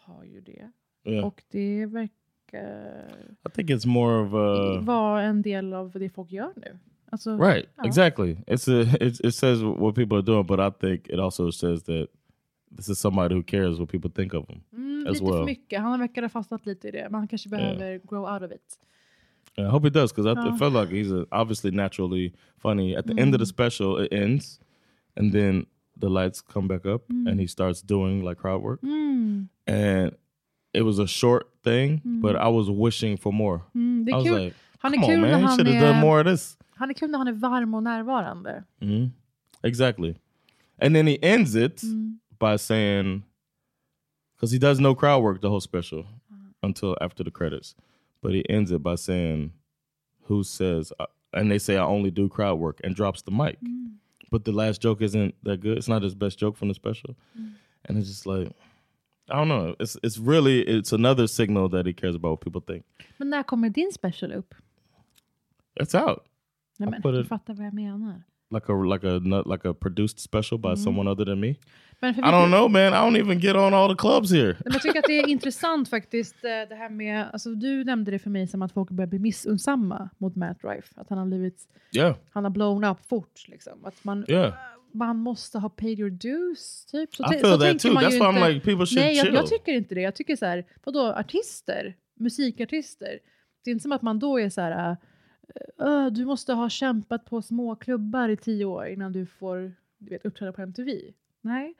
har 0.00 0.24
ju 0.24 0.40
det. 0.40 0.70
yeah. 1.04 1.26
Och 1.26 1.42
det 1.50 1.86
verkar 1.86 3.08
I 3.46 3.50
think 3.54 3.70
it's 3.70 3.86
more 3.86 4.16
of 4.20 4.34
a 4.34 4.80
vara 4.80 5.22
en 5.22 5.42
del 5.42 5.72
av 5.72 5.90
det 5.90 6.08
folk 6.08 6.32
gör 6.32 6.52
nu. 6.56 6.78
Alltså, 7.10 7.36
right. 7.38 7.68
ja. 7.76 7.84
Exactly. 7.86 8.36
It's 8.46 8.68
a 8.92 8.96
it, 9.00 9.20
it 9.24 9.34
says 9.34 9.62
what 9.62 9.94
people 9.94 10.16
are 10.16 10.22
doing, 10.22 10.46
but 10.46 10.60
I 10.60 10.70
think 10.80 11.08
it 11.08 11.18
also 11.18 11.50
says 11.52 11.82
that 11.84 12.06
this 12.76 12.88
is 12.88 12.98
somebody 13.00 13.34
who 13.34 13.42
cares 13.42 13.78
what 13.78 13.90
people 13.90 14.10
think 14.10 14.34
of 14.34 14.46
them 14.46 14.60
Mm, 14.72 15.06
as 15.06 15.12
lite 15.12 15.24
well. 15.24 15.38
för 15.38 15.44
mycket. 15.44 15.80
Han 15.80 16.00
verkar 16.00 16.22
ha 16.22 16.28
fastnat 16.28 16.66
lite 16.66 16.88
i 16.88 16.90
det. 16.90 17.10
Man 17.10 17.28
kanske 17.28 17.48
behöver 17.48 17.98
grow 17.98 18.24
out 18.34 18.42
of 18.42 18.52
it. 18.52 18.78
I 19.58 19.62
hope 19.70 19.84
he 19.84 19.90
does 19.90 20.12
because 20.12 20.26
I, 20.26 20.32
Ja. 20.34 20.54
I 20.54 20.58
felt 20.58 20.72
like 20.74 20.90
he's 20.90 21.10
a, 21.12 21.26
obviously 21.32 21.70
naturally 21.70 22.32
funny. 22.58 22.94
At 22.96 23.06
the 23.06 23.14
end 23.18 23.34
of 23.34 23.38
the 23.40 23.44
Mm. 23.46 23.54
special, 23.56 23.98
it 23.98 24.12
ends, 24.12 24.60
and 25.16 25.32
then 25.32 25.66
the 26.00 26.08
lights 26.10 26.42
come 26.42 26.68
back 26.68 26.84
up, 26.86 27.08
Mm. 27.08 27.26
and 27.30 27.40
he 27.40 27.46
starts 27.46 27.80
doing 27.82 28.22
like 28.22 28.36
crowd 28.38 28.60
work. 28.62 28.80
Mm. 28.82 29.48
And 29.66 30.12
it 30.74 30.82
was 30.82 30.98
a 30.98 31.06
short 31.06 31.44
thing, 31.62 32.00
but 32.04 32.36
I 32.36 32.48
was 32.48 32.68
wishing 32.70 33.16
for 33.16 33.32
more. 33.32 33.62
Mm, 33.74 34.12
I 34.12 34.16
was 34.16 34.26
like, 34.26 34.54
Han 34.80 34.92
come 34.92 35.04
on 35.04 35.20
man, 35.20 35.40
he 35.42 35.48
should 35.56 35.66
have 35.66 35.80
done 35.80 36.00
more 36.00 36.20
of 36.20 36.26
this. 36.26 36.56
Han 36.76 36.90
är 36.90 36.94
kul 36.94 37.10
när 37.10 37.18
han 37.18 37.28
är 37.28 37.32
varm 37.32 37.74
och 37.74 37.82
närvarande. 37.82 38.64
Mhm. 38.80 39.10
Exactly. 39.62 40.14
And 40.78 40.94
then 40.94 41.06
he 41.06 41.18
ends 41.22 41.54
it 41.54 41.82
Mm. 41.82 42.18
by 42.38 42.56
saying, 42.58 43.22
because 44.34 44.52
he 44.52 44.58
does 44.58 44.78
no 44.80 44.94
crowd 44.94 45.22
work 45.22 45.40
the 45.40 45.48
whole 45.48 45.60
special 45.60 46.04
until 46.62 46.94
after 47.00 47.24
the 47.24 47.30
credits, 47.30 47.74
but 48.22 48.32
he 48.32 48.44
ends 48.48 48.70
it 48.70 48.82
by 48.82 48.96
saying, 48.96 49.52
"Who 50.22 50.42
says?" 50.42 50.92
uh, 50.98 51.06
and 51.32 51.50
they 51.50 51.58
say, 51.58 51.76
"I 51.76 51.84
only 51.84 52.10
do 52.10 52.28
crowd 52.28 52.58
work," 52.58 52.80
and 52.84 52.94
drops 52.94 53.22
the 53.22 53.30
mic. 53.30 53.58
But 54.30 54.44
the 54.44 54.52
last 54.52 54.82
joke 54.82 55.02
isn't 55.02 55.34
that 55.44 55.60
good. 55.60 55.78
It's 55.78 55.88
not 55.88 56.02
his 56.02 56.14
best 56.14 56.38
joke 56.38 56.56
from 56.56 56.68
the 56.68 56.74
special, 56.74 57.16
and 57.84 57.98
it's 57.98 58.08
just 58.08 58.26
like. 58.26 58.48
I 59.28 59.34
don't 59.38 59.48
know. 59.48 59.74
It's 59.80 59.96
it's 60.04 60.18
really 60.18 60.60
it's 60.60 60.92
another 60.92 61.26
signal 61.26 61.68
that 61.70 61.84
he 61.86 61.92
cares 61.92 62.14
about 62.14 62.30
what 62.30 62.40
people 62.40 62.60
think. 62.60 62.84
Men 63.18 63.30
när 63.30 63.42
kommer 63.42 63.70
din 63.70 63.92
special 63.92 64.32
upp? 64.32 64.54
It's 65.80 65.94
out. 65.94 66.22
Nej, 66.78 66.90
men, 66.90 67.02
put 67.02 67.14
du 67.14 67.24
fattar 67.24 67.54
vad 67.54 67.66
jag 67.66 67.74
menar. 67.74 68.22
Like 68.50 68.72
a 68.72 68.74
like 68.74 69.06
a 69.06 69.18
like 69.52 69.68
a 69.68 69.74
produced 69.74 70.20
special 70.20 70.58
by 70.58 70.76
someone 70.76 71.10
other 71.10 71.24
than 71.24 71.40
me. 71.40 71.54
Men 72.00 72.14
I 72.14 72.30
don't 72.30 72.50
know, 72.50 72.68
man. 72.68 72.92
I 72.92 72.96
don't 72.96 73.16
even 73.16 73.38
get 73.40 73.56
on 73.56 73.74
all 73.74 73.88
the 73.88 73.96
clubs 73.96 74.30
here. 74.32 74.56
Men 74.64 74.72
jag 74.72 74.82
tycker 74.82 74.98
att 74.98 75.04
det 75.08 75.18
är 75.18 75.28
intressant 75.28 75.90
faktiskt 75.90 76.44
eh, 76.44 76.68
det 76.68 76.74
här 76.74 76.90
med, 76.90 77.26
alltså 77.32 77.50
du 77.54 77.84
nämnde 77.84 78.10
det 78.10 78.18
för 78.18 78.30
mig 78.30 78.46
som 78.46 78.62
att 78.62 78.72
folk 78.72 78.90
börjar 78.90 79.08
bli 79.08 79.18
missunnsamma 79.18 80.08
mot 80.18 80.36
Matt 80.36 80.58
Rife. 80.64 80.88
Att 80.96 81.08
han 81.08 81.18
har 81.18 81.26
blivit, 81.26 81.62
Yeah, 81.96 82.16
han 82.30 82.44
har 82.44 82.50
blown 82.50 82.84
up 82.84 82.98
fort 83.08 83.48
liksom. 83.48 83.84
Att 83.84 84.04
man, 84.04 84.24
yeah. 84.28 84.54
man 84.92 85.16
måste 85.16 85.58
ha 85.58 85.68
paid 85.68 85.98
your 86.00 86.10
dues 86.10 86.86
typ. 86.86 87.14
Så, 87.14 87.24
I 87.24 87.38
feel 87.38 87.58
that 87.58 87.78
too. 87.78 87.90
That's 87.94 88.10
why 88.10 88.18
I'm 88.18 88.48
like, 88.48 88.60
people 88.64 88.86
should 88.86 89.04
Nej, 89.04 89.16
jag, 89.16 89.26
jag 89.26 89.48
chill. 89.48 89.58
tycker 89.58 89.72
inte 89.72 89.94
det. 89.94 90.00
Jag 90.00 90.14
tycker 90.14 90.36
så 90.36 90.46
här, 90.46 90.64
vadå 90.84 91.12
artister, 91.12 91.94
musikartister. 92.20 93.18
Det 93.64 93.70
är 93.70 93.72
inte 93.72 93.82
som 93.82 93.92
att 93.92 94.02
man 94.02 94.18
då 94.18 94.40
är 94.40 94.48
så 94.50 94.60
här, 94.60 94.90
"Öh, 94.90 94.96
du 96.12 96.24
måste 96.24 96.52
ha 96.52 96.68
kämpat 96.68 97.24
på 97.24 97.42
små 97.42 97.76
klubbar 97.76 98.28
i 98.28 98.36
tio 98.36 98.64
år 98.64 98.86
innan 98.86 99.12
du 99.12 99.26
får 99.26 99.72
du 99.98 100.10
vet, 100.10 100.24
uppträda 100.26 100.52
på 100.52 100.62
MTV. 100.62 100.90
Nej. 101.40 101.74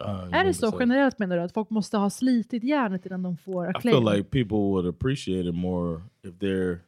Uh, 0.00 0.34
Är 0.34 0.44
det 0.44 0.54
så 0.54 0.76
generellt 0.80 1.18
menar 1.18 1.36
du? 1.36 1.42
Att 1.42 1.52
folk 1.52 1.70
måste 1.70 1.96
ha 1.96 2.10
slitit 2.10 2.64
järnet 2.64 3.06
innan 3.06 3.22
de 3.22 3.36
får 3.36 3.66
I 3.66 3.68
acclaim? 3.68 3.94
feel 4.04 4.16
like 4.16 4.30
people 4.30 4.56
would 4.56 4.86
appreciate 4.86 5.48
it 5.48 5.54
more 5.54 6.02
if 6.22 6.34
they're. 6.34 6.78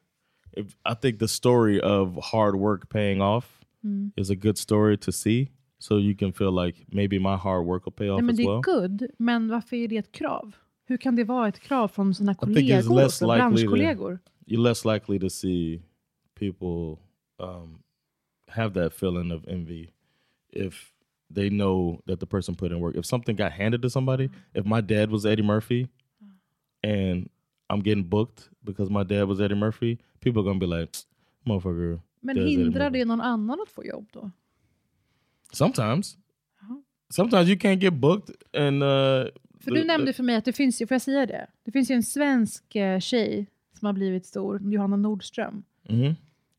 If 0.52 0.66
I 0.92 0.94
think 1.02 1.18
the 1.18 1.28
story 1.28 1.80
of 1.80 2.18
hard 2.32 2.54
work 2.54 2.88
paying 2.88 3.22
off 3.22 3.60
Mm. 3.84 4.12
is 4.16 4.30
a 4.30 4.34
good 4.34 4.58
story 4.58 4.96
to 4.96 5.12
see, 5.12 5.50
so 5.78 5.98
you 5.98 6.16
can 6.16 6.32
feel 6.32 6.64
like 6.66 6.84
maybe 6.88 7.18
my 7.18 7.36
hard 7.36 7.66
work 7.66 7.84
will 7.86 7.92
pay 7.92 8.10
off 8.10 8.16
Nej, 8.18 8.24
men 8.24 8.32
as 8.32 8.36
det 8.36 8.42
är 8.44 8.50
well. 8.50 8.62
good, 8.88 9.10
men 9.18 9.48
varför 9.48 9.76
är 9.76 9.88
det 9.88 9.96
ett 9.96 10.12
krav? 10.12 10.56
Hur 10.86 10.96
kan 10.96 11.16
det 11.16 11.24
vara 11.24 11.48
ett 11.48 11.60
krav 11.60 11.88
från 11.88 12.14
sina 12.14 12.34
kollegor, 12.34 13.08
från 13.10 13.28
branschkollegor? 13.28 14.18
you're 14.46 14.60
less 14.60 14.84
likely 14.84 15.18
to 15.18 15.30
see 15.30 15.80
people 16.34 17.00
um, 17.38 17.80
have 18.48 18.74
that 18.74 18.92
feeling 18.92 19.30
of 19.32 19.44
envy 19.48 19.90
if 20.52 20.92
they 21.30 21.48
know 21.48 22.00
that 22.06 22.20
the 22.20 22.26
person 22.26 22.54
put 22.54 22.70
in 22.70 22.80
work. 22.80 22.96
If 22.96 23.06
something 23.06 23.36
got 23.36 23.52
handed 23.52 23.82
to 23.82 23.90
somebody, 23.90 24.30
if 24.54 24.64
my 24.64 24.80
dad 24.80 25.10
was 25.10 25.26
Eddie 25.26 25.42
Murphy 25.42 25.88
and 26.82 27.28
I'm 27.70 27.80
getting 27.80 28.04
booked 28.04 28.48
because 28.62 28.90
my 28.90 29.02
dad 29.02 29.24
was 29.24 29.40
Eddie 29.40 29.54
Murphy, 29.54 29.98
people 30.20 30.42
are 30.42 30.44
gonna 30.44 30.58
be 30.58 30.66
like, 30.66 30.94
motherfucker. 31.46 32.00
Men 32.20 32.36
hindrar 32.36 32.90
Murphy." 32.90 32.98
det 32.98 33.04
någon 33.04 33.20
annan 33.20 33.60
att 33.60 33.68
få 33.68 33.84
jobb 33.84 34.08
då? 34.12 34.30
Sometimes. 35.52 36.16
Sometimes 37.10 37.48
you 37.48 37.56
can't 37.56 37.80
get 37.80 37.92
booked 38.00 38.34
and 38.54 38.82
uh, 38.82 39.30
För 39.64 39.70
du 39.70 39.84
nämnde 39.84 40.12
för 40.12 40.22
mig 40.22 40.36
att 40.36 40.44
det 40.44 40.52
finns 40.52 40.82
ju, 40.82 40.86
får 40.86 40.94
jag 40.94 41.02
säga 41.02 41.26
det? 41.26 41.46
Det 41.64 41.72
finns 41.72 41.90
ju 41.90 41.94
en 41.94 42.02
svensk 42.02 42.76
eh, 42.76 43.00
tjej 43.00 43.46
som 43.78 43.86
har 43.86 43.92
blivit 43.92 44.26
stor, 44.26 44.72
Johanna 44.72 44.96
Nordström. 44.96 45.64
Mhm. 45.88 46.14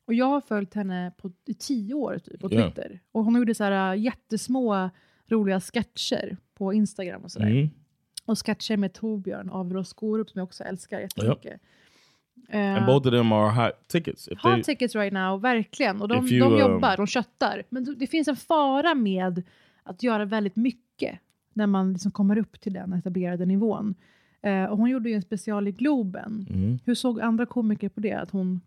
Och 0.06 0.14
jag 0.14 0.26
har 0.26 0.42
följt 0.42 0.74
henne 0.74 1.12
på, 1.18 1.32
i 1.46 1.54
tio 1.54 1.94
år 1.94 2.18
typ, 2.18 2.42
på. 2.42 2.50
Twitter. 2.50 3.00
Och 3.12 3.24
hon 3.26 3.36
gjorde 3.36 3.56
så 3.56 3.64
här 3.64 3.94
äh, 3.94 4.02
jättesmå 4.02 4.90
roliga 5.28 5.62
sketcher 5.62 6.38
på 6.54 6.74
Instagram 6.74 7.24
och 7.24 7.32
sådär. 7.32 7.50
Mhm. 7.50 7.70
Och 8.26 8.46
sketcher 8.46 8.78
med 8.78 8.94
Torbjörn 8.94 9.50
Averås 9.50 9.90
Skorup 9.90 10.30
som 10.30 10.40
jag 10.40 10.46
också 10.46 10.64
älskar 10.64 11.00
jättemycket. 11.00 11.62
and 12.52 12.78
Eh, 12.78 12.86
both 12.86 13.08
of 13.08 13.14
them 13.14 13.32
are 13.32 13.52
hot 13.52 13.88
tickets. 13.88 14.28
If 14.28 14.40
Hot 14.44 14.54
they, 14.54 14.64
tickets 14.64 14.96
right 14.96 15.14
now, 15.14 15.42
verkligen. 15.42 16.02
Och 16.02 16.08
de, 16.08 16.28
you, 16.28 16.40
de 16.40 16.54
um, 16.54 16.60
jobbar, 16.60 16.98
de 16.98 17.08
köttar. 17.08 17.64
Men 17.70 17.96
det 17.98 18.08
finns 18.08 18.28
en 18.28 18.36
fara 18.36 18.96
med 18.96 19.44
att 19.84 20.04
göra 20.04 20.26
väldigt 20.26 20.56
mycket 20.56 21.20
när 21.56 21.68
man 21.68 21.94
liksom 21.94 22.12
kommer 22.12 22.38
upp 22.38 22.62
till 22.62 22.74
den 22.74 22.94
etablerade 22.94 23.46
nivån. 23.46 23.96
Eh, 24.42 24.66
och 24.66 24.78
hon 24.78 24.90
gjorde 24.90 25.10
ju 25.10 25.16
en 25.16 25.22
special 25.22 25.68
i 25.68 25.72
Globen. 25.72 26.48
Mhm. 26.50 26.80
Hur 26.86 26.96
såg 26.96 27.22
andra 27.22 27.46
komiker 27.46 27.90
på 27.90 28.00
det? 28.00 28.14
Att 28.14 28.32
hon 28.32 28.62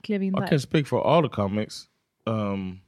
klev 0.00 0.22
in 0.22 0.28
I 0.28 0.40
där? 0.40 0.46
can't 0.46 0.58
speak 0.58 0.86
for 0.86 1.00
all 1.16 1.22
the 1.22 1.28
comics, 1.34 1.88
um, 2.26 2.80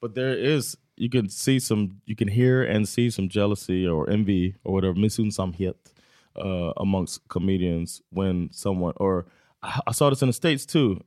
but 0.00 0.14
there 0.14 0.54
is 0.56 0.76
you 0.96 1.10
can 1.10 1.28
see 1.30 1.60
some, 1.60 2.00
you 2.06 2.16
can 2.16 2.28
hear 2.28 2.76
and 2.76 2.88
see 2.88 3.10
some 3.10 3.28
jealousy 3.30 3.88
or 3.88 4.10
envy 4.10 4.54
or 4.62 4.72
whatever 4.72 5.00
misunsamhet 5.00 5.94
uh, 6.36 6.72
amongst 6.76 7.28
comedians 7.28 8.02
when 8.10 8.48
someone 8.52 8.92
or 8.96 9.26
I, 9.62 9.80
I 9.86 9.92
saw 9.92 10.10
this 10.10 10.22
in 10.22 10.28
the 10.28 10.32
states 10.32 10.66
too 10.66 11.00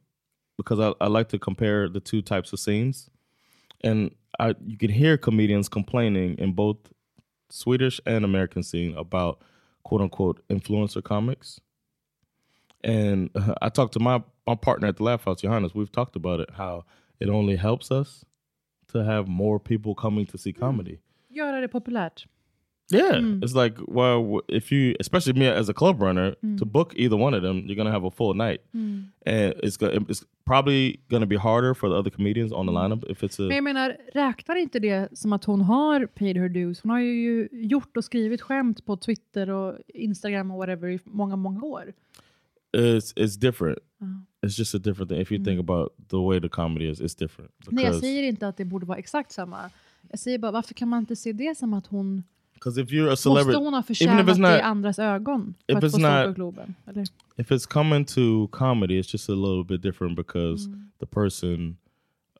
because 0.57 0.79
I, 0.79 1.05
I 1.05 1.07
like 1.07 1.29
to 1.29 1.39
compare 1.39 1.89
the 1.89 1.99
two 1.99 2.21
types 2.21 2.53
of 2.53 2.59
scenes, 2.59 3.09
and 3.83 4.11
I 4.39 4.55
you 4.65 4.77
can 4.77 4.89
hear 4.89 5.17
comedians 5.17 5.69
complaining 5.69 6.37
in 6.39 6.53
both 6.53 6.77
Swedish 7.49 7.99
and 8.05 8.25
American 8.25 8.63
scene 8.63 8.95
about 8.95 9.41
quote 9.83 10.01
unquote 10.01 10.47
influencer 10.49 11.03
comics. 11.03 11.59
And 12.83 13.29
uh, 13.35 13.55
I 13.61 13.69
talked 13.69 13.93
to 13.93 13.99
my 13.99 14.23
my 14.45 14.55
partner 14.55 14.87
at 14.87 14.97
the 14.97 15.03
Laugh 15.03 15.25
House, 15.25 15.41
Johannes. 15.41 15.75
We've 15.75 15.91
talked 15.91 16.15
about 16.15 16.39
it 16.39 16.49
how 16.53 16.85
it 17.19 17.29
only 17.29 17.57
helps 17.57 17.91
us 17.91 18.25
to 18.93 19.03
have 19.03 19.27
more 19.27 19.59
people 19.59 19.93
coming 19.95 20.25
to 20.27 20.37
see 20.37 20.53
comedy. 20.53 20.91
Mm. 20.91 21.35
Göra 21.35 21.61
det 21.61 21.67
populärt. 21.67 22.25
Yeah, 22.93 23.19
Mm. 23.19 23.43
it's 23.43 23.53
like 23.63 23.75
well, 23.87 24.41
if 24.47 24.71
you, 24.71 24.95
especially 24.99 25.39
me 25.39 25.47
as 25.59 25.69
a 25.69 25.73
club 25.73 26.01
runner, 26.01 26.35
Mm. 26.43 26.57
to 26.59 26.65
book 26.65 26.93
either 26.95 27.17
one 27.17 27.37
of 27.37 27.43
them, 27.43 27.57
you're 27.57 27.75
gonna 27.75 27.91
have 27.91 28.07
a 28.07 28.11
full 28.11 28.33
night, 28.35 28.61
Mm. 28.73 29.03
and 29.25 29.53
it's 29.63 29.77
it's 30.09 30.23
probably 30.45 30.99
gonna 31.09 31.25
be 31.25 31.35
harder 31.37 31.73
for 31.73 31.89
the 31.89 31.95
other 31.95 32.09
comedians 32.11 32.51
on 32.53 32.65
the 32.67 32.71
lineup 32.73 33.03
if 33.11 33.23
it's 33.23 33.39
a. 33.39 33.47
Men 33.47 33.55
jag 33.55 33.63
menar, 33.63 33.97
räknar 34.13 34.55
inte 34.55 34.79
det 34.79 35.17
som 35.17 35.33
att 35.33 35.43
hon 35.45 35.61
har 35.61 36.05
paid 36.05 36.37
her 36.37 36.49
dues? 36.49 36.81
Hon 36.81 36.89
har 36.91 36.99
ju 36.99 37.47
gjort 37.51 37.97
och 37.97 38.03
skrivit 38.03 38.41
skämt 38.41 38.85
på 38.85 38.97
Twitter 38.97 39.49
och 39.49 39.77
Instagram 39.87 40.51
och 40.51 40.57
whatever 40.57 40.89
i 40.89 40.99
många, 41.03 41.35
många 41.35 41.61
år. 41.63 41.93
It's 42.77 43.13
it's 43.15 43.39
different. 43.39 43.79
Uh-huh. 44.01 44.21
It's 44.45 44.59
just 44.59 44.75
a 44.75 44.77
different 44.77 45.09
thing. 45.09 45.21
If 45.21 45.31
you 45.31 45.43
think 45.43 45.59
about 45.59 45.91
the 46.09 46.17
way 46.17 46.39
the 46.41 46.49
comedy 46.49 46.89
is, 46.89 47.01
it's 47.01 47.19
different. 47.19 47.51
Nej, 47.69 47.85
jag 47.85 47.95
säger 47.95 48.23
inte 48.23 48.47
att 48.47 48.57
det 48.57 48.65
borde 48.65 48.85
vara 48.85 48.97
exakt 48.97 49.31
samma. 49.31 49.57
Jag 50.09 50.19
säger 50.19 50.37
bara, 50.39 50.51
varför 50.51 50.73
kan 50.73 50.87
man 50.89 50.99
inte 50.99 51.15
se 51.15 51.33
det 51.33 51.57
som 51.57 51.73
att 51.73 51.87
hon... 51.87 52.23
Because 52.57 52.81
if 52.81 52.91
you're 52.91 53.11
a 53.11 53.15
celebrity, 53.15 53.57
Måste 53.57 53.65
hon 53.65 53.73
ha 53.73 53.79
even 53.79 53.81
if 53.81 53.97
förtjänat 53.97 54.25
it's 54.27 54.41
det 54.41 54.49
i 54.49 54.55
not, 54.57 54.61
andras 54.63 54.99
ögon 54.99 55.53
if 55.67 55.73
för 55.73 55.77
att 55.77 55.83
it's 55.83 55.91
få 55.91 55.97
stå 55.97 56.07
på 56.07 56.27
not- 56.27 56.35
Globen? 56.35 56.75
Eller? 56.87 57.05
if 57.37 57.51
it's 57.51 57.65
coming 57.67 58.05
to 58.05 58.47
comedy, 58.51 58.99
it's 58.99 59.11
just 59.13 59.29
a 59.29 59.35
little 59.35 59.63
bit 59.63 59.81
different 59.81 60.15
because 60.15 60.67
Mm. 60.67 60.89
the 60.99 61.05
person, 61.05 61.77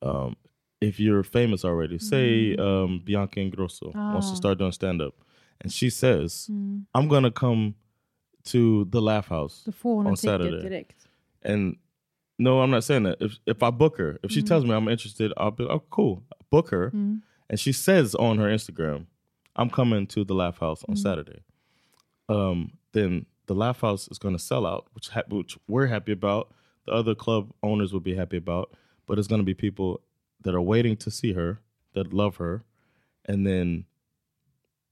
um, 0.02 0.36
if 0.82 1.00
you're 1.00 1.24
famous 1.24 1.66
already, 1.66 2.00
say 2.00 2.56
um, 2.58 3.00
Bianca 3.06 3.40
Ingrosso 3.40 3.92
wants 3.94 4.28
Ah. 4.28 4.32
to 4.32 4.36
start 4.36 4.60
doing 4.60 4.72
stand 4.74 5.02
up, 5.02 5.14
and 5.62 5.72
she 5.74 5.90
says, 5.90 6.48
Mm. 6.50 6.86
"I'm 6.94 7.08
gonna 7.08 7.32
come 7.32 7.74
to 8.44 8.86
the 8.92 9.00
Laugh 9.02 9.28
House 9.30 9.64
Då 9.66 9.72
får 9.72 9.96
hon 9.96 10.06
en 10.06 10.12
on 10.12 10.18
Saturday," 10.18 10.86
and 11.46 11.76
no, 12.40 12.64
I'm 12.64 12.72
not 12.72 12.84
saying 12.84 13.04
that. 13.04 13.22
If 13.22 13.32
if 13.46 13.64
I 13.64 13.72
book 13.72 13.98
her, 13.98 14.18
if 14.24 14.32
she 14.32 14.42
Mm. 14.42 14.48
tells 14.48 14.64
me 14.66 14.72
I'm 14.74 14.88
interested, 14.92 15.32
I'll 15.38 15.52
be 15.58 15.64
oh 15.64 15.82
cool, 15.90 16.24
book 16.52 16.70
her, 16.72 16.90
Mm. 16.94 17.22
and 17.50 17.60
she 17.60 17.74
says 17.74 18.16
on 18.16 18.38
her 18.38 18.50
Instagram, 18.54 19.06
"I'm 19.58 19.70
coming 19.70 20.08
to 20.08 20.24
the 20.24 20.34
Laugh 20.36 20.60
House 20.60 20.84
on 20.88 20.96
Mm. 20.96 21.00
Saturday." 21.00 21.42
Um, 22.30 22.78
then 22.94 23.26
the 23.48 23.56
Laugh 23.56 23.82
House 23.82 24.08
is 24.10 24.18
going 24.20 24.36
to 24.36 24.40
sell 24.44 24.66
out, 24.66 24.88
which 24.94 25.10
ha- 25.10 25.24
which 25.30 25.58
we're 25.68 25.88
happy 25.88 26.12
about. 26.12 26.52
The 26.86 26.92
other 26.94 27.16
club 27.16 27.52
owners 27.64 27.92
will 27.94 28.00
be 28.02 28.16
happy 28.16 28.38
about, 28.38 28.74
but 29.06 29.18
it's 29.20 29.28
going 29.28 29.42
to 29.42 29.46
be 29.46 29.54
people 29.54 30.02
that 30.44 30.54
are 30.56 30.62
waiting 30.62 30.96
to 30.98 31.12
see 31.12 31.34
her, 31.34 31.62
that 31.94 32.14
love 32.14 32.38
her, 32.38 32.64
and 33.26 33.46
then 33.46 33.86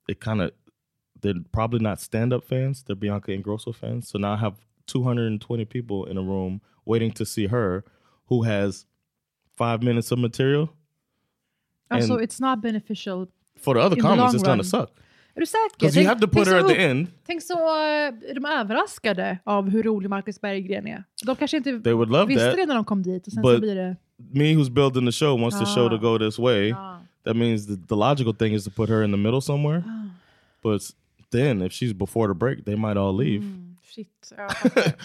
it 0.07 0.19
kind 0.19 0.41
of 0.41 0.51
they're 1.21 1.33
probably 1.51 1.79
not 1.79 1.99
stand 2.01 2.33
up 2.33 2.43
fans; 2.43 2.83
they're 2.83 2.95
Bianca 2.95 3.31
Ingrosso 3.31 3.73
fans. 3.73 4.07
So 4.09 4.19
now 4.19 4.33
I 4.33 4.37
have 4.37 4.65
220 4.87 5.65
people 5.65 6.05
in 6.05 6.17
a 6.17 6.21
room 6.21 6.61
waiting 6.85 7.11
to 7.13 7.25
see 7.25 7.47
her, 7.47 7.83
who 8.27 8.43
has 8.43 8.85
five 9.55 9.81
minutes 9.81 10.11
of 10.11 10.19
material. 10.19 10.69
Alltså, 11.91 12.15
And- 12.15 12.23
it's 12.23 12.39
not 12.39 12.61
beneficial. 12.61 13.29
For 13.63 13.73
the 13.75 13.81
other 13.81 13.97
in 13.97 14.01
comics, 14.03 14.33
it's 14.33 14.43
gonna 14.45 14.63
suck. 14.63 14.89
Är 15.35 15.39
du 15.39 15.45
säker? 15.45 15.79
'Cause 15.79 15.99
you 15.99 16.07
have 16.09 16.21
to 16.21 16.27
put 16.27 16.33
tänk 16.45 16.47
her 16.47 16.59
at 16.59 16.67
the 16.67 16.83
end. 16.83 17.07
Tänk 17.27 17.43
så 17.43 17.53
uh, 17.53 18.29
är 18.29 18.33
de 18.33 18.45
överraskade 18.45 19.37
av 19.43 19.69
hur 19.69 19.83
rolig 19.83 20.09
Marcus 20.09 20.41
Berggren 20.41 20.87
är. 20.87 21.03
De 21.25 21.35
kanske 21.35 21.57
inte 21.57 21.79
They 21.79 21.93
would 21.93 22.09
love 22.11 22.25
visste 22.25 22.45
that, 22.49 22.55
det 22.57 22.65
när 22.65 22.75
de 22.75 22.85
kom 22.85 23.03
dit 23.03 23.27
och 23.27 23.33
sen 23.33 23.43
så 23.43 23.49
but 23.51 23.61
blir 23.61 23.75
det... 23.75 23.95
me 24.17 24.53
who's 24.55 24.69
building 24.69 25.05
the 25.05 25.11
show 25.11 25.39
wants 25.41 25.59
the 25.59 25.65
show 25.65 25.89
to 25.89 25.95
Ah. 25.95 25.97
go 25.97 26.17
this 26.19 26.39
way. 26.39 26.71
Ah. 26.73 26.99
That 27.23 27.35
means 27.35 27.67
the, 27.67 27.75
the 27.87 27.95
logical 27.95 28.33
thing 28.35 28.53
is 28.53 28.63
to 28.63 28.71
put 28.75 28.89
her 28.89 29.03
in 29.03 29.11
the 29.11 29.17
middle 29.17 29.41
somewhere. 29.41 29.83
But 30.63 30.75
it's, 30.81 30.93
then 31.31 31.61
if 31.61 31.71
she's 31.73 31.93
before 31.93 32.27
the 32.27 32.33
break, 32.33 32.65
they 32.65 32.75
might 32.75 32.97
all 32.97 33.15
leave. 33.25 33.41
Mm, 33.43 33.64
shit. 33.95 34.31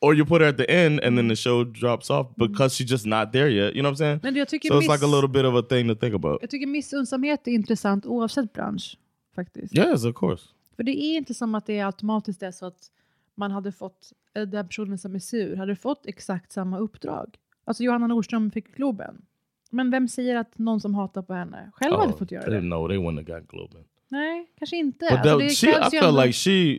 Or, 0.00 0.14
you 0.14 0.24
put 0.26 0.40
her 0.42 0.48
at 0.48 0.56
the 0.56 0.70
end 0.70 1.00
and 1.04 1.16
then 1.18 1.28
the 1.28 1.36
show 1.36 1.64
drops 1.64 2.10
off 2.10 2.26
because 2.36 2.74
she's 2.76 2.90
just 2.90 3.06
not 3.06 3.32
there 3.32 3.48
yet. 3.50 3.74
You 3.74 3.82
know 3.82 3.90
what 3.90 3.94
I'm 3.94 3.96
saying? 3.96 4.20
Men 4.22 4.34
jag 4.36 4.48
tycker 4.48 4.68
So 4.68 4.74
it's 4.78 4.82
like 4.88 5.04
a 5.04 5.06
miss- 5.06 5.14
little 5.14 5.28
bit 5.28 5.44
of 5.44 5.54
a 5.54 5.62
thing 5.62 5.88
to 5.88 5.94
think 5.94 6.14
about. 6.14 6.38
jag 6.40 6.50
tycker 6.50 6.66
missunnsamhet 6.66 7.48
är 7.48 7.52
intressant 7.52 8.06
oavsett 8.06 8.52
bransch. 8.52 8.96
Faktiskt. 9.34 9.78
Yes, 9.78 10.04
of 10.04 10.14
course. 10.16 10.44
För 10.76 10.82
det 10.82 10.90
är 11.02 11.16
inte 11.16 11.34
som 11.34 11.54
att 11.54 11.66
det 11.66 11.78
är 11.78 11.86
automatiskt 11.86 12.42
är 12.42 12.50
så 12.50 12.66
att 12.66 12.90
man 13.34 13.50
hade 13.50 13.72
fått, 13.72 14.12
eh, 14.34 14.42
den 14.42 14.66
personen 14.68 14.98
som 14.98 15.14
är 15.14 15.18
sur 15.18 15.56
hade 15.56 15.76
fått 15.76 16.06
exakt 16.06 16.52
samma 16.52 16.78
uppdrag. 16.78 17.34
Alltså 17.64 17.82
Johanna 17.82 18.06
Nordström 18.06 18.50
fick 18.50 18.76
Globen. 18.76 19.22
Men 19.70 19.90
vem 19.90 20.08
säger 20.08 20.36
att 20.36 20.58
någon 20.58 20.80
som 20.80 20.94
hatar 20.94 21.22
på 21.22 21.34
henne 21.34 21.70
själv 21.74 21.96
hade 21.96 22.12
fått 22.12 22.30
göra 22.30 22.42
they 22.44 22.54
det? 22.54 22.60
know 22.60 22.88
they 22.88 22.96
wouldn't 22.98 23.28
have 23.28 23.40
got 23.40 23.48
Globen. 23.48 23.84
Nej, 24.08 24.46
kanske 24.58 24.76
inte. 24.76 25.04
But 25.10 25.12
Alltså, 25.12 25.28
that, 25.30 25.38
det 25.38 25.48
she, 25.90 25.96
I 25.96 25.98
ändå- 25.98 26.22
like 26.22 26.32
she, 26.32 26.78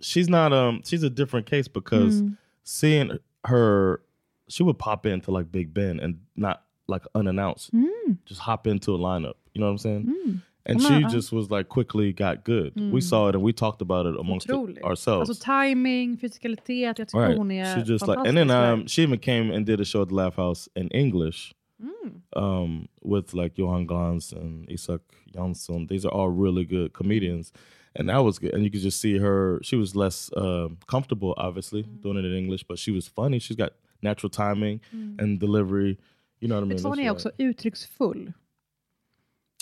she's 0.00 0.28
not 0.28 0.52
um, 0.52 0.80
she's 0.84 1.02
a 1.02 1.10
different 1.10 1.46
case 1.46 1.68
because 1.68 2.22
Mm. 2.22 2.36
seeing 2.64 3.18
her, 3.44 4.00
she 4.48 4.62
would 4.62 4.78
pop 4.78 5.06
into 5.06 5.30
like 5.30 5.50
Big 5.52 5.72
Ben 5.74 6.00
and 6.00 6.18
not 6.36 6.62
like 6.88 7.04
unannounced, 7.14 7.72
Mm. 7.72 8.18
just 8.26 8.40
hop 8.40 8.66
into 8.66 8.94
a 8.94 8.98
lineup. 8.98 9.34
You 9.54 9.60
know 9.60 9.66
what 9.66 9.72
I'm 9.72 9.78
saying? 9.78 10.40
And 10.66 10.80
Mm. 10.80 10.86
she 10.88 11.16
just 11.16 11.32
was 11.32 11.50
like 11.50 11.68
quickly 11.68 12.12
got 12.12 12.44
good. 12.44 12.74
Mm. 12.74 12.90
We 12.92 13.00
saw 13.00 13.28
it 13.28 13.34
and 13.34 13.42
we 13.44 13.52
talked 13.52 13.80
about 13.82 14.06
it 14.06 14.14
amongst 14.20 14.48
it 14.48 14.52
Otroligt. 14.54 14.84
ourselves. 14.84 15.28
Alltså 15.30 15.44
timing, 15.44 16.18
jag 16.20 16.32
tycker 16.32 17.18
Right. 17.18 17.38
hon 17.38 17.50
är 17.50 17.74
She 17.76 17.82
just 17.82 18.06
like, 18.06 18.18
and 18.28 18.36
then 18.36 18.50
um, 18.50 18.86
she 18.86 19.02
even 19.02 19.18
came 19.18 19.50
and 19.54 19.66
did 19.66 19.80
a 19.80 19.84
show 19.84 20.02
at 20.02 20.08
the 20.08 20.14
Laugh 20.14 20.36
House 20.36 20.68
in 20.76 20.88
English, 20.90 21.54
Mm. 21.82 22.20
um, 22.36 22.88
with 23.02 23.34
like 23.34 23.56
Johan 23.58 23.86
Glans 23.86 24.32
and 24.32 24.70
Isak 24.70 25.00
Jansson. 25.34 25.88
These 25.88 26.04
are 26.08 26.12
all 26.12 26.28
really 26.28 26.64
good 26.64 26.92
comedians, 26.92 27.52
and 27.98 28.08
that 28.08 28.24
was 28.24 28.38
good. 28.38 28.54
And 28.54 28.62
you 28.64 28.70
could 28.70 28.82
just 28.84 29.00
see 29.00 29.18
her; 29.18 29.58
she 29.62 29.76
was 29.76 29.94
less 29.94 30.30
um 30.36 30.76
comfortable, 30.86 31.34
obviously, 31.36 31.82
Mm. 31.82 32.02
doing 32.02 32.18
it 32.18 32.24
in 32.24 32.36
English, 32.36 32.64
but 32.68 32.78
she 32.78 32.92
was 32.92 33.08
funny. 33.08 33.40
She's 33.40 33.56
got 33.56 33.70
natural 34.00 34.30
timing 34.30 34.80
Mm. 34.92 35.20
and 35.22 35.40
delivery. 35.40 35.96
You 36.40 36.48
know 36.48 36.56
what 36.60 36.64
I 36.64 36.68
mean? 36.68 36.82
Hon 36.84 36.98
är 36.98 37.02
right. 37.02 37.12
också? 37.12 37.30
Uttrycksfull. 37.38 38.32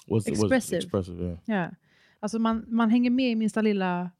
Was, 0.06 0.26
was 0.28 0.38
expressive. 0.38 0.78
expressive, 0.78 1.22
yeah. 1.24 1.38
Ja. 1.44 1.70
Alltså 2.20 2.38
man, 2.38 2.64
man 2.68 2.90
hänger 2.90 3.10
med 3.10 3.30
i 3.30 3.34
minsta 3.34 3.62
lilla, 3.62 4.10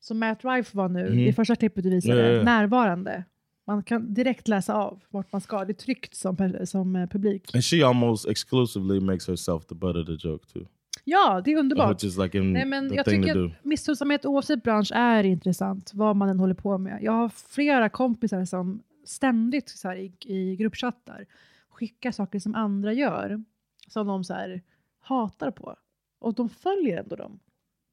som 0.00 0.18
Matt 0.18 0.44
Rife 0.44 0.76
var 0.76 0.88
nu 0.88 1.10
Mhm. 1.10 1.18
i 1.18 1.32
första 1.32 1.56
klippet 1.56 1.84
du 1.84 1.90
visade, 1.90 2.20
ja, 2.20 2.32
ja. 2.32 2.42
närvarande. 2.42 3.24
Man 3.66 3.82
kan 3.82 4.14
direkt 4.14 4.48
läsa 4.48 4.74
av 4.74 5.02
vart 5.10 5.32
man 5.32 5.40
ska. 5.40 5.64
Det 5.64 5.72
är 5.72 5.74
tryggt 5.74 6.14
som, 6.14 6.36
som 6.64 6.96
eh, 6.96 7.06
publik. 7.08 7.54
And 7.54 7.64
she 7.64 7.82
almost 7.86 8.26
exclusively 8.28 9.00
makes 9.00 9.28
herself 9.28 9.66
the 9.66 9.74
butt 9.74 9.96
of 9.96 10.06
the 10.06 10.28
joke 10.28 10.46
too, 10.52 10.66
Ja, 11.08 11.40
det 11.44 11.52
är 11.52 11.58
underbart. 11.58 11.90
which 11.94 12.04
is 12.04 12.18
like 12.18 12.38
in 12.38 12.52
Nej, 12.52 12.64
men 12.64 12.94
jag 12.94 13.04
tycker 13.04 13.44
att 13.44 13.64
missunnsamhet 13.64 14.26
oavsett 14.26 14.62
bransch 14.62 14.92
är 14.94 15.24
intressant, 15.24 15.90
vad 15.94 16.16
man 16.16 16.28
än 16.28 16.40
håller 16.40 16.54
på 16.54 16.78
med. 16.78 16.98
Jag 17.02 17.12
har 17.12 17.28
flera 17.28 17.88
kompisar 17.88 18.44
som 18.44 18.82
ständigt 19.04 19.68
så 19.68 19.88
här, 19.88 19.96
i, 19.96 20.12
i 20.24 20.56
gruppchattar 20.56 21.26
skickar 21.68 22.10
saker 22.10 22.38
som 22.38 22.54
andra 22.54 22.92
gör, 22.92 23.44
som 23.88 24.06
de 24.06 24.24
så 24.24 24.34
här, 24.34 24.62
hatar 25.00 25.50
på. 25.50 25.76
Och 26.18 26.34
de 26.34 26.48
följer 26.48 26.98
ändå 27.02 27.16
dem. 27.16 27.38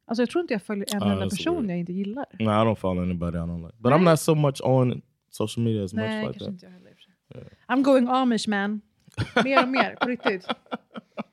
Alltså 0.05 0.21
jag 0.21 0.29
tror 0.29 0.41
inte 0.41 0.53
jag 0.53 0.61
följer 0.61 0.95
en 0.95 1.03
Ah, 1.03 1.11
enda 1.13 1.29
person 1.29 1.55
weird. 1.55 1.69
jag 1.69 1.77
inte 1.79 1.93
gillar. 1.93 2.25
No, 2.39 2.43
I 2.43 2.47
don't 2.47 2.75
follow 2.75 3.03
anybody 3.03 3.37
I 3.37 3.41
don't 3.41 3.61
like. 3.65 3.75
But 3.77 3.93
I'm 3.93 4.03
not 4.09 4.19
so 4.19 4.35
much 4.35 4.61
on 4.63 5.01
social 5.29 5.63
media 5.65 5.83
as 5.83 5.93
much 5.93 6.03
Nej, 6.05 6.27
like 6.27 6.39
that. 6.39 6.47
inte 6.47 6.65
jag 6.65 6.71
heller. 6.73 6.89
sig. 6.95 7.13
I'm 7.67 7.83
going 7.83 8.07
amish 8.07 8.47
man. 8.49 8.81
Mer 9.43 9.63
och 9.63 9.69
mer, 9.69 9.95
på 10.01 10.09
riktigt. 10.09 10.47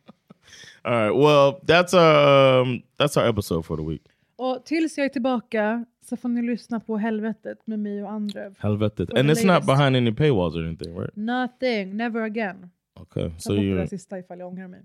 All 0.85 0.93
right. 0.95 1.17
Well, 1.17 1.61
that's 1.67 1.95
um, 1.95 2.83
that's 2.99 3.17
our 3.21 3.29
episode 3.29 3.63
for 3.67 3.77
the 3.77 3.83
week. 3.83 4.03
Och 4.37 4.65
tills 4.65 4.99
jag 4.99 5.05
är 5.05 5.09
tillbaka 5.09 5.85
så 6.09 6.17
får 6.17 6.29
ni 6.29 6.43
lyssna 6.43 6.81
på 6.81 6.97
Helvetet 6.97 7.67
med 7.67 7.79
mig 7.79 8.03
och 8.03 8.11
Andrev. 8.11 8.55
Helvetet. 8.59 9.11
For 9.11 9.19
And 9.19 9.31
it's 9.31 9.47
not 9.47 9.67
behind 9.67 9.97
any 9.97 10.13
paywalls 10.13 10.57
or 10.57 10.67
anything, 10.67 10.99
right? 10.99 11.17
Nothing, 11.17 11.97
never 11.97 12.23
again. 12.23 12.71
Okay. 13.01 13.31
So 13.39 13.55
jag 13.55 13.65
you 13.65 13.77
det 13.79 13.89
sista 13.89 14.19
ifall 14.19 14.39
jag 14.39 14.49
ångrar 14.49 14.69
mig. 14.69 14.83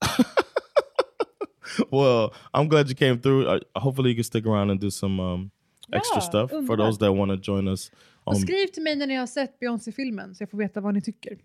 well, 1.90 2.30
I'm 2.52 2.68
glad 2.68 2.88
you 2.88 2.94
came 2.96 3.18
through. 3.18 3.46
Uh, 3.46 3.60
hopefully 3.74 4.10
you 4.10 4.16
can 4.16 4.24
stick 4.24 4.46
around 4.46 4.70
and 4.70 4.80
do 4.80 4.90
some 4.90 5.20
um, 5.22 5.50
extra 5.92 6.16
Ja, 6.16 6.20
stuff 6.20 6.50
for 6.50 6.56
underbart. 6.58 6.78
those 6.78 6.98
that 6.98 7.14
want 7.14 7.30
to 7.44 7.52
join 7.52 7.68
us. 7.68 7.90
Och 8.24 8.32
On, 8.34 8.40
skriv 8.40 8.66
till 8.66 8.82
mig 8.82 8.96
när 8.96 9.06
ni 9.06 9.14
har 9.14 9.26
sett 9.26 9.58
Beyoncé-filmen 9.58 10.34
så 10.34 10.42
jag 10.42 10.50
får 10.50 10.58
veta 10.58 10.80
vad 10.80 10.94
ni 10.94 11.00
tycker. 11.02 11.38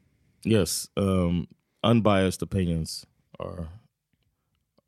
yes, 0.46 0.92
um, 0.96 1.48
unbiased 1.88 2.44
opinions 2.44 3.08
are 3.40 3.68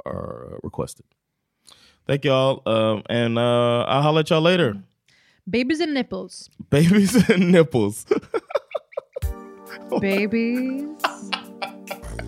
are 0.06 0.60
requested. 0.64 1.06
Thank 2.06 2.24
y'all, 2.24 2.62
um, 2.66 3.04
and 3.10 3.38
uh, 3.38 3.82
I'll 3.84 4.02
holler 4.02 4.22
at 4.22 4.30
y'all 4.30 4.42
later. 4.42 4.78
Babies 5.50 5.80
and 5.80 5.94
nipples. 5.94 6.50
Babies 6.70 7.30
and 7.30 7.52
nipples. 7.52 8.06
Babies 10.00 10.90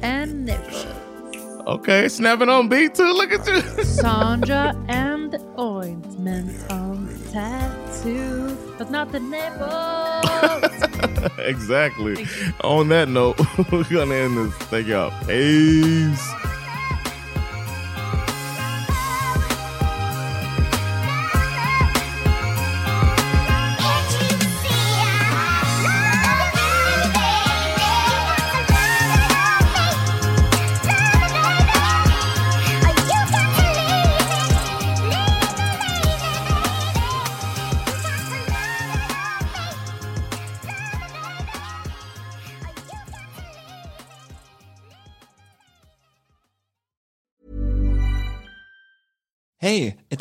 and 0.02 0.46
nipples. 0.46 0.86
okay, 1.68 2.08
snapping 2.10 2.50
on 2.50 2.68
beat 2.70 2.96
too. 2.96 3.12
Look 3.14 3.32
at 3.32 3.46
you. 3.48 3.62
Sandra 3.84 4.76
and 4.88 5.36
ointment 5.58 6.72
on 6.72 7.08
tattoo, 7.32 8.49
but 8.80 8.90
not 8.90 9.12
the 9.12 9.20
nipples. 9.34 10.74
exactly. 11.38 12.26
On 12.64 12.88
that 12.88 13.10
note, 13.10 13.38
we're 13.72 13.84
gonna 13.84 14.16
end 14.16 14.38
this. 14.38 14.54
Thank 14.70 14.88
y'all. 14.88 15.12
Peace. 15.28 16.49